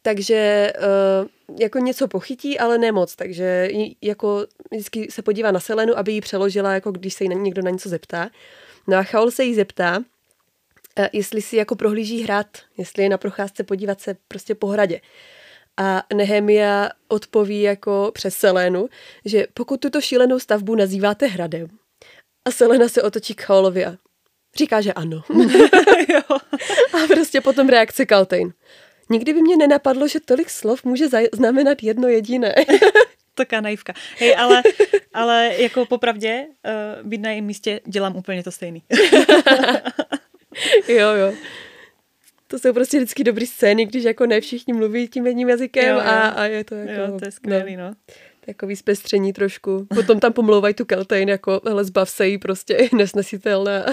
Takže 0.09 0.73
uh, 0.79 1.59
jako 1.61 1.79
něco 1.79 2.09
pochytí, 2.09 2.59
ale 2.59 2.79
nemoc, 2.79 3.17
takže 3.17 3.69
jako 4.03 4.47
vždycky 4.71 5.11
se 5.11 5.23
podívá 5.23 5.51
na 5.51 5.61
Selenu, 5.61 5.99
aby 5.99 6.13
ji 6.13 6.21
přeložila, 6.21 6.75
jako 6.75 6.93
když 6.93 7.15
se 7.15 7.25
jí 7.25 7.31
někdo 7.35 7.63
na 7.63 7.71
něco 7.71 7.89
zeptá. 7.89 8.31
No 8.87 8.97
a 8.97 9.03
Chaol 9.03 9.31
se 9.31 9.45
jí 9.45 9.55
zeptá, 9.55 9.99
uh, 9.99 11.07
jestli 11.13 11.43
si 11.43 11.57
jako 11.57 11.77
prohlíží 11.77 12.23
hrad, 12.23 12.47
jestli 12.79 13.03
je 13.03 13.09
na 13.09 13.19
procházce 13.19 13.65
podívat 13.65 14.01
se 14.01 14.17
prostě 14.29 14.55
po 14.55 14.67
hradě. 14.67 15.01
A 15.77 16.03
Nehemia 16.15 16.91
odpoví 17.09 17.63
jako 17.63 18.11
přes 18.15 18.37
Selenu, 18.37 18.89
že 19.25 19.47
pokud 19.55 19.81
tuto 19.81 20.01
šílenou 20.01 20.39
stavbu 20.39 20.75
nazýváte 20.75 21.27
hradem, 21.27 21.69
a 22.45 22.51
Selena 22.51 22.89
se 22.89 23.03
otočí 23.03 23.35
k 23.35 23.43
Chaolovi 23.43 23.87
a 23.87 23.97
říká, 24.57 24.81
že 24.81 24.93
ano. 24.93 25.23
a 26.93 27.07
prostě 27.09 27.41
potom 27.41 27.69
reakce 27.69 28.07
Kaltejn. 28.07 28.53
Nikdy 29.11 29.33
by 29.33 29.43
mě 29.43 29.57
nenapadlo, 29.57 30.09
že 30.09 30.21
tolik 30.21 30.51
slov 30.51 30.85
může 30.85 31.07
znamenat 31.33 31.83
jedno 31.83 32.09
jediné. 32.09 32.55
Taká 33.35 33.61
naivka. 33.61 33.93
Hej, 34.19 34.35
ale, 34.39 34.63
ale 35.15 35.55
jako 35.59 35.87
popravdě, 35.87 36.47
uh, 37.03 37.09
být 37.09 37.21
na 37.21 37.31
jejím 37.31 37.45
místě 37.45 37.81
dělám 37.87 38.17
úplně 38.17 38.43
to 38.43 38.51
stejný. 38.51 38.83
jo, 40.89 41.11
jo. 41.11 41.33
To 42.47 42.59
jsou 42.59 42.73
prostě 42.73 42.97
vždycky 42.97 43.25
dobrý 43.25 43.47
scény, 43.47 43.87
když 43.87 44.05
jako 44.05 44.27
ne 44.27 44.41
všichni 44.41 44.73
mluví 44.73 45.09
tím 45.09 45.27
jedním 45.27 45.49
jazykem 45.49 45.89
jo, 45.89 45.95
jo. 45.95 46.01
A, 46.01 46.29
a 46.29 46.45
je 46.45 46.65
to 46.65 46.75
jako... 46.75 47.13
Jo, 47.13 47.19
to 47.19 47.25
je 47.25 47.31
skvělý, 47.31 47.77
no. 47.77 47.89
no. 47.89 47.95
Takový 48.47 48.77
zpestření 48.77 49.33
trošku. 49.33 49.87
Potom 49.95 50.21
tam 50.21 50.33
pomlouvají 50.33 50.75
tu 50.75 50.85
Keltejn, 50.85 51.29
jako 51.29 51.61
hele, 51.65 51.85
zbav 51.85 52.11
se 52.11 52.29
jí, 52.29 52.39
prostě 52.39 52.89
nesnesitelná. 52.97 53.85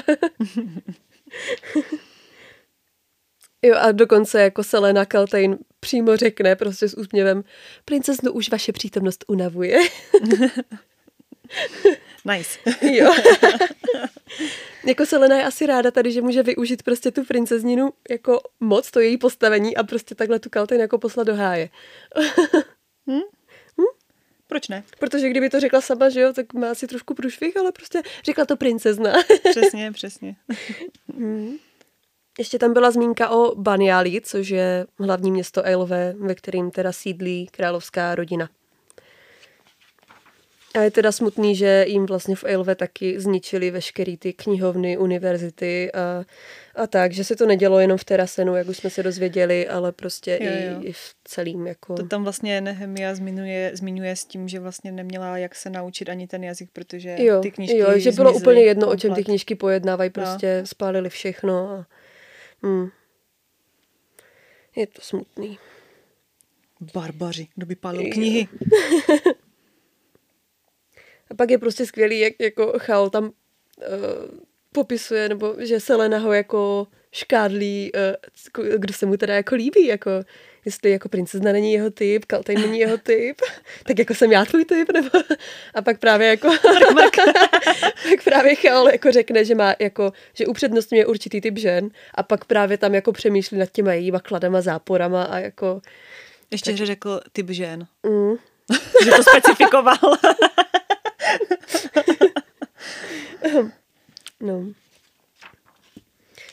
Jo 3.66 3.76
a 3.78 3.92
dokonce 3.92 4.42
jako 4.42 4.64
Selena 4.64 5.06
Kaltain 5.06 5.58
přímo 5.80 6.18
řekne 6.18 6.56
prostě 6.56 6.90
s 6.90 6.98
úsměvem, 6.98 7.44
princeznu 7.86 8.32
už 8.32 8.50
vaše 8.50 8.72
přítomnost 8.72 9.26
unavuje. 9.28 9.80
nice. 12.26 12.60
jo. 12.82 13.14
jako 14.88 15.06
Selena 15.06 15.38
je 15.38 15.44
asi 15.44 15.66
ráda 15.66 15.92
tady, 15.92 16.12
že 16.12 16.22
může 16.22 16.44
využít 16.44 16.84
prostě 16.84 17.12
tu 17.12 17.24
princezninu 17.24 17.90
jako 18.10 18.42
moc, 18.60 18.92
to 18.92 19.00
její 19.00 19.18
postavení 19.18 19.78
a 19.78 19.84
prostě 19.84 20.16
takhle 20.16 20.40
tu 20.40 20.50
Kaltain 20.50 20.82
jako 20.82 20.98
poslat 20.98 21.28
do 21.28 21.36
háje. 21.36 21.70
hm? 23.10 23.20
Hm? 23.82 23.96
Proč 24.48 24.68
ne? 24.68 24.84
Protože 25.00 25.30
kdyby 25.30 25.50
to 25.50 25.60
řekla 25.60 25.82
sama, 25.82 26.10
že 26.10 26.22
jo, 26.22 26.34
tak 26.34 26.54
má 26.54 26.72
asi 26.72 26.88
trošku 26.88 27.14
průšvih, 27.14 27.58
ale 27.58 27.72
prostě 27.72 28.02
řekla 28.26 28.46
to 28.46 28.58
princezna. 28.58 29.14
přesně, 29.52 29.92
přesně. 29.92 30.36
Ještě 32.40 32.60
tam 32.60 32.74
byla 32.74 32.92
zmínka 32.92 33.30
o 33.30 33.56
Baniali, 33.56 34.22
což 34.22 34.50
je 34.50 34.86
hlavní 35.00 35.32
město 35.32 35.66
Eilve, 35.66 36.16
ve 36.20 36.36
kterým 36.36 36.72
teda 36.72 36.92
sídlí 36.92 37.48
královská 37.52 38.16
rodina. 38.16 38.50
A 40.76 40.82
je 40.82 40.92
teda 40.92 41.12
smutný, 41.12 41.56
že 41.56 41.86
jim 41.88 42.06
vlastně 42.06 42.36
v 42.36 42.44
Eilve 42.44 42.76
taky 42.76 43.20
zničili 43.20 43.72
veškerý 43.72 44.18
ty 44.18 44.34
knihovny, 44.34 44.98
univerzity 44.98 45.92
a, 45.92 46.26
a 46.76 46.88
tak, 46.88 47.12
že 47.12 47.24
se 47.24 47.36
to 47.36 47.46
nedělo 47.46 47.80
jenom 47.80 47.98
v 47.98 48.04
Terasenu, 48.04 48.56
jak 48.56 48.68
už 48.68 48.78
jsme 48.78 48.90
se 48.90 49.04
dozvěděli, 49.04 49.68
ale 49.68 49.92
prostě 49.92 50.40
jo, 50.42 50.52
jo. 50.52 50.82
I, 50.82 50.88
i 50.88 50.92
v 50.92 51.16
celým. 51.24 51.68
Jako... 51.68 51.94
To 51.94 52.08
tam 52.08 52.24
vlastně 52.24 52.62
Nehemia 52.62 53.16
zmiňuje, 53.16 53.72
zmiňuje 53.74 54.16
s 54.16 54.26
tím, 54.26 54.48
že 54.48 54.60
vlastně 54.60 54.92
neměla 54.92 55.38
jak 55.38 55.56
se 55.56 55.70
naučit 55.70 56.10
ani 56.10 56.28
ten 56.28 56.44
jazyk, 56.44 56.70
protože 56.74 57.16
jo, 57.20 57.42
ty 57.42 57.52
knížky 57.52 57.78
Jo, 57.78 58.00
že 58.00 58.12
bylo 58.12 58.34
úplně 58.34 58.62
jedno, 58.62 58.82
komplet. 58.82 58.98
o 58.98 59.02
čem 59.02 59.14
ty 59.14 59.24
knížky 59.24 59.56
pojednávají, 59.56 60.12
no. 60.18 60.24
prostě 60.24 60.58
no. 60.62 60.68
spálili 60.68 61.10
všechno 61.10 61.70
a 61.70 61.86
Hmm. 62.66 62.90
Je 64.76 64.88
to 64.88 65.02
smutný. 65.02 65.60
Barbaři, 66.94 67.48
kdo 67.56 67.66
by 67.66 67.76
pálil 67.76 68.12
knihy. 68.12 68.48
A 71.30 71.34
pak 71.38 71.52
je 71.52 71.58
prostě 71.58 71.86
skvělý, 71.86 72.20
jak 72.20 72.34
jako 72.40 72.74
Chal 72.78 73.10
tam 73.10 73.24
uh, 73.24 73.32
popisuje, 74.72 75.30
nebo 75.30 75.56
že 75.60 75.80
Selena 75.80 76.18
ho 76.18 76.34
jako 76.34 76.88
škádlí, 77.12 77.92
uh, 77.94 78.00
kdo 78.78 78.94
se 78.94 79.06
mu 79.06 79.18
teda 79.18 79.36
jako 79.36 79.56
líbí, 79.56 79.86
jako 79.86 80.12
jestli 80.66 80.92
jako 80.92 81.10
princezna 81.10 81.52
není 81.52 81.74
jeho 81.74 81.92
typ, 81.92 82.26
Kaltej 82.26 82.56
není 82.56 82.80
jeho 82.80 82.98
typ, 82.98 83.42
tak 83.84 84.00
jako 84.00 84.14
jsem 84.14 84.32
já 84.32 84.46
tvůj 84.46 84.66
typ, 84.66 84.92
nebo 84.94 85.10
a 85.74 85.82
pak 85.82 86.00
právě 86.00 86.28
jako 86.28 86.48
pak 86.94 88.24
právě 88.24 88.56
Chal 88.56 88.90
jako 88.90 89.12
řekne, 89.12 89.46
že 89.46 89.56
má 89.56 89.76
jako, 89.80 90.14
že 90.34 90.48
upřednostňuje 90.48 91.06
určitý 91.06 91.42
typ 91.42 91.58
žen 91.58 91.90
a 92.14 92.24
pak 92.24 92.46
právě 92.46 92.78
tam 92.78 92.96
jako 92.96 93.12
přemýšlí 93.12 93.58
nad 93.58 93.72
těma 93.72 93.94
jejíma 93.94 94.20
kladama, 94.20 94.62
záporama 94.62 95.24
a 95.24 95.40
jako 95.40 95.82
ještě, 96.52 96.72
tak... 96.72 96.78
že 96.78 96.86
řekl 96.86 97.22
typ 97.32 97.50
žen. 97.50 97.88
Mm. 98.04 98.36
že 99.04 99.12
to 99.12 99.24
specifikoval. 99.24 99.98
no. 104.42 104.66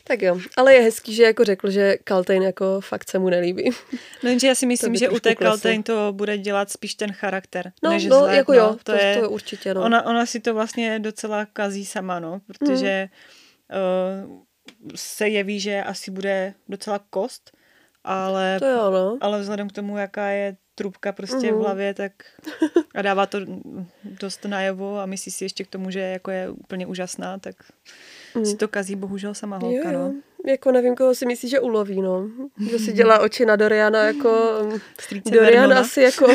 Tak 0.05 0.23
jo, 0.23 0.39
ale 0.57 0.75
je 0.75 0.81
hezký, 0.81 1.15
že 1.15 1.23
jako 1.23 1.45
řekl, 1.45 1.71
že 1.71 1.97
Kaltain 2.05 2.43
jako 2.43 2.81
fakt 2.81 3.11
se 3.11 3.19
mu 3.19 3.29
nelíbí. 3.29 3.71
No 4.23 4.31
jenže 4.31 4.47
já 4.47 4.55
si 4.55 4.67
myslím, 4.73 4.97
že 4.97 5.09
u 5.09 5.19
té 5.19 5.35
Kaltain 5.35 5.83
to 5.83 6.13
bude 6.13 6.39
dělat 6.39 6.71
spíš 6.71 6.95
ten 6.95 7.13
charakter. 7.13 7.73
No, 7.83 7.91
než 7.91 8.07
no 8.07 8.19
zlé, 8.19 8.37
jako 8.37 8.53
no. 8.53 8.59
jo, 8.59 8.69
to, 8.69 8.83
to, 8.83 8.93
je, 8.93 9.15
to 9.15 9.23
je 9.23 9.29
určitě, 9.29 9.75
no. 9.75 9.83
Ona, 9.83 10.07
ona 10.07 10.27
si 10.27 10.41
to 10.41 10.55
vlastně 10.55 10.99
docela 10.99 11.47
kazí 11.47 11.85
sama, 11.85 12.21
no, 12.21 12.41
protože 12.47 13.09
mm. 13.73 14.31
uh, 14.31 14.43
se 14.95 15.29
jeví, 15.29 15.61
že 15.61 15.83
asi 15.83 16.11
bude 16.11 16.55
docela 16.69 17.01
kost, 17.11 17.51
ale, 18.05 18.59
to 18.59 18.67
jo, 18.67 18.91
no. 18.91 19.19
ale 19.21 19.41
vzhledem 19.41 19.69
k 19.69 19.73
tomu, 19.73 19.99
jaká 19.99 20.29
je 20.29 20.57
trubka 20.75 21.13
prostě 21.13 21.47
mm. 21.47 21.49
v 21.49 21.53
mhm. 21.53 21.61
hlavě, 21.61 21.95
tak 21.95 22.13
a 22.95 23.03
dává 23.03 23.27
to 23.27 23.39
dost 24.05 24.45
najevo 24.45 24.99
a 24.99 25.07
myslí 25.07 25.33
si 25.33 25.45
ještě 25.45 25.65
k 25.65 25.69
tomu, 25.69 25.91
že 25.91 26.01
jako 26.01 26.31
je 26.31 26.51
úplně 26.51 26.87
úžasná, 26.87 27.39
tak 27.39 27.55
mm. 28.35 28.47
si 28.47 28.57
to 28.57 28.69
kazí 28.69 28.97
bohužel 28.97 29.35
sama 29.35 29.59
holka, 29.59 29.91
jo, 29.91 29.99
jo. 29.99 29.99
no. 29.99 30.15
Jako 30.47 30.73
nevím, 30.73 30.95
koho 30.95 31.15
si 31.15 31.27
myslí, 31.27 31.49
že 31.49 31.61
uloví, 31.61 32.03
no. 32.03 32.31
Že 32.71 32.79
si 32.79 32.93
dělá 32.93 33.19
oči 33.19 33.47
na 33.47 33.57
Doriana, 33.57 34.03
jako... 34.03 34.63
Strýce 35.01 35.31
Dorian 35.31 35.61
Vermona. 35.61 35.81
asi 35.81 36.03
jako... 36.03 36.27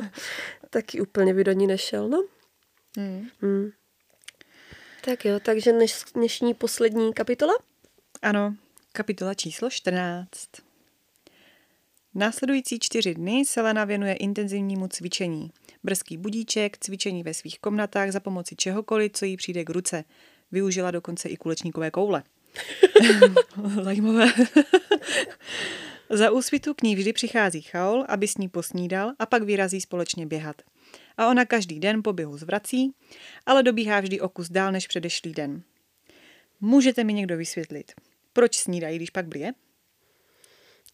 taky 0.70 1.00
úplně 1.00 1.34
by 1.34 1.44
do 1.44 1.52
ní 1.52 1.66
nešel, 1.66 2.08
no. 2.08 2.24
Mm. 2.96 3.26
Mm. 3.42 3.70
Tak 5.04 5.24
jo, 5.24 5.40
takže 5.40 5.72
dneš, 5.72 6.04
dnešní 6.14 6.54
poslední 6.54 7.12
kapitola? 7.12 7.54
Ano, 8.22 8.54
kapitola 8.92 9.34
číslo 9.34 9.70
14. 9.70 10.28
Následující 12.14 12.78
čtyři 12.78 13.14
dny 13.14 13.44
Selena 13.44 13.84
věnuje 13.84 14.14
intenzivnímu 14.14 14.88
cvičení. 14.88 15.50
Brzký 15.82 16.16
budíček, 16.16 16.78
cvičení 16.78 17.22
ve 17.22 17.34
svých 17.34 17.58
komnatách 17.58 18.10
za 18.10 18.20
pomoci 18.20 18.56
čehokoliv, 18.56 19.12
co 19.12 19.24
jí 19.24 19.36
přijde 19.36 19.64
k 19.64 19.70
ruce. 19.70 20.04
Využila 20.52 20.90
dokonce 20.90 21.28
i 21.28 21.36
kulečníkové 21.36 21.90
koule. 21.90 22.22
Zajímavé. 23.82 24.26
za 26.10 26.30
úsvitu 26.30 26.74
k 26.74 26.82
ní 26.82 26.96
vždy 26.96 27.12
přichází 27.12 27.62
Chaol, 27.62 28.04
aby 28.08 28.28
s 28.28 28.36
ní 28.36 28.48
posnídal 28.48 29.12
a 29.18 29.26
pak 29.26 29.42
vyrazí 29.42 29.80
společně 29.80 30.26
běhat. 30.26 30.62
A 31.16 31.28
ona 31.28 31.44
každý 31.44 31.80
den 31.80 32.02
po 32.02 32.12
běhu 32.12 32.36
zvrací, 32.36 32.92
ale 33.46 33.62
dobíhá 33.62 34.00
vždy 34.00 34.20
o 34.20 34.28
kus 34.28 34.48
dál 34.48 34.72
než 34.72 34.86
předešlý 34.86 35.32
den. 35.32 35.62
Můžete 36.60 37.04
mi 37.04 37.12
někdo 37.12 37.36
vysvětlit, 37.36 37.92
proč 38.32 38.56
snídají, 38.56 38.96
když 38.96 39.10
pak 39.10 39.26
blije? 39.26 39.52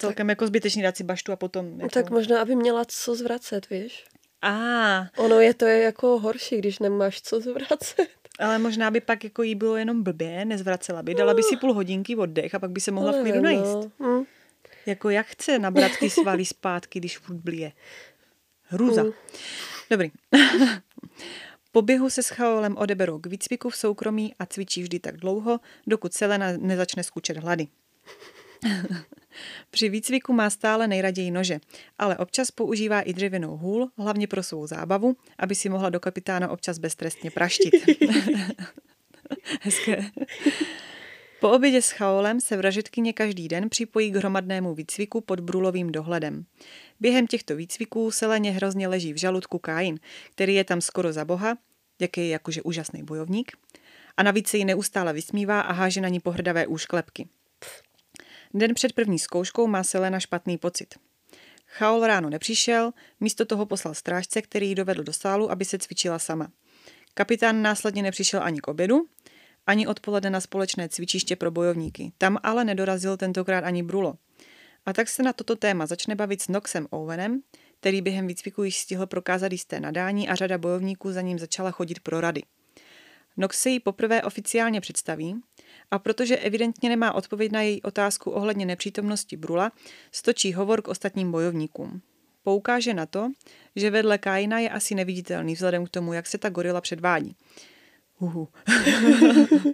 celkem 0.00 0.28
jako 0.28 0.46
zbytečný 0.46 0.82
dát 0.82 0.96
si 0.96 1.04
baštu 1.04 1.32
a 1.32 1.36
potom... 1.36 1.80
Jako... 1.80 1.94
Tak 1.94 2.10
možná, 2.10 2.42
aby 2.42 2.56
měla 2.56 2.84
co 2.84 3.14
zvracet, 3.14 3.70
víš? 3.70 4.04
A. 4.42 5.00
Ono 5.16 5.40
je 5.40 5.54
to 5.54 5.64
je 5.64 5.82
jako 5.82 6.18
horší, 6.18 6.58
když 6.58 6.78
nemáš 6.78 7.22
co 7.22 7.40
zvracet. 7.40 8.19
Ale 8.40 8.58
možná 8.58 8.90
by 8.90 9.00
pak 9.00 9.24
jako 9.24 9.42
jí 9.42 9.54
bylo 9.54 9.76
jenom 9.76 10.02
blbě, 10.02 10.44
nezvracela 10.44 11.02
by, 11.02 11.14
dala 11.14 11.34
by 11.34 11.42
si 11.42 11.56
půl 11.56 11.72
hodinky 11.72 12.16
oddech 12.16 12.54
a 12.54 12.58
pak 12.58 12.70
by 12.70 12.80
se 12.80 12.90
mohla 12.90 13.12
v 13.12 13.22
klidu 13.22 13.40
najíst. 13.40 13.88
No. 14.00 14.24
Jako 14.86 15.10
jak 15.10 15.26
chce 15.26 15.58
nabrat 15.58 15.92
ty 16.00 16.10
svaly 16.10 16.44
zpátky, 16.44 16.98
když 16.98 17.18
furt 17.18 17.36
blije. 17.36 17.72
Hruza. 18.62 19.02
Hm. 19.02 19.12
Dobrý. 19.90 20.10
Po 21.72 21.82
běhu 21.82 22.10
se 22.10 22.22
s 22.22 22.28
Chaolem 22.28 22.76
odeberou 22.76 23.18
k 23.18 23.26
výcviku 23.26 23.70
v 23.70 23.76
soukromí 23.76 24.34
a 24.38 24.46
cvičí 24.46 24.82
vždy 24.82 24.98
tak 24.98 25.16
dlouho, 25.16 25.60
dokud 25.86 26.14
Selena 26.14 26.46
nezačne 26.56 27.02
skučet 27.02 27.36
hlady. 27.36 27.66
Při 29.70 29.88
výcviku 29.88 30.32
má 30.32 30.50
stále 30.50 30.88
nejraději 30.88 31.30
nože, 31.30 31.60
ale 31.98 32.18
občas 32.18 32.50
používá 32.50 33.00
i 33.00 33.12
dřevěnou 33.12 33.56
hůl, 33.56 33.88
hlavně 33.98 34.26
pro 34.26 34.42
svou 34.42 34.66
zábavu, 34.66 35.16
aby 35.38 35.54
si 35.54 35.68
mohla 35.68 35.90
do 35.90 36.00
kapitána 36.00 36.50
občas 36.50 36.78
beztrestně 36.78 37.30
praštit. 37.30 37.74
Hezké. 39.60 40.10
Po 41.40 41.50
obědě 41.50 41.82
s 41.82 41.90
Chaolem 41.90 42.40
se 42.40 42.56
vražetkyně 42.56 43.12
každý 43.12 43.48
den 43.48 43.68
připojí 43.68 44.10
k 44.10 44.16
hromadnému 44.16 44.74
výcviku 44.74 45.20
pod 45.20 45.40
Brulovým 45.40 45.92
dohledem. 45.92 46.44
Během 47.00 47.26
těchto 47.26 47.56
výcviků 47.56 48.10
se 48.10 48.26
Leně 48.26 48.50
hrozně 48.50 48.88
leží 48.88 49.12
v 49.12 49.16
žaludku 49.16 49.58
Kain, 49.58 49.98
který 50.30 50.54
je 50.54 50.64
tam 50.64 50.80
skoro 50.80 51.12
za 51.12 51.24
boha, 51.24 51.58
jaký 52.00 52.20
je 52.20 52.28
jakože 52.28 52.62
úžasný 52.62 53.02
bojovník, 53.02 53.52
a 54.16 54.22
navíc 54.22 54.48
se 54.48 54.56
jí 54.56 54.64
neustále 54.64 55.12
vysmívá 55.12 55.60
a 55.60 55.72
háže 55.72 56.00
na 56.00 56.08
ní 56.08 56.20
pohrdavé 56.20 56.66
úšklepky. 56.66 57.28
Den 58.54 58.74
před 58.74 58.92
první 58.92 59.18
zkouškou 59.18 59.66
má 59.66 59.84
Selena 59.84 60.20
špatný 60.20 60.58
pocit. 60.58 60.94
Chaol 61.66 62.06
ráno 62.06 62.30
nepřišel, 62.30 62.92
místo 63.20 63.44
toho 63.44 63.66
poslal 63.66 63.94
strážce, 63.94 64.42
který 64.42 64.68
ji 64.68 64.74
dovedl 64.74 65.02
do 65.02 65.12
sálu, 65.12 65.50
aby 65.50 65.64
se 65.64 65.78
cvičila 65.78 66.18
sama. 66.18 66.50
Kapitán 67.14 67.62
následně 67.62 68.02
nepřišel 68.02 68.42
ani 68.42 68.60
k 68.60 68.68
obědu, 68.68 69.06
ani 69.66 69.86
odpoledne 69.86 70.30
na 70.30 70.40
společné 70.40 70.88
cvičiště 70.88 71.36
pro 71.36 71.50
bojovníky. 71.50 72.12
Tam 72.18 72.38
ale 72.42 72.64
nedorazil 72.64 73.16
tentokrát 73.16 73.64
ani 73.64 73.82
Brulo. 73.82 74.14
A 74.86 74.92
tak 74.92 75.08
se 75.08 75.22
na 75.22 75.32
toto 75.32 75.56
téma 75.56 75.86
začne 75.86 76.14
bavit 76.14 76.42
s 76.42 76.48
Noxem 76.48 76.86
Owenem, 76.90 77.42
který 77.80 78.02
během 78.02 78.26
výcviku 78.26 78.62
již 78.62 78.78
stihl 78.78 79.06
prokázat 79.06 79.52
jisté 79.52 79.80
nadání 79.80 80.28
a 80.28 80.34
řada 80.34 80.58
bojovníků 80.58 81.12
za 81.12 81.20
ním 81.20 81.38
začala 81.38 81.70
chodit 81.70 82.00
pro 82.00 82.20
rady. 82.20 82.42
Nox 83.40 83.60
se 83.60 83.70
jí 83.70 83.80
poprvé 83.80 84.22
oficiálně 84.22 84.80
představí 84.80 85.40
a 85.90 85.98
protože 85.98 86.36
evidentně 86.36 86.88
nemá 86.88 87.12
odpověď 87.12 87.52
na 87.52 87.62
její 87.62 87.82
otázku 87.82 88.30
ohledně 88.30 88.66
nepřítomnosti 88.66 89.36
Brula, 89.36 89.72
stočí 90.12 90.52
hovor 90.52 90.82
k 90.82 90.88
ostatním 90.88 91.32
bojovníkům. 91.32 92.02
Poukáže 92.42 92.94
na 92.94 93.06
to, 93.06 93.30
že 93.76 93.90
vedle 93.90 94.18
Kaina 94.18 94.58
je 94.58 94.70
asi 94.70 94.94
neviditelný 94.94 95.54
vzhledem 95.54 95.86
k 95.86 95.88
tomu, 95.88 96.12
jak 96.12 96.26
se 96.26 96.38
ta 96.38 96.48
gorila 96.48 96.80
předvádí. 96.80 97.36
Uhu. 98.18 98.48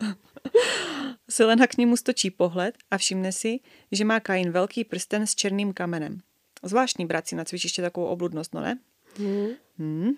Selena 1.30 1.66
k 1.66 1.76
němu 1.76 1.96
stočí 1.96 2.30
pohled 2.30 2.74
a 2.90 2.98
všimne 2.98 3.32
si, 3.32 3.60
že 3.92 4.04
má 4.04 4.20
Kain 4.20 4.50
velký 4.50 4.84
prsten 4.84 5.26
s 5.26 5.34
černým 5.34 5.72
kamenem. 5.72 6.20
Zvláštní 6.62 7.06
brát 7.06 7.28
si 7.28 7.36
na 7.36 7.44
cvičiště 7.44 7.82
takovou 7.82 8.06
obludnost, 8.06 8.54
no 8.54 8.60
ne? 8.60 8.78
Hmm. 9.18 9.48
Hmm. 9.78 10.10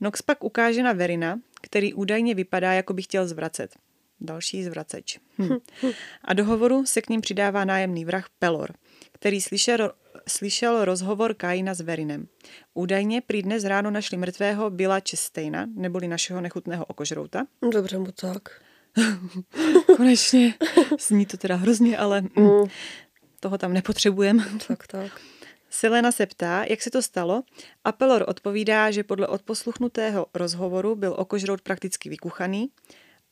Nox 0.00 0.22
pak 0.22 0.44
ukáže 0.44 0.82
na 0.82 0.92
Verina, 0.92 1.40
který 1.60 1.94
údajně 1.94 2.34
vypadá, 2.34 2.72
jako 2.72 2.92
by 2.94 3.02
chtěl 3.02 3.26
zvracet. 3.26 3.76
Další 4.20 4.64
zvraceč. 4.64 5.18
Hm. 5.38 5.58
A 6.24 6.34
do 6.34 6.44
hovoru 6.44 6.86
se 6.86 7.02
k 7.02 7.08
ním 7.08 7.20
přidává 7.20 7.64
nájemný 7.64 8.04
vrah 8.04 8.28
Pelor, 8.38 8.72
který 9.12 9.40
slyšel, 9.40 9.92
slyšel 10.28 10.84
rozhovor 10.84 11.34
Kaina 11.34 11.74
s 11.74 11.80
Verinem. 11.80 12.28
Údajně 12.74 13.20
prý 13.20 13.42
dnes 13.42 13.64
ráno 13.64 13.90
našli 13.90 14.16
mrtvého 14.16 14.70
Bila 14.70 15.00
Chestejna, 15.10 15.66
neboli 15.74 16.08
našeho 16.08 16.40
nechutného 16.40 16.84
okožrouta. 16.84 17.46
Dobře 17.72 17.98
mu 17.98 18.12
tak. 18.12 18.62
Konečně. 19.96 20.54
Zní 21.00 21.26
to 21.26 21.36
teda 21.36 21.56
hrozně, 21.56 21.98
ale 21.98 22.20
mm. 22.20 22.64
toho 23.40 23.58
tam 23.58 23.72
nepotřebujeme. 23.72 24.44
Tak, 24.68 24.86
tak. 24.86 25.20
Selena 25.70 26.12
se 26.12 26.26
ptá, 26.26 26.64
jak 26.68 26.82
se 26.82 26.90
to 26.90 27.02
stalo 27.02 27.42
a 27.84 27.92
Pelor 27.92 28.24
odpovídá, 28.28 28.90
že 28.90 29.04
podle 29.04 29.26
odposluchnutého 29.26 30.26
rozhovoru 30.34 30.96
byl 30.96 31.14
okožrout 31.18 31.60
prakticky 31.60 32.08
vykuchaný, 32.08 32.70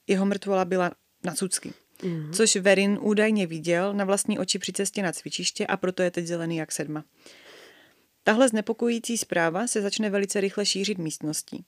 jeho 0.06 0.26
mrtvola 0.26 0.64
byla 0.64 0.90
na 1.24 1.34
cucky. 1.34 1.72
Mm. 2.02 2.32
Což 2.32 2.56
Verin 2.56 2.98
údajně 3.02 3.46
viděl 3.46 3.94
na 3.94 4.04
vlastní 4.04 4.38
oči 4.38 4.58
při 4.58 4.72
cestě 4.72 5.02
na 5.02 5.12
cvičiště 5.12 5.66
a 5.66 5.76
proto 5.76 6.02
je 6.02 6.10
teď 6.10 6.26
zelený 6.26 6.56
jak 6.56 6.72
sedma. 6.72 7.04
Tahle 8.24 8.48
znepokojící 8.48 9.18
zpráva 9.18 9.66
se 9.66 9.82
začne 9.82 10.10
velice 10.10 10.40
rychle 10.40 10.66
šířit 10.66 10.98
místností. 10.98 11.64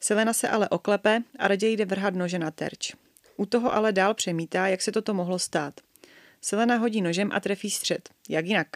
Selena 0.00 0.32
se 0.32 0.48
ale 0.48 0.68
oklepe 0.68 1.22
a 1.38 1.48
raději 1.48 1.76
jde 1.76 1.84
vrhat 1.84 2.14
nože 2.14 2.38
na 2.38 2.50
terč. 2.50 2.92
U 3.36 3.46
toho 3.46 3.74
ale 3.74 3.92
dál 3.92 4.14
přemítá, 4.14 4.68
jak 4.68 4.82
se 4.82 4.92
toto 4.92 5.14
mohlo 5.14 5.38
stát. 5.38 5.80
Selena 6.44 6.76
hodí 6.76 7.02
nožem 7.02 7.30
a 7.32 7.40
trefí 7.40 7.70
střed. 7.70 8.08
Jak 8.28 8.46
jinak? 8.46 8.68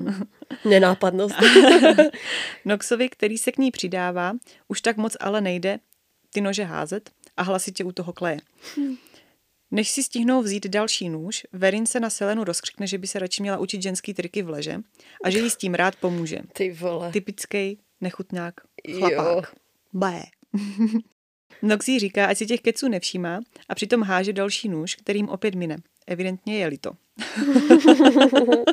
Nenápadnost. 0.64 1.34
Noxovi, 2.64 3.08
který 3.08 3.38
se 3.38 3.52
k 3.52 3.58
ní 3.58 3.70
přidává, 3.70 4.32
už 4.68 4.80
tak 4.80 4.96
moc 4.96 5.16
ale 5.20 5.40
nejde 5.40 5.78
ty 6.30 6.40
nože 6.40 6.64
házet 6.64 7.10
a 7.36 7.42
hlasitě 7.42 7.84
u 7.84 7.92
toho 7.92 8.12
kleje. 8.12 8.38
Než 9.70 9.90
si 9.90 10.02
stihnou 10.02 10.42
vzít 10.42 10.66
další 10.66 11.08
nůž, 11.08 11.46
Verin 11.52 11.86
se 11.86 12.00
na 12.00 12.10
Selenu 12.10 12.44
rozkřikne, 12.44 12.86
že 12.86 12.98
by 12.98 13.06
se 13.06 13.18
radši 13.18 13.42
měla 13.42 13.58
učit 13.58 13.82
ženský 13.82 14.14
triky 14.14 14.42
v 14.42 14.50
leže 14.50 14.80
a 15.24 15.30
že 15.30 15.38
jí 15.38 15.50
s 15.50 15.56
tím 15.56 15.74
rád 15.74 15.96
pomůže. 15.96 16.38
Ty 16.52 16.72
vole. 16.72 17.12
Typický 17.12 17.78
nechutňák 18.00 18.54
chlapák. 18.98 19.54
Bé. 19.92 20.22
Noxy 21.62 21.98
říká, 21.98 22.26
ať 22.26 22.38
si 22.38 22.46
těch 22.46 22.60
keců 22.60 22.88
nevšímá 22.88 23.40
a 23.68 23.74
přitom 23.74 24.02
háže 24.02 24.32
další 24.32 24.68
nůž, 24.68 24.94
kterým 24.94 25.28
opět 25.28 25.54
mine. 25.54 25.76
Evidentně 26.06 26.58
je 26.58 26.78
to. 26.78 26.90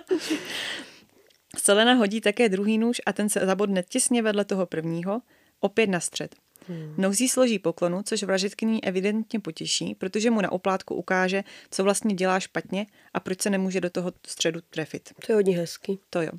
Selena 1.58 1.94
hodí 1.94 2.22
také 2.22 2.50
druhý 2.50 2.78
nůž 2.78 3.02
a 3.06 3.14
ten 3.14 3.30
se 3.30 3.40
zabodne 3.46 3.84
těsně 3.84 4.22
vedle 4.22 4.46
toho 4.46 4.66
prvního, 4.66 5.22
opět 5.60 5.88
na 5.88 6.00
střed. 6.00 6.36
Hmm. 6.68 6.96
Nouzí 6.98 7.30
složí 7.30 7.60
poklonu, 7.60 8.02
což 8.04 8.24
vražetkyní 8.24 8.84
evidentně 8.84 9.40
potěší, 9.40 9.96
protože 9.96 10.32
mu 10.32 10.42
na 10.42 10.52
oplátku 10.52 10.96
ukáže, 10.96 11.44
co 11.72 11.84
vlastně 11.84 12.16
dělá 12.16 12.40
špatně 12.40 12.86
a 13.14 13.20
proč 13.20 13.42
se 13.42 13.50
nemůže 13.50 13.82
do 13.82 13.90
toho 13.90 14.14
středu 14.28 14.60
trefit. 14.70 15.10
To 15.26 15.32
je 15.32 15.36
hodně 15.36 15.58
hezký. 15.58 16.00
To 16.10 16.22
jo. 16.22 16.32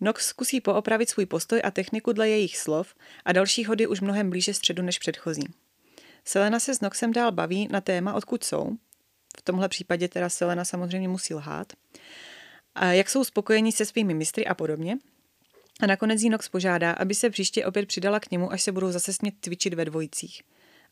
Nox 0.00 0.26
zkusí 0.26 0.60
poopravit 0.60 1.10
svůj 1.10 1.26
postoj 1.26 1.60
a 1.64 1.70
techniku 1.70 2.12
dle 2.12 2.28
jejich 2.28 2.56
slov 2.56 2.94
a 3.24 3.32
další 3.32 3.64
hody 3.64 3.86
už 3.86 4.00
mnohem 4.00 4.30
blíže 4.30 4.54
středu 4.54 4.82
než 4.82 4.98
předchozí. 4.98 5.44
Selena 6.24 6.60
se 6.60 6.74
s 6.74 6.80
Noxem 6.80 7.12
dál 7.12 7.32
baví 7.32 7.68
na 7.70 7.80
téma, 7.80 8.14
odkud 8.14 8.44
jsou. 8.44 8.76
V 9.38 9.42
tomhle 9.42 9.68
případě 9.68 10.08
teda 10.08 10.28
Selena 10.28 10.64
samozřejmě 10.64 11.08
musí 11.08 11.34
lhát. 11.34 11.72
A 12.74 12.92
jak 12.92 13.10
jsou 13.10 13.24
spokojení 13.24 13.72
se 13.72 13.84
svými 13.84 14.14
mistry 14.14 14.46
a 14.46 14.54
podobně. 14.54 14.98
A 15.80 15.86
nakonec 15.86 16.22
jí 16.22 16.30
Nox 16.30 16.48
požádá, 16.48 16.92
aby 16.92 17.14
se 17.14 17.30
příště 17.30 17.66
opět 17.66 17.86
přidala 17.86 18.20
k 18.20 18.30
němu, 18.30 18.52
až 18.52 18.62
se 18.62 18.72
budou 18.72 18.92
zase 18.92 19.12
smět 19.12 19.34
cvičit 19.40 19.74
ve 19.74 19.84
dvojicích. 19.84 20.42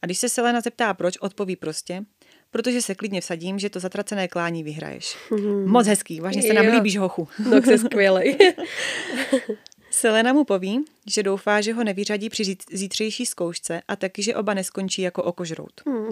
A 0.02 0.06
když 0.06 0.18
se 0.18 0.28
Selena 0.28 0.60
zeptá 0.60 0.94
proč, 0.94 1.16
odpoví 1.18 1.56
prostě, 1.56 2.02
protože 2.50 2.82
se 2.82 2.94
klidně 2.94 3.20
vsadím, 3.20 3.58
že 3.58 3.70
to 3.70 3.80
zatracené 3.80 4.28
klání 4.28 4.64
vyhraješ. 4.64 5.16
Mm. 5.30 5.68
Moc 5.68 5.86
hezký, 5.86 6.20
vážně 6.20 6.42
se 6.42 6.52
nám 6.52 6.64
jo. 6.64 6.74
líbíš, 6.74 6.96
hochu. 6.96 7.28
No, 7.38 7.60
je 7.70 7.78
skvělej. 7.78 8.38
Selena 9.90 10.32
mu 10.32 10.44
poví, 10.44 10.84
že 11.06 11.22
doufá, 11.22 11.60
že 11.60 11.72
ho 11.72 11.84
nevyřadí 11.84 12.28
při 12.28 12.56
zítřejší 12.72 13.26
zkoušce 13.26 13.82
a 13.88 13.96
taky, 13.96 14.22
že 14.22 14.34
oba 14.34 14.54
neskončí 14.54 15.02
jako 15.02 15.22
okožrout. 15.22 15.80
Mm. 15.86 16.08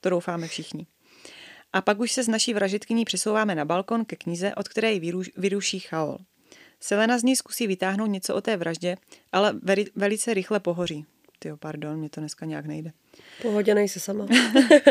To 0.00 0.10
doufáme 0.10 0.48
všichni. 0.48 0.86
A 1.72 1.80
pak 1.80 2.00
už 2.00 2.12
se 2.12 2.22
s 2.22 2.28
naší 2.28 2.54
vražitkyní 2.54 3.04
přesouváme 3.04 3.54
na 3.54 3.64
balkon 3.64 4.04
ke 4.04 4.16
knize, 4.16 4.54
od 4.54 4.68
které 4.68 4.92
ji 4.92 5.12
vyruší 5.36 5.80
Chaol. 5.80 6.18
Selena 6.80 7.18
z 7.18 7.22
ní 7.22 7.36
zkusí 7.36 7.66
vytáhnout 7.66 8.06
něco 8.06 8.34
o 8.34 8.40
té 8.40 8.56
vraždě, 8.56 8.96
ale 9.32 9.52
veri, 9.62 9.84
velice 9.96 10.34
rychle 10.34 10.60
pohoří. 10.60 11.06
Tyjo, 11.38 11.56
pardon, 11.56 11.98
mě 11.98 12.10
to 12.10 12.20
dneska 12.20 12.46
nějak 12.46 12.66
nejde. 12.66 12.92
Pohodě 13.42 13.74
nejsi 13.74 14.00
sama. 14.00 14.26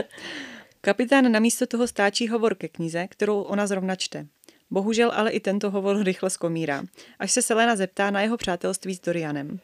Kapitán 0.82 1.32
namísto 1.32 1.67
toho 1.67 1.88
stáčí 1.88 2.27
hovor 2.27 2.55
ke 2.55 2.67
knize, 2.67 3.07
kterou 3.07 3.41
ona 3.41 3.67
zrovna 3.67 3.95
čte. 3.95 4.27
Bohužel 4.71 5.11
ale 5.15 5.32
i 5.32 5.39
tento 5.39 5.71
hovor 5.71 6.03
rychle 6.03 6.29
skomírá, 6.29 6.84
až 7.19 7.32
se 7.32 7.41
Selena 7.41 7.75
zeptá 7.75 8.11
na 8.11 8.21
jeho 8.21 8.38
přátelství 8.38 8.95
s 8.95 8.99
Dorianem. 8.99 9.59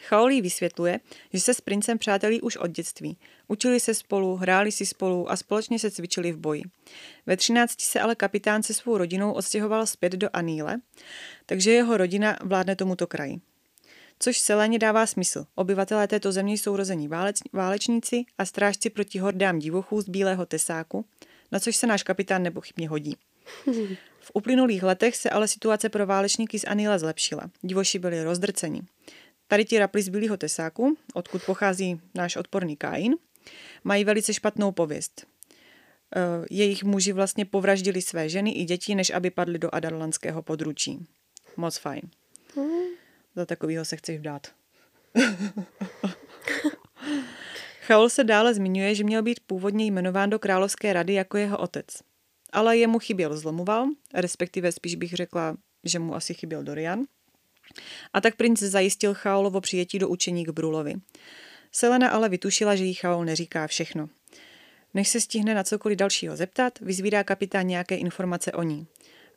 Chaolí 0.00 0.42
vysvětluje, 0.42 1.00
že 1.32 1.40
se 1.40 1.54
s 1.54 1.60
princem 1.60 1.98
přátelí 1.98 2.40
už 2.40 2.56
od 2.56 2.70
dětství. 2.70 3.16
Učili 3.52 3.80
se 3.80 3.94
spolu, 3.94 4.36
hráli 4.36 4.72
si 4.72 4.86
spolu 4.86 5.30
a 5.30 5.36
společně 5.36 5.78
se 5.78 5.90
cvičili 5.90 6.32
v 6.32 6.36
boji. 6.36 6.62
Ve 7.26 7.36
13 7.36 7.80
se 7.80 8.00
ale 8.00 8.14
kapitán 8.14 8.62
se 8.62 8.74
svou 8.74 8.98
rodinou 8.98 9.32
odstěhoval 9.32 9.86
zpět 9.86 10.12
do 10.12 10.28
Aníle, 10.32 10.80
takže 11.46 11.70
jeho 11.70 11.96
rodina 11.96 12.38
vládne 12.42 12.76
tomuto 12.76 13.06
kraji. 13.06 13.40
Což 14.18 14.38
Seleně 14.38 14.78
dává 14.78 15.06
smysl. 15.06 15.46
Obyvatelé 15.54 16.08
této 16.08 16.32
země 16.32 16.54
jsou 16.54 16.76
rození 16.76 17.08
válec, 17.08 17.36
válečníci 17.52 18.24
a 18.38 18.44
strážci 18.44 18.90
proti 18.90 19.18
hordám 19.18 19.58
divochů 19.58 20.00
z 20.00 20.08
bílého 20.08 20.46
tesáku, 20.46 21.04
na 21.52 21.60
což 21.60 21.76
se 21.76 21.86
náš 21.86 22.02
kapitán 22.02 22.42
nepochybně 22.42 22.88
hodí. 22.88 23.16
V 24.20 24.30
uplynulých 24.34 24.82
letech 24.82 25.16
se 25.16 25.30
ale 25.30 25.48
situace 25.48 25.88
pro 25.88 26.06
válečníky 26.06 26.58
z 26.58 26.64
Anila 26.64 26.98
zlepšila. 26.98 27.50
Divoši 27.62 27.98
byli 27.98 28.24
rozdrceni. 28.24 28.82
Tady 29.48 29.64
ti 29.64 29.78
rapli 29.78 30.02
z 30.02 30.08
bílého 30.08 30.36
tesáku, 30.36 30.96
odkud 31.14 31.42
pochází 31.46 32.00
náš 32.14 32.36
odporný 32.36 32.76
Kain, 32.76 33.14
mají 33.84 34.04
velice 34.04 34.34
špatnou 34.34 34.72
pověst. 34.72 35.26
Eh, 36.16 36.46
jejich 36.50 36.84
muži 36.84 37.12
vlastně 37.12 37.44
povraždili 37.44 38.02
své 38.02 38.28
ženy 38.28 38.52
i 38.52 38.64
děti, 38.64 38.94
než 38.94 39.10
aby 39.10 39.30
padli 39.30 39.58
do 39.58 39.74
adarlanského 39.74 40.42
područí. 40.42 41.06
Moc 41.56 41.78
fajn. 41.78 42.02
Hmm. 42.56 42.82
Za 43.36 43.46
takového 43.46 43.84
se 43.84 43.96
chceš 43.96 44.18
vdát. 44.18 44.46
Chaol 47.80 48.08
se 48.08 48.24
dále 48.24 48.54
zmiňuje, 48.54 48.94
že 48.94 49.04
měl 49.04 49.22
být 49.22 49.40
původně 49.46 49.86
jmenován 49.86 50.30
do 50.30 50.38
královské 50.38 50.92
rady 50.92 51.12
jako 51.12 51.36
jeho 51.36 51.58
otec. 51.58 51.86
Ale 52.52 52.76
jemu 52.76 52.98
chyběl 52.98 53.36
zlomoval, 53.36 53.88
respektive 54.14 54.72
spíš 54.72 54.94
bych 54.94 55.12
řekla, 55.12 55.56
že 55.84 55.98
mu 55.98 56.14
asi 56.14 56.34
chyběl 56.34 56.62
Dorian. 56.62 57.04
A 58.12 58.20
tak 58.20 58.36
princ 58.36 58.62
zajistil 58.62 59.14
Chaolovo 59.14 59.60
přijetí 59.60 59.98
do 59.98 60.08
učení 60.08 60.44
k 60.44 60.50
Brulovi. 60.50 60.94
Selena 61.72 62.08
ale 62.08 62.28
vytušila, 62.28 62.76
že 62.76 62.84
jí 62.84 62.94
Chaol 62.94 63.24
neříká 63.24 63.66
všechno. 63.66 64.08
Než 64.94 65.08
se 65.08 65.20
stihne 65.20 65.54
na 65.54 65.64
cokoliv 65.64 65.98
dalšího 65.98 66.36
zeptat, 66.36 66.80
vyzvídá 66.80 67.24
kapitán 67.24 67.66
nějaké 67.66 67.96
informace 67.96 68.52
o 68.52 68.62
ní. 68.62 68.86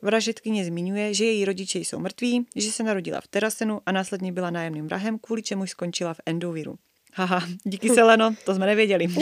Vražetkyně 0.02 0.64
zmiňuje, 0.64 1.14
že 1.14 1.24
její 1.24 1.44
rodiče 1.44 1.78
jsou 1.78 1.98
mrtví, 1.98 2.46
že 2.56 2.72
se 2.72 2.82
narodila 2.82 3.20
v 3.20 3.28
Terasenu 3.28 3.80
a 3.86 3.92
následně 3.92 4.32
byla 4.32 4.50
nájemným 4.50 4.86
vrahem, 4.86 5.18
kvůli 5.18 5.42
čemu 5.42 5.66
skončila 5.66 6.14
v 6.14 6.20
Endoviru. 6.26 6.78
Haha, 7.14 7.48
díky 7.64 7.88
Seleno, 7.88 8.34
to 8.44 8.54
jsme 8.54 8.66
nevěděli. 8.66 9.06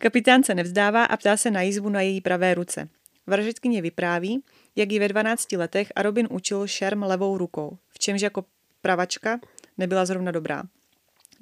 Kapitán 0.00 0.42
se 0.42 0.54
nevzdává 0.54 1.04
a 1.04 1.16
ptá 1.16 1.36
se 1.36 1.50
na 1.50 1.62
jízvu 1.62 1.88
na 1.88 2.00
její 2.00 2.20
pravé 2.20 2.54
ruce. 2.54 2.88
Vražetkyně 3.26 3.82
vypráví, 3.82 4.42
jak 4.76 4.92
ji 4.92 4.98
ve 4.98 5.08
12 5.08 5.52
letech 5.52 5.92
a 5.96 6.02
Robin 6.02 6.28
učil 6.30 6.66
šerm 6.66 7.02
levou 7.02 7.38
rukou, 7.38 7.78
v 7.88 7.98
čemž 7.98 8.20
jako 8.20 8.44
pravačka 8.82 9.40
nebyla 9.78 10.04
zrovna 10.04 10.32
dobrá. 10.32 10.62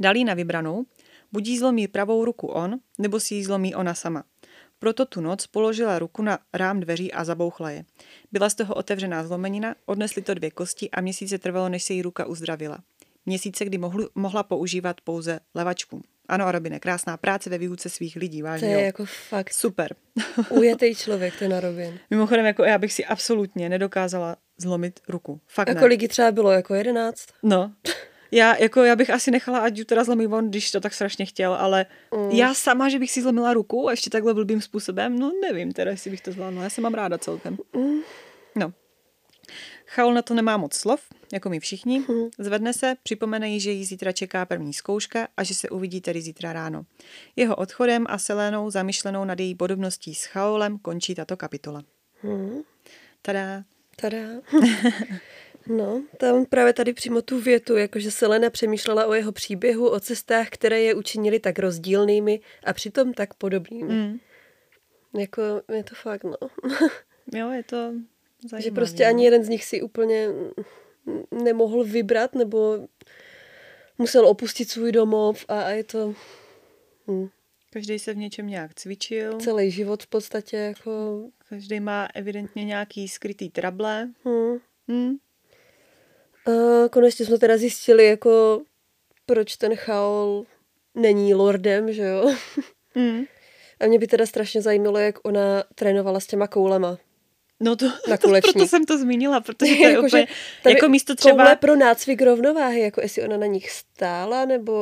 Dal 0.01 0.17
jí 0.17 0.25
na 0.25 0.35
vybranou, 0.35 0.85
buď 1.33 1.47
jí 1.47 1.59
zlomí 1.59 1.89
pravou 1.89 2.25
ruku 2.25 2.47
on, 2.47 2.79
nebo 2.99 3.21
si 3.21 3.35
ji 3.35 3.45
zlomí 3.45 3.75
ona 3.75 3.95
sama. 3.95 4.25
Proto 4.79 5.05
tu 5.05 5.21
noc 5.21 5.47
položila 5.47 5.99
ruku 5.99 6.23
na 6.23 6.39
rám 6.55 6.81
dveří 6.81 7.13
a 7.13 7.25
zabouchla 7.25 7.71
je. 7.71 7.85
Byla 8.33 8.51
z 8.51 8.55
toho 8.55 8.75
otevřená 8.75 9.25
zlomenina, 9.25 9.75
odnesli 9.87 10.23
to 10.23 10.35
dvě 10.35 10.51
kosti 10.51 10.91
a 10.91 11.01
měsíce 11.01 11.39
trvalo, 11.39 11.69
než 11.69 11.83
se 11.83 11.93
jí 11.93 12.03
ruka 12.03 12.27
uzdravila. 12.27 12.79
Měsíce, 13.27 13.65
kdy 13.65 13.79
mohlu, 13.79 14.09
mohla 14.15 14.43
používat 14.43 15.01
pouze 15.01 15.41
levačku. 15.55 16.03
Ano, 16.29 16.47
Arabine, 16.47 16.81
krásná 16.81 17.17
práce 17.17 17.51
ve 17.51 17.59
výuce 17.59 17.89
svých 17.89 18.17
lidí, 18.17 18.43
vážně. 18.43 18.69
To 18.69 18.81
je 18.81 18.87
jako 18.87 19.05
fakt. 19.29 19.53
Super. 19.53 19.95
Ujetý 20.51 20.95
člověk, 20.95 21.39
ten 21.39 21.55
Arabin. 21.55 21.99
Mimochodem, 22.11 22.47
jako 22.47 22.65
já 22.65 22.79
bych 22.79 22.93
si 22.93 23.05
absolutně 23.05 23.69
nedokázala 23.69 24.37
zlomit 24.57 25.01
ruku. 25.09 25.41
Fakt 25.47 25.69
A 25.69 25.75
kolik 25.75 26.09
třeba 26.09 26.33
bylo, 26.33 26.51
jako 26.51 26.75
jedenáct? 26.75 27.27
No, 27.43 27.73
já, 28.33 28.57
jako, 28.57 28.83
já 28.85 28.97
bych 28.97 29.11
asi 29.11 29.31
nechala, 29.31 29.59
ať 29.59 29.79
ju 29.79 29.85
teda 29.85 30.05
zlomí 30.05 30.27
on, 30.27 30.49
když 30.49 30.71
to 30.71 30.81
tak 30.81 30.95
strašně 30.95 31.27
chtěl, 31.27 31.55
ale 31.55 31.87
mm. 32.17 32.31
já 32.31 32.55
sama, 32.55 32.89
že 32.89 32.99
bych 32.99 33.11
si 33.11 33.23
zlomila 33.23 33.55
ruku 33.55 33.89
a 33.89 33.91
ještě 33.91 34.11
takhle 34.11 34.35
blbým 34.35 34.61
způsobem, 34.61 35.19
no 35.19 35.33
nevím 35.43 35.73
teda, 35.73 35.91
jestli 35.91 36.11
bych 36.11 36.21
to 36.21 36.33
zvládla. 36.33 36.63
Já 36.63 36.71
se 36.71 36.81
mám 36.81 36.95
ráda 36.95 37.19
celkem. 37.19 37.59
Mm. 37.77 38.01
No. 38.57 38.73
Chaul 39.87 40.15
na 40.15 40.23
to 40.23 40.35
nemá 40.35 40.57
moc 40.57 40.75
slov, 40.75 41.01
jako 41.33 41.49
my 41.51 41.61
všichni. 41.61 41.99
Mm. 41.99 42.29
Zvedne 42.39 42.73
se, 42.73 42.95
připomene 43.03 43.49
jí, 43.49 43.61
že 43.61 43.71
jí 43.71 43.85
zítra 43.85 44.13
čeká 44.13 44.47
první 44.47 44.73
zkouška 44.73 45.29
a 45.37 45.43
že 45.43 45.55
se 45.55 45.69
uvidí 45.69 46.01
tedy 46.01 46.23
zítra 46.23 46.53
ráno. 46.53 46.83
Jeho 47.37 47.57
odchodem 47.57 48.07
a 48.09 48.19
Selénou 48.19 48.71
zamyšlenou 48.71 49.25
nad 49.25 49.41
její 49.41 49.55
podobností 49.55 50.15
s 50.15 50.25
Chaolem 50.25 50.79
končí 50.79 51.15
tato 51.15 51.37
kapitola. 51.37 51.83
Mm. 52.23 52.63
Tada. 53.23 53.65
Tada. 53.97 54.19
No, 55.77 56.03
tam 56.17 56.47
právě 56.47 56.73
tady 56.73 56.93
přímo 56.93 57.23
tu 57.23 57.41
větu, 57.41 57.77
jakože 57.77 58.11
Selena 58.11 58.51
přemýšlela 58.51 59.07
o 59.07 59.15
jeho 59.15 59.33
příběhu, 59.33 59.89
o 59.89 60.01
cestách, 60.01 60.49
které 60.49 60.81
je 60.81 60.95
učinili 60.95 61.39
tak 61.41 61.59
rozdílnými 61.59 62.41
a 62.65 62.73
přitom 62.73 63.13
tak 63.13 63.35
podobnými. 63.35 63.95
Mm. 63.95 64.19
Jako 65.21 65.43
je 65.73 65.85
to 65.85 65.95
fakt, 65.95 66.25
no. 66.25 66.37
jo, 67.41 67.51
je 67.51 67.63
to 67.63 67.77
zajímavé. 67.77 68.63
Že 68.63 68.71
prostě 68.71 69.07
ani 69.07 69.25
jeden 69.25 69.45
z 69.45 69.49
nich 69.49 69.65
si 69.65 69.83
úplně 69.83 70.29
nemohl 71.31 71.85
vybrat, 71.85 72.35
nebo 72.35 72.89
musel 73.99 74.27
opustit 74.27 74.71
svůj 74.71 74.93
domov 74.93 75.45
a, 75.49 75.63
a 75.63 75.71
je 75.71 75.85
to... 75.85 76.15
Hm. 77.11 77.29
Každý 77.73 77.99
se 77.99 78.15
v 78.15 78.17
něčem 78.17 78.47
nějak 78.47 78.75
cvičil. 78.75 79.39
Celý 79.41 79.71
život 79.71 80.03
v 80.03 80.07
podstatě 80.07 80.57
jako... 80.57 81.25
Každý 81.49 81.81
má 81.81 82.09
evidentně 82.15 82.65
nějaký 82.65 83.09
skrytý 83.09 83.51
trable. 83.51 84.09
Hmm. 84.25 84.59
Hmm. 84.89 85.17
A 86.47 86.89
konečně 86.89 87.27
jsme 87.27 87.39
teda 87.39 87.57
zjistili, 87.57 88.07
jako 88.07 88.63
proč 89.27 89.57
ten 89.57 89.77
Chaol 89.77 90.45
není 90.95 91.35
lordem, 91.35 91.93
že 91.93 92.03
jo? 92.03 92.35
Mm. 92.95 93.25
A 93.81 93.87
mě 93.87 93.99
by 93.99 94.07
teda 94.07 94.27
strašně 94.27 94.63
zajímalo, 94.63 94.99
jak 94.99 95.19
ona 95.23 95.65
trénovala 95.75 96.21
s 96.21 96.27
těma 96.27 96.47
koulema. 96.47 96.99
No 97.61 97.77
to, 97.77 97.87
na 98.09 98.17
to 98.17 98.29
proto 98.29 98.67
jsem 98.67 98.85
to 98.85 98.99
zmínila, 98.99 99.41
protože 99.41 99.57
to 99.57 99.65
je 99.65 99.81
jako, 99.93 100.07
úplně, 100.07 100.27
jako 100.69 100.89
místo 100.89 101.15
třeba... 101.15 101.45
Koule 101.45 101.57
pro 101.57 101.77
nácvik 101.77 102.23
rovnováhy, 102.23 102.81
jako 102.81 103.01
jestli 103.01 103.23
ona 103.23 103.37
na 103.37 103.47
nich 103.47 103.71
stála, 103.71 104.45
nebo 104.45 104.73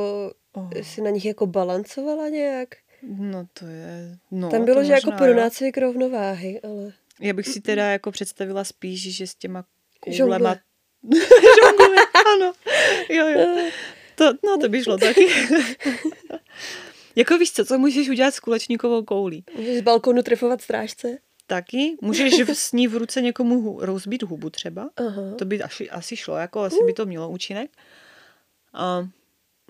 oh. 0.52 0.70
jestli 0.74 1.02
na 1.02 1.10
nich 1.10 1.24
jako 1.24 1.46
balancovala 1.46 2.28
nějak. 2.28 2.68
No 3.02 3.46
to 3.52 3.66
je... 3.66 4.18
No, 4.30 4.50
Tam 4.50 4.64
bylo, 4.64 4.84
že 4.84 4.92
jako 4.92 5.12
pro 5.12 5.34
nácvik 5.34 5.78
rovnováhy, 5.78 6.60
ale... 6.60 6.92
Já 7.20 7.32
bych 7.32 7.48
si 7.48 7.60
teda 7.60 7.90
jako 7.90 8.10
představila 8.10 8.64
spíš, 8.64 9.16
že 9.16 9.26
s 9.26 9.34
těma 9.34 9.64
koulema 10.00 10.36
Žongle. 10.38 10.60
Žongluje, 11.62 12.00
ano. 12.34 12.52
Jo, 13.08 13.28
jo. 13.28 13.70
To, 14.14 14.32
no, 14.44 14.58
to 14.58 14.68
by 14.68 14.82
šlo 14.82 14.98
taky. 14.98 15.28
jako 17.16 17.38
víš 17.38 17.52
co, 17.52 17.64
co 17.64 17.78
můžeš 17.78 18.08
udělat 18.08 18.34
s 18.34 18.40
kulečníkovou 18.40 19.02
koulí? 19.02 19.44
Můžeš 19.56 19.78
z 19.78 19.82
balkonu 19.82 20.22
trefovat 20.22 20.62
strážce? 20.62 21.18
Taky. 21.46 21.96
Můžeš 22.00 22.48
s 22.48 22.72
ní 22.72 22.88
v 22.88 22.96
ruce 22.96 23.22
někomu 23.22 23.60
hu, 23.60 23.78
rozbít 23.80 24.22
hubu 24.22 24.50
třeba. 24.50 24.90
Aha. 24.96 25.34
To 25.38 25.44
by 25.44 25.62
asi, 25.62 25.90
asi 25.90 26.16
šlo, 26.16 26.36
jako 26.36 26.60
asi 26.60 26.84
by 26.86 26.92
to 26.92 27.06
mělo 27.06 27.30
účinek. 27.30 27.70
A 28.74 29.08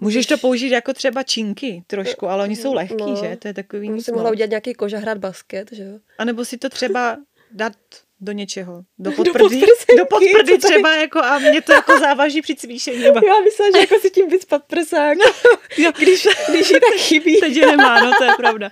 můžeš 0.00 0.26
to 0.26 0.38
použít 0.38 0.70
jako 0.70 0.92
třeba 0.92 1.22
činky 1.22 1.84
trošku, 1.86 2.26
ale 2.26 2.44
oni 2.44 2.56
jsou 2.56 2.74
lehký, 2.74 2.96
no. 2.98 3.16
že? 3.16 3.36
To 3.36 3.48
je 3.48 3.54
takový... 3.54 3.90
Musím 3.90 4.14
mohla 4.14 4.30
udělat 4.30 4.50
nějaký 4.50 4.74
koža 4.74 4.98
hrát 4.98 5.18
basket, 5.18 5.72
že 5.72 5.82
jo? 5.82 5.98
A 6.18 6.24
nebo 6.24 6.44
si 6.44 6.58
to 6.58 6.68
třeba 6.68 7.16
dát 7.50 7.72
do 8.20 8.32
něčeho. 8.32 8.82
Do 8.98 9.12
podprdí, 9.12 9.60
do 9.98 10.06
podprdí 10.06 10.58
třeba 10.58 10.96
jako 10.96 11.18
a 11.18 11.38
mě 11.38 11.62
to 11.62 11.72
jako 11.72 11.98
závaží 11.98 12.42
při 12.42 12.56
cvičení. 12.56 13.02
Já 13.04 13.40
myslím, 13.44 13.72
že 13.72 13.78
jako 13.78 13.98
si 14.00 14.10
tím 14.10 14.28
vyspat 14.28 14.64
prsák, 14.64 15.18
no, 15.18 15.92
když, 15.98 16.28
když 16.48 16.70
jí 16.70 16.76
tak 16.80 17.00
chybí. 17.00 17.40
Teď 17.40 17.56
je 17.56 17.66
nemá, 17.66 18.00
no 18.00 18.10
to 18.18 18.24
je 18.24 18.30
pravda. 18.36 18.70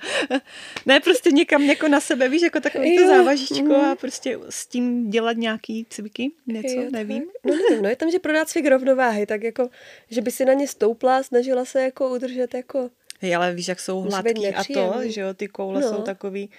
Ne, 0.86 1.00
prostě 1.00 1.30
někam 1.30 1.62
jako 1.62 1.88
na 1.88 2.00
sebe, 2.00 2.28
víš, 2.28 2.42
jako 2.42 2.60
takový 2.60 2.98
to 2.98 3.06
závažíčko 3.06 3.62
mm. 3.62 3.74
a 3.74 3.94
prostě 3.94 4.38
s 4.48 4.66
tím 4.66 5.10
dělat 5.10 5.36
nějaký 5.36 5.86
cviky, 5.90 6.30
něco, 6.46 6.80
jo, 6.80 6.88
nevím. 6.90 7.22
No 7.44 7.54
nevím, 7.54 7.82
no 7.82 7.88
je 7.88 7.96
tam, 7.96 8.10
že 8.10 8.18
prodá 8.18 8.44
cvik 8.44 8.66
rovnováhy, 8.66 9.26
tak 9.26 9.42
jako, 9.42 9.68
že 10.10 10.20
by 10.20 10.30
si 10.30 10.44
na 10.44 10.52
ně 10.52 10.68
stoupla, 10.68 11.22
snažila 11.22 11.64
se 11.64 11.82
jako 11.82 12.08
udržet 12.08 12.54
jako 12.54 12.90
Hej, 13.20 13.36
ale 13.36 13.54
víš, 13.54 13.68
jak 13.68 13.80
jsou 13.80 14.00
hladký 14.00 14.48
a 14.48 14.64
to, 14.64 14.94
že 15.04 15.20
jo, 15.20 15.34
ty 15.34 15.48
koule 15.48 15.80
no. 15.80 15.88
jsou 15.88 16.02
takový 16.02 16.50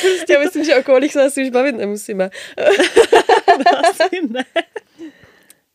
prostě 0.00 0.32
Já 0.32 0.40
myslím, 0.40 0.64
že 0.64 0.76
o 0.76 0.82
koulích 0.82 1.12
se 1.12 1.22
asi 1.22 1.44
už 1.44 1.50
bavit 1.50 1.72
nemusíme. 1.72 2.30
no, 3.58 3.88
asi 3.88 4.20
ne. 4.30 4.44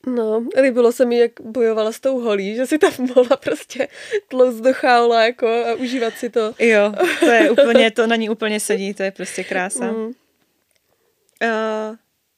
No, 0.08 0.46
líbilo 0.62 0.92
se 0.92 1.06
mi, 1.06 1.18
jak 1.18 1.32
bojovala 1.42 1.92
s 1.92 2.00
tou 2.00 2.20
holí, 2.20 2.56
že 2.56 2.68
si 2.68 2.78
tam 2.78 2.92
mohla 3.16 3.38
prostě 3.38 3.88
tlouz 4.28 4.56
do 4.56 4.74
cháula 4.74 5.24
jako 5.24 5.48
a 5.48 5.74
užívat 5.74 6.18
si 6.18 6.30
to. 6.30 6.54
Jo, 6.60 6.94
to 7.20 7.26
je 7.26 7.52
úplně, 7.52 7.92
to 7.92 8.08
na 8.08 8.16
ní 8.16 8.30
úplně 8.30 8.60
sedí, 8.60 8.94
to 8.94 9.04
je 9.04 9.12
prostě 9.12 9.44
krása. 9.44 9.92
Mm. 9.92 10.06
Uh, 10.06 10.14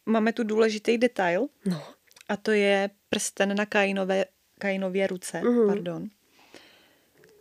máme 0.06 0.34
tu 0.34 0.44
důležitý 0.44 0.98
detail. 0.98 1.48
No. 1.66 1.84
A 2.30 2.38
to 2.38 2.52
je 2.52 2.90
prsten 3.10 3.58
na 3.58 3.66
Kainové, 3.66 4.26
Kainově 4.60 5.08
ruce, 5.08 5.42
mm. 5.42 5.68
pardon. 5.68 6.08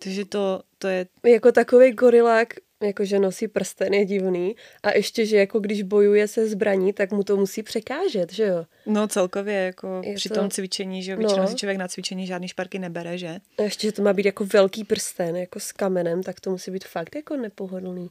Takže 0.04 0.24
to, 0.24 0.62
to 0.78 0.88
je... 0.88 1.06
Jako 1.26 1.52
takový 1.52 1.92
gorilák, 1.92 2.54
jakože 2.82 3.18
nosí 3.18 3.48
prsten, 3.48 3.94
je 3.94 4.04
divný. 4.04 4.56
A 4.82 4.90
ještě, 4.96 5.26
že 5.26 5.36
jako 5.36 5.60
když 5.60 5.82
bojuje 5.82 6.28
se 6.28 6.48
zbraní, 6.48 6.92
tak 6.92 7.12
mu 7.12 7.24
to 7.24 7.36
musí 7.36 7.62
překážet, 7.62 8.32
že 8.32 8.46
jo? 8.46 8.64
No 8.86 9.08
celkově, 9.08 9.54
jako 9.54 10.02
je 10.04 10.14
při 10.14 10.28
to... 10.28 10.34
tom 10.34 10.50
cvičení, 10.50 11.02
že 11.02 11.12
jo, 11.12 11.18
většinou 11.18 11.42
no. 11.42 11.48
si 11.48 11.54
člověk 11.54 11.78
na 11.78 11.88
cvičení 11.88 12.26
žádný 12.26 12.48
šparky 12.48 12.78
nebere, 12.78 13.18
že? 13.18 13.38
A 13.58 13.62
ještě, 13.62 13.86
že 13.86 13.92
to 13.92 14.02
má 14.02 14.12
být 14.12 14.26
jako 14.26 14.44
velký 14.44 14.84
prsten, 14.84 15.36
jako 15.36 15.60
s 15.60 15.72
kamenem, 15.72 16.22
tak 16.22 16.40
to 16.40 16.50
musí 16.50 16.70
být 16.70 16.84
fakt 16.84 17.16
jako 17.16 17.36
nepohodlný. 17.36 18.10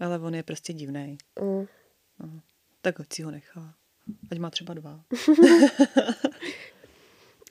Ale 0.00 0.18
on 0.18 0.34
je 0.34 0.42
prostě 0.42 0.72
divný. 0.72 1.18
Mm. 1.40 1.66
No. 2.20 2.40
Tak 2.82 2.94
si 3.12 3.22
ho 3.22 3.30
nechá. 3.30 3.74
Ať 4.30 4.38
má 4.38 4.50
třeba 4.50 4.74
dva. 4.74 5.00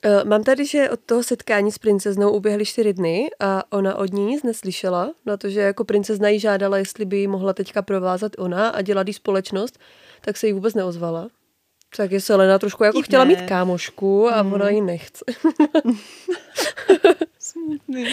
Uh, 0.04 0.24
mám 0.24 0.44
tady, 0.44 0.66
že 0.66 0.90
od 0.90 1.00
toho 1.00 1.22
setkání 1.22 1.72
s 1.72 1.78
princeznou 1.78 2.30
uběhly 2.30 2.64
čtyři 2.64 2.92
dny 2.92 3.30
a 3.40 3.72
ona 3.72 3.96
od 3.96 4.12
ní 4.12 4.26
nic 4.26 4.42
neslyšela, 4.42 5.12
na 5.26 5.36
to, 5.36 5.50
že 5.50 5.60
jako 5.60 5.84
princezna 5.84 6.28
jí 6.28 6.40
žádala, 6.40 6.78
jestli 6.78 7.04
by 7.04 7.16
jí 7.16 7.26
mohla 7.26 7.52
teďka 7.52 7.82
provázat 7.82 8.32
ona 8.38 8.68
a 8.68 8.82
dělat 8.82 9.08
jí 9.08 9.12
společnost, 9.12 9.78
tak 10.20 10.36
se 10.36 10.46
jí 10.46 10.52
vůbec 10.52 10.74
neozvala. 10.74 11.28
Tak 11.96 12.12
je 12.12 12.20
Selena 12.20 12.58
trošku 12.58 12.84
jako 12.84 12.98
Divné. 12.98 13.04
chtěla 13.04 13.24
mít 13.24 13.42
kámošku 13.42 14.28
a 14.28 14.42
mm. 14.42 14.52
ona 14.52 14.68
ji 14.68 14.80
nechce. 14.80 15.24
Smutný. 17.38 18.06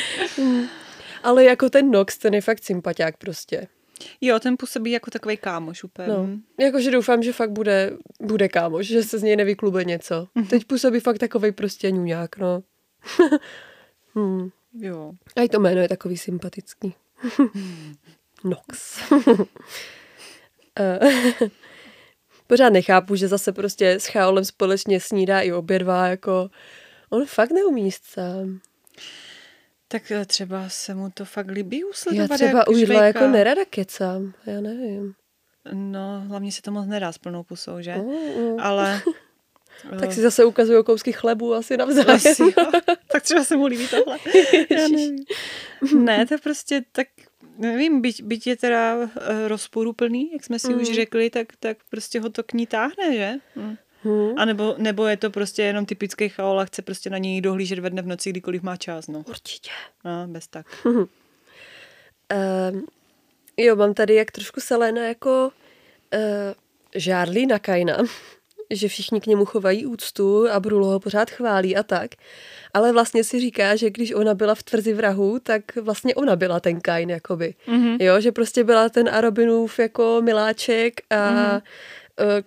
Ale 1.23 1.43
jako 1.43 1.69
ten 1.69 1.91
Nox, 1.91 2.17
ten 2.17 2.33
je 2.33 2.41
fakt 2.41 2.63
sympatiák 2.63 3.17
prostě. 3.17 3.67
Jo, 4.21 4.39
ten 4.39 4.57
působí 4.57 4.91
jako 4.91 5.11
takový 5.11 5.37
kámoš 5.37 5.83
úplně. 5.83 6.07
No, 6.07 6.29
jakože 6.59 6.91
doufám, 6.91 7.23
že 7.23 7.33
fakt 7.33 7.51
bude, 7.51 7.91
bude 8.21 8.49
kámoš, 8.49 8.87
že 8.87 9.03
se 9.03 9.19
z 9.19 9.23
něj 9.23 9.35
nevyklube 9.35 9.83
něco. 9.83 10.27
Mm-hmm. 10.35 10.47
Teď 10.47 10.65
působí 10.65 10.99
fakt 10.99 11.17
takový 11.17 11.51
prostě 11.51 11.91
ňuňák, 11.91 12.37
no. 12.37 12.63
hmm. 14.15 14.49
Jo. 14.79 15.11
A 15.35 15.41
i 15.41 15.49
to 15.49 15.59
jméno 15.59 15.81
je 15.81 15.89
takový 15.89 16.17
sympatický. 16.17 16.93
Nox. 18.43 18.99
Eh, 20.79 20.99
pořád 22.47 22.69
nechápu, 22.69 23.15
že 23.15 23.27
zase 23.27 23.51
prostě 23.51 23.91
s 23.91 24.05
Chaolem 24.05 24.45
společně 24.45 24.99
snídá 24.99 25.41
i 25.41 25.51
obě 25.51 25.79
dva, 25.79 26.07
jako 26.07 26.49
on 27.09 27.25
fakt 27.25 27.51
neumí 27.51 27.83
jíst 27.83 28.05
sám. 28.05 28.59
Tak 29.87 30.11
eh, 30.11 30.25
třeba 30.25 30.69
se 30.69 30.95
mu 30.95 31.09
to 31.09 31.25
fakt 31.25 31.51
líbí 31.51 31.83
usledovat. 31.83 32.29
Já 32.29 32.35
třeba 32.35 32.67
už 32.67 32.79
jako 32.79 33.27
nerada 33.27 33.65
kecám, 33.69 34.33
já 34.45 34.61
nevím. 34.61 35.13
No, 35.73 36.23
hlavně 36.27 36.51
se 36.51 36.61
to 36.61 36.71
moc 36.71 36.87
nedá 36.87 37.11
s 37.11 37.17
plnou 37.17 37.43
pusou, 37.43 37.81
že? 37.81 37.95
Mm, 37.95 38.43
mm. 38.43 38.59
Ale... 38.59 39.01
tak 39.99 40.13
si 40.13 40.21
zase 40.21 40.45
ukazují 40.45 40.83
kousky 40.83 41.11
chlebu 41.11 41.53
asi 41.53 41.77
navzájem. 41.77 42.09
Asi, 42.09 42.43
tak 43.11 43.23
třeba 43.23 43.43
se 43.43 43.57
mu 43.57 43.65
líbí 43.65 43.87
tohle. 43.87 44.19
já 44.69 44.87
nevím. 44.87 45.25
ne, 45.95 46.25
to 46.25 46.35
prostě 46.43 46.83
tak 46.91 47.07
nevím, 47.57 48.01
byť, 48.01 48.23
byť 48.23 48.47
je 48.47 48.55
teda 48.55 48.95
uh, 48.95 49.09
rozporuplný, 49.47 50.31
jak 50.33 50.43
jsme 50.43 50.59
si 50.59 50.73
mm. 50.73 50.81
už 50.81 50.91
řekli, 50.91 51.29
tak, 51.29 51.47
tak 51.59 51.77
prostě 51.89 52.19
ho 52.19 52.29
to 52.29 52.43
k 52.43 52.53
ní 52.53 52.67
táhne, 52.67 53.13
že? 53.13 53.33
Mm. 53.55 53.75
Hmm. 54.05 54.33
A 54.37 54.45
nebo, 54.45 54.75
nebo 54.77 55.07
je 55.07 55.17
to 55.17 55.29
prostě 55.29 55.63
jenom 55.63 55.85
typický 55.85 56.29
chaol 56.29 56.59
a 56.59 56.65
chce 56.65 56.81
prostě 56.81 57.09
na 57.09 57.17
něj 57.17 57.41
dohlížet 57.41 57.79
ve 57.79 57.89
dne 57.89 58.01
v 58.01 58.07
noci, 58.07 58.29
kdykoliv 58.29 58.61
má 58.61 58.77
čas, 58.77 59.07
no. 59.07 59.23
Určitě. 59.27 59.69
No, 60.05 60.27
bez 60.27 60.47
tak. 60.47 60.65
Hmm. 60.83 61.05
Um, 62.71 62.87
jo, 63.57 63.75
mám 63.75 63.93
tady 63.93 64.15
jak 64.15 64.31
trošku 64.31 64.59
Selena 64.59 65.07
jako 65.07 65.51
uh, 66.13 66.19
žárlí 66.95 67.45
na 67.45 67.59
Kaina, 67.59 67.97
že 68.69 68.87
všichni 68.87 69.21
k 69.21 69.27
němu 69.27 69.45
chovají 69.45 69.85
úctu 69.85 70.49
a 70.49 70.59
Brulo 70.59 70.87
ho 70.87 70.99
pořád 70.99 71.29
chválí 71.29 71.75
a 71.75 71.83
tak. 71.83 72.11
Ale 72.73 72.91
vlastně 72.91 73.23
si 73.23 73.39
říká, 73.39 73.75
že 73.75 73.89
když 73.89 74.11
ona 74.11 74.33
byla 74.33 74.55
v 74.55 74.63
tvrzi 74.63 74.93
vrahu, 74.93 75.39
tak 75.39 75.75
vlastně 75.75 76.15
ona 76.15 76.35
byla 76.35 76.59
ten 76.59 76.81
Kain, 76.81 77.09
jakoby. 77.09 77.53
Mm-hmm. 77.67 77.97
Jo, 77.99 78.21
že 78.21 78.31
prostě 78.31 78.63
byla 78.63 78.89
ten 78.89 79.09
Arobinův 79.09 79.79
jako 79.79 80.21
miláček 80.23 81.01
a 81.09 81.15
mm-hmm 81.15 81.61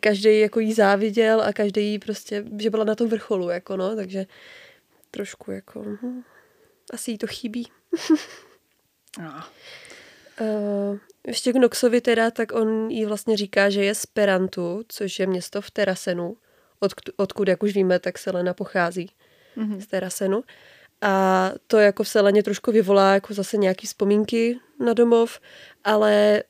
každý 0.01 0.41
jako 0.41 0.61
jí 0.61 0.75
záviděl 0.75 1.43
a 1.43 1.53
každý 1.53 1.91
jí 1.91 1.99
prostě, 1.99 2.45
že 2.59 2.71
byla 2.71 2.85
na 2.85 2.95
tom 2.95 3.09
vrcholu, 3.09 3.49
jako 3.49 3.77
no, 3.77 3.97
takže 3.97 4.27
trošku 5.11 5.51
jako, 5.51 5.83
hm, 6.03 6.23
asi 6.93 7.11
jí 7.11 7.19
to 7.19 7.27
chybí. 7.27 7.69
no. 9.19 9.45
uh, 10.41 10.99
ještě 11.27 11.53
k 11.53 11.57
Noxovi 11.57 12.01
teda, 12.01 12.31
tak 12.31 12.53
on 12.53 12.91
jí 12.91 13.05
vlastně 13.05 13.37
říká, 13.37 13.71
že 13.71 13.85
je 13.85 13.95
z 13.95 14.07
Perantu, 14.07 14.85
což 14.89 15.19
je 15.19 15.27
město 15.27 15.61
v 15.61 15.71
Terasenu, 15.71 16.37
od, 16.81 16.93
odkud, 17.17 17.49
jak 17.49 17.63
už 17.63 17.75
víme, 17.75 17.99
tak 17.99 18.19
Selena 18.19 18.55
pochází 18.55 19.11
mm-hmm. 19.57 19.79
z 19.79 19.87
Terasenu. 19.87 20.45
A 21.01 21.53
to 21.67 21.79
jako 21.79 22.03
v 22.03 22.09
Seleně 22.09 22.43
trošku 22.43 22.73
vyvolá 22.73 23.15
jako 23.15 23.35
zase 23.35 23.57
nějaký 23.57 23.87
vzpomínky 23.87 24.59
na 24.81 24.95
domov, 24.95 25.41
ale 25.85 26.43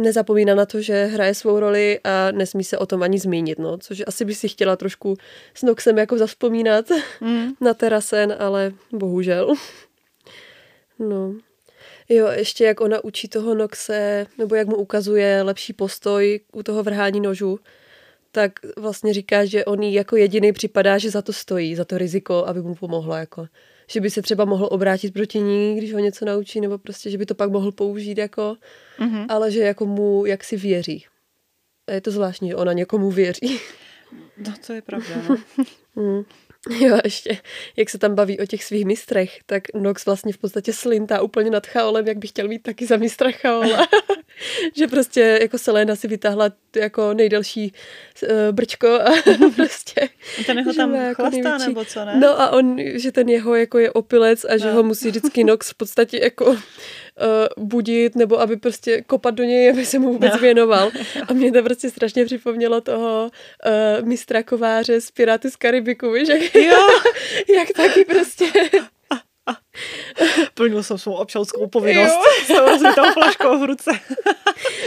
nezapomíná 0.00 0.54
na 0.54 0.66
to, 0.66 0.80
že 0.80 1.04
hraje 1.04 1.34
svou 1.34 1.60
roli 1.60 2.00
a 2.04 2.30
nesmí 2.30 2.64
se 2.64 2.78
o 2.78 2.86
tom 2.86 3.02
ani 3.02 3.18
zmínit, 3.18 3.58
no, 3.58 3.78
což 3.78 4.02
asi 4.06 4.24
by 4.24 4.34
si 4.34 4.48
chtěla 4.48 4.76
trošku 4.76 5.16
s 5.54 5.62
Noxem 5.62 5.98
jako 5.98 6.18
zavzpomínat 6.18 6.86
mm. 7.20 7.52
na 7.60 7.74
terasen, 7.74 8.36
ale 8.38 8.72
bohužel. 8.92 9.54
No. 10.98 11.34
Jo, 12.08 12.28
ještě 12.28 12.64
jak 12.64 12.80
ona 12.80 13.04
učí 13.04 13.28
toho 13.28 13.54
Noxe, 13.54 14.26
nebo 14.38 14.54
jak 14.54 14.66
mu 14.66 14.76
ukazuje 14.76 15.42
lepší 15.42 15.72
postoj 15.72 16.40
u 16.52 16.62
toho 16.62 16.82
vrhání 16.82 17.20
nožu, 17.20 17.60
tak 18.32 18.52
vlastně 18.76 19.14
říká, 19.14 19.44
že 19.44 19.64
on 19.64 19.82
jí 19.82 19.94
jako 19.94 20.16
jediný 20.16 20.52
připadá, 20.52 20.98
že 20.98 21.10
za 21.10 21.22
to 21.22 21.32
stojí, 21.32 21.74
za 21.74 21.84
to 21.84 21.98
riziko, 21.98 22.44
aby 22.46 22.62
mu 22.62 22.74
pomohla. 22.74 23.18
Jako 23.18 23.46
že 23.92 24.00
by 24.00 24.10
se 24.10 24.22
třeba 24.22 24.44
mohl 24.44 24.68
obrátit 24.70 25.12
proti 25.12 25.40
ní, 25.40 25.76
když 25.76 25.92
ho 25.92 25.98
něco 25.98 26.24
naučí, 26.24 26.60
nebo 26.60 26.78
prostě, 26.78 27.10
že 27.10 27.18
by 27.18 27.26
to 27.26 27.34
pak 27.34 27.50
mohl 27.50 27.72
použít 27.72 28.18
jako, 28.18 28.56
mm-hmm. 28.98 29.26
ale 29.28 29.50
že 29.50 29.60
jako 29.60 29.86
mu 29.86 30.26
jak 30.26 30.44
si 30.44 30.56
věří. 30.56 31.06
A 31.86 31.92
je 31.92 32.00
to 32.00 32.10
zvláštní, 32.10 32.48
že 32.48 32.56
ona 32.56 32.72
někomu 32.72 33.10
věří. 33.10 33.60
No, 34.38 34.54
to 34.66 34.72
je 34.72 34.82
pravda, 34.82 35.14
no. 35.28 35.36
mm. 36.02 36.22
Jo, 36.80 36.98
ještě, 37.04 37.38
jak 37.76 37.90
se 37.90 37.98
tam 37.98 38.14
baví 38.14 38.38
o 38.38 38.46
těch 38.46 38.64
svých 38.64 38.84
mistrech, 38.84 39.38
tak 39.46 39.62
Nox 39.74 40.06
vlastně 40.06 40.32
v 40.32 40.38
podstatě 40.38 40.72
slintá 40.72 41.22
úplně 41.22 41.50
nad 41.50 41.66
Chaolem, 41.66 42.06
jak 42.06 42.18
by 42.18 42.28
chtěl 42.28 42.48
mít 42.48 42.62
taky 42.62 42.86
za 42.86 42.96
mistra 42.96 43.30
Chaola. 43.30 43.88
že 44.76 44.86
prostě 44.86 45.38
jako 45.42 45.58
Selena 45.58 45.96
si 45.96 46.08
vytáhla 46.08 46.50
jako 46.76 47.14
nejdelší 47.14 47.72
uh, 48.22 48.28
brčko 48.50 48.88
a 48.88 49.10
prostě... 49.56 50.08
Ten 50.46 50.58
jeho 50.58 50.74
tam 50.74 50.94
jako 50.94 51.22
chlastá, 51.22 51.38
největší. 51.38 51.66
nebo 51.66 51.84
co, 51.84 52.04
ne? 52.04 52.20
No 52.20 52.40
a 52.40 52.50
on, 52.50 52.76
že 52.94 53.12
ten 53.12 53.28
jeho 53.28 53.54
jako 53.54 53.78
je 53.78 53.90
opilec 53.90 54.44
a 54.44 54.56
že 54.56 54.66
no. 54.66 54.72
ho 54.72 54.82
musí 54.82 55.08
vždycky 55.08 55.44
Nox 55.44 55.70
v 55.70 55.74
podstatě 55.74 56.20
jako 56.22 56.56
uh, 57.20 57.64
budit, 57.64 58.16
nebo 58.16 58.40
aby 58.40 58.56
prostě 58.56 59.02
kopat 59.02 59.34
do 59.34 59.44
něj, 59.44 59.70
aby 59.70 59.86
se 59.86 59.98
mu 59.98 60.12
vůbec 60.12 60.32
no. 60.32 60.38
věnoval. 60.38 60.90
A 61.28 61.32
mě 61.32 61.52
to 61.52 61.62
prostě 61.62 61.90
strašně 61.90 62.24
připomnělo 62.24 62.80
toho 62.80 63.30
uh, 64.00 64.06
mistra 64.06 64.42
kováře 64.42 65.00
z 65.00 65.10
Piráty 65.10 65.50
z 65.50 65.56
Karibiku, 65.56 66.12
víš, 66.12 66.28
jak, 66.28 66.54
jo. 66.54 66.88
jak 67.56 67.68
taky 67.76 68.04
prostě 68.04 68.44
Plnil 70.54 70.82
jsem 70.82 70.98
svou 70.98 71.14
občanskou 71.14 71.66
povinnost 71.66 72.18
s 72.44 72.94
tou 72.94 73.12
flaškou 73.12 73.58
v 73.58 73.64
ruce. 73.64 73.90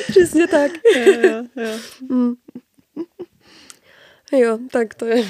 Přesně 0.08 0.48
tak. 0.48 0.72
Jo, 0.96 1.14
jo, 1.22 1.44
jo. 1.56 1.80
Mm. 2.10 2.34
jo, 4.32 4.58
tak 4.72 4.94
to 4.94 5.06
je 5.06 5.26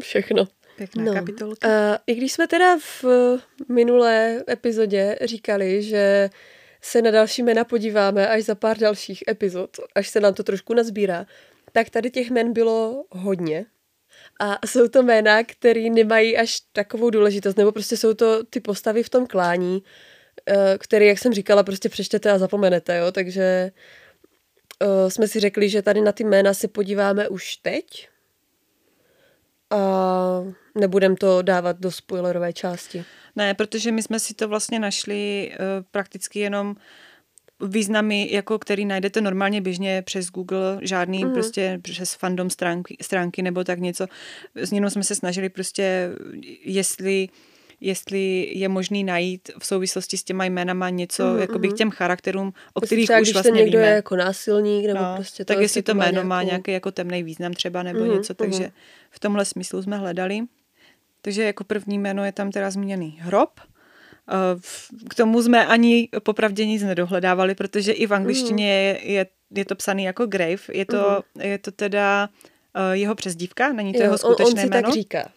všechno. 0.00 0.44
Pěkná 0.82 1.04
no. 1.04 1.14
kapitolka. 1.14 1.68
Uh, 1.68 1.96
I 2.06 2.14
když 2.14 2.32
jsme 2.32 2.46
teda 2.46 2.78
v 2.78 3.04
minulé 3.68 4.44
epizodě 4.48 5.18
říkali, 5.22 5.82
že 5.82 6.30
se 6.82 7.02
na 7.02 7.10
další 7.10 7.42
jména 7.42 7.64
podíváme 7.64 8.28
až 8.28 8.44
za 8.44 8.54
pár 8.54 8.78
dalších 8.78 9.24
epizod, 9.28 9.76
až 9.94 10.08
se 10.08 10.20
nám 10.20 10.34
to 10.34 10.42
trošku 10.42 10.74
nazbírá, 10.74 11.26
tak 11.72 11.90
tady 11.90 12.10
těch 12.10 12.30
jmen 12.30 12.52
bylo 12.52 13.04
hodně. 13.10 13.66
A 14.40 14.66
jsou 14.66 14.88
to 14.88 15.02
jména, 15.02 15.44
které 15.44 15.80
nemají 15.80 16.36
až 16.36 16.60
takovou 16.72 17.10
důležitost, 17.10 17.56
nebo 17.56 17.72
prostě 17.72 17.96
jsou 17.96 18.14
to 18.14 18.44
ty 18.44 18.60
postavy 18.60 19.02
v 19.02 19.08
tom 19.08 19.26
klání, 19.26 19.82
eh, 20.46 20.78
které, 20.78 21.04
jak 21.04 21.18
jsem 21.18 21.32
říkala, 21.32 21.62
prostě 21.62 21.88
přečtete 21.88 22.30
a 22.30 22.38
zapomenete, 22.38 22.96
jo, 22.96 23.12
takže 23.12 23.72
uh, 24.82 25.10
jsme 25.10 25.28
si 25.28 25.40
řekli, 25.40 25.68
že 25.68 25.82
tady 25.82 26.00
na 26.00 26.12
ty 26.12 26.24
jména 26.24 26.54
se 26.54 26.68
podíváme 26.68 27.28
už 27.28 27.56
teď, 27.56 28.08
a 29.72 30.44
nebudem 30.74 31.16
to 31.16 31.42
dávat 31.42 31.80
do 31.80 31.90
spoilerové 31.90 32.52
části. 32.52 33.04
Ne, 33.36 33.54
protože 33.54 33.92
my 33.92 34.02
jsme 34.02 34.20
si 34.20 34.34
to 34.34 34.48
vlastně 34.48 34.78
našli 34.78 35.50
uh, 35.52 35.56
prakticky 35.90 36.38
jenom 36.38 36.76
významy, 37.60 38.28
jako 38.30 38.58
který 38.58 38.84
najdete 38.84 39.20
normálně 39.20 39.60
běžně 39.60 40.02
přes 40.02 40.26
Google, 40.30 40.78
žádný 40.82 41.24
mm. 41.24 41.32
prostě 41.32 41.78
přes 41.82 42.14
fandom 42.14 42.50
stránky, 42.50 42.96
stránky 43.00 43.42
nebo 43.42 43.64
tak 43.64 43.78
něco. 43.78 44.06
S 44.54 44.72
jsme 44.90 45.04
se 45.04 45.14
snažili 45.14 45.48
prostě, 45.48 46.10
jestli 46.64 47.28
jestli 47.82 48.50
je 48.54 48.68
možný 48.68 49.04
najít 49.04 49.50
v 49.58 49.66
souvislosti 49.66 50.16
s 50.16 50.24
těma 50.24 50.44
jménama 50.44 50.90
něco 50.90 51.24
mm, 51.24 51.38
jakoby 51.38 51.68
k 51.68 51.76
těm 51.76 51.90
charakterům, 51.90 52.52
o 52.74 52.80
kterých 52.80 53.06
třeba, 53.06 53.20
už 53.20 53.32
vlastně 53.32 53.52
někdo 53.52 53.78
víme. 53.78 53.90
je 53.90 53.94
jako 53.94 54.16
násilník, 54.16 54.86
nebo 54.86 55.00
no, 55.00 55.14
prostě 55.16 55.44
Tak 55.44 55.58
jestli 55.58 55.82
to 55.82 55.94
jméno 55.94 56.24
má 56.24 56.42
nějaký 56.42 56.72
jako 56.72 56.90
temný 56.90 57.22
význam 57.22 57.52
třeba, 57.52 57.82
nebo 57.82 58.00
mm, 58.00 58.10
něco, 58.10 58.34
takže 58.34 58.62
mm. 58.62 58.70
v 59.10 59.20
tomhle 59.20 59.44
smyslu 59.44 59.82
jsme 59.82 59.96
hledali. 59.96 60.40
Takže 61.22 61.42
jako 61.42 61.64
první 61.64 61.98
jméno 61.98 62.24
je 62.24 62.32
tam 62.32 62.50
teda 62.50 62.70
zmíněný 62.70 63.18
hrob, 63.20 63.50
eh, 63.60 64.34
k 65.08 65.14
tomu 65.14 65.42
jsme 65.42 65.66
ani 65.66 66.08
popravdě 66.22 66.66
nic 66.66 66.82
nedohledávali, 66.82 67.54
protože 67.54 67.92
i 67.92 68.06
v 68.06 68.14
angličtině 68.14 68.72
je, 68.72 69.12
je, 69.12 69.26
je 69.50 69.64
to 69.64 69.74
psaný 69.74 70.04
jako 70.04 70.26
grave. 70.26 70.62
Je 70.72 70.86
to, 70.86 71.22
mm. 71.34 71.42
je 71.42 71.58
to 71.58 71.70
teda 71.70 72.28
uh, 72.76 72.92
jeho 72.92 73.14
přezdívka, 73.14 73.72
není 73.72 73.92
to 73.92 73.98
jo, 73.98 74.04
jeho 74.04 74.18
skutečné 74.18 74.44
on, 74.46 74.52
on 74.52 74.58
si 74.58 74.66
jméno. 74.66 74.82
tak 74.82 74.94
říká. 74.94 75.28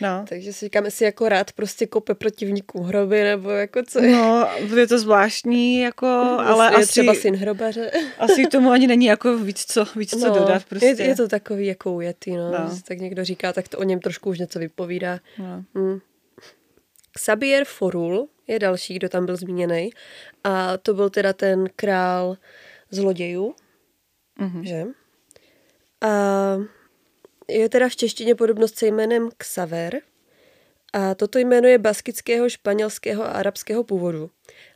No. 0.00 0.24
Takže 0.28 0.52
si 0.52 0.66
říkám, 0.66 0.84
jestli 0.84 1.04
jako 1.04 1.28
rád 1.28 1.52
prostě 1.52 1.86
kope 1.86 2.14
protivníků 2.14 2.82
hroby, 2.82 3.22
nebo 3.22 3.50
jako 3.50 3.82
co 3.88 3.98
je. 4.02 4.12
No, 4.12 4.48
je 4.76 4.86
to 4.86 4.98
zvláštní, 4.98 5.80
jako, 5.80 6.06
ale 6.46 6.66
je 6.66 6.76
asi... 6.76 6.86
třeba 6.86 7.14
syn 7.14 7.36
hrobaře. 7.36 7.90
asi 8.18 8.46
tomu 8.46 8.70
ani 8.70 8.86
není 8.86 9.06
jako 9.06 9.38
víc 9.38 9.64
co, 9.64 9.84
víc 9.96 10.12
no, 10.12 10.20
co 10.20 10.38
dodat 10.38 10.64
prostě. 10.64 10.86
Je, 10.86 11.02
je 11.02 11.16
to 11.16 11.28
takový 11.28 11.66
jako 11.66 11.92
ujetý, 11.92 12.36
no. 12.36 12.50
no. 12.50 12.70
Tak 12.88 12.98
někdo 12.98 13.24
říká, 13.24 13.52
tak 13.52 13.68
to 13.68 13.78
o 13.78 13.82
něm 13.82 14.00
trošku 14.00 14.30
už 14.30 14.38
něco 14.38 14.58
vypovídá. 14.58 15.18
No. 15.38 15.64
Hmm. 15.74 15.98
Xabier 17.12 17.64
Forul 17.64 18.28
je 18.46 18.58
další, 18.58 18.94
kdo 18.94 19.08
tam 19.08 19.26
byl 19.26 19.36
zmíněný. 19.36 19.90
A 20.44 20.76
to 20.76 20.94
byl 20.94 21.10
teda 21.10 21.32
ten 21.32 21.66
král 21.76 22.36
zlodějů, 22.90 23.54
mm-hmm. 24.40 24.62
že? 24.62 24.84
A 26.00 26.08
je 27.48 27.68
teda 27.68 27.88
v 27.88 27.96
češtině 27.96 28.34
podobnost 28.34 28.78
se 28.78 28.86
jménem 28.86 29.28
Xaver 29.38 30.00
a 30.92 31.14
toto 31.14 31.38
jméno 31.38 31.68
je 31.68 31.78
baskického, 31.78 32.48
španělského 32.48 33.24
a 33.24 33.28
arabského 33.28 33.84
původu 33.84 34.30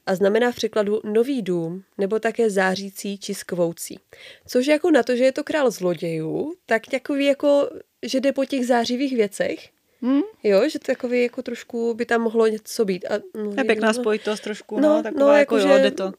a 0.06 0.14
znamená 0.14 0.52
v 0.52 0.56
překladu 0.56 1.00
nový 1.04 1.42
dům 1.42 1.84
nebo 1.98 2.18
také 2.18 2.50
zářící 2.50 3.18
či 3.18 3.34
skvoucí. 3.34 3.98
Což 4.46 4.66
jako 4.66 4.90
na 4.90 5.02
to, 5.02 5.16
že 5.16 5.24
je 5.24 5.32
to 5.32 5.44
král 5.44 5.70
zlodějů, 5.70 6.54
tak 6.66 6.86
takový 6.86 7.26
jako, 7.26 7.70
že 8.02 8.20
jde 8.20 8.32
po 8.32 8.44
těch 8.44 8.66
zářivých 8.66 9.16
věcech, 9.16 9.68
Hmm? 10.02 10.22
Jo, 10.42 10.68
že 10.68 10.78
takový 10.78 11.22
jako 11.22 11.42
trošku 11.42 11.94
by 11.94 12.06
tam 12.06 12.20
mohlo 12.20 12.46
něco 12.46 12.84
být. 12.84 13.04
A, 13.04 13.18
no, 13.34 13.54
je 13.58 13.64
pěkná 13.64 13.92
spojitost 13.92 14.42
trošku, 14.42 14.80
no, 14.80 14.88
no 14.88 15.02
taková 15.02 15.26
no, 15.26 15.32
jako, 15.32 15.56
jako 15.56 15.68
jo, 15.68 15.78
jde 15.78 15.90
to. 15.90 16.12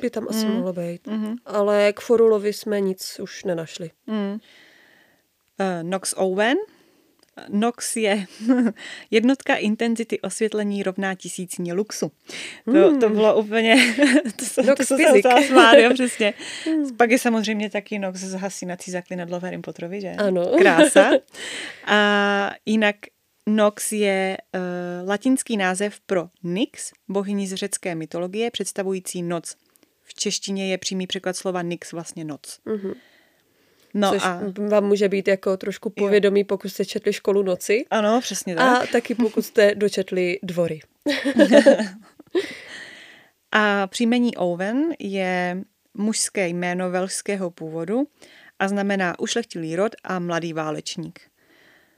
By 0.00 0.10
tam 0.10 0.26
asi 0.28 0.46
hmm. 0.46 0.54
mohlo 0.54 0.72
být. 0.72 1.06
Hmm. 1.06 1.36
Ale 1.44 1.92
k 1.92 2.00
Forulovi 2.00 2.52
jsme 2.52 2.80
nic 2.80 3.20
už 3.20 3.44
nenašli. 3.44 3.90
Hmm. 4.06 4.38
Uh, 5.60 5.88
Nox 5.88 6.14
Owen, 6.16 6.56
NOx 7.48 7.96
je 7.96 8.26
jednotka 9.10 9.56
intenzity 9.56 10.20
osvětlení 10.20 10.82
rovná 10.82 11.14
tisícině 11.14 11.72
luxu. 11.72 12.12
To, 12.64 12.70
hmm. 12.70 13.00
to 13.00 13.08
bylo 13.08 13.36
úplně, 13.36 13.94
to 14.36 14.44
jsem, 14.44 14.66
NOx 14.66 14.88
to 14.88 14.96
jsem 14.96 15.22
se 15.22 15.46
smát, 15.46 15.74
jo, 15.74 15.90
přesně. 15.94 16.34
Hmm. 16.64 16.96
Pak 16.96 17.10
je 17.10 17.18
samozřejmě 17.18 17.70
taky 17.70 17.98
NOx 17.98 18.20
zhasínací 18.20 18.90
zaklinadlo 18.90 19.40
v 19.40 19.42
Harry 19.42 19.58
Potterovi, 19.58 20.00
že? 20.00 20.10
Ano. 20.10 20.46
Krása. 20.58 21.10
A 21.86 22.50
jinak 22.66 22.96
Nox 23.46 23.92
je 23.92 24.38
uh, 24.54 25.08
latinský 25.08 25.56
název 25.56 26.00
pro 26.00 26.28
Nyx, 26.42 26.92
bohyni 27.08 27.46
z 27.46 27.54
řecké 27.54 27.94
mytologie, 27.94 28.50
představující 28.50 29.22
noc. 29.22 29.56
V 30.02 30.14
češtině 30.14 30.70
je 30.70 30.78
přímý 30.78 31.06
překlad 31.06 31.36
slova 31.36 31.62
Nyx 31.62 31.92
vlastně 31.92 32.24
noc. 32.24 32.58
Mm-hmm. 32.66 32.94
No 33.94 34.10
Což 34.10 34.22
a... 34.24 34.40
vám 34.68 34.84
může 34.84 35.08
být 35.08 35.28
jako 35.28 35.56
trošku 35.56 35.90
povědomí, 35.90 36.40
jo. 36.40 36.46
pokud 36.48 36.68
jste 36.68 36.84
četli 36.84 37.12
školu 37.12 37.42
noci. 37.42 37.84
Ano, 37.90 38.20
přesně 38.20 38.54
tak. 38.54 38.82
A 38.82 38.86
taky 38.86 39.14
pokud 39.14 39.42
jste 39.42 39.74
dočetli 39.74 40.38
dvory. 40.42 40.80
a 43.52 43.86
příjmení 43.86 44.36
Owen 44.36 44.94
je 44.98 45.64
mužské 45.94 46.48
jméno 46.48 46.90
velšského 46.90 47.50
původu 47.50 48.08
a 48.58 48.68
znamená 48.68 49.20
ušlechtilý 49.20 49.76
rod 49.76 49.92
a 50.04 50.18
mladý 50.18 50.52
válečník. 50.52 51.20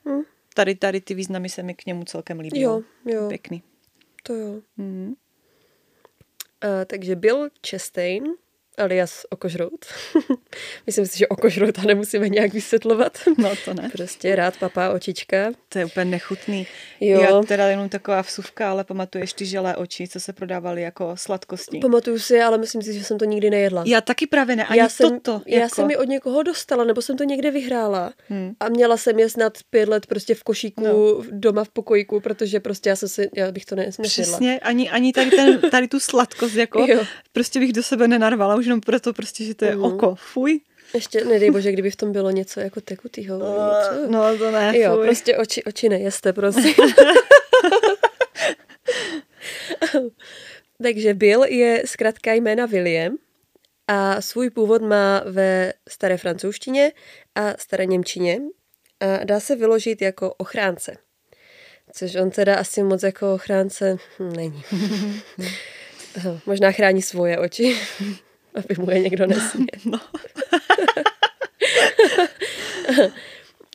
Hmm. 0.05 0.23
Tady, 0.55 0.75
tady 0.75 1.01
ty 1.01 1.15
významy 1.15 1.49
se 1.49 1.63
mi 1.63 1.75
k 1.75 1.87
němu 1.87 2.05
celkem 2.05 2.41
líbí. 2.41 2.61
Jo, 2.61 2.83
jo. 3.05 3.29
Pěkný. 3.29 3.63
To 4.23 4.35
jo. 4.35 4.61
Hmm. 4.79 5.15
Uh, 6.65 6.71
takže 6.87 7.17
Bill 7.17 7.49
Chastain 7.71 8.25
alias 8.79 9.27
okožrout. 9.31 9.87
Myslím 10.87 11.07
si, 11.07 11.19
že 11.19 11.29
okožrouta 11.29 11.83
nemusíme 11.83 12.29
nějak 12.29 12.53
vysvětlovat. 12.53 13.19
No 13.39 13.51
to 13.65 13.75
ne. 13.75 13.89
Prostě 13.93 14.37
rád 14.37 14.57
papá 14.57 14.91
očička. 14.91 15.37
To 15.69 15.79
je 15.79 15.85
úplně 15.85 16.05
nechutný. 16.05 16.67
Jo. 17.01 17.21
Já 17.21 17.43
teda 17.43 17.67
jenom 17.67 17.89
taková 17.89 18.23
vsuvka, 18.23 18.71
ale 18.71 18.85
pamatuješ 18.85 19.33
ty 19.33 19.47
želé 19.47 19.77
oči, 19.77 20.09
co 20.09 20.21
se 20.21 20.33
prodávaly 20.33 20.83
jako 20.83 21.13
sladkosti. 21.15 21.79
Pamatuju 21.79 22.19
si, 22.19 22.43
ale 22.43 22.59
myslím 22.59 22.83
si, 22.83 22.93
že 22.93 23.05
jsem 23.05 23.19
to 23.19 23.25
nikdy 23.25 23.51
nejedla. 23.51 23.83
Já 23.87 24.01
taky 24.01 24.27
právě 24.27 24.57
ne, 24.57 24.67
ani 24.67 24.79
já 24.79 24.89
jsem, 24.89 25.21
toto. 25.21 25.43
Já 25.47 25.61
jako... 25.61 25.75
jsem 25.75 25.91
ji 25.91 25.97
od 25.97 26.09
někoho 26.09 26.43
dostala, 26.43 26.85
nebo 26.85 27.03
jsem 27.03 27.17
to 27.17 27.25
někde 27.25 27.51
vyhrála. 27.51 28.13
Hmm. 28.29 28.53
A 28.61 28.69
měla 28.69 28.97
jsem 28.97 29.19
je 29.19 29.29
snad 29.31 29.59
pět 29.71 29.89
let 29.89 30.07
prostě 30.07 30.35
v 30.35 30.43
košíku 30.43 30.85
no. 30.85 31.23
doma 31.31 31.65
v 31.65 31.69
pokojíku, 31.69 32.21
protože 32.21 32.61
prostě 32.61 32.89
já 32.89 32.97
jsem 32.97 33.09
si, 33.09 33.31
já 33.35 33.53
bych 33.53 33.65
to 33.65 33.75
nesměla. 33.77 34.09
Přesně, 34.09 34.61
ani, 34.61 34.91
ani 34.91 35.13
tady, 35.13 35.31
ten, 35.31 35.61
tady 35.71 35.89
tu 35.89 36.01
sladkost, 36.01 36.55
jako 36.55 36.87
jo. 36.89 37.05
prostě 37.33 37.61
bych 37.61 37.73
do 37.73 37.83
sebe 37.83 38.09
nenarvala, 38.09 38.55
už 38.57 38.66
jenom 38.67 38.81
proto 38.81 39.13
prostě, 39.13 39.45
že 39.45 39.55
to 39.55 39.65
je 39.65 39.77
mm. 39.77 39.85
oko. 39.85 40.15
Fuj. 40.15 40.61
Ještě, 40.95 41.25
nedej 41.25 41.51
bože, 41.51 41.73
kdyby 41.73 41.91
v 41.91 41.97
tom 41.97 42.13
bylo 42.13 42.31
něco 42.31 42.61
jako 42.61 42.81
tekutýho. 42.81 43.39
Uh, 43.39 43.45
no 44.11 44.39
to 44.39 44.51
ne, 44.51 44.79
Jo, 44.79 44.95
fuj. 44.95 45.05
prostě 45.07 45.37
oči, 45.37 45.65
oči 45.65 45.89
nejeste, 45.89 46.33
prosím. 46.33 46.75
Takže 50.83 51.15
Bill 51.15 51.45
je 51.45 51.83
zkrátka 51.87 52.33
jména 52.33 52.67
William 52.67 53.17
a 53.89 54.21
svůj 54.21 54.51
původ 54.51 54.83
má 54.83 55.23
ve 55.27 55.73
staré 55.89 56.17
francouzštině 56.19 56.93
a 57.35 57.55
staré 57.59 57.87
němčině 57.87 58.41
a 59.01 59.25
dá 59.25 59.41
se 59.41 59.57
vyložit 59.57 60.03
jako 60.03 60.35
ochránce. 60.35 60.97
Což 61.93 62.15
on 62.15 62.31
teda 62.31 62.57
asi 62.57 62.83
moc 62.83 63.03
jako 63.03 63.35
ochránce 63.35 63.97
není. 64.37 64.63
Možná 66.47 66.73
chrání 66.73 67.03
svoje 67.03 67.39
oči 67.39 67.77
aby 68.57 68.75
mu 68.79 68.91
je 68.91 69.01
někdo 69.01 69.27
nesměl. 69.27 69.67
No. 69.91 70.01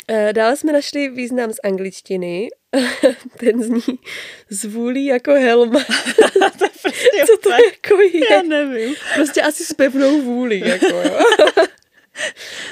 Eh, 0.08 0.34
dále 0.34 0.58
jsme 0.58 0.74
našli 0.74 1.10
význam 1.10 1.54
z 1.54 1.60
angličtiny. 1.64 2.50
Ten 3.38 3.64
zní 3.64 4.00
zvůlí 4.50 5.06
jako 5.06 5.32
helma. 5.32 5.80
to 6.58 6.66
je 6.66 6.70
prostě 6.82 7.26
Co 7.26 7.38
to 7.38 7.50
jako 7.50 8.02
je? 8.02 8.34
Já 8.34 8.42
nevím. 8.42 8.96
Prostě 9.16 9.42
asi 9.42 9.66
s 9.66 9.74
pevnou 9.74 10.22
vůlí. 10.22 10.60
Jako, 10.60 10.86
jo. 10.86 11.20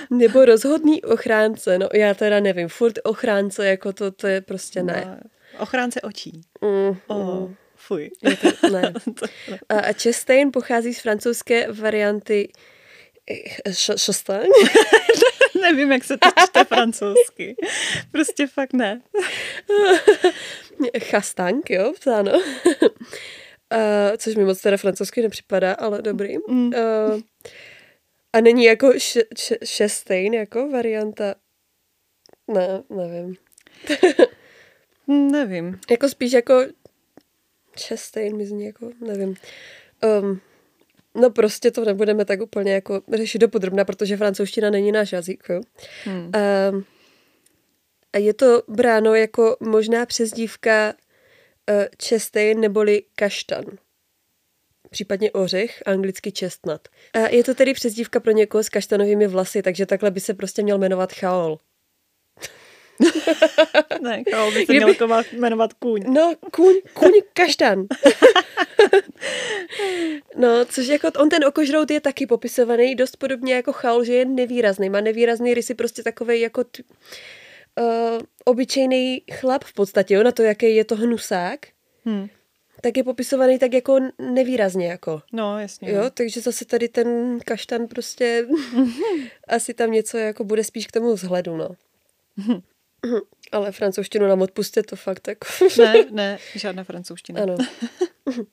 Nebo 0.09 0.45
rozhodný 0.45 1.01
ochránce. 1.01 1.77
No 1.77 1.89
já 1.93 2.13
teda 2.13 2.39
nevím. 2.39 2.67
Furt 2.67 2.99
ochránce, 3.03 3.67
jako 3.67 3.93
to, 3.93 4.11
to 4.11 4.27
je 4.27 4.41
prostě 4.41 4.83
ne. 4.83 5.03
No, 5.07 5.17
ochránce 5.59 6.01
očí. 6.01 6.41
Mm, 6.61 6.97
oh. 7.07 7.49
Fuj. 7.89 8.11
To, 8.41 8.67
ne. 8.73 8.93
A 9.69 9.93
Chastain 9.93 10.51
pochází 10.51 10.93
z 10.93 10.99
francouzské 10.99 11.71
varianty 11.71 12.51
Chastain. 14.05 14.49
Nevím, 15.61 15.91
jak 15.91 16.03
se 16.03 16.17
to 16.17 16.29
čte 16.45 16.63
francouzsky. 16.65 17.55
Prostě 18.11 18.47
fakt 18.47 18.73
ne. 18.73 19.01
Chastank, 20.99 21.69
jo, 21.69 21.93
psáno. 21.99 22.31
Uh, 22.31 22.39
což 24.17 24.35
mi 24.35 24.45
moc 24.45 24.61
teda 24.61 24.77
francouzsky 24.77 25.21
nepřipadá, 25.21 25.73
ale 25.73 26.01
dobrý. 26.01 26.37
Mm. 26.47 26.67
Uh, 26.67 27.19
a 28.33 28.41
není 28.41 28.63
jako 28.63 28.93
šestejn, 29.63 30.33
jako 30.33 30.69
varianta? 30.69 31.35
Ne, 32.47 32.83
nevím. 32.89 33.35
nevím. 35.07 35.79
Jako 35.91 36.09
spíš 36.09 36.31
jako 36.31 36.65
Chastain 37.87 38.37
mi 38.37 38.45
zní 38.45 38.65
jako, 38.65 38.91
nevím. 39.07 39.35
Um, 40.21 40.41
no 41.15 41.29
prostě 41.29 41.71
to 41.71 41.85
nebudeme 41.85 42.25
tak 42.25 42.41
úplně 42.41 42.73
jako 42.73 43.01
řešit 43.13 43.39
dopodrobna, 43.39 43.85
protože 43.85 44.17
francouzština 44.17 44.69
není 44.69 44.91
náš 44.91 45.11
jazyk. 45.11 45.43
Jo? 45.49 45.61
Hmm. 46.03 46.31
Um, 46.71 46.85
a 48.13 48.17
je 48.17 48.33
to 48.33 48.63
bráno 48.67 49.15
jako 49.15 49.57
možná 49.59 50.05
přezdívka 50.05 50.93
uh, 51.69 51.85
Chastain 52.09 52.59
neboli 52.59 53.03
kaštan. 53.15 53.65
Případně 54.89 55.31
ořech, 55.31 55.83
anglicky 55.85 56.31
chestnut. 56.39 56.87
A 57.13 57.19
je 57.29 57.43
to 57.43 57.55
tedy 57.55 57.73
přezdívka 57.73 58.19
pro 58.19 58.31
někoho 58.31 58.63
s 58.63 58.69
kaštanovými 58.69 59.27
vlasy, 59.27 59.61
takže 59.61 59.85
takhle 59.85 60.11
by 60.11 60.19
se 60.19 60.33
prostě 60.33 60.63
měl 60.63 60.77
jmenovat 60.77 61.13
Chaol. 61.13 61.57
Ne, 64.01 64.23
Karol 64.23 64.51
by 64.51 64.65
se 64.65 64.65
Kdyby... 64.73 64.95
měl 65.05 65.23
jmenovat 65.33 65.73
kůň. 65.73 66.03
No, 66.07 66.33
kůň, 66.51 66.75
kůň 66.93 67.11
kaštan. 67.33 67.85
no, 70.35 70.65
což 70.65 70.87
jako 70.87 71.07
on 71.17 71.29
ten 71.29 71.45
okožrout 71.45 71.91
je 71.91 72.01
taky 72.01 72.27
popisovaný 72.27 72.95
dost 72.95 73.17
podobně 73.17 73.53
jako 73.53 73.73
chaul, 73.73 74.03
že 74.03 74.13
je 74.13 74.25
nevýrazný. 74.25 74.89
Má 74.89 75.01
nevýrazný 75.01 75.53
rysy, 75.53 75.73
prostě 75.73 76.03
takový 76.03 76.39
jako 76.39 76.63
t, 76.63 76.83
uh, 77.79 78.21
obyčejný 78.45 79.21
chlap 79.33 79.63
v 79.63 79.73
podstatě, 79.73 80.13
jo, 80.13 80.23
na 80.23 80.31
to, 80.31 80.43
jaký 80.43 80.75
je 80.75 80.85
to 80.85 80.95
hnusák. 80.95 81.59
Hmm 82.05 82.29
tak 82.81 82.97
je 82.97 83.03
popisovaný 83.03 83.59
tak 83.59 83.73
jako 83.73 83.99
nevýrazně 84.19 84.87
jako. 84.87 85.21
No, 85.33 85.59
jasně. 85.59 85.91
Jo, 85.91 86.01
no. 86.01 86.09
takže 86.09 86.41
zase 86.41 86.65
tady 86.65 86.89
ten 86.89 87.39
kaštan 87.39 87.87
prostě 87.87 88.47
asi 89.47 89.73
tam 89.73 89.91
něco 89.91 90.17
jako 90.17 90.43
bude 90.43 90.63
spíš 90.63 90.87
k 90.87 90.91
tomu 90.91 91.13
vzhledu, 91.13 91.57
no. 91.57 91.69
Ale 93.51 93.71
francouzštinu 93.71 94.27
nám 94.27 94.41
odpustit 94.41 94.85
to 94.85 94.95
fakt 94.95 95.27
jako... 95.27 95.47
ne, 95.77 96.05
ne, 96.11 96.37
žádná 96.55 96.83
francouzština. 96.83 97.43
Ano. 97.43 97.57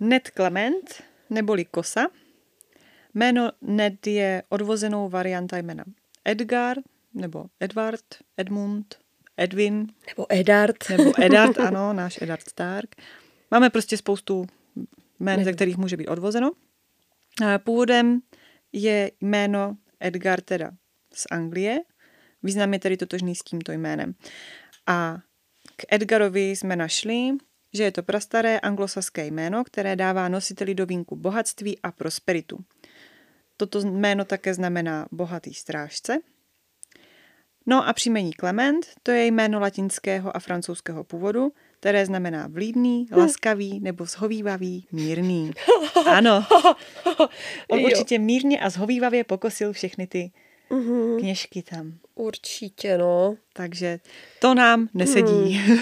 Ned 0.00 0.30
Clement, 0.36 1.02
neboli 1.30 1.64
Kosa. 1.64 2.06
Jméno 3.14 3.50
Ned 3.62 4.06
je 4.06 4.42
odvozenou 4.48 5.08
varianta 5.08 5.58
jména 5.58 5.84
Edgar, 6.24 6.78
nebo 7.14 7.44
Edward, 7.60 8.04
Edmund, 8.36 8.94
Edwin. 9.36 9.86
Nebo 10.08 10.26
Edard. 10.28 10.76
Nebo 10.90 11.12
Edard, 11.22 11.58
ano, 11.68 11.92
náš 11.92 12.22
Edard 12.22 12.48
Stark. 12.48 12.94
Máme 13.50 13.70
prostě 13.70 13.96
spoustu 13.96 14.46
jmén, 15.20 15.44
ze 15.44 15.52
kterých 15.52 15.76
může 15.76 15.96
být 15.96 16.08
odvozeno. 16.08 16.52
Původem 17.64 18.20
je 18.72 19.10
jméno 19.20 19.76
Edgar 20.00 20.40
teda 20.40 20.70
z 21.14 21.26
Anglie. 21.30 21.80
Význam 22.42 22.72
je 22.72 22.78
tedy 22.78 22.96
totožný 22.96 23.34
s 23.34 23.42
tímto 23.42 23.72
jménem. 23.72 24.14
A 24.86 25.18
k 25.76 25.84
Edgarovi 25.90 26.50
jsme 26.50 26.76
našli, 26.76 27.30
že 27.72 27.82
je 27.82 27.92
to 27.92 28.02
prastaré 28.02 28.60
anglosaské 28.60 29.26
jméno, 29.26 29.64
které 29.64 29.96
dává 29.96 30.28
nositeli 30.28 30.74
do 30.74 30.86
vínku 30.86 31.16
bohatství 31.16 31.78
a 31.82 31.92
prosperitu. 31.92 32.58
Toto 33.56 33.80
jméno 33.80 34.24
také 34.24 34.54
znamená 34.54 35.06
bohatý 35.12 35.54
strážce. 35.54 36.18
No 37.66 37.88
a 37.88 37.92
příjmení 37.92 38.32
Clement, 38.40 38.86
to 39.02 39.10
je 39.10 39.26
jméno 39.26 39.60
latinského 39.60 40.36
a 40.36 40.40
francouzského 40.40 41.04
původu, 41.04 41.52
které 41.80 42.06
znamená 42.06 42.46
vlídný, 42.46 43.06
laskavý 43.12 43.80
nebo 43.80 44.06
zhovývavý, 44.06 44.86
mírný. 44.92 45.50
Ano, 46.06 46.46
on 47.68 47.80
určitě 47.84 48.18
mírně 48.18 48.60
a 48.60 48.70
zhovývavě 48.70 49.24
pokosil 49.24 49.72
všechny 49.72 50.06
ty 50.06 50.32
mm-hmm. 50.72 51.18
kněžky 51.18 51.62
tam. 51.62 51.92
Určitě, 52.14 52.98
no. 52.98 53.36
Takže 53.52 54.00
to 54.38 54.54
nám 54.54 54.88
nesedí. 54.94 55.52
Hmm. 55.52 55.78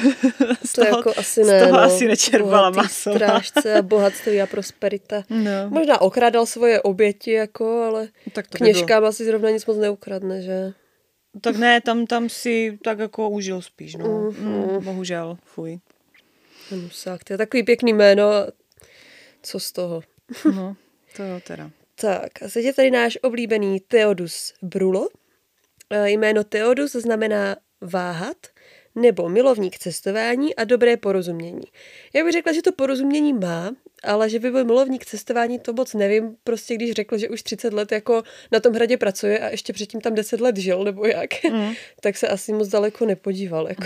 z 0.65 0.73
toho, 0.73 0.91
to 0.91 0.97
jako 0.97 1.13
asi 1.17 1.45
ne, 1.45 1.61
z 1.61 1.63
toho 1.63 1.77
no. 1.77 1.83
asi 1.83 2.09
nečerpala 2.09 2.71
maso. 2.71 3.11
strážce 3.11 3.75
a 3.75 3.83
bohatství 3.83 4.43
a 4.43 4.47
prosperita. 4.47 5.23
No. 5.31 5.51
Možná 5.69 6.01
okradal 6.01 6.47
svoje 6.47 6.83
oběti, 6.83 7.31
jako, 7.31 7.83
ale 7.83 8.09
tak 8.33 8.49
to 8.49 8.59
kněžkám 8.59 9.05
asi 9.05 9.25
zrovna 9.25 9.51
nic 9.51 9.67
moc 9.67 9.77
neukradne, 9.77 10.43
že? 10.43 10.73
Tak 11.41 11.57
ne, 11.57 11.81
tam, 11.81 12.07
tam 12.07 12.29
si 12.29 12.79
tak 12.85 12.99
jako 12.99 13.31
užil 13.31 13.63
spíš, 13.63 13.95
no. 13.95 14.05
Mm-hmm. 14.05 14.73
Mm, 14.73 14.85
bohužel, 14.85 15.39
fuj. 15.45 15.79
Nusák, 16.71 17.25
to 17.25 17.33
je 17.33 17.37
takový 17.39 17.63
pěkný 17.63 17.93
jméno. 17.93 18.25
Co 19.43 19.61
z 19.61 19.73
toho? 19.73 20.03
No, 20.55 20.77
to 21.17 21.23
jo 21.23 21.41
teda. 21.47 21.71
Tak, 22.01 22.43
a 22.43 22.49
teď 22.49 22.65
je 22.65 22.73
tady 22.73 22.91
náš 22.91 23.19
oblíbený 23.23 23.81
Theodus 23.81 24.55
Brulo. 24.63 25.09
E, 25.91 26.11
jméno 26.11 26.45
Theodus 26.45 26.93
znamená 26.93 27.57
váhat, 27.81 28.37
nebo 28.95 29.29
milovník 29.29 29.79
cestování 29.79 30.57
a 30.57 30.65
dobré 30.65 30.97
porozumění. 30.97 31.63
Já 32.15 32.25
bych 32.25 32.33
řekla, 32.33 32.53
že 32.53 32.63
to 32.63 32.73
porozumění 32.73 33.33
má, 33.33 33.71
ale 34.03 34.31
že 34.31 34.39
by 34.39 34.51
byl 34.51 34.65
milovník 34.65 35.07
cestování, 35.07 35.59
to 35.59 35.73
moc 35.73 35.95
nevím. 35.95 36.37
Prostě 36.45 36.75
když 36.75 36.93
řekl, 36.93 37.19
že 37.19 37.29
už 37.29 37.43
30 37.43 37.73
let 37.73 37.93
jako 37.93 38.23
na 38.53 38.61
tom 38.61 38.75
hradě 38.75 38.97
pracuje 38.97 39.39
a 39.39 39.49
ještě 39.49 39.73
předtím 39.73 40.01
tam 40.01 40.15
10 40.15 40.41
let 40.41 40.57
žil, 40.57 40.85
nebo 40.85 41.07
jak, 41.07 41.45
mm. 41.45 41.75
tak 42.01 42.17
se 42.17 42.29
asi 42.29 42.53
moc 42.53 42.69
daleko 42.69 43.07
nepodíval. 43.07 43.69
Jako. 43.69 43.85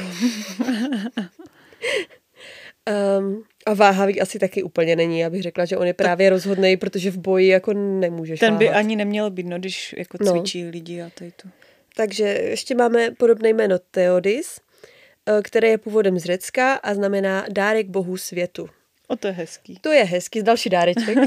um, 3.19 3.45
a 3.67 3.75
váhavý 3.75 4.21
asi 4.21 4.39
taky 4.39 4.63
úplně 4.63 4.97
není. 4.97 5.19
Já 5.19 5.31
bych 5.31 5.43
řekla, 5.43 5.65
že 5.65 5.77
on 5.77 5.87
je 5.87 5.95
právě 5.95 6.31
rozhodný, 6.31 6.77
protože 6.77 7.11
v 7.11 7.19
boji 7.19 7.49
jako 7.49 7.73
nemůžeš 7.73 8.41
Ten 8.41 8.57
by 8.57 8.65
váhat. 8.67 8.79
ani 8.79 8.97
neměl 8.97 9.31
být, 9.31 9.47
no, 9.47 9.59
když 9.59 9.95
jako 9.99 10.19
no. 10.21 10.33
cvičí 10.33 10.63
no. 10.63 10.71
lidi 10.71 11.03
a 11.03 11.11
tady 11.11 11.33
to. 11.43 11.49
Takže 11.97 12.25
ještě 12.25 12.75
máme 12.75 13.11
podobné 13.11 13.49
jméno 13.49 13.79
Theodis, 13.91 14.61
eh, 15.27 15.43
které 15.43 15.69
je 15.69 15.79
původem 15.79 16.19
z 16.19 16.25
Řecka 16.25 16.73
a 16.75 16.95
znamená 16.95 17.47
dárek 17.51 17.89
bohu 17.89 18.17
světu. 18.17 18.69
O, 19.09 19.17
to 19.17 19.27
je 19.27 19.33
hezký. 19.33 19.79
To 19.81 19.93
je 19.93 20.05
hezký, 20.05 20.43
další 20.43 20.71
dáreček. 20.71 21.19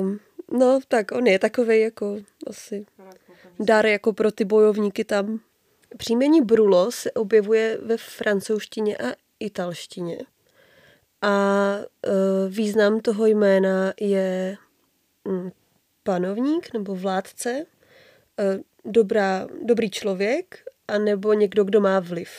um, 0.00 0.20
no, 0.58 0.80
tak 0.88 1.12
on 1.12 1.26
je 1.26 1.38
takový 1.38 1.80
jako 1.80 2.16
asi 2.46 2.86
dár 3.60 3.86
jako 3.86 4.12
pro 4.12 4.32
ty 4.32 4.44
bojovníky 4.44 5.04
tam. 5.04 5.40
Příjmení 5.96 6.42
Brulo 6.42 6.92
se 6.92 7.12
objevuje 7.12 7.78
ve 7.82 7.96
francouzštině 7.96 8.96
a 8.96 9.14
italštině. 9.40 10.18
A 11.22 11.76
uh, 12.06 12.12
význam 12.48 13.00
toho 13.00 13.26
jména 13.26 13.92
je 14.00 14.56
um, 15.24 15.52
panovník 16.02 16.72
nebo 16.74 16.94
vládce, 16.94 17.66
uh, 18.38 18.92
dobrá, 18.92 19.46
dobrý 19.64 19.90
člověk, 19.90 20.64
anebo 20.88 21.32
někdo, 21.32 21.64
kdo 21.64 21.80
má 21.80 22.00
vliv. 22.00 22.30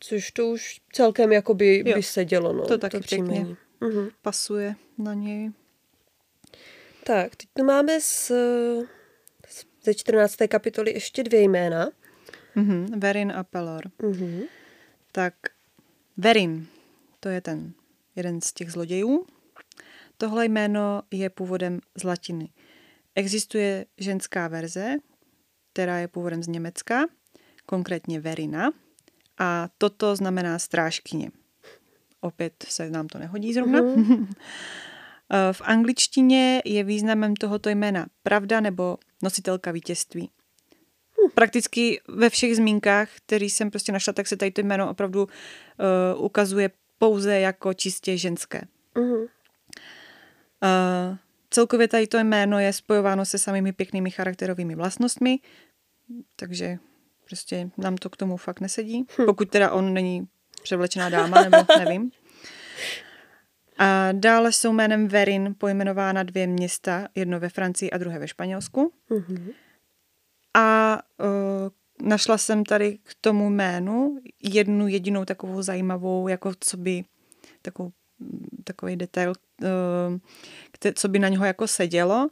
Což 0.00 0.30
to 0.30 0.46
už 0.46 0.80
celkem 0.92 1.32
jakoby 1.32 1.82
jo, 1.86 1.94
by 1.96 2.02
sedělo. 2.02 2.52
No, 2.52 2.66
to 2.66 2.78
taky 2.78 3.00
to 3.00 3.06
pěkně 3.08 3.46
uh-huh. 3.80 4.10
pasuje 4.22 4.74
na 4.98 5.14
něj. 5.14 5.50
Tak, 7.04 7.36
teď 7.36 7.48
tu 7.52 7.64
máme 7.64 8.00
z, 8.00 8.32
ze 9.82 9.94
14. 9.94 10.36
kapitoly 10.48 10.92
ještě 10.92 11.22
dvě 11.22 11.40
jména. 11.40 11.90
Uh-huh. 12.56 12.98
Verin 12.98 13.32
a 13.32 13.44
Pelor. 13.44 13.82
Uh-huh. 13.98 14.48
Tak 15.12 15.34
Verin, 16.20 16.66
to 17.20 17.28
je 17.28 17.40
ten 17.40 17.72
jeden 18.16 18.40
z 18.40 18.52
těch 18.52 18.72
zlodějů. 18.72 19.26
Tohle 20.16 20.46
jméno 20.46 21.02
je 21.10 21.30
původem 21.30 21.80
z 21.96 22.02
latiny. 22.02 22.48
Existuje 23.14 23.86
ženská 23.98 24.48
verze, 24.48 24.96
která 25.72 25.98
je 25.98 26.08
původem 26.08 26.42
z 26.42 26.48
Německa, 26.48 27.06
konkrétně 27.66 28.20
Verina, 28.20 28.70
a 29.38 29.68
toto 29.78 30.16
znamená 30.16 30.58
strážkyně. 30.58 31.30
Opět 32.20 32.64
se 32.68 32.90
nám 32.90 33.08
to 33.08 33.18
nehodí 33.18 33.54
zrovna. 33.54 33.80
Mm. 33.82 34.30
v 35.52 35.60
angličtině 35.64 36.62
je 36.64 36.84
významem 36.84 37.36
tohoto 37.36 37.68
jména 37.68 38.06
pravda 38.22 38.60
nebo 38.60 38.98
nositelka 39.22 39.70
vítězství. 39.72 40.30
Prakticky 41.34 42.00
ve 42.08 42.30
všech 42.30 42.56
zmínkách, 42.56 43.08
který 43.16 43.50
jsem 43.50 43.70
prostě 43.70 43.92
našla, 43.92 44.12
tak 44.12 44.26
se 44.26 44.36
tady 44.36 44.50
to 44.50 44.60
jméno 44.60 44.90
opravdu 44.90 45.22
uh, 45.22 46.24
ukazuje 46.24 46.70
pouze 46.98 47.40
jako 47.40 47.74
čistě 47.74 48.16
ženské. 48.16 48.60
Uh, 48.96 49.26
celkově 51.50 51.88
tady 51.88 52.06
to 52.06 52.18
jméno 52.18 52.58
je 52.58 52.72
spojováno 52.72 53.24
se 53.24 53.38
samými 53.38 53.72
pěknými 53.72 54.10
charakterovými 54.10 54.74
vlastnostmi, 54.74 55.38
takže 56.36 56.78
Prostě 57.30 57.70
nám 57.78 57.96
to 57.96 58.10
k 58.10 58.16
tomu 58.16 58.36
fakt 58.36 58.60
nesedí. 58.60 59.06
Hm. 59.18 59.24
Pokud 59.24 59.50
teda 59.50 59.70
on 59.70 59.94
není 59.94 60.28
převlečená 60.62 61.08
dáma, 61.10 61.42
nebo 61.42 61.56
nevím. 61.78 62.10
A 63.78 64.08
dále 64.12 64.52
jsou 64.52 64.72
jménem 64.72 65.08
Verin 65.08 65.54
pojmenována 65.58 66.22
dvě 66.22 66.46
města, 66.46 67.08
jedno 67.14 67.40
ve 67.40 67.48
Francii 67.48 67.90
a 67.90 67.98
druhé 67.98 68.18
ve 68.18 68.28
Španělsku. 68.28 68.92
Mm-hmm. 69.10 69.52
A 70.54 70.98
uh, 71.18 72.08
našla 72.08 72.38
jsem 72.38 72.64
tady 72.64 72.98
k 73.02 73.14
tomu 73.20 73.50
jménu 73.50 74.18
jednu 74.42 74.88
jedinou 74.88 75.24
takovou 75.24 75.62
zajímavou, 75.62 76.28
jako 76.28 76.52
co 76.60 76.76
by 76.76 77.04
takovou, 77.62 77.92
takový 78.64 78.96
detail, 78.96 79.32
uh, 79.62 79.68
co 80.94 81.08
by 81.08 81.18
na 81.18 81.28
něho 81.28 81.44
jako 81.44 81.66
sedělo. 81.66 82.28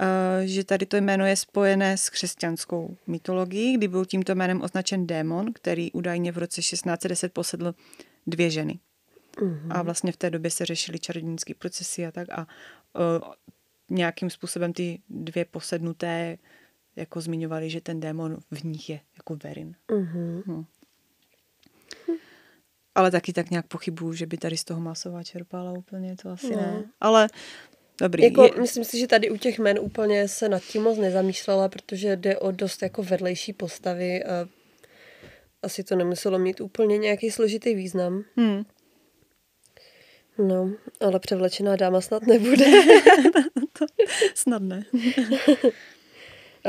Eh, 0.00 0.46
že 0.46 0.64
tady 0.64 0.86
to 0.86 0.96
jméno 0.96 1.26
je 1.26 1.36
spojené 1.36 1.96
s 1.96 2.10
křesťanskou 2.10 2.96
mytologií, 3.06 3.76
kdy 3.76 3.88
byl 3.88 4.04
tímto 4.04 4.34
jménem 4.34 4.62
označen 4.62 5.06
démon, 5.06 5.52
který 5.52 5.92
údajně 5.92 6.32
v 6.32 6.38
roce 6.38 6.60
1610 6.60 7.32
posedl 7.32 7.74
dvě 8.26 8.50
ženy. 8.50 8.78
Mm-hmm. 9.36 9.66
A 9.70 9.82
vlastně 9.82 10.12
v 10.12 10.16
té 10.16 10.30
době 10.30 10.50
se 10.50 10.64
řešily 10.64 10.98
čarodějnické 10.98 11.54
procesy 11.54 12.06
a 12.06 12.12
tak 12.12 12.28
a 12.30 12.38
uh, 12.38 13.32
nějakým 13.90 14.30
způsobem 14.30 14.72
ty 14.72 15.00
dvě 15.08 15.44
posednuté 15.44 16.38
jako 16.96 17.20
zmiňovali, 17.20 17.70
že 17.70 17.80
ten 17.80 18.00
démon 18.00 18.36
v 18.50 18.64
nich 18.64 18.90
je 18.90 19.00
jako 19.16 19.36
verin. 19.44 19.74
Mm-hmm. 19.88 20.42
No. 20.46 20.64
Ale 22.94 23.10
taky 23.10 23.32
tak 23.32 23.50
nějak 23.50 23.66
pochybuju, 23.66 24.12
že 24.12 24.26
by 24.26 24.36
tady 24.36 24.56
z 24.56 24.64
toho 24.64 24.80
masová 24.80 25.22
čerpala 25.22 25.72
úplně, 25.72 26.16
to 26.16 26.30
asi 26.30 26.50
no. 26.50 26.56
ne. 26.56 26.84
Ale 27.00 27.28
Dobrý. 28.00 28.22
Jako, 28.22 28.44
je... 28.44 28.50
Myslím 28.60 28.84
si, 28.84 28.98
že 28.98 29.06
tady 29.06 29.30
u 29.30 29.36
těch 29.36 29.58
men 29.58 29.78
úplně 29.78 30.28
se 30.28 30.48
nad 30.48 30.62
tím 30.62 30.82
moc 30.82 30.98
nezamýšlela, 30.98 31.68
protože 31.68 32.16
jde 32.16 32.38
o 32.38 32.50
dost 32.50 32.82
jako 32.82 33.02
vedlejší 33.02 33.52
postavy 33.52 34.24
a 34.24 34.48
asi 35.62 35.84
to 35.84 35.96
nemuselo 35.96 36.38
mít 36.38 36.60
úplně 36.60 36.98
nějaký 36.98 37.30
složitý 37.30 37.74
význam. 37.74 38.24
Hmm. 38.36 38.64
No, 40.38 40.72
ale 41.00 41.20
převlečená 41.20 41.76
dáma 41.76 42.00
snad 42.00 42.22
nebude. 42.22 42.64
snad 44.34 44.62
ne. 44.62 44.84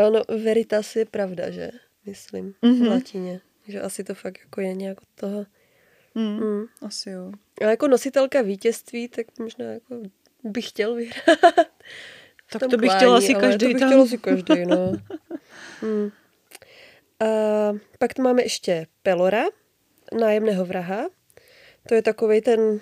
ano, 0.06 0.22
veritas 0.44 0.96
je 0.96 1.06
pravda, 1.06 1.52
že? 1.52 1.72
Myslím, 2.06 2.54
mm-hmm. 2.64 2.86
v 2.86 2.88
latině. 2.88 3.42
Že 3.68 3.82
asi 3.82 4.04
to 4.04 4.14
fakt 4.14 4.40
jako 4.40 4.62
je 4.62 4.74
nějak 4.74 5.02
od 5.02 5.08
toho. 5.16 5.46
Mm, 6.16 6.40
mm. 6.40 6.66
Asi 6.82 7.10
jo. 7.10 7.32
Ale 7.62 7.72
jako 7.72 7.88
nositelka 7.88 8.42
vítězství, 8.42 9.08
tak 9.08 9.40
možná 9.40 9.66
jako 9.66 10.02
bych 10.44 10.70
chtěl 10.70 10.96
vyhrát. 10.96 11.40
Tak 12.52 12.62
to 12.70 12.78
bych 12.78 12.92
chtěl 12.96 13.16
asi 13.16 13.36
každý. 13.36 13.66
To 13.66 13.74
bych 13.74 13.84
chtěl 13.84 14.02
asi 14.02 14.18
každý, 14.18 14.66
no. 14.66 14.94
hmm. 15.82 16.12
A 17.20 17.26
pak 18.00 18.14
tu 18.14 18.22
máme 18.22 18.44
ještě 18.44 18.88
Pelora, 19.04 19.44
nájemného 20.20 20.66
vraha. 20.66 21.10
To 21.88 21.96
je 21.96 22.02
takový 22.02 22.42
ten 22.42 22.80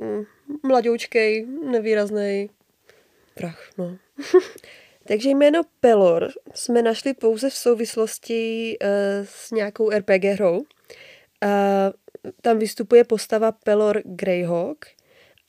mm, 0.00 0.24
mladoučkej, 0.62 1.46
nevýrazný 1.46 2.50
vrah, 3.36 3.70
no. 3.78 3.98
Takže 5.06 5.30
jméno 5.30 5.62
Pelor 5.80 6.32
jsme 6.54 6.82
našli 6.82 7.14
pouze 7.14 7.50
v 7.50 7.54
souvislosti 7.54 8.76
uh, 8.82 8.88
s 9.24 9.50
nějakou 9.50 9.90
RPG 9.90 10.24
hrou. 10.24 10.58
Uh, 10.58 10.66
tam 12.42 12.58
vystupuje 12.58 13.04
postava 13.04 13.52
Pelor 13.52 14.02
Greyhawk, 14.04 14.86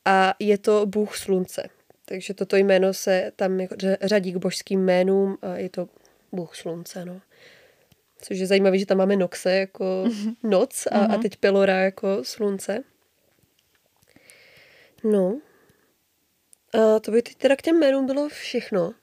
a 0.05 0.33
je 0.39 0.57
to 0.57 0.85
bůh 0.85 1.17
slunce. 1.17 1.69
Takže 2.05 2.33
toto 2.33 2.55
jméno 2.55 2.93
se 2.93 3.31
tam 3.35 3.59
jako 3.59 3.75
řadí 4.01 4.31
k 4.31 4.37
božským 4.37 4.83
jménům 4.83 5.37
a 5.41 5.57
je 5.57 5.69
to 5.69 5.89
bůh 6.31 6.55
slunce, 6.55 7.05
no. 7.05 7.21
Což 8.21 8.37
je 8.37 8.47
zajímavé, 8.47 8.77
že 8.77 8.85
tam 8.85 8.97
máme 8.97 9.15
Noxe 9.15 9.53
jako 9.53 10.03
mm-hmm. 10.07 10.35
noc 10.43 10.87
a, 10.87 10.89
mm-hmm. 10.89 11.03
a 11.03 11.07
mhm. 11.07 11.21
teď 11.21 11.37
Pelora 11.37 11.77
jako 11.77 12.23
slunce. 12.23 12.83
No. 15.03 15.39
A 16.73 16.99
to 16.99 17.11
by 17.11 17.21
teď 17.21 17.35
teda 17.35 17.55
k 17.55 17.61
těm 17.61 17.77
jménům 17.77 18.05
bylo 18.05 18.29
všechno. 18.29 18.93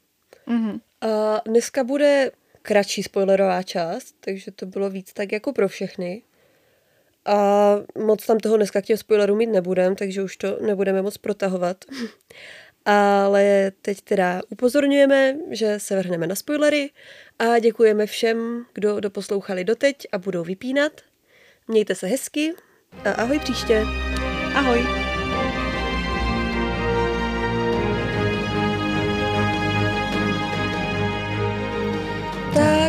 Mm-hmm. 0.48 0.80
A 1.00 1.40
dneska 1.44 1.84
bude 1.84 2.30
kratší 2.62 3.02
spoilerová 3.02 3.62
část, 3.62 4.14
takže 4.20 4.50
to 4.50 4.66
bylo 4.66 4.90
víc 4.90 5.12
tak 5.12 5.32
jako 5.32 5.52
pro 5.52 5.68
všechny. 5.68 6.22
A 7.24 7.76
moc 7.98 8.26
tam 8.26 8.38
toho 8.38 8.56
dneska 8.56 8.82
k 8.82 8.84
těm 8.84 8.96
spoilerům 8.96 9.38
mít 9.38 9.46
nebudem, 9.46 9.96
takže 9.96 10.22
už 10.22 10.36
to 10.36 10.58
nebudeme 10.60 11.02
moc 11.02 11.16
protahovat. 11.18 11.84
Ale 12.84 13.72
teď 13.82 14.00
teda 14.00 14.40
upozorňujeme, 14.48 15.36
že 15.50 15.78
se 15.78 15.96
vrhneme 15.96 16.26
na 16.26 16.34
spoilery 16.34 16.90
a 17.38 17.58
děkujeme 17.58 18.06
všem, 18.06 18.64
kdo 18.72 19.00
doposlouchali 19.00 19.64
doteď 19.64 19.96
a 20.12 20.18
budou 20.18 20.44
vypínat. 20.44 20.92
Mějte 21.68 21.94
se 21.94 22.06
hezky 22.06 22.52
a 23.04 23.10
ahoj 23.10 23.38
příště. 23.38 23.82
Ahoj. 24.54 25.01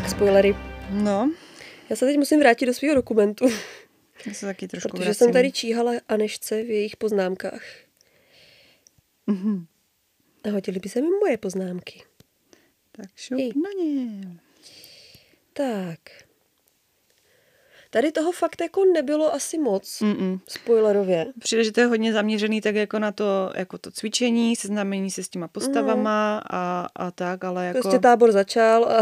Spoilery. 0.10 0.56
No. 0.90 1.32
Já 1.90 1.96
se 1.96 2.06
teď 2.06 2.18
musím 2.18 2.40
vrátit 2.40 2.66
do 2.66 2.74
svého 2.74 2.96
dokumentu. 2.96 3.46
Já 4.28 4.34
se 4.34 4.46
taky 4.46 4.68
trošku 4.68 4.90
Protože 4.90 5.04
vracím. 5.04 5.14
jsem 5.26 5.34
tady 5.34 5.52
číhala 5.52 5.92
Anešce 6.08 6.64
v 6.64 6.70
jejich 6.70 6.98
poznámkách. 6.98 7.64
Mhm. 9.28 9.66
A 10.44 10.50
hodili 10.50 10.80
by 10.80 10.90
se 10.90 11.02
mi 11.02 11.08
moje 11.22 11.38
poznámky. 11.38 12.04
Tak 12.92 13.06
šup 13.16 13.38
Hej. 13.40 13.52
na 13.56 13.84
ně. 13.84 14.40
Tak. 15.54 16.00
Tady 17.94 18.12
toho 18.12 18.32
fakt 18.32 18.62
jako 18.62 18.86
nebylo 18.86 19.34
asi 19.34 19.58
moc, 19.58 19.84
Mm-mm. 20.02 20.40
spoilerově. 20.48 21.26
Přijde, 21.40 21.64
že 21.64 21.72
to 21.72 21.80
je 21.80 21.86
hodně 21.86 22.14
zaměřený 22.14 22.62
tak 22.62 22.76
jako 22.76 23.00
na 23.00 23.12
to, 23.12 23.52
jako 23.56 23.78
to 23.78 23.92
cvičení, 23.92 24.56
seznámení 24.56 25.12
se 25.12 25.24
s 25.24 25.30
těma 25.30 25.48
postavama 25.48 26.42
a, 26.52 26.88
a 26.96 27.12
tak, 27.12 27.44
ale 27.44 27.66
jako... 27.66 27.80
Prostě 27.82 28.00
tábor 28.00 28.32
začal 28.32 28.86
a 28.86 29.02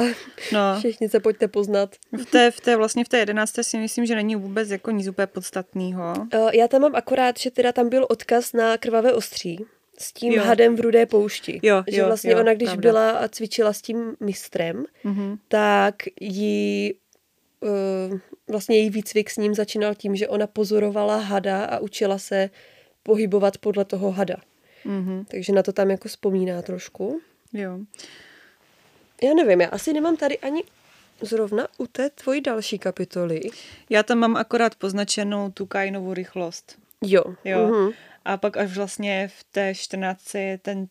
no, 0.53 0.59
všichni 0.79 1.09
se 1.09 1.19
pojďte 1.19 1.47
poznat. 1.47 1.95
v 2.21 2.25
té, 2.25 2.51
v 2.51 2.61
té, 2.61 2.75
vlastně 2.75 3.05
v 3.05 3.09
té 3.09 3.17
jedenácté 3.17 3.63
si 3.63 3.77
myslím, 3.77 4.05
že 4.05 4.15
není 4.15 4.35
vůbec 4.35 4.69
jako 4.69 4.91
nic 4.91 5.07
úplně 5.07 5.27
podstatného. 5.27 6.13
Uh, 6.35 6.49
Já 6.53 6.67
tam 6.67 6.81
mám 6.81 6.95
akorát, 6.95 7.39
že 7.39 7.51
teda 7.51 7.71
tam 7.71 7.89
byl 7.89 8.05
odkaz 8.09 8.53
na 8.53 8.77
krvavé 8.77 9.13
ostří 9.13 9.65
s 9.99 10.13
tím 10.13 10.33
Jo. 10.33 10.43
hadem 10.43 10.75
v 10.75 10.79
rudé 10.79 11.05
poušti. 11.05 11.59
Jo, 11.63 11.83
že 11.87 11.99
jo, 11.99 12.05
vlastně 12.05 12.31
jo, 12.31 12.39
ona, 12.39 12.53
když 12.53 12.69
pravda. 12.69 12.81
byla 12.81 13.11
a 13.11 13.27
cvičila 13.27 13.73
s 13.73 13.81
tím 13.81 14.15
mistrem, 14.19 14.85
Mhm. 15.03 15.37
tak 15.47 15.95
uh, 16.21 16.29
vlastně 18.47 18.77
její 18.77 18.89
výcvik 18.89 19.29
s 19.29 19.37
ním 19.37 19.55
začínal 19.55 19.95
tím, 19.95 20.15
že 20.15 20.27
ona 20.27 20.47
pozorovala 20.47 21.17
hada 21.17 21.65
a 21.65 21.79
učila 21.79 22.17
se 22.17 22.49
pohybovat 23.03 23.57
podle 23.57 23.85
toho 23.85 24.11
hada. 24.11 24.35
Mhm. 24.85 25.25
Takže 25.25 25.53
na 25.53 25.63
to 25.63 25.73
tam 25.73 25.91
jako 25.91 26.07
vzpomíná 26.07 26.61
trošku. 26.61 27.21
Jo. 27.53 27.79
Já 29.23 29.33
nevím, 29.33 29.61
já 29.61 29.67
asi 29.67 29.93
nemám 29.93 30.17
tady 30.17 30.39
ani 30.39 30.63
zrovna 31.21 31.67
u 31.77 31.87
té 31.87 32.09
tvojí 32.09 32.41
další 32.41 32.79
kapitoly. 32.79 33.41
Já 33.89 34.03
tam 34.03 34.17
mám 34.17 34.35
akorát 34.37 34.75
poznačenou 34.75 35.51
tu 35.51 35.65
Kainovu 35.65 36.13
rychlost. 36.13 36.77
Jo. 37.01 37.23
Jo. 37.45 37.67
Mhm. 37.67 37.91
A 38.25 38.37
pak 38.37 38.57
až 38.57 38.77
vlastně 38.77 39.27
v 39.27 39.43
té 39.43 39.75
14 39.75 40.35
je 40.35 40.57
ten 40.57 40.87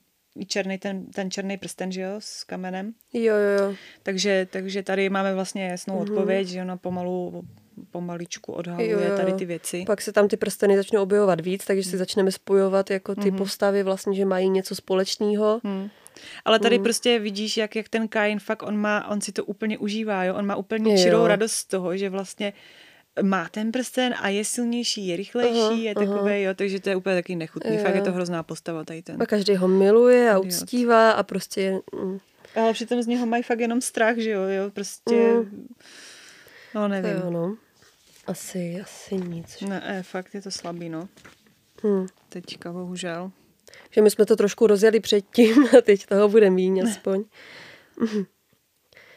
černý, 0.46 0.78
ten, 0.78 1.06
ten 1.06 1.30
černý 1.30 1.56
prsten, 1.58 1.92
že 1.92 2.00
jo, 2.00 2.10
s 2.18 2.44
kamenem. 2.44 2.92
Jo, 3.12 3.34
jo, 3.34 3.64
jo. 3.68 3.74
Takže, 4.02 4.46
takže 4.50 4.82
tady 4.82 5.10
máme 5.10 5.34
vlastně 5.34 5.66
jasnou 5.66 5.94
Mhm. 5.94 6.02
odpověď, 6.02 6.48
že 6.48 6.62
ona 6.62 6.76
pomalu 6.76 7.42
pomaličku 7.90 8.52
odhaluje 8.52 8.90
Jo, 8.90 8.98
jo. 9.00 9.16
tady 9.16 9.32
ty 9.32 9.44
věci. 9.44 9.84
Pak 9.86 10.00
se 10.02 10.12
tam 10.12 10.28
ty 10.28 10.36
prsteny 10.36 10.76
začnou 10.76 11.02
objevovat 11.02 11.40
víc, 11.40 11.64
takže 11.64 11.90
si 11.90 11.96
začneme 11.98 12.32
spojovat 12.32 12.90
jako 12.90 13.14
ty 13.14 13.28
Mhm. 13.30 13.38
postavy 13.38 13.82
vlastně, 13.82 14.16
že 14.16 14.24
mají 14.24 14.48
něco 14.48 14.74
společného. 14.74 15.60
Hmm. 15.64 15.88
Ale 16.44 16.58
tady 16.58 16.76
Mhm. 16.78 16.82
prostě 16.84 17.18
vidíš, 17.18 17.56
jak, 17.56 17.76
jak 17.76 17.88
ten 17.88 18.08
Kain 18.08 18.38
fakt, 18.40 18.62
on 18.62 18.76
má, 18.76 19.08
on 19.08 19.20
si 19.20 19.32
to 19.32 19.44
úplně 19.44 19.78
užívá, 19.78 20.24
jo? 20.24 20.34
On 20.34 20.46
má 20.46 20.56
úplně 20.56 20.98
čirou 21.02 21.26
radost 21.26 21.52
z 21.52 21.64
toho, 21.64 21.96
že 21.96 22.10
vlastně 22.10 22.52
má 23.22 23.48
ten 23.48 23.72
prsten 23.72 24.14
a 24.20 24.28
je 24.28 24.44
silnější, 24.44 25.06
je 25.06 25.16
rychlejší, 25.16 25.60
Aha, 25.60 25.72
je 25.72 25.94
takový, 25.94 26.42
jo, 26.42 26.54
takže 26.54 26.80
to 26.80 26.88
je 26.90 26.96
úplně 26.96 27.14
taky 27.14 27.36
nechutný. 27.36 27.76
Jo. 27.76 27.82
Fakt 27.82 27.94
je 27.94 28.02
to 28.02 28.12
hrozná 28.12 28.42
postava 28.42 28.84
tady 28.84 29.02
ten. 29.02 29.22
A 29.22 29.26
každý 29.26 29.56
ho 29.56 29.68
miluje 29.68 30.30
a 30.30 30.38
Idiot. 30.38 30.46
uctívá 30.46 31.10
a 31.10 31.22
prostě... 31.22 31.80
Mm, 32.02 32.18
Ale 32.56 32.72
přitom 32.72 33.02
z 33.02 33.06
něho 33.06 33.26
mají 33.26 33.42
fakt 33.42 33.60
jenom 33.60 33.80
strach, 33.80 34.16
že 34.16 34.30
jo, 34.30 34.42
jo, 34.42 34.70
prostě, 34.70 35.14
Mm. 35.14 35.68
no 36.74 36.82
to 36.82 36.88
nevím. 36.88 37.12
jo, 37.24 37.30
no. 37.30 37.56
Asi, 38.26 38.80
asi 38.82 39.16
nic. 39.16 39.58
že? 39.58 39.66
Ne, 39.66 39.82
eh, 39.84 40.02
fakt 40.02 40.34
je 40.34 40.42
to 40.42 40.50
slabý, 40.50 40.88
no. 40.88 41.08
Hm. 41.86 42.06
Teďka, 42.28 42.72
bohužel. 42.72 43.30
Že 43.90 44.02
my 44.02 44.10
jsme 44.10 44.26
to 44.26 44.36
trošku 44.36 44.66
rozjeli 44.66 45.00
předtím 45.00 45.66
a 45.78 45.80
teď 45.80 46.06
toho 46.06 46.28
bude 46.28 46.50
míň 46.50 46.82
aspoň. 46.84 47.24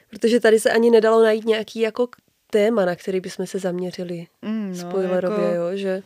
Protože 0.10 0.40
tady 0.40 0.60
se 0.60 0.72
ani 0.72 0.90
nedalo 0.92 1.24
najít 1.24 1.46
nějaký 1.46 1.80
jako 1.80 2.08
téma, 2.54 2.86
na 2.86 2.96
který 2.96 3.20
bychom 3.20 3.48
se 3.48 3.60
zaměřili 3.60 4.28
Mm, 4.42 4.70
no, 4.70 4.76
spoilerově, 4.76 5.46
jako, 5.46 5.56
jo, 5.58 5.78
že 5.78 6.04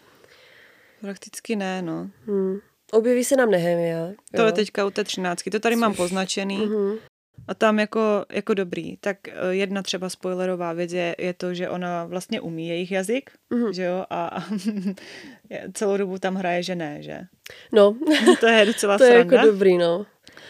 Prakticky 1.01 1.55
ne, 1.55 1.81
no. 1.81 2.09
hm. 2.27 2.57
objeví 2.91 3.23
se 3.23 3.35
nám 3.35 3.51
Nehemia. 3.51 4.07
To 4.35 4.41
je 4.45 4.51
teďka 4.51 4.85
u 4.85 4.89
té 4.89 5.03
třináctky. 5.03 5.49
To 5.49 5.59
tady 5.59 5.75
mám 5.75 5.91
Což- 5.91 5.97
poznačený. 5.97 6.57
Mhm. 6.57 6.95
A 7.47 7.53
tam 7.53 7.79
jako, 7.79 8.25
jako 8.29 8.53
dobrý. 8.53 8.97
Tak 8.97 9.17
eh, 9.27 9.33
jedna 9.49 9.81
třeba 9.83 10.09
spoilerová 10.09 10.73
věc 10.73 10.93
je, 10.93 11.15
je 11.19 11.33
to, 11.33 11.53
že 11.53 11.69
ona 11.69 12.05
vlastně 12.05 12.41
umí 12.41 12.67
jejich 12.67 12.91
jazyk, 12.91 13.31
Mhm. 13.49 13.73
že 13.73 13.83
jo, 13.83 14.05
a, 14.09 14.27
a 14.37 14.43
celou 15.73 15.97
dobu 15.97 16.17
tam 16.17 16.35
hraje, 16.35 16.63
že 16.63 16.75
ne, 16.75 16.97
že? 17.01 17.19
No, 17.73 17.95
To 18.39 18.47
je 18.47 18.65
docela 18.65 18.97
to 18.97 19.03
je 19.03 19.09
sranda. 19.11 19.35
jako 19.37 19.47
dobrý, 19.51 19.77
no. 19.77 20.05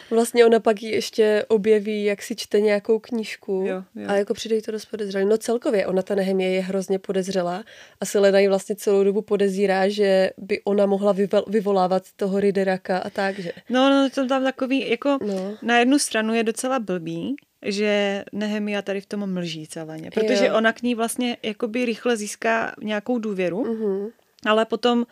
Vlastně 0.09 0.45
ona 0.45 0.59
pak 0.59 0.83
ji 0.83 0.91
ještě 0.91 1.45
objeví, 1.47 2.03
jak 2.03 2.21
si 2.21 2.35
čte 2.35 2.59
nějakou 2.61 2.99
knížku 2.99 3.63
Jo, 3.67 3.83
jo. 3.95 4.05
a 4.07 4.15
jako 4.15 4.33
přijde 4.33 4.55
jí 4.55 4.61
to 4.61 4.71
dost 4.71 4.85
podezřelé. 4.85 5.25
No 5.25 5.37
celkově, 5.37 5.87
ona 5.87 6.01
ta 6.01 6.15
Nehemie 6.15 6.49
je 6.49 6.61
hrozně 6.61 6.99
podezřelá 6.99 7.63
a 8.01 8.05
Selena 8.05 8.39
ji 8.39 8.47
vlastně 8.47 8.75
celou 8.75 9.03
dobu 9.03 9.21
podezírá, 9.21 9.89
že 9.89 10.29
by 10.37 10.61
ona 10.63 10.85
mohla 10.85 11.15
vyvolávat 11.47 12.03
toho 12.15 12.39
Rideraka 12.39 12.97
a 12.97 13.09
tak, 13.09 13.39
že. 13.39 13.51
No, 13.69 13.89
no, 13.89 14.09
to 14.09 14.27
tam 14.27 14.43
takový, 14.43 14.89
jako 14.89 15.17
No. 15.25 15.57
na 15.61 15.79
jednu 15.79 15.99
stranu 15.99 16.33
je 16.33 16.43
docela 16.43 16.79
blbý, 16.79 17.35
že 17.65 18.23
Nehemia 18.33 18.81
tady 18.81 19.01
v 19.01 19.05
tom 19.05 19.33
mlží 19.33 19.67
celeně, 19.67 20.11
protože 20.11 20.45
Jo. 20.45 20.53
ona 20.57 20.73
k 20.73 20.81
ní 20.81 20.95
vlastně 20.95 21.37
jakoby 21.43 21.85
rychle 21.85 22.17
získá 22.17 22.75
nějakou 22.83 23.19
důvěru, 23.19 23.63
Mhm. 23.65 24.07
ale 24.45 24.65
potom 24.65 25.05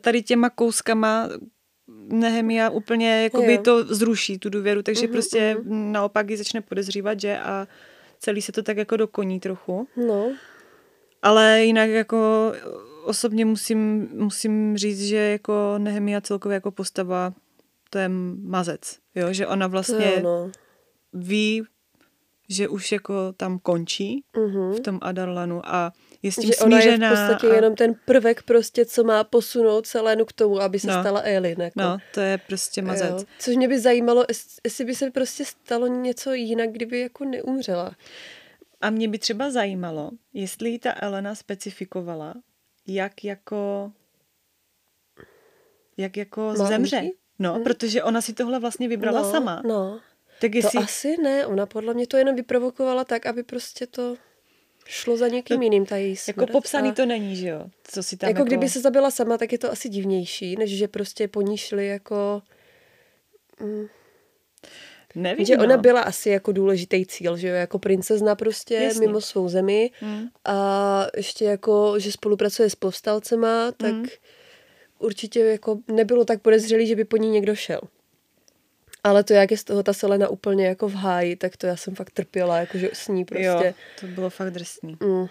tady 0.00 0.22
těma 0.22 0.50
kouskama 0.50 1.28
Nehemia 2.08 2.70
úplně 2.70 3.22
jakoby 3.22 3.54
Jo. 3.54 3.62
to 3.62 3.84
zruší, 3.94 4.38
tu 4.38 4.50
důvěru, 4.50 4.82
takže 4.82 5.02
Mhm, 5.06 5.12
prostě 5.12 5.56
naopak 5.68 6.30
ji 6.30 6.36
začne 6.36 6.60
podezřívat, 6.60 7.20
že 7.20 7.38
a 7.38 7.66
celý 8.18 8.42
se 8.42 8.52
to 8.52 8.62
tak 8.62 8.76
jako 8.76 8.96
dokoní 8.96 9.40
trochu. 9.40 9.88
No, 10.08 10.30
Ale 11.22 11.64
jinak 11.64 11.90
jako 11.90 12.52
osobně 13.04 13.44
musím, 13.44 14.08
musím 14.12 14.76
říct, 14.76 15.00
že 15.02 15.16
jako 15.16 15.74
Nehemia 15.78 16.20
celkově 16.20 16.54
jako 16.54 16.70
postava 16.70 17.32
to 17.90 17.98
je 17.98 18.08
mazec, 18.42 18.98
jo? 19.14 19.32
že 19.32 19.46
ona 19.46 19.66
vlastně 19.66 20.12
jo, 20.16 20.22
no. 20.22 20.50
ví, 21.12 21.62
že 22.48 22.68
už 22.68 22.92
jako 22.92 23.32
tam 23.36 23.58
končí 23.58 24.24
Mhm. 24.36 24.72
v 24.72 24.80
tom 24.80 24.98
Adarlanu 25.02 25.60
a 25.64 25.92
je 26.22 26.32
s 26.32 26.36
tím 26.36 26.52
Že 26.52 26.56
ona 26.56 26.76
je 26.76 26.82
v 26.82 26.84
smířená. 26.84 27.10
podstatě 27.10 27.52
a, 27.52 27.54
jenom 27.54 27.74
ten 27.74 27.94
prvek 28.04 28.42
prostě, 28.42 28.84
co 28.86 29.04
má 29.04 29.24
posunout 29.24 29.86
Selenu 29.86 30.24
k 30.24 30.32
tomu, 30.32 30.60
aby 30.60 30.78
se 30.80 30.86
No. 30.86 31.00
stala 31.02 31.20
Elin. 31.24 31.60
Jako. 31.60 31.80
No, 31.80 31.98
to 32.14 32.20
je 32.20 32.38
prostě 32.38 32.82
mazec. 32.82 33.10
Jo. 33.10 33.24
Což 33.38 33.56
mě 33.56 33.68
by 33.68 33.80
zajímalo, 33.80 34.24
jest- 34.28 34.60
jestli 34.64 34.84
by 34.84 34.94
se 34.94 35.10
prostě 35.10 35.44
stalo 35.44 35.86
něco 35.86 36.32
jinak, 36.32 36.70
kdyby 36.72 37.00
jako 37.00 37.24
neumřela. 37.24 37.96
A 38.80 38.90
mě 38.90 39.08
by 39.08 39.18
třeba 39.18 39.50
zajímalo, 39.50 40.10
jestli 40.34 40.78
ta 40.78 40.94
Elena 41.00 41.34
specifikovala, 41.34 42.34
jak 42.86 43.24
jako 43.24 43.92
jak 45.96 46.16
jako 46.16 46.40
Má 46.40 46.54
zemře. 46.66 46.96
umřít? 46.96 47.14
No, 47.38 47.54
Mhm. 47.54 47.62
protože 47.64 48.02
ona 48.02 48.20
si 48.20 48.32
tohle 48.32 48.58
vlastně 48.60 48.88
vybrala 48.88 49.22
no, 49.22 49.30
sama. 49.30 49.62
No, 49.66 50.00
Tak 50.40 50.50
to 50.50 50.56
jestli, 50.56 50.80
asi 50.80 51.16
ne. 51.22 51.46
Ona 51.46 51.66
podle 51.66 51.94
mě 51.94 52.06
to 52.06 52.16
jenom 52.16 52.36
vyprovokovala 52.36 53.04
tak, 53.04 53.26
aby 53.26 53.42
prostě 53.42 53.86
to 53.86 54.16
šlo 54.86 55.16
za 55.16 55.28
někým 55.28 55.56
To- 55.56 55.62
jiným, 55.62 55.86
ta 55.86 55.96
její 55.96 56.16
smrt. 56.16 56.36
jako 56.36 56.52
popsaný 56.52 56.88
a... 56.88 56.92
to 56.92 57.06
není, 57.06 57.36
že 57.36 57.48
jo? 57.48 57.64
Co 57.84 58.02
si 58.02 58.16
tam 58.16 58.28
Jako, 58.28 58.38
jako, 58.38 58.46
kdyby 58.46 58.68
se 58.68 58.80
zabila 58.80 59.10
sama, 59.10 59.38
tak 59.38 59.52
je 59.52 59.58
to 59.58 59.72
asi 59.72 59.88
divnější, 59.88 60.56
než 60.56 60.70
že 60.78 60.88
prostě 60.88 61.28
po 61.28 61.42
ní 61.42 61.56
šli 61.58 61.86
jako... 61.86 62.42
Mm, 63.60 63.86
Nevím, 65.14 65.46
že 65.46 65.56
no. 65.56 65.64
ona 65.64 65.76
byla 65.76 66.00
asi 66.00 66.30
jako 66.30 66.52
důležitý 66.52 67.06
cíl, 67.06 67.36
že 67.36 67.48
jo, 67.48 67.54
jako 67.54 67.78
princezna 67.78 68.34
prostě 68.34 68.74
Jasně. 68.74 69.06
mimo 69.06 69.20
svou 69.20 69.48
zemi 69.48 69.90
Hmm. 70.00 70.28
a 70.44 71.06
ještě 71.16 71.44
jako, 71.44 71.94
že 71.98 72.12
spolupracuje 72.12 72.70
s 72.70 72.74
povstalcema, 72.74 73.72
tak 73.72 73.92
Mm. 73.92 74.04
určitě 74.98 75.40
jako 75.40 75.78
nebylo 75.88 76.24
tak 76.24 76.42
podezřelý, 76.42 76.86
že 76.86 76.96
by 76.96 77.04
po 77.04 77.16
ní 77.16 77.30
někdo 77.30 77.54
šel. 77.54 77.80
Ale 79.06 79.24
to, 79.24 79.32
jak 79.32 79.50
je 79.50 79.56
z 79.56 79.64
toho 79.64 79.82
ta 79.82 79.92
Selena 79.92 80.28
úplně 80.28 80.66
jako 80.66 80.88
v 80.88 80.94
háji, 80.94 81.36
tak 81.36 81.56
to 81.56 81.66
já 81.66 81.76
jsem 81.76 81.94
fakt 81.94 82.10
trpěla, 82.10 82.58
jakože 82.58 82.90
s 82.92 83.08
ní 83.08 83.24
prostě. 83.24 83.44
Jo, 83.44 83.72
to 84.00 84.06
bylo 84.06 84.30
fakt 84.30 84.50
drsný. 84.50 84.96
Mm. 85.00 85.26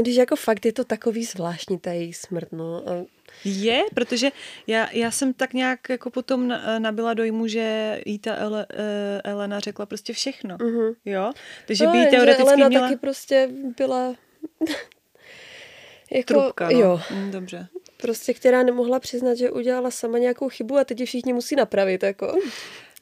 Když 0.00 0.16
jako 0.16 0.36
fakt 0.36 0.66
je 0.66 0.72
to 0.72 0.84
takový 0.84 1.24
zvláštní 1.24 1.78
ta 1.78 1.92
její 1.92 2.12
smrt, 2.12 2.48
no. 2.52 2.76
A, 2.88 3.04
Je, 3.44 3.82
protože 3.94 4.30
já, 4.66 4.88
já 4.92 5.10
jsem 5.10 5.32
tak 5.34 5.52
nějak 5.54 5.88
jako 5.88 6.10
potom 6.10 6.48
na- 6.48 6.78
nabila 6.78 7.14
dojmu, 7.14 7.46
že 7.46 8.00
jí 8.06 8.18
ta 8.18 8.34
Ele, 8.36 8.66
eh, 8.70 9.20
Elena 9.24 9.60
řekla 9.60 9.86
prostě 9.86 10.12
všechno. 10.12 10.56
mhm. 10.60 10.92
Jo? 11.04 11.32
Takže 11.66 11.86
No, 11.86 11.92
by 11.92 11.98
jí 11.98 12.06
teoreticky 12.10 12.42
Elena 12.42 12.68
měla... 12.68 12.88
taky 12.88 12.98
prostě 13.00 13.48
byla 13.76 14.14
jako, 16.12 16.26
Trubka, 16.34 16.70
no. 16.70 16.78
jo, 16.80 17.00
Mm, 17.10 17.30
dobře. 17.30 17.66
Prostě 18.02 18.34
která 18.34 18.62
nemohla 18.62 19.00
přiznat, 19.00 19.34
že 19.34 19.50
udělala 19.50 19.90
sama 19.90 20.18
nějakou 20.18 20.48
chybu 20.48 20.78
a 20.78 20.84
teď 20.84 21.00
ji 21.00 21.06
všichni 21.06 21.32
musí 21.32 21.56
napravit, 21.56 22.02
jako. 22.02 22.38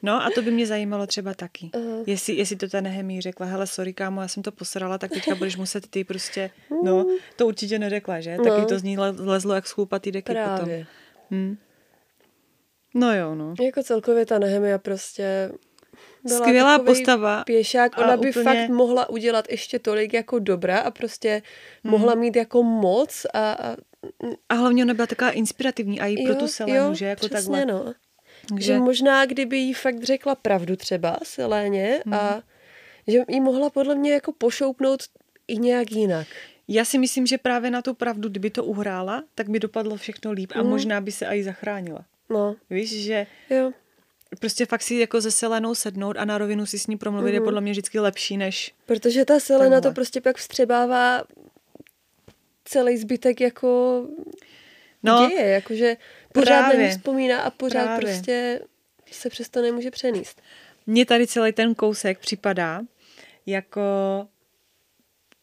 No 0.03 0.25
a 0.25 0.31
to 0.35 0.43
by 0.43 0.51
mě 0.51 0.67
zajímalo 0.67 1.07
třeba 1.07 1.35
taky. 1.35 1.71
Aha. 1.75 2.03
Jestli, 2.07 2.35
jestli 2.35 2.57
to 2.57 2.69
ta 2.69 2.81
Nehemí 2.81 3.21
řekla, 3.21 3.47
hele, 3.47 3.67
sorry 3.67 3.93
kámo, 3.93 4.23
já 4.23 4.29
jsem 4.29 4.43
to 4.43 4.53
posrala, 4.53 4.99
tak 4.99 5.11
teďka 5.11 5.35
budeš 5.35 5.57
muset 5.57 5.87
ty 5.87 6.05
prostě, 6.05 6.51
no, 6.85 7.07
to 7.37 7.47
určitě 7.47 7.79
neřekla, 7.79 8.21
že? 8.21 8.37
No. 8.37 8.45
Taky 8.45 8.67
to 8.67 8.79
z 8.79 8.83
ní 8.83 8.99
le- 8.99 9.15
lezlo 9.19 9.55
jak 9.55 9.67
z 9.67 9.71
chlupatý 9.71 10.13
deky 10.13 10.33
potom. 10.33 10.57
Právě. 10.57 10.87
Hm. 11.31 11.57
No 12.95 13.17
jo, 13.17 13.35
no. 13.35 13.55
Jako 13.61 13.83
celkově 13.83 14.27
ta 14.27 14.39
Nehemia 14.39 14.79
prostě 14.79 15.53
byla 16.25 16.39
Skvělá 16.39 16.79
postava. 16.79 17.45
Pěšák, 17.45 17.99
ona 17.99 18.17
by 18.17 18.31
úplně... 18.31 18.45
fakt 18.45 18.69
mohla 18.69 19.09
udělat 19.09 19.51
ještě 19.51 19.79
tolik 19.79 20.15
jako 20.15 20.39
dobra 20.39 20.79
a 20.79 20.91
prostě 20.91 21.43
hmm. 21.85 21.91
mohla 21.91 22.15
mít 22.15 22.37
jako 22.37 22.63
moc 22.63 23.27
a, 23.35 23.53
a... 23.53 23.77
A 24.49 24.55
hlavně 24.55 24.85
ona 24.85 24.95
byla 24.95 25.07
taková 25.07 25.31
inspirativní 25.31 26.01
a 26.01 26.07
i 26.07 26.27
pro 26.27 26.35
tu 26.35 26.49
Selenu, 26.49 26.77
jo, 26.77 26.95
že 26.95 27.07
jako 27.07 27.29
přesně, 27.29 27.37
takhle. 27.37 27.67
No. 27.67 27.95
Takže... 28.49 28.67
Že 28.67 28.79
možná, 28.79 29.27
kdyby 29.27 29.59
jí 29.59 29.75
fakt 29.75 30.03
řekla 30.03 30.35
pravdu 30.35 30.77
třeba 30.77 31.19
Seléně 31.23 32.03
hmm. 32.05 32.15
a 32.15 32.43
že 33.07 33.25
jí 33.29 33.41
mohla 33.41 33.71
podle 33.71 33.95
mě 33.95 34.13
jako 34.13 34.33
pošoupnout 34.33 35.01
i 35.49 35.57
nějak 35.57 35.93
jinak. 35.93 36.27
Já 36.69 36.85
si 36.85 36.99
myslím, 36.99 37.27
že 37.27 37.39
právě 37.39 37.71
na 37.71 37.83
tu 37.83 37.95
pravdu, 37.95 38.29
kdyby 38.29 38.51
to 38.51 38.65
uhrála, 38.65 39.25
tak 39.35 39.49
by 39.49 39.61
dopadlo 39.61 39.97
všechno 39.97 40.33
líp 40.33 40.53
a 40.55 40.63
mm. 40.63 40.69
možná 40.69 41.01
by 41.01 41.13
se 41.13 41.27
i 41.27 41.43
zachránila. 41.43 42.05
No. 42.31 42.57
Víš, 42.71 43.03
že 43.03 43.27
jo. 43.51 43.73
prostě 44.41 44.67
fakt 44.67 44.83
si 44.83 44.95
jako 44.95 45.21
ze 45.21 45.31
Selenou 45.31 45.75
sednout 45.75 46.17
a 46.19 46.25
na 46.25 46.39
rovinu 46.39 46.67
si 46.67 46.79
s 46.79 46.87
ní 46.87 46.97
promluvit 46.97 47.31
mm. 47.31 47.35
je 47.35 47.41
mhm. 47.41 47.45
podle 47.45 47.61
mě 47.61 47.73
vždycky 47.73 48.01
lepší, 48.01 48.37
než... 48.37 48.75
Protože 48.87 49.25
ta 49.25 49.41
Selena 49.41 49.65
tenhle. 49.65 49.81
to 49.81 49.95
prostě 49.95 50.21
pak 50.21 50.37
vstřebává 50.37 51.23
celý 52.71 52.97
zbytek 52.97 53.41
jako 53.41 54.03
no, 55.03 55.29
děje, 55.29 55.49
jakože 55.49 55.97
pořád 56.33 56.59
právě, 56.59 56.79
na 56.79 56.85
ní 56.85 56.91
vzpomíná 56.91 57.41
a 57.41 57.51
pořád 57.51 57.85
právě. 57.85 58.01
prostě 58.01 58.61
se 59.11 59.31
přesto 59.31 59.63
nemůže 59.63 59.91
přenést. 59.91 60.43
Mně 60.87 61.07
tady 61.07 61.27
celý 61.27 61.53
ten 61.53 61.75
kousek 61.75 62.19
připadá 62.19 62.81
jako 63.47 63.83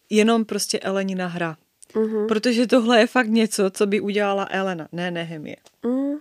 jenom 0.10 0.46
prostě 0.46 0.80
Elenina 0.80 1.28
hra. 1.28 1.58
Mm-hmm. 1.94 2.28
Protože 2.28 2.68
tohle 2.68 3.00
je 3.00 3.08
fakt 3.08 3.28
něco, 3.28 3.70
co 3.70 3.88
by 3.88 4.00
udělala 4.00 4.48
Elena, 4.52 4.88
ne 4.92 5.12
Nehemie. 5.12 5.56
Mm. 5.86 6.16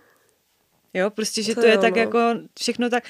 Jo, 0.95 1.11
prostě, 1.11 1.43
že 1.43 1.55
to, 1.55 1.61
to 1.61 1.67
je 1.67 1.75
jo, 1.75 1.81
tak 1.81 1.95
no. 1.95 2.01
jako 2.01 2.19
všechno 2.59 2.91
tak, 2.91 3.05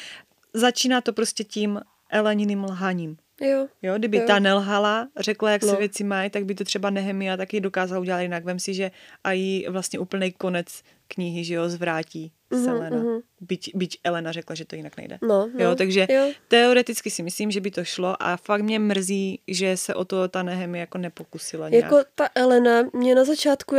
začíná 0.54 1.00
to 1.00 1.12
prostě 1.12 1.44
tím 1.44 1.80
Eleniným 2.10 2.64
lhaním. 2.64 3.16
Jo. 3.40 3.66
jo 3.82 3.98
kdyby 3.98 4.16
jo. 4.16 4.22
ta 4.26 4.38
nelhala, 4.38 5.08
řekla, 5.16 5.50
jak 5.50 5.62
no. 5.62 5.68
se 5.68 5.76
věci 5.76 6.04
mají, 6.04 6.30
tak 6.30 6.44
by 6.44 6.54
to 6.54 6.64
třeba 6.64 6.90
Nehemia 6.90 7.36
taky 7.36 7.60
dokázala 7.60 8.00
udělat 8.00 8.20
jinak. 8.20 8.44
Vem 8.44 8.58
si, 8.58 8.74
že 8.74 8.90
a 9.24 9.32
jí 9.32 9.66
vlastně 9.68 9.98
úplný 9.98 10.32
konec 10.32 10.82
knihy, 11.08 11.44
že 11.44 11.54
jo, 11.54 11.68
zvrátí 11.68 12.32
mm-hmm, 12.50 12.64
Selena. 12.64 12.96
Mm-hmm. 12.96 13.20
Byť, 13.40 13.70
byť 13.74 13.98
Elena 14.04 14.32
řekla, 14.32 14.54
že 14.54 14.64
to 14.64 14.76
jinak 14.76 14.96
nejde. 14.96 15.18
No, 15.22 15.50
no, 15.54 15.64
jo, 15.64 15.74
takže 15.74 16.06
jo. 16.10 16.32
teoreticky 16.48 17.10
si 17.10 17.22
myslím, 17.22 17.50
že 17.50 17.60
by 17.60 17.70
to 17.70 17.84
šlo 17.84 18.22
a 18.22 18.36
fakt 18.36 18.62
mě 18.62 18.78
mrzí, 18.78 19.40
že 19.48 19.76
se 19.76 19.94
o 19.94 20.04
to 20.04 20.28
ta 20.28 20.42
Nehemia 20.42 20.80
jako 20.80 20.98
nepokusila 20.98 21.68
nějak. 21.68 21.84
Jako 21.84 22.04
ta 22.14 22.28
Elena 22.34 22.82
mě 22.92 23.14
na 23.14 23.24
začátku 23.24 23.76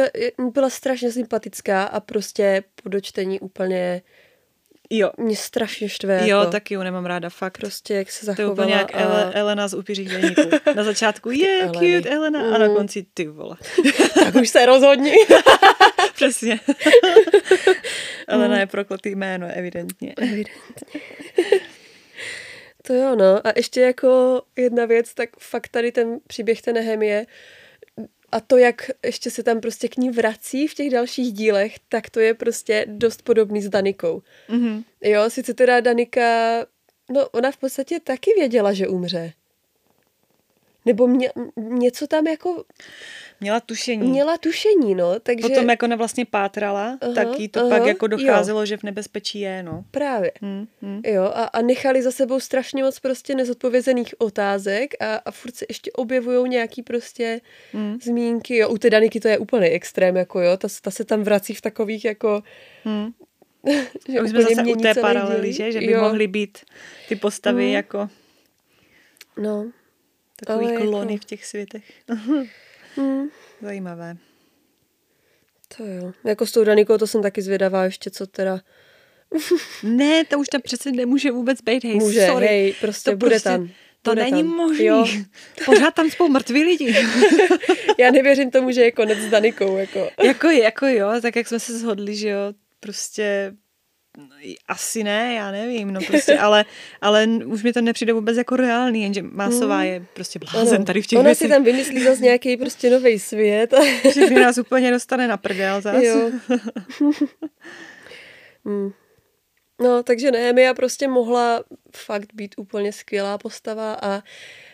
byla 0.54 0.70
strašně 0.70 1.12
sympatická 1.12 1.84
a 1.84 2.00
prostě 2.00 2.64
po 2.84 2.90
dočtení 2.90 3.40
úplně 3.40 4.02
Jo. 4.90 5.12
Mě 5.18 5.36
strašně 5.36 5.90
štve. 5.90 6.28
Jo, 6.28 6.40
jako. 6.40 6.52
taky 6.52 6.74
ju 6.74 6.84
nemám 6.84 7.06
ráda, 7.06 7.30
fakt. 7.30 7.58
Prostě 7.58 7.94
jak 7.94 8.12
se 8.12 8.26
zachovala. 8.26 8.56
To 8.56 8.62
je 8.62 8.66
úplně 8.66 8.74
jak 8.74 8.96
a... 8.96 9.00
Ele, 9.00 9.32
Elena 9.34 9.68
z 9.68 9.74
upířích 9.74 10.10
deníků. 10.10 10.42
Na 10.76 10.84
začátku 10.84 11.32
je 11.32 11.48
yeah, 11.48 11.72
cute 11.72 12.10
Elena 12.10 12.44
mm. 12.44 12.54
a 12.54 12.58
na 12.58 12.68
mm. 12.68 12.76
konci 12.76 13.06
ty 13.14 13.28
vole. 13.28 13.56
tak 14.24 14.36
už 14.36 14.50
se 14.50 14.66
rozhodni. 14.66 15.14
Přesně. 16.16 16.60
Elena 18.28 18.56
mm. 18.56 18.60
je 18.60 18.68
prokletý 18.68 19.10
jméno, 19.10 19.48
evidentně. 19.54 20.14
Evidentně. 20.18 21.00
to 22.84 22.94
jo, 22.94 23.16
no. 23.16 23.48
A 23.48 23.54
ještě 23.56 23.82
jako 23.82 24.42
jedna 24.56 24.86
věc, 24.86 25.14
tak 25.14 25.30
fakt 25.40 25.68
tady 25.68 25.92
ten 25.92 26.20
příběh 26.28 26.62
té 26.62 26.74
Nehemie, 26.74 27.26
a 28.32 28.40
to, 28.40 28.58
jak 28.58 28.92
ještě 29.06 29.32
se 29.32 29.44
tam 29.44 29.62
prostě 29.62 29.88
k 29.88 29.98
ní 29.98 30.10
vrací 30.10 30.68
v 30.68 30.74
těch 30.74 30.90
dalších 30.90 31.34
dílech, 31.34 31.76
tak 31.90 32.10
to 32.10 32.20
je 32.20 32.34
prostě 32.34 32.86
dost 32.90 33.22
podobný 33.22 33.62
s 33.62 33.70
Danikou. 33.70 34.22
Mm-hmm. 34.50 34.84
Jo, 35.02 35.30
sice 35.30 35.54
teda 35.54 35.80
Danika, 35.80 36.66
no 37.10 37.30
ona 37.30 37.52
v 37.52 37.58
podstatě 37.58 38.00
taky 38.00 38.32
věděla, 38.38 38.74
že 38.74 38.88
umře. 38.88 39.34
Nebo 40.86 41.08
mě, 41.08 41.32
něco 41.58 42.08
tam 42.08 42.28
jako... 42.28 42.64
Měla 43.40 43.60
tušení. 43.60 44.10
Měla 44.10 44.38
tušení, 44.38 44.96
no, 44.96 45.20
takže... 45.20 45.50
Potom 45.50 45.70
jako 45.70 45.86
ona 45.86 45.96
vlastně 45.96 46.26
pátrala, 46.26 46.98
aha, 47.02 47.14
tak 47.14 47.40
jí 47.40 47.48
to 47.48 47.60
aha, 47.60 47.70
pak 47.70 47.88
jako 47.88 48.08
docházelo, 48.08 48.60
jo. 48.60 48.66
že 48.66 48.78
v 48.78 48.84
nebezpečí 48.84 49.40
je, 49.40 49.64
no. 49.64 49.84
Právě. 49.92 50.32
Hmm, 50.42 50.68
hmm. 50.82 51.02
Jo, 51.06 51.24
a, 51.24 51.44
a 51.44 51.62
nechali 51.62 52.02
za 52.02 52.12
sebou 52.12 52.40
strašně 52.40 52.84
moc 52.84 53.00
prostě 53.00 53.36
nezodpovězených 53.36 54.16
otázek 54.18 54.94
a, 55.00 55.16
a 55.16 55.32
furt 55.32 55.56
se 55.56 55.66
ještě 55.70 55.92
objevují 55.92 56.50
nějaký 56.50 56.84
prostě 56.84 57.42
hmm. 57.74 57.98
zmínky, 58.04 58.58
jo, 58.58 58.70
u 58.70 58.78
té 58.78 58.90
Daniky 58.90 59.20
to 59.20 59.28
je 59.28 59.38
úplný 59.38 59.68
extrém, 59.68 60.18
jako 60.18 60.42
jo, 60.42 60.58
ta, 60.58 60.68
ta 60.82 60.92
se 60.92 61.06
tam 61.06 61.24
vrací 61.24 61.54
v 61.54 61.62
takových 61.62 62.06
jako... 62.06 62.44
Hmm. 62.84 63.12
že 64.10 64.22
Už 64.22 64.30
jsme 64.30 64.42
zase 64.42 64.64
u 64.64 64.76
té 64.76 64.94
paralely, 64.96 65.54
že? 65.54 65.72
Že 65.72 65.80
by 65.80 65.92
jo. 65.92 66.02
mohly 66.02 66.28
být 66.28 66.58
ty 67.10 67.16
postavy 67.16 67.64
hmm. 67.64 67.74
jako... 67.74 68.10
No. 69.38 69.72
Takový 70.46 70.68
klony 70.76 71.14
jako... 71.14 71.22
v 71.22 71.26
těch 71.26 71.46
světech. 71.46 71.84
Hmm. 72.98 73.28
Zajímavé. 73.62 74.18
To 75.78 75.86
jo. 75.86 76.12
Jako 76.24 76.46
s 76.46 76.52
tou 76.52 76.64
Danikou 76.64 76.98
to 76.98 77.08
jsem 77.08 77.22
taky 77.22 77.42
zvědavá 77.42 77.84
ještě, 77.84 78.10
co 78.10 78.28
teda... 78.28 78.60
ne, 79.84 80.26
to 80.26 80.40
už 80.40 80.48
tam 80.48 80.62
přece 80.62 80.92
nemůže 80.92 81.32
vůbec 81.32 81.62
být, 81.62 81.84
hej, 81.84 81.96
Může, 81.96 82.28
sorry. 82.28 82.48
hej, 82.48 82.76
prostě 82.82 83.12
to 83.12 83.18
bude 83.18 83.30
prostě, 83.30 83.50
tam. 83.50 83.70
To 84.02 84.12
bude 84.12 84.24
není 84.24 84.44
možné. 84.44 84.84
Jo. 84.84 85.08
Pořád 85.66 85.94
tam 85.94 86.10
spou 86.10 86.28
mrtví 86.30 86.64
lidi. 86.64 86.96
Já 87.98 88.12
nevěřím 88.12 88.52
tomu, 88.52 88.72
že 88.72 88.82
je 88.82 88.92
konec 88.92 89.18
s 89.18 89.30
Danikou. 89.30 89.78
Jako. 89.78 90.10
jako, 90.24 90.50
jako 90.50 90.86
jo, 90.88 91.10
tak 91.22 91.36
jak 91.36 91.48
jsme 91.48 91.60
se 91.60 91.80
shodli, 91.80 92.16
že 92.16 92.30
jo, 92.30 92.54
prostě 92.80 93.54
asi 94.68 95.04
ne, 95.04 95.34
já 95.34 95.52
nevím, 95.52 95.94
no 95.94 96.00
prostě, 96.08 96.38
ale, 96.40 96.66
ale 97.02 97.28
už 97.46 97.64
mi 97.64 97.74
to 97.74 97.82
nepřijde 97.82 98.14
vůbec 98.14 98.38
jako 98.38 98.56
reálný, 98.56 99.04
jenže 99.04 99.22
Másová 99.22 99.84
je 99.84 100.06
prostě 100.14 100.40
blázen 100.40 100.76
ano. 100.76 100.86
tady 100.86 101.02
v 101.02 101.08
těch 101.08 101.20
Ona 101.20 101.28
věcech. 101.30 101.48
si 101.48 101.54
tam 101.54 101.64
vymyslí 101.64 102.04
zase 102.04 102.22
nějaký 102.22 102.58
prostě 102.58 102.90
nový 102.90 103.20
svět. 103.20 103.74
Všechny 104.10 104.36
nás 104.36 104.58
úplně 104.58 104.92
dostane 104.92 105.28
na 105.28 105.38
prdel 105.38 105.82
zase. 105.82 106.06
Jo. 106.06 106.32
hmm. 108.66 108.92
No, 109.80 110.04
takže 110.04 110.32
ne, 110.32 110.62
já 110.62 110.74
prostě 110.74 111.08
mohla 111.08 111.64
fakt 111.96 112.34
být 112.34 112.56
úplně 112.58 112.94
skvělá 112.94 113.38
postava 113.38 113.94
a 114.02 114.24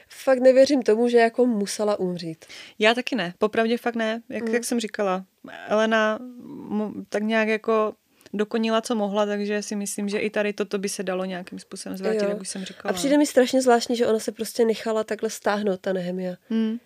fakt 0.09 0.39
nevěřím 0.39 0.81
tomu, 0.81 1.09
že 1.09 1.17
jako 1.17 1.45
musela 1.45 1.99
umřít. 1.99 2.45
Já 2.79 2.93
taky 2.93 3.15
ne, 3.15 3.33
popravdě 3.37 3.77
fakt 3.77 3.95
ne, 3.95 4.21
jak, 4.29 4.43
mm. 4.43 4.53
jak 4.53 4.63
jsem 4.63 4.79
říkala. 4.79 5.25
Elena 5.67 6.19
tak 7.09 7.23
nějak 7.23 7.47
jako 7.47 7.93
dokonila, 8.33 8.81
co 8.81 8.95
mohla, 8.95 9.25
takže 9.25 9.61
si 9.61 9.75
myslím, 9.75 10.09
že 10.09 10.19
i 10.19 10.29
tady 10.29 10.53
toto 10.53 10.77
by 10.77 10.89
se 10.89 11.03
dalo 11.03 11.25
nějakým 11.25 11.59
způsobem 11.59 11.97
zvrátit, 11.97 12.21
jo. 12.23 12.29
jak 12.29 12.41
už 12.41 12.49
jsem 12.49 12.65
říkala. 12.65 12.89
A 12.89 12.93
přijde 12.93 13.17
mi 13.17 13.25
strašně 13.25 13.61
zvláštní, 13.61 13.95
že 13.95 14.07
ona 14.07 14.19
se 14.19 14.31
prostě 14.31 14.65
nechala 14.65 15.03
takhle 15.03 15.29
stáhnout, 15.29 15.79
ta 15.79 15.93
Nehemia. 15.93 16.35
Hmm. 16.49 16.79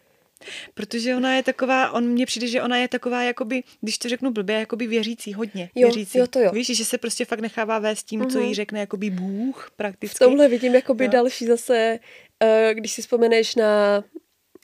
Protože 0.73 1.15
ona 1.15 1.35
je 1.35 1.43
taková, 1.43 1.91
on 1.91 2.07
mně 2.07 2.25
přijde, 2.25 2.47
že 2.47 2.61
ona 2.61 2.77
je 2.77 2.87
taková, 2.87 3.23
jakoby, 3.23 3.63
když 3.81 3.97
to 3.97 4.09
řeknu 4.09 4.31
blbě, 4.31 4.59
jakoby 4.59 4.87
věřící, 4.87 5.33
hodně 5.33 5.69
jo, 5.75 5.87
věřící. 5.87 6.17
Jo, 6.17 6.27
to 6.27 6.39
jo. 6.39 6.51
Víš, 6.51 6.77
že 6.77 6.85
se 6.85 6.97
prostě 6.97 7.25
fakt 7.25 7.39
nechává 7.39 7.79
vést 7.79 8.03
tím, 8.03 8.21
uh-huh. 8.21 8.31
co 8.31 8.39
jí 8.39 8.45
mhm. 8.45 8.53
řekne 8.53 8.79
jakoby 8.79 9.09
Bůh 9.09 9.71
prakticky. 9.75 10.15
V 10.15 10.19
tomhle 10.19 10.47
vidím 10.47 10.75
jakoby 10.75 11.05
jo. 11.05 11.11
další 11.11 11.45
zase, 11.45 11.99
uh, 12.43 12.73
když 12.73 12.91
si 12.91 13.01
vzpomeneš 13.01 13.55
na 13.55 14.03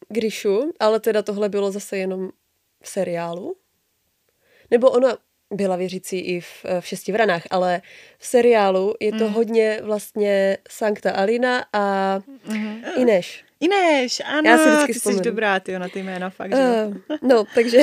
Grishu, 0.09 0.71
ale 0.79 0.99
teda 0.99 1.21
tohle 1.21 1.49
bylo 1.49 1.71
zase 1.71 1.97
jenom 1.97 2.29
v 2.83 2.89
seriálu. 2.89 3.55
Nebo 4.71 4.89
ona 4.89 5.17
byla 5.53 5.75
věřící 5.75 6.19
i 6.19 6.39
v, 6.39 6.65
v 6.79 6.87
šesti 6.87 7.11
vranách, 7.11 7.43
ale 7.49 7.81
v 8.17 8.27
seriálu 8.27 8.93
je 8.99 9.11
to 9.11 9.27
mm. 9.27 9.33
hodně 9.33 9.79
vlastně 9.83 10.57
Sankta 10.69 11.11
Alina 11.11 11.65
a 11.73 12.19
mm. 12.47 12.81
Ineš. 12.95 13.43
Ineš, 13.59 14.21
ano, 14.25 14.49
Já 14.49 14.57
si 14.57 14.69
vždycky 14.69 14.93
ty 14.93 14.99
vzpomenu. 14.99 15.17
jsi 15.17 15.23
dobrá, 15.23 15.59
ty 15.59 15.79
na 15.79 15.89
ty 15.89 16.03
jména, 16.03 16.29
fakt, 16.29 16.55
že? 16.55 16.61
Uh, 16.61 17.17
no, 17.21 17.43
takže 17.55 17.77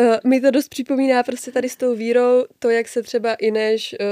uh, 0.00 0.16
mi 0.24 0.40
to 0.40 0.50
dost 0.50 0.68
připomíná 0.68 1.22
prostě 1.22 1.52
tady 1.52 1.68
s 1.68 1.76
tou 1.76 1.94
vírou 1.94 2.44
to, 2.58 2.70
jak 2.70 2.88
se 2.88 3.02
třeba 3.02 3.34
Ineš 3.34 3.94
uh, 4.00 4.06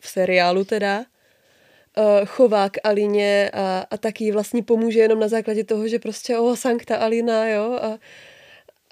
v 0.00 0.08
seriálu 0.08 0.64
teda 0.64 0.98
uh, 0.98 2.26
chová 2.26 2.70
k 2.70 2.78
Alině 2.84 3.50
a, 3.52 3.86
a 3.90 3.96
taky 3.96 4.32
vlastně 4.32 4.62
pomůže 4.62 5.00
jenom 5.00 5.20
na 5.20 5.28
základě 5.28 5.64
toho, 5.64 5.88
že 5.88 5.98
prostě 5.98 6.38
o 6.38 6.56
Sankta 6.56 6.96
Alina, 6.96 7.48
jo, 7.48 7.78
a 7.82 7.98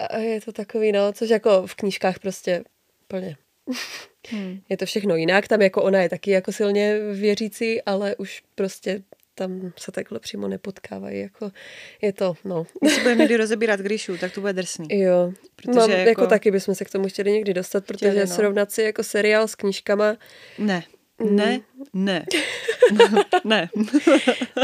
a 0.06 0.18
je 0.18 0.40
to 0.40 0.52
takový, 0.52 0.92
no, 0.92 1.12
což 1.12 1.30
jako 1.30 1.66
v 1.66 1.74
knížkách 1.74 2.18
prostě 2.18 2.64
plně. 3.08 3.36
Hmm. 4.28 4.60
Je 4.68 4.76
to 4.76 4.86
všechno 4.86 5.16
jinak, 5.16 5.48
tam 5.48 5.62
jako 5.62 5.82
ona 5.82 6.02
je 6.02 6.08
taky 6.08 6.30
jako 6.30 6.52
silně 6.52 6.98
věřící, 7.12 7.82
ale 7.82 8.16
už 8.16 8.42
prostě 8.54 9.02
tam 9.34 9.72
se 9.78 9.92
takhle 9.92 10.18
přímo 10.18 10.48
nepotkávají, 10.48 11.20
jako 11.20 11.50
je 12.02 12.12
to, 12.12 12.34
no. 12.44 12.66
Když 12.80 12.98
budeme 12.98 13.20
někdy 13.20 13.36
rozebírat 13.36 13.80
Gríšu, 13.80 14.16
tak 14.16 14.32
to 14.32 14.40
bude 14.40 14.52
drsný. 14.52 14.86
Jo, 14.90 15.32
protože 15.56 15.78
no, 15.78 15.94
jako... 15.94 16.08
jako 16.08 16.26
taky 16.26 16.50
bychom 16.50 16.74
se 16.74 16.84
k 16.84 16.90
tomu 16.90 17.08
chtěli 17.08 17.32
někdy 17.32 17.54
dostat, 17.54 17.84
protože 17.86 18.10
chtěli, 18.10 18.28
no. 18.28 18.34
srovnat 18.34 18.72
si 18.72 18.82
jako 18.82 19.02
seriál 19.02 19.48
s 19.48 19.54
knížkama... 19.54 20.16
Ne, 20.58 20.82
mm. 21.18 21.36
ne, 21.36 21.60
ne, 21.92 22.26
ne. 23.44 23.68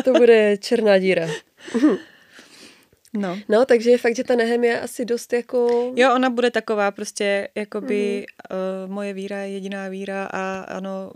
to 0.05 0.13
bude 0.13 0.57
černá 0.57 0.99
díra. 0.99 1.29
No. 3.15 3.39
no, 3.49 3.65
takže 3.65 3.91
je 3.91 3.99
fakt, 3.99 4.17
že 4.17 4.25
ta 4.25 4.35
je 4.43 4.81
asi 4.81 5.05
dost 5.05 5.33
jako... 5.33 5.93
Jo, 5.97 6.15
ona 6.15 6.31
bude 6.31 6.51
taková 6.51 6.91
prostě, 6.91 7.49
jakoby 7.55 8.27
mm. 8.51 8.59
uh, 8.87 8.93
moje 8.93 9.13
víra 9.13 9.39
je 9.39 9.49
jediná 9.49 9.89
víra 9.89 10.25
a 10.25 10.61
ano, 10.61 11.11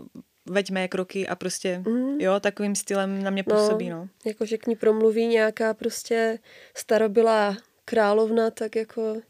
veď 0.45 0.71
mé 0.71 0.87
kroky 0.87 1.27
a 1.27 1.35
prostě, 1.35 1.83
mm. 1.87 2.21
jo, 2.21 2.39
takovým 2.39 2.75
stylem 2.75 3.23
na 3.23 3.29
mě 3.29 3.43
no, 3.47 3.55
působí, 3.55 3.89
no. 3.89 3.97
no. 3.97 4.07
Jako, 4.25 4.45
že 4.45 4.57
k 4.57 4.67
ní 4.67 4.75
promluví 4.75 5.27
nějaká 5.27 5.73
prostě 5.73 6.39
starobylá 6.75 7.57
královna, 7.85 8.49
tak 8.49 8.75
jako 8.75 9.21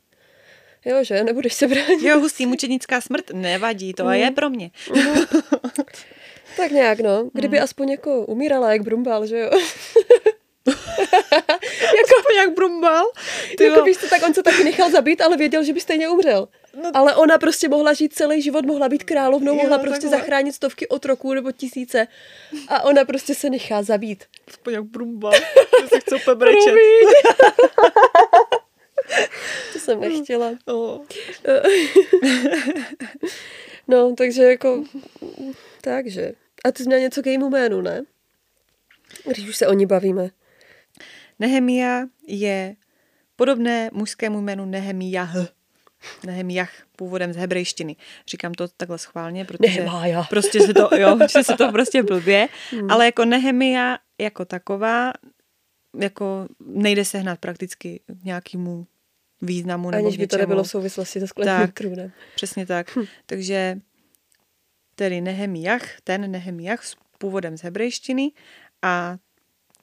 Jo, 0.86 1.04
že? 1.04 1.24
Nebudeš 1.24 1.54
se 1.54 1.68
bránit. 1.68 2.02
Jo, 2.02 2.20
hustý 2.20 2.46
mučenická 2.46 3.02
smrt 3.02 3.32
nevadí, 3.34 3.94
to 3.94 4.04
mm. 4.04 4.12
je 4.12 4.32
pro 4.32 4.50
mě. 4.50 4.72
Mm. 4.96 5.04
tak 6.58 6.72
nějak, 6.72 7.00
no. 7.00 7.30
Kdyby 7.34 7.58
mm. 7.58 7.64
aspoň 7.64 7.90
jako 7.90 8.26
umírala 8.26 8.72
jak 8.72 8.82
Brumbal, 8.82 9.26
že 9.26 9.40
jo? 9.40 9.50
jako 11.82 12.34
jak 12.36 12.54
Brumbal. 12.54 13.06
Ty 13.58 13.64
jako 13.64 13.84
víš 13.84 13.98
co, 13.98 14.08
tak 14.08 14.24
on 14.24 14.34
se 14.34 14.44
taky 14.44 14.64
nechal 14.64 14.92
zabít, 14.92 15.22
ale 15.22 15.38
věděl, 15.38 15.64
že 15.64 15.74
by 15.74 15.82
stejně 15.82 16.10
umřel. 16.10 16.48
No, 16.84 16.92
ale 16.94 17.16
ona 17.16 17.38
prostě 17.38 17.70
mohla 17.70 17.94
žít 17.94 18.14
celý 18.14 18.42
život, 18.42 18.66
mohla 18.66 18.90
být 18.90 19.04
královnou, 19.04 19.56
mohla 19.56 19.78
jo, 19.78 19.84
prostě 19.84 20.02
takhle. 20.02 20.20
zachránit 20.20 20.56
stovky 20.56 20.88
otroků 20.88 21.34
nebo 21.34 21.52
tisíce. 21.52 22.08
A 22.68 22.84
ona 22.84 23.06
prostě 23.06 23.36
se 23.36 23.50
nechá 23.50 23.84
zabít. 23.84 24.24
Aspoň 24.48 24.74
jak 24.74 24.84
Brumbal. 24.84 25.34
Já 25.82 25.88
se 25.88 26.00
chci 26.00 26.16
pebrečet. 26.26 26.74
to 29.74 29.80
jsem 29.80 30.00
nechtěla. 30.00 30.52
Oh. 30.66 31.02
no, 33.88 34.16
takže 34.18 34.44
jako... 34.44 34.84
Takže. 35.82 36.34
A 36.64 36.72
ty 36.72 36.84
jsi 36.84 36.88
měla 36.88 37.02
něco 37.02 37.22
k 37.22 37.26
jejímu 37.26 37.50
jménu, 37.50 37.82
ne? 37.82 38.04
Když 39.26 39.50
už 39.50 39.58
se 39.58 39.68
o 39.68 39.74
ní 39.74 39.86
bavíme. 39.86 40.30
Nehemia 41.40 42.02
je 42.28 42.76
podobné 43.36 43.90
mužskému 43.94 44.42
jménu 44.42 44.66
Nehemiah. 44.66 45.36
Nehemiah, 46.26 46.72
původem 46.96 47.34
z 47.34 47.36
hebrejštiny. 47.36 47.96
Říkám 48.28 48.54
to 48.54 48.68
takhle 48.68 48.98
schválně, 48.98 49.46
protože 49.46 49.84
Nehemiah. 49.84 50.30
prostě 50.30 50.62
se 50.62 50.74
to, 50.74 50.90
jo, 50.96 51.18
že 51.32 51.44
se 51.44 51.58
to 51.58 51.72
prostě 51.72 52.04
blbě, 52.04 52.48
hmm. 52.72 52.92
ale 52.92 53.06
jako 53.06 53.26
Nehemia 53.26 53.98
jako 54.22 54.46
taková, 54.46 55.14
jako 56.00 56.48
nejde 56.60 57.06
se 57.06 57.18
hnat 57.18 57.40
prakticky 57.40 58.00
k 58.22 58.24
nějakému 58.24 58.88
významu. 59.42 59.92
Nebo 59.92 60.06
Aniž 60.06 60.18
by 60.18 60.28
to 60.28 60.38
nebylo 60.38 60.64
v 60.64 60.70
souvislosti 60.70 61.20
se 61.20 61.28
skleným 61.28 61.68
trůnem. 61.68 62.12
Přesně 62.36 62.66
tak. 62.66 62.96
Hm. 62.96 63.06
Takže 63.26 63.78
tedy 64.96 65.22
Nehemiah, 65.22 66.02
ten 66.04 66.32
Nehemiah 66.32 66.84
s 66.84 66.96
původem 67.18 67.58
z 67.58 67.62
hebrejštiny 67.62 68.32
a 68.82 69.18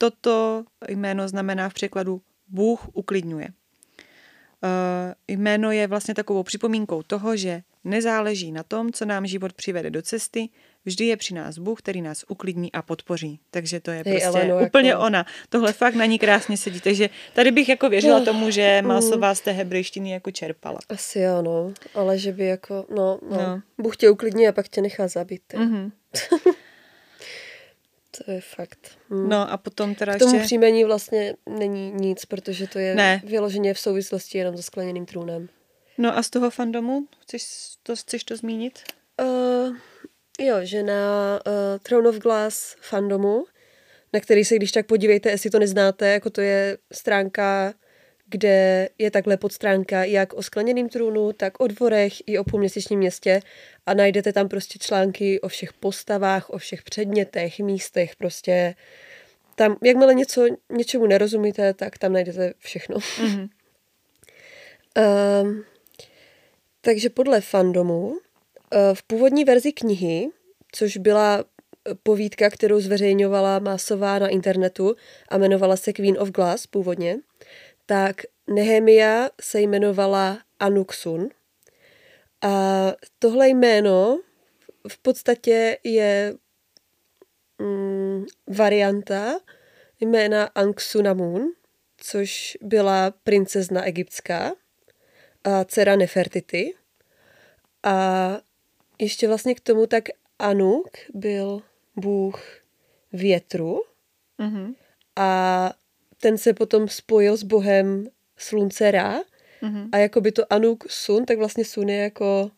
toto 0.01 0.65
jméno 0.89 1.29
znamená 1.29 1.69
v 1.69 1.75
překladu 1.75 2.23
Bůh 2.49 2.89
uklidňuje. 2.93 3.49
Uh, 3.49 5.13
jméno 5.29 5.71
je 5.71 5.87
vlastně 5.87 6.15
takovou 6.15 6.43
připomínkou 6.43 7.03
toho, 7.03 7.37
že 7.37 7.63
nezáleží 7.85 8.53
na 8.53 8.63
tom, 8.63 8.93
co 8.93 9.05
nám 9.05 9.27
život 9.27 9.53
přivede 9.53 9.91
do 9.91 10.03
cesty, 10.03 10.49
vždy 10.85 11.05
je 11.05 11.17
při 11.17 11.35
nás 11.35 11.59
Bůh, 11.59 11.79
který 11.79 12.03
nás 12.03 12.25
uklidní 12.29 12.73
a 12.73 12.83
podpoří. 12.83 13.41
Takže 13.51 13.81
to 13.81 13.91
je 13.91 14.03
hey, 14.07 14.21
prostě 14.21 14.27
Eleno, 14.27 14.67
úplně 14.67 14.91
jako... 14.91 15.03
ona. 15.03 15.27
Tohle 15.49 15.73
fakt 15.73 15.95
na 15.95 16.07
ní 16.07 16.19
krásně 16.19 16.57
sedí. 16.57 16.81
Takže 16.81 17.11
tady 17.35 17.51
bych 17.51 17.69
jako 17.69 17.89
věřila 17.89 18.19
no. 18.19 18.25
tomu, 18.25 18.51
že 18.51 18.83
Masová 18.83 19.35
z 19.35 19.41
té 19.41 19.53
hebrejštiny 19.53 20.11
jako 20.11 20.31
čerpala. 20.31 20.79
Asi 20.89 21.27
ano, 21.27 21.73
ale 21.95 22.19
že 22.19 22.33
by 22.33 22.45
jako, 22.45 22.87
no, 22.97 23.19
no. 23.31 23.37
no. 23.37 23.63
Bůh 23.79 23.97
tě 23.97 24.11
uklidní 24.11 24.49
a 24.49 24.53
pak 24.53 24.69
tě 24.69 24.83
nechá 24.83 25.09
zabít. 25.09 25.43
Mm-hmm. 25.55 25.91
To 28.25 28.31
je 28.31 28.41
fakt. 28.41 28.99
Hmm. 29.11 29.29
No 29.29 29.53
a 29.53 29.57
potom 29.57 29.95
teda 29.95 30.15
K 30.15 30.19
tomu 30.19 30.35
ještě... 30.35 30.47
příjmení 30.47 30.85
vlastně 30.85 31.35
není 31.49 31.93
nic, 31.93 32.25
protože 32.25 32.67
to 32.67 32.79
je 32.79 32.95
ne. 32.95 33.23
vyloženě 33.25 33.75
v 33.75 33.79
souvislosti 33.79 34.39
jenom 34.39 34.57
se 34.57 34.63
skleněným 34.63 35.07
trůnem. 35.07 35.49
No 35.99 36.19
a 36.19 36.23
z 36.23 36.31
toho 36.31 36.51
fandomu? 36.51 37.07
Chceš 37.23 37.45
to, 37.83 37.97
chceš 37.97 38.25
to 38.25 38.37
zmínit? 38.37 38.79
Uh, 39.21 39.77
jo, 40.41 40.57
že 40.63 40.83
na 40.83 41.41
uh, 41.47 41.53
Throne 41.83 42.09
of 42.09 42.17
Glass 42.19 42.77
fandomu, 42.81 43.45
na 44.13 44.21
který 44.21 44.45
se 44.45 44.57
když 44.57 44.73
tak 44.73 44.87
podívejte, 44.87 45.31
jestli 45.31 45.51
to 45.51 45.59
neznáte, 45.59 46.09
jako 46.09 46.31
to 46.31 46.41
je 46.41 46.79
stránka 46.93 47.75
kde 48.31 48.89
je 48.99 49.11
takhle 49.11 49.37
podstránka 49.37 50.05
jak 50.05 50.33
o 50.33 50.43
skleněným 50.43 50.89
trůnu, 50.89 51.33
tak 51.33 51.61
o 51.61 51.67
dvorech 51.67 52.13
i 52.27 52.39
o 52.39 52.45
půlměsíčním 52.45 52.99
městě 52.99 53.41
a 53.87 53.95
najdete 53.95 54.33
tam 54.33 54.49
prostě 54.49 54.79
články 54.79 55.41
o 55.41 55.49
všech 55.49 55.73
postavách, 55.73 56.51
o 56.51 56.59
všech 56.59 56.83
předmětech, 56.83 57.59
místech, 57.59 58.17
prostě 58.17 58.75
tam, 59.55 59.77
jakmile 59.83 60.15
něco, 60.15 60.47
něčemu 60.73 61.07
nerozumíte, 61.07 61.75
tak 61.75 61.99
tam 61.99 62.13
najdete 62.13 62.53
všechno. 62.59 62.97
Mm-hmm. 62.97 63.49
um, 65.43 65.65
takže 66.81 67.11
podle 67.11 67.41
fandomu 67.41 68.07
uh, 68.07 68.19
v 68.95 69.03
původní 69.03 69.45
verzi 69.45 69.73
knihy, 69.73 70.29
což 70.73 70.97
byla 70.97 71.45
povídka, 72.03 72.51
kterou 72.51 72.81
zveřejňovala 72.81 73.59
Masová 73.59 74.19
na 74.19 74.29
internetu 74.29 74.97
a 75.29 75.37
jmenovala 75.37 75.77
se 75.77 75.93
Queen 75.93 76.17
of 76.19 76.31
Glass 76.31 76.67
původně, 76.67 77.19
tak 77.91 78.17
Nehemia 78.47 79.31
se 79.41 79.61
jmenovala 79.61 80.39
Anuksun. 80.61 81.29
A 82.43 82.51
tohle 83.19 83.49
jméno 83.49 84.21
v 84.89 84.99
podstatě 84.99 85.79
je 85.85 86.35
mm, 87.59 88.27
varianta 88.57 89.41
jména 90.01 90.45
Anksunamun, 90.45 91.53
což 91.97 92.59
byla 92.63 93.11
princezna 93.11 93.85
egyptská 93.85 94.53
a 95.45 95.65
dcera 95.65 95.97
Nefertity. 95.97 96.75
A 97.83 98.39
ještě 98.99 99.29
vlastně 99.29 99.55
k 99.55 99.61
tomu 99.61 99.87
tak 99.87 100.05
Anuk 100.39 100.91
byl 101.15 101.63
bůh 101.97 102.61
větru 103.13 103.83
mm-hmm. 104.39 104.75
a 105.17 105.73
ten 106.21 106.39
se 106.39 106.53
potom 106.53 106.89
spojil 106.89 107.37
s 107.37 107.43
bohem 107.43 108.07
slunce 108.37 108.91
Ra 108.91 109.21
mm-hmm. 109.63 109.89
a 109.93 109.99
jako 109.99 110.21
by 110.21 110.33
to 110.33 110.53
Anuk 110.53 110.85
Sun, 110.91 111.25
tak 111.25 111.39
vlastně 111.39 111.65
Sun 111.65 111.89
je 111.89 111.97
jako 111.97 112.51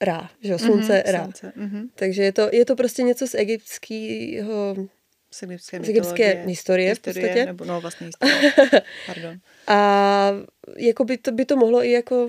Ra, 0.00 0.30
že 0.40 0.52
jo, 0.52 0.58
slunce 0.58 0.92
mm-hmm, 0.92 1.12
Ra. 1.12 1.22
Slunce, 1.22 1.52
mm-hmm. 1.56 1.88
Takže 1.94 2.22
je 2.22 2.32
to, 2.32 2.48
je 2.52 2.64
to 2.64 2.76
prostě 2.76 3.02
něco 3.02 3.26
z 3.26 3.34
egyptského 3.34 4.76
z 5.30 5.42
egyptské, 5.42 5.84
z 5.84 5.88
egyptské 5.88 6.44
historie, 6.46 6.94
v 6.94 7.00
podstatě. 7.00 7.46
Nebo, 7.46 7.64
no 7.64 7.80
vlastně 7.80 8.06
historie. 8.06 8.52
Pardon. 9.06 9.38
A 9.66 10.32
jako 10.76 11.04
by 11.04 11.18
to, 11.18 11.32
by 11.32 11.44
to 11.44 11.56
mohlo 11.56 11.84
i 11.84 11.90
jako 11.90 12.28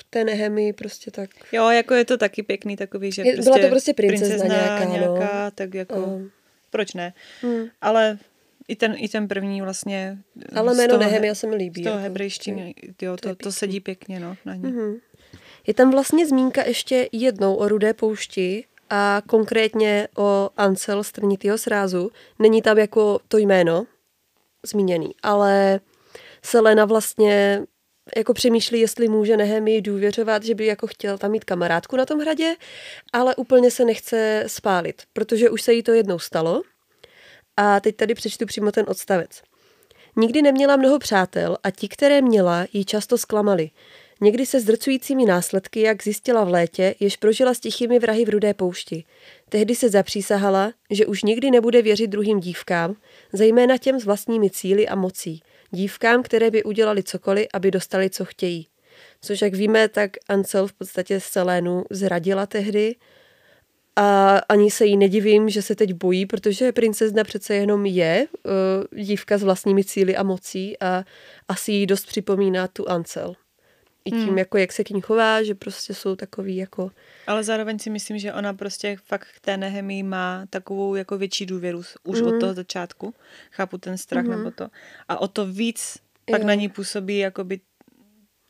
v 0.00 0.04
té 0.10 0.24
Nehemi 0.24 0.72
prostě 0.72 1.10
tak... 1.10 1.30
Jo, 1.52 1.68
jako 1.68 1.94
je 1.94 2.04
to 2.04 2.16
taky 2.16 2.42
pěkný 2.42 2.76
takový, 2.76 3.12
že 3.12 3.22
je, 3.22 3.32
prostě 3.32 3.50
Byla 3.50 3.58
to 3.58 3.68
prostě 3.68 3.94
princezna, 3.94 4.28
princezna 4.28 4.54
nějaká, 4.54 4.84
nějaká 4.84 5.44
no. 5.44 5.50
tak 5.50 5.74
jako... 5.74 5.96
Um. 5.96 6.30
Proč 6.70 6.94
ne? 6.94 7.14
Hmm. 7.42 7.66
Ale 7.80 8.18
i 8.68 8.76
ten, 8.76 8.94
I 8.98 9.08
ten 9.08 9.28
první 9.28 9.62
vlastně. 9.62 10.18
Ale 10.54 10.74
jméno 10.74 10.98
Nehemia 10.98 11.34
se 11.34 11.46
mi 11.46 11.56
líbí. 11.56 11.82
Z 11.82 11.84
toho 11.84 11.96
jako, 11.96 12.02
hebrejštiny, 12.02 12.74
jo, 13.02 13.16
to, 13.16 13.28
to, 13.28 13.34
to 13.34 13.52
sedí 13.52 13.80
pěkně, 13.80 14.20
no, 14.20 14.36
na 14.44 14.54
ní. 14.54 14.62
Mm-hmm. 14.62 15.00
Je 15.66 15.74
tam 15.74 15.90
vlastně 15.90 16.26
zmínka 16.26 16.62
ještě 16.66 17.08
jednou 17.12 17.54
o 17.54 17.68
rudé 17.68 17.94
poušti 17.94 18.64
a 18.90 19.22
konkrétně 19.26 20.08
o 20.16 20.50
Ancel 20.56 21.04
strnitýho 21.04 21.58
srázu. 21.58 22.10
Není 22.38 22.62
tam 22.62 22.78
jako 22.78 23.20
to 23.28 23.38
jméno 23.38 23.86
zmíněný, 24.66 25.14
ale 25.22 25.80
Selena 26.42 26.84
vlastně 26.84 27.62
jako 28.16 28.34
přemýšlí, 28.34 28.80
jestli 28.80 29.08
může 29.08 29.36
Nehemi 29.36 29.82
důvěřovat, 29.82 30.42
že 30.42 30.54
by 30.54 30.66
jako 30.66 30.86
chtěl 30.86 31.18
tam 31.18 31.30
mít 31.30 31.44
kamarádku 31.44 31.96
na 31.96 32.06
tom 32.06 32.20
hradě, 32.20 32.54
ale 33.12 33.36
úplně 33.36 33.70
se 33.70 33.84
nechce 33.84 34.44
spálit, 34.46 35.02
protože 35.12 35.50
už 35.50 35.62
se 35.62 35.72
jí 35.72 35.82
to 35.82 35.92
jednou 35.92 36.18
stalo– 36.18 36.62
a 37.56 37.80
teď 37.80 37.96
tady 37.96 38.14
přečtu 38.14 38.46
přímo 38.46 38.72
ten 38.72 38.84
odstavec. 38.88 39.42
Nikdy 40.16 40.42
neměla 40.42 40.76
mnoho 40.76 40.98
přátel 40.98 41.56
a 41.62 41.70
ti, 41.70 41.88
které 41.88 42.22
měla, 42.22 42.66
ji 42.72 42.84
často 42.84 43.18
zklamali. 43.18 43.70
Někdy 44.20 44.46
se 44.46 44.60
zdrcujícími 44.60 45.24
následky, 45.24 45.80
jak 45.80 46.02
zjistila 46.02 46.44
v 46.44 46.48
létě, 46.48 46.94
jež 47.00 47.16
prožila 47.16 47.54
s 47.54 47.60
tichými 47.60 47.98
vrahy 47.98 48.24
v 48.24 48.28
rudé 48.28 48.54
poušti. 48.54 49.04
Tehdy 49.48 49.74
se 49.74 49.88
zapřísahala, 49.88 50.72
že 50.90 51.06
už 51.06 51.22
nikdy 51.22 51.50
nebude 51.50 51.82
věřit 51.82 52.06
druhým 52.06 52.40
dívkám, 52.40 52.96
zejména 53.32 53.78
těm 53.78 54.00
s 54.00 54.04
vlastními 54.04 54.50
cíly 54.50 54.88
a 54.88 54.94
mocí. 54.94 55.42
Dívkám, 55.70 56.22
které 56.22 56.50
by 56.50 56.62
udělali 56.62 57.02
cokoliv, 57.02 57.46
aby 57.54 57.70
dostali, 57.70 58.10
co 58.10 58.24
chtějí. 58.24 58.66
Což, 59.20 59.42
jak 59.42 59.54
víme, 59.54 59.88
tak 59.88 60.10
Ansel 60.28 60.66
v 60.66 60.72
podstatě 60.72 61.20
Selénu 61.20 61.84
zradila 61.90 62.46
tehdy 62.46 62.94
a 63.96 64.38
ani 64.48 64.70
se 64.70 64.86
jí 64.86 64.96
nedivím, 64.96 65.48
že 65.48 65.62
se 65.62 65.74
teď 65.74 65.92
bojí, 65.92 66.26
protože 66.26 66.72
princezna 66.72 67.24
přece 67.24 67.54
jenom 67.54 67.86
je 67.86 68.26
uh, 68.92 69.02
dívka 69.04 69.38
s 69.38 69.42
vlastními 69.42 69.84
cíly 69.84 70.16
a 70.16 70.22
mocí 70.22 70.80
a 70.80 71.04
asi 71.48 71.72
jí 71.72 71.86
dost 71.86 72.06
připomíná 72.06 72.68
tu 72.68 72.88
Ancel. 72.88 73.34
I 74.04 74.10
tím, 74.10 74.28
hmm. 74.28 74.38
jako 74.38 74.58
jak 74.58 74.72
se 74.72 74.84
k 74.84 74.90
ní 74.90 75.00
chová, 75.00 75.42
že 75.42 75.54
prostě 75.54 75.94
jsou 75.94 76.16
takový 76.16 76.56
jako... 76.56 76.90
Ale 77.26 77.44
zároveň 77.44 77.78
si 77.78 77.90
myslím, 77.90 78.18
že 78.18 78.32
ona 78.32 78.52
prostě 78.52 78.96
fakt 79.04 79.26
k 79.36 79.40
té 79.40 79.56
Nehemii 79.56 80.02
má 80.02 80.44
takovou 80.50 80.94
jako 80.94 81.18
větší 81.18 81.46
důvěru 81.46 81.82
už 82.04 82.20
hmm. 82.20 82.28
od 82.28 82.40
toho 82.40 82.54
začátku. 82.54 83.14
Chápu 83.50 83.78
ten 83.78 83.98
strach 83.98 84.24
hmm. 84.24 84.38
nebo 84.38 84.50
to. 84.50 84.68
A 85.08 85.20
o 85.20 85.28
to 85.28 85.46
víc 85.46 85.98
pak 86.30 86.40
jo. 86.40 86.46
na 86.46 86.54
ní 86.54 86.68
působí 86.68 87.18
jakoby 87.18 87.60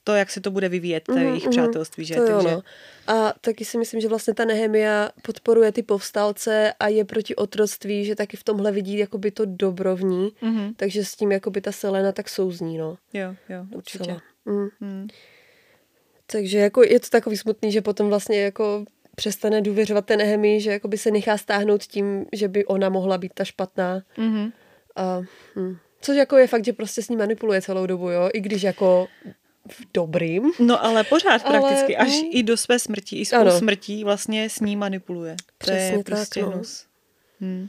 to, 0.04 0.14
jak 0.14 0.30
se 0.30 0.40
to 0.40 0.50
bude 0.50 0.68
vyvíjet, 0.68 1.04
to 1.04 1.12
mm, 1.12 1.18
jejich 1.18 1.44
mm, 1.44 1.50
přátelství, 1.50 2.04
že? 2.04 2.14
To 2.14 2.20
Takže... 2.20 2.32
Jo, 2.32 2.42
no. 2.42 2.62
A 3.14 3.34
taky 3.40 3.64
si 3.64 3.78
myslím, 3.78 4.00
že 4.00 4.08
vlastně 4.08 4.34
ta 4.34 4.44
Nehemia 4.44 5.10
podporuje 5.22 5.72
ty 5.72 5.82
povstalce 5.82 6.72
a 6.80 6.88
je 6.88 7.04
proti 7.04 7.36
otroctví, 7.36 8.04
že 8.04 8.14
taky 8.14 8.36
v 8.36 8.44
tomhle 8.44 8.72
vidí 8.72 8.98
jakoby 8.98 9.30
to 9.30 9.44
dobrovní, 9.46 10.32
mm-hmm. 10.42 10.74
takže 10.76 11.04
s 11.04 11.16
tím 11.16 11.32
jakoby 11.32 11.60
ta 11.60 11.72
Selena 11.72 12.12
tak 12.12 12.28
souzní, 12.28 12.78
no. 12.78 12.96
Jo, 13.12 13.34
jo, 13.48 13.66
určitě. 13.74 14.16
Mm. 14.44 14.68
Mm. 14.80 15.08
Takže 16.26 16.58
jako 16.58 16.82
je 16.82 17.00
to 17.00 17.08
takový 17.08 17.36
smutný, 17.36 17.72
že 17.72 17.82
potom 17.82 18.08
vlastně 18.08 18.40
jako 18.42 18.84
přestane 19.14 19.60
důvěřovat 19.60 20.06
ten 20.06 20.18
Nehemi, 20.18 20.60
že 20.60 20.70
jakoby 20.70 20.98
se 20.98 21.10
nechá 21.10 21.38
stáhnout 21.38 21.82
tím, 21.82 22.26
že 22.32 22.48
by 22.48 22.64
ona 22.64 22.88
mohla 22.88 23.18
být 23.18 23.32
ta 23.34 23.44
špatná. 23.44 24.02
Mm-hmm. 24.18 24.52
A, 24.96 25.20
hm. 25.56 25.76
Což 26.00 26.16
jako 26.16 26.36
je 26.36 26.46
fakt, 26.46 26.64
že 26.64 26.72
prostě 26.72 27.02
s 27.02 27.08
ní 27.08 27.16
manipuluje 27.16 27.62
celou 27.62 27.86
dobu, 27.86 28.10
jo, 28.10 28.30
i 28.32 28.40
když 28.40 28.62
jako 28.62 29.06
v 29.68 29.80
dobrým. 29.94 30.52
No 30.58 30.84
ale 30.84 31.04
pořád 31.04 31.42
ale, 31.44 31.60
prakticky, 31.60 31.96
až 31.96 32.22
mm. 32.22 32.28
i 32.32 32.42
do 32.42 32.56
své 32.56 32.78
smrti, 32.78 33.20
i 33.20 33.26
svou 33.26 33.50
smrtí 33.50 34.04
vlastně 34.04 34.50
s 34.50 34.60
ní 34.60 34.76
manipuluje. 34.76 35.36
Přesně 35.58 35.90
to 35.90 35.96
je 35.96 36.04
prostě 36.04 36.40
tak, 36.40 36.48
no. 36.48 36.54
hnus. 36.54 36.84
Hmm. 37.40 37.68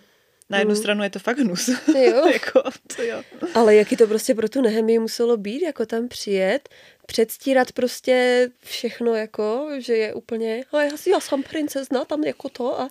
Na 0.50 0.58
jednu 0.58 0.74
hmm. 0.74 0.82
stranu 0.82 1.04
je 1.04 1.10
to 1.10 1.20
fakt 1.20 1.38
hnus. 1.38 1.68
Jo. 1.98 2.28
jako, 2.34 2.64
to 2.96 3.04
jo. 3.04 3.24
Ale 3.54 3.76
jaký 3.76 3.98
to 3.98 4.08
prostě 4.08 4.36
pro 4.36 4.50
tu 4.50 4.62
Nehemii 4.62 5.00
muselo 5.00 5.38
být, 5.38 5.62
jako 5.62 5.86
tam 5.86 6.08
přijet, 6.08 6.70
předstírat 7.06 7.72
prostě 7.72 8.48
všechno, 8.64 9.16
jako, 9.16 9.70
že 9.78 9.98
je 9.98 10.14
úplně, 10.14 10.64
a 10.72 10.84
já, 10.84 10.92
já 11.12 11.20
jsem 11.20 11.44
princezna, 11.44 12.06
tam 12.06 12.24
jako 12.24 12.50
to 12.50 12.82
a 12.82 12.90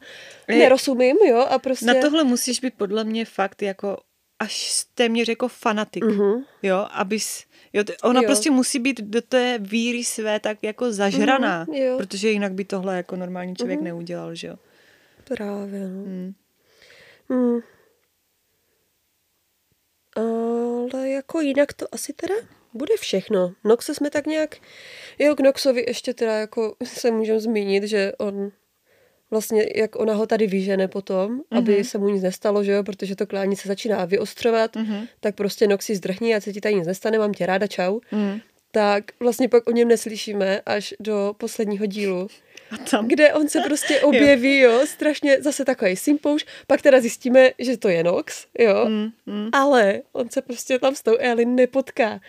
nerozumím, 0.48 1.16
jo, 1.28 1.39
a 1.39 1.59
prostě... 1.59 1.86
Na 1.86 1.94
tohle 2.01 2.24
musíš 2.24 2.60
být 2.60 2.74
podle 2.74 3.05
mě 3.05 3.24
fakt 3.24 3.62
jako 3.62 3.98
až 4.39 4.85
téměř 4.94 5.28
jako 5.28 5.48
fanatik, 5.48 6.05
mm-hmm. 6.05 6.44
jo, 6.62 6.86
abys, 6.90 7.44
jo, 7.73 7.85
ona 8.02 8.20
jo. 8.20 8.27
prostě 8.27 8.51
musí 8.51 8.78
být 8.78 9.01
do 9.01 9.23
té 9.23 9.59
víry 9.59 10.05
své 10.05 10.40
tak 10.40 10.59
jako 10.62 10.93
zažraná, 10.93 11.66
mm-hmm, 11.66 11.74
jo. 11.74 11.97
protože 11.98 12.31
jinak 12.31 12.52
by 12.52 12.65
tohle 12.65 12.97
jako 12.97 13.16
normální 13.16 13.56
člověk 13.56 13.81
mm-hmm. 13.81 13.85
neudělal, 13.85 14.35
že 14.35 14.47
jo. 14.47 14.56
Právě, 15.24 15.81
no. 15.81 16.05
Mm. 16.05 16.35
Mm. 17.28 17.61
Ale 20.16 21.09
jako 21.09 21.40
jinak 21.40 21.73
to 21.73 21.86
asi 21.93 22.12
teda 22.12 22.35
bude 22.74 22.97
všechno. 22.97 23.55
Noxe 23.65 23.94
jsme 23.94 24.11
tak 24.11 24.27
nějak, 24.27 24.56
jo, 25.19 25.35
k 25.35 25.40
Noxovi 25.40 25.85
ještě 25.89 26.15
teda 26.15 26.39
jako 26.39 26.77
se 26.85 27.11
můžeme 27.11 27.40
zmínit, 27.40 27.85
že 27.85 28.12
on 28.19 28.52
vlastně, 29.35 29.66
jak 29.77 29.97
ona 29.97 30.15
ho 30.15 30.27
tady 30.27 30.47
vyžene 30.47 30.89
potom, 30.89 31.39
mm-hmm. 31.39 31.59
aby 31.59 31.74
mhm. 31.74 31.85
se 31.85 31.98
mu 31.98 32.09
nic 32.09 32.23
nestalo, 32.23 32.65
že 32.65 32.73
jo, 32.73 32.82
protože 32.82 33.16
to 33.16 33.27
klání 33.27 33.56
se 33.56 33.69
začíná 33.69 34.05
vyostřovat, 34.05 34.77
mm-hmm. 34.77 35.09
tak 35.20 35.35
prostě 35.35 35.66
Noxy 35.66 35.97
zdrhní 35.97 36.35
a 36.35 36.40
se 36.40 36.52
ti 36.52 36.61
tady 36.61 36.74
nic 36.74 36.86
nestane, 36.86 37.19
mám 37.19 37.32
tě 37.32 37.47
ráda, 37.47 37.66
čau. 37.66 38.01
Mm. 38.12 38.40
Tak 38.70 39.05
vlastně 39.20 39.48
pak 39.48 39.69
o 39.69 39.70
něm 39.70 39.89
neslyšíme 39.89 40.61
až 40.66 40.94
do 41.01 41.35
posledního 41.39 41.86
dílu. 41.86 42.28
A 42.70 42.77
tam. 42.77 43.09
Kde 43.09 43.35
on 43.35 43.48
se 43.48 43.61
prostě 43.61 44.01
objeví, 44.02 44.59
jo, 44.59 44.73
jo 44.73 44.86
strašně 44.86 45.43
zase 45.43 45.65
takový 45.65 45.97
simpouš, 45.97 46.47
pak 46.66 46.82
teda 46.82 47.01
zjistíme, 47.01 47.51
že 47.59 47.77
to 47.77 47.89
je 47.89 48.05
Nox, 48.05 48.47
jo, 48.59 48.85
mm, 48.89 49.11
mm. 49.27 49.48
ale 49.52 50.02
on 50.12 50.31
se 50.31 50.43
prostě 50.43 50.78
tam 50.78 50.94
s 50.94 51.02
tou 51.02 51.16
Elin 51.19 51.55
nepotká. 51.55 52.20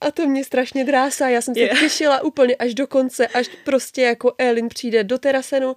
A 0.00 0.10
to 0.10 0.26
mě 0.26 0.44
strašně 0.44 0.84
drásá, 0.84 1.28
já 1.28 1.40
jsem 1.40 1.54
se 1.54 1.60
yeah. 1.60 1.80
těšila 1.80 2.22
úplně 2.22 2.56
až 2.56 2.74
do 2.74 2.86
konce, 2.86 3.26
až 3.26 3.48
prostě 3.64 4.02
jako 4.02 4.34
Elin 4.38 4.68
přijde 4.68 5.04
do 5.04 5.18
terasenu 5.18 5.76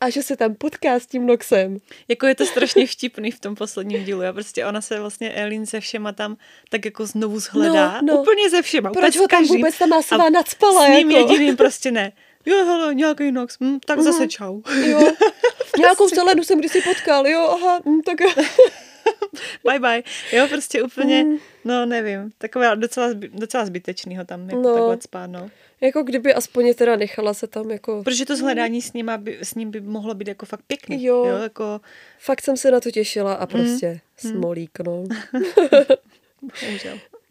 a 0.00 0.10
že 0.10 0.22
se 0.22 0.36
tam 0.36 0.54
potká 0.54 1.00
s 1.00 1.06
tím 1.06 1.26
Noxem. 1.26 1.78
Jako 2.08 2.26
je 2.26 2.34
to 2.34 2.46
strašně 2.46 2.86
vtipný 2.86 3.30
v 3.30 3.40
tom 3.40 3.54
posledním 3.54 4.04
dílu. 4.04 4.22
Já 4.22 4.32
prostě 4.32 4.66
ona 4.66 4.80
se 4.80 5.00
vlastně 5.00 5.32
Elin 5.32 5.66
se 5.66 5.80
všema 5.80 6.12
tam 6.12 6.36
tak 6.70 6.84
jako 6.84 7.06
znovu 7.06 7.40
zhledá. 7.40 8.00
No, 8.02 8.14
no. 8.14 8.20
Úplně 8.20 8.50
se 8.50 8.62
všema. 8.62 8.90
Proč 8.90 9.16
ho 9.16 9.28
tam 9.28 9.44
vůbec 9.44 9.78
tam 9.78 9.88
má 10.18 10.30
nadspala? 10.30 10.86
S 10.86 10.88
ním 10.88 11.10
jako. 11.10 11.32
jediným 11.32 11.56
prostě 11.56 11.90
ne. 11.90 12.12
Jo, 12.46 12.64
hele, 12.64 12.94
nějaký 12.94 13.32
Nox, 13.32 13.56
hm, 13.60 13.78
tak 13.86 13.98
mm. 13.98 14.04
zase 14.04 14.28
čau. 14.28 14.60
Jo. 14.86 15.00
Nějakou 15.78 16.08
Selenu 16.08 16.44
jsem 16.44 16.58
kdysi 16.58 16.80
potkal, 16.80 17.26
jo, 17.26 17.48
aha, 17.48 17.80
hm, 17.86 18.00
tak 18.02 18.18
bye 19.64 19.78
bye. 19.78 20.02
Jo, 20.32 20.48
prostě 20.48 20.82
úplně, 20.82 21.24
mm. 21.24 21.38
no 21.64 21.86
nevím, 21.86 22.32
takové 22.38 22.76
docela, 22.76 23.08
docela 23.12 23.66
zbytečný 23.66 24.16
ho 24.16 24.24
tam 24.24 24.50
jako 24.50 24.62
no. 24.62 24.74
takhle 24.74 24.98
spát, 25.00 25.26
no. 25.26 25.50
Jako 25.80 26.02
kdyby 26.02 26.34
aspoň 26.34 26.74
teda 26.74 26.96
nechala 26.96 27.34
se 27.34 27.46
tam 27.46 27.70
jako... 27.70 28.02
Protože 28.04 28.26
to 28.26 28.36
zhledání 28.36 28.82
s, 28.82 28.92
ním 28.92 29.10
by, 29.16 29.38
s 29.42 29.54
ním 29.54 29.70
by 29.70 29.80
mohlo 29.80 30.14
být 30.14 30.28
jako 30.28 30.46
fakt 30.46 30.62
pěkný. 30.66 31.04
Jo. 31.04 31.24
jo 31.24 31.36
jako... 31.36 31.80
Fakt 32.18 32.42
jsem 32.42 32.56
se 32.56 32.70
na 32.70 32.80
to 32.80 32.90
těšila 32.90 33.34
a 33.34 33.46
prostě 33.46 34.00
mm. 34.24 34.30
smolík, 34.30 34.78
no. 34.80 35.04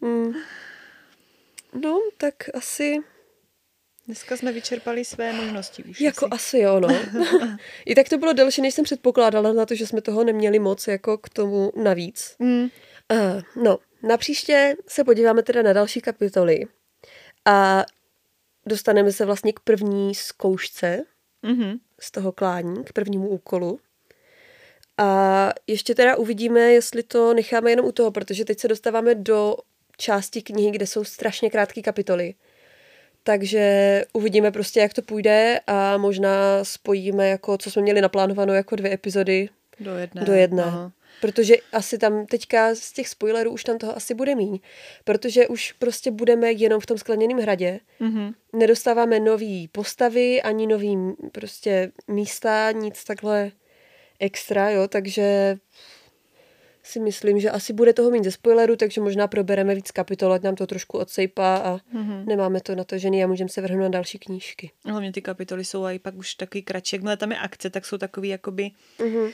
mm. 0.00 0.32
No, 1.82 2.00
tak 2.18 2.34
asi... 2.54 2.98
Dneska 4.08 4.36
jsme 4.36 4.52
vyčerpali 4.52 5.04
své 5.04 5.32
možnosti. 5.32 5.84
Už 5.84 6.00
jako 6.00 6.26
asi, 6.26 6.34
asi 6.34 6.58
jo, 6.58 6.80
no. 6.80 6.88
I 7.86 7.94
tak 7.94 8.08
to 8.08 8.18
bylo 8.18 8.32
delší, 8.32 8.62
než 8.62 8.74
jsem 8.74 8.84
předpokládala 8.84 9.52
na 9.52 9.66
to, 9.66 9.74
že 9.74 9.86
jsme 9.86 10.00
toho 10.00 10.24
neměli 10.24 10.58
moc 10.58 10.88
jako 10.88 11.18
k 11.18 11.28
tomu 11.28 11.72
navíc. 11.82 12.36
Mm. 12.38 12.62
Uh, 12.62 13.62
no, 13.64 13.78
na 14.02 14.16
příště 14.16 14.76
se 14.86 15.04
podíváme 15.04 15.42
teda 15.42 15.62
na 15.62 15.72
další 15.72 16.00
kapitoly. 16.00 16.66
A 17.44 17.84
dostaneme 18.66 19.12
se 19.12 19.24
vlastně 19.24 19.52
k 19.52 19.60
první 19.60 20.14
zkoušce 20.14 21.04
mm-hmm. 21.44 21.78
z 22.00 22.10
toho 22.10 22.32
klání, 22.32 22.84
k 22.84 22.92
prvnímu 22.92 23.28
úkolu. 23.28 23.80
A 24.98 25.50
ještě 25.66 25.94
teda 25.94 26.16
uvidíme, 26.16 26.60
jestli 26.60 27.02
to 27.02 27.34
necháme 27.34 27.70
jenom 27.70 27.86
u 27.86 27.92
toho, 27.92 28.10
protože 28.10 28.44
teď 28.44 28.60
se 28.60 28.68
dostáváme 28.68 29.14
do 29.14 29.56
části 29.96 30.42
knihy, 30.42 30.70
kde 30.70 30.86
jsou 30.86 31.04
strašně 31.04 31.50
krátké 31.50 31.82
kapitoly. 31.82 32.34
Takže 33.22 34.04
uvidíme 34.12 34.50
prostě, 34.50 34.80
jak 34.80 34.94
to 34.94 35.02
půjde 35.02 35.60
a 35.66 35.96
možná 35.96 36.64
spojíme, 36.64 37.28
jako 37.28 37.58
co 37.58 37.70
jsme 37.70 37.82
měli 37.82 38.00
naplánováno, 38.00 38.54
jako 38.54 38.76
dvě 38.76 38.92
epizody 38.92 39.48
do 39.80 39.94
jedné. 39.94 40.24
Do 40.24 40.32
jedné. 40.32 40.62
Aha. 40.62 40.92
Protože 41.20 41.54
asi 41.72 41.98
tam 41.98 42.26
teďka 42.26 42.74
z 42.74 42.92
těch 42.92 43.08
spoilerů 43.08 43.50
už 43.50 43.64
tam 43.64 43.78
toho 43.78 43.96
asi 43.96 44.14
bude 44.14 44.34
míň. 44.34 44.58
Protože 45.04 45.48
už 45.48 45.72
prostě 45.72 46.10
budeme 46.10 46.52
jenom 46.52 46.80
v 46.80 46.86
tom 46.86 46.98
skleněném 46.98 47.38
hradě. 47.38 47.80
Mm-hmm. 48.00 48.34
Nedostáváme 48.52 49.20
nový 49.20 49.68
postavy, 49.68 50.42
ani 50.42 50.66
nový 50.66 50.96
prostě 51.32 51.92
místa, 52.08 52.72
nic 52.72 53.04
takhle 53.04 53.50
extra, 54.20 54.70
jo, 54.70 54.88
takže 54.88 55.56
si 56.88 57.00
myslím, 57.00 57.40
že 57.40 57.50
asi 57.50 57.72
bude 57.72 57.92
toho 57.92 58.10
mít 58.10 58.24
ze 58.24 58.30
spoileru, 58.30 58.76
takže 58.76 59.00
možná 59.00 59.26
probereme 59.26 59.74
víc 59.74 59.90
kapitol, 59.90 60.32
ať 60.32 60.42
nám 60.42 60.54
to 60.54 60.66
trošku 60.66 60.98
odsejpá 60.98 61.56
a 61.56 61.76
mm-hmm. 61.76 62.24
nemáme 62.24 62.60
to 62.60 62.74
natažený 62.74 63.24
a 63.24 63.26
můžeme 63.26 63.48
se 63.48 63.60
vrhnout 63.60 63.82
na 63.82 63.88
další 63.88 64.18
knížky. 64.18 64.70
Hlavně 64.84 65.12
ty 65.12 65.22
kapitoly 65.22 65.64
jsou 65.64 65.86
i 65.86 65.98
pak 65.98 66.14
už 66.14 66.34
takový 66.34 66.62
kratší. 66.62 66.96
Jakmile 66.96 67.16
tam 67.16 67.32
je 67.32 67.38
akce, 67.38 67.70
tak 67.70 67.86
jsou 67.86 67.98
takový 67.98 68.28
jakoby 68.28 68.70
mm-hmm 68.98 69.32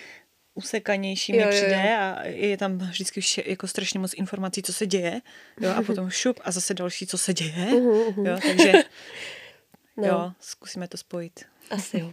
usekanější 0.55 1.33
mi 1.33 1.47
přijde 1.51 1.83
jo, 1.85 1.91
jo. 1.91 1.99
a 1.99 2.23
je 2.25 2.57
tam 2.57 2.79
vždycky 2.79 3.21
vše, 3.21 3.43
jako 3.47 3.67
strašně 3.67 4.01
moc 4.01 4.15
informací, 4.15 4.63
co 4.63 4.73
se 4.73 4.87
děje, 4.87 5.21
jo, 5.61 5.71
a 5.77 5.83
potom 5.83 6.11
šup 6.11 6.41
a 6.45 6.51
zase 6.51 6.75
další, 6.75 7.07
co 7.07 7.19
se 7.19 7.35
děje, 7.35 7.67
uh-huh, 7.71 8.29
jo, 8.29 8.39
takže 8.43 8.73
no. 9.97 10.09
jo, 10.09 10.33
zkusíme 10.41 10.89
to 10.89 10.97
spojit. 10.97 11.45
Asi 11.71 11.99
jo. 11.99 12.13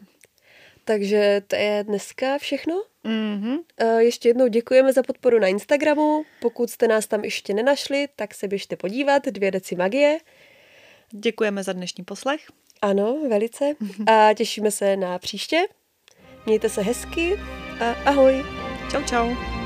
Takže 0.85 1.41
to 1.47 1.55
je 1.55 1.83
dneska 1.87 2.37
všechno. 2.37 2.83
Mm-hmm. 3.05 3.59
Ještě 3.97 4.29
jednou 4.29 4.47
děkujeme 4.47 4.93
za 4.93 5.03
podporu 5.03 5.39
na 5.39 5.47
Instagramu. 5.47 6.23
Pokud 6.41 6.69
jste 6.69 6.87
nás 6.87 7.07
tam 7.07 7.23
ještě 7.23 7.53
nenašli, 7.53 8.07
tak 8.15 8.33
se 8.33 8.47
běžte 8.47 8.75
podívat. 8.75 9.25
Dvě 9.25 9.51
deci 9.51 9.75
magie. 9.75 10.17
Děkujeme 11.11 11.63
za 11.63 11.73
dnešní 11.73 12.03
poslech. 12.03 12.41
Ano, 12.81 13.17
velice. 13.29 13.65
A 14.07 14.33
těšíme 14.33 14.71
se 14.71 14.97
na 14.97 15.19
příště. 15.19 15.61
Mějte 16.45 16.69
se 16.69 16.81
hezky 16.81 17.39
a 17.79 17.91
ahoj. 18.05 18.45
Čau, 18.91 19.03
čau. 19.03 19.60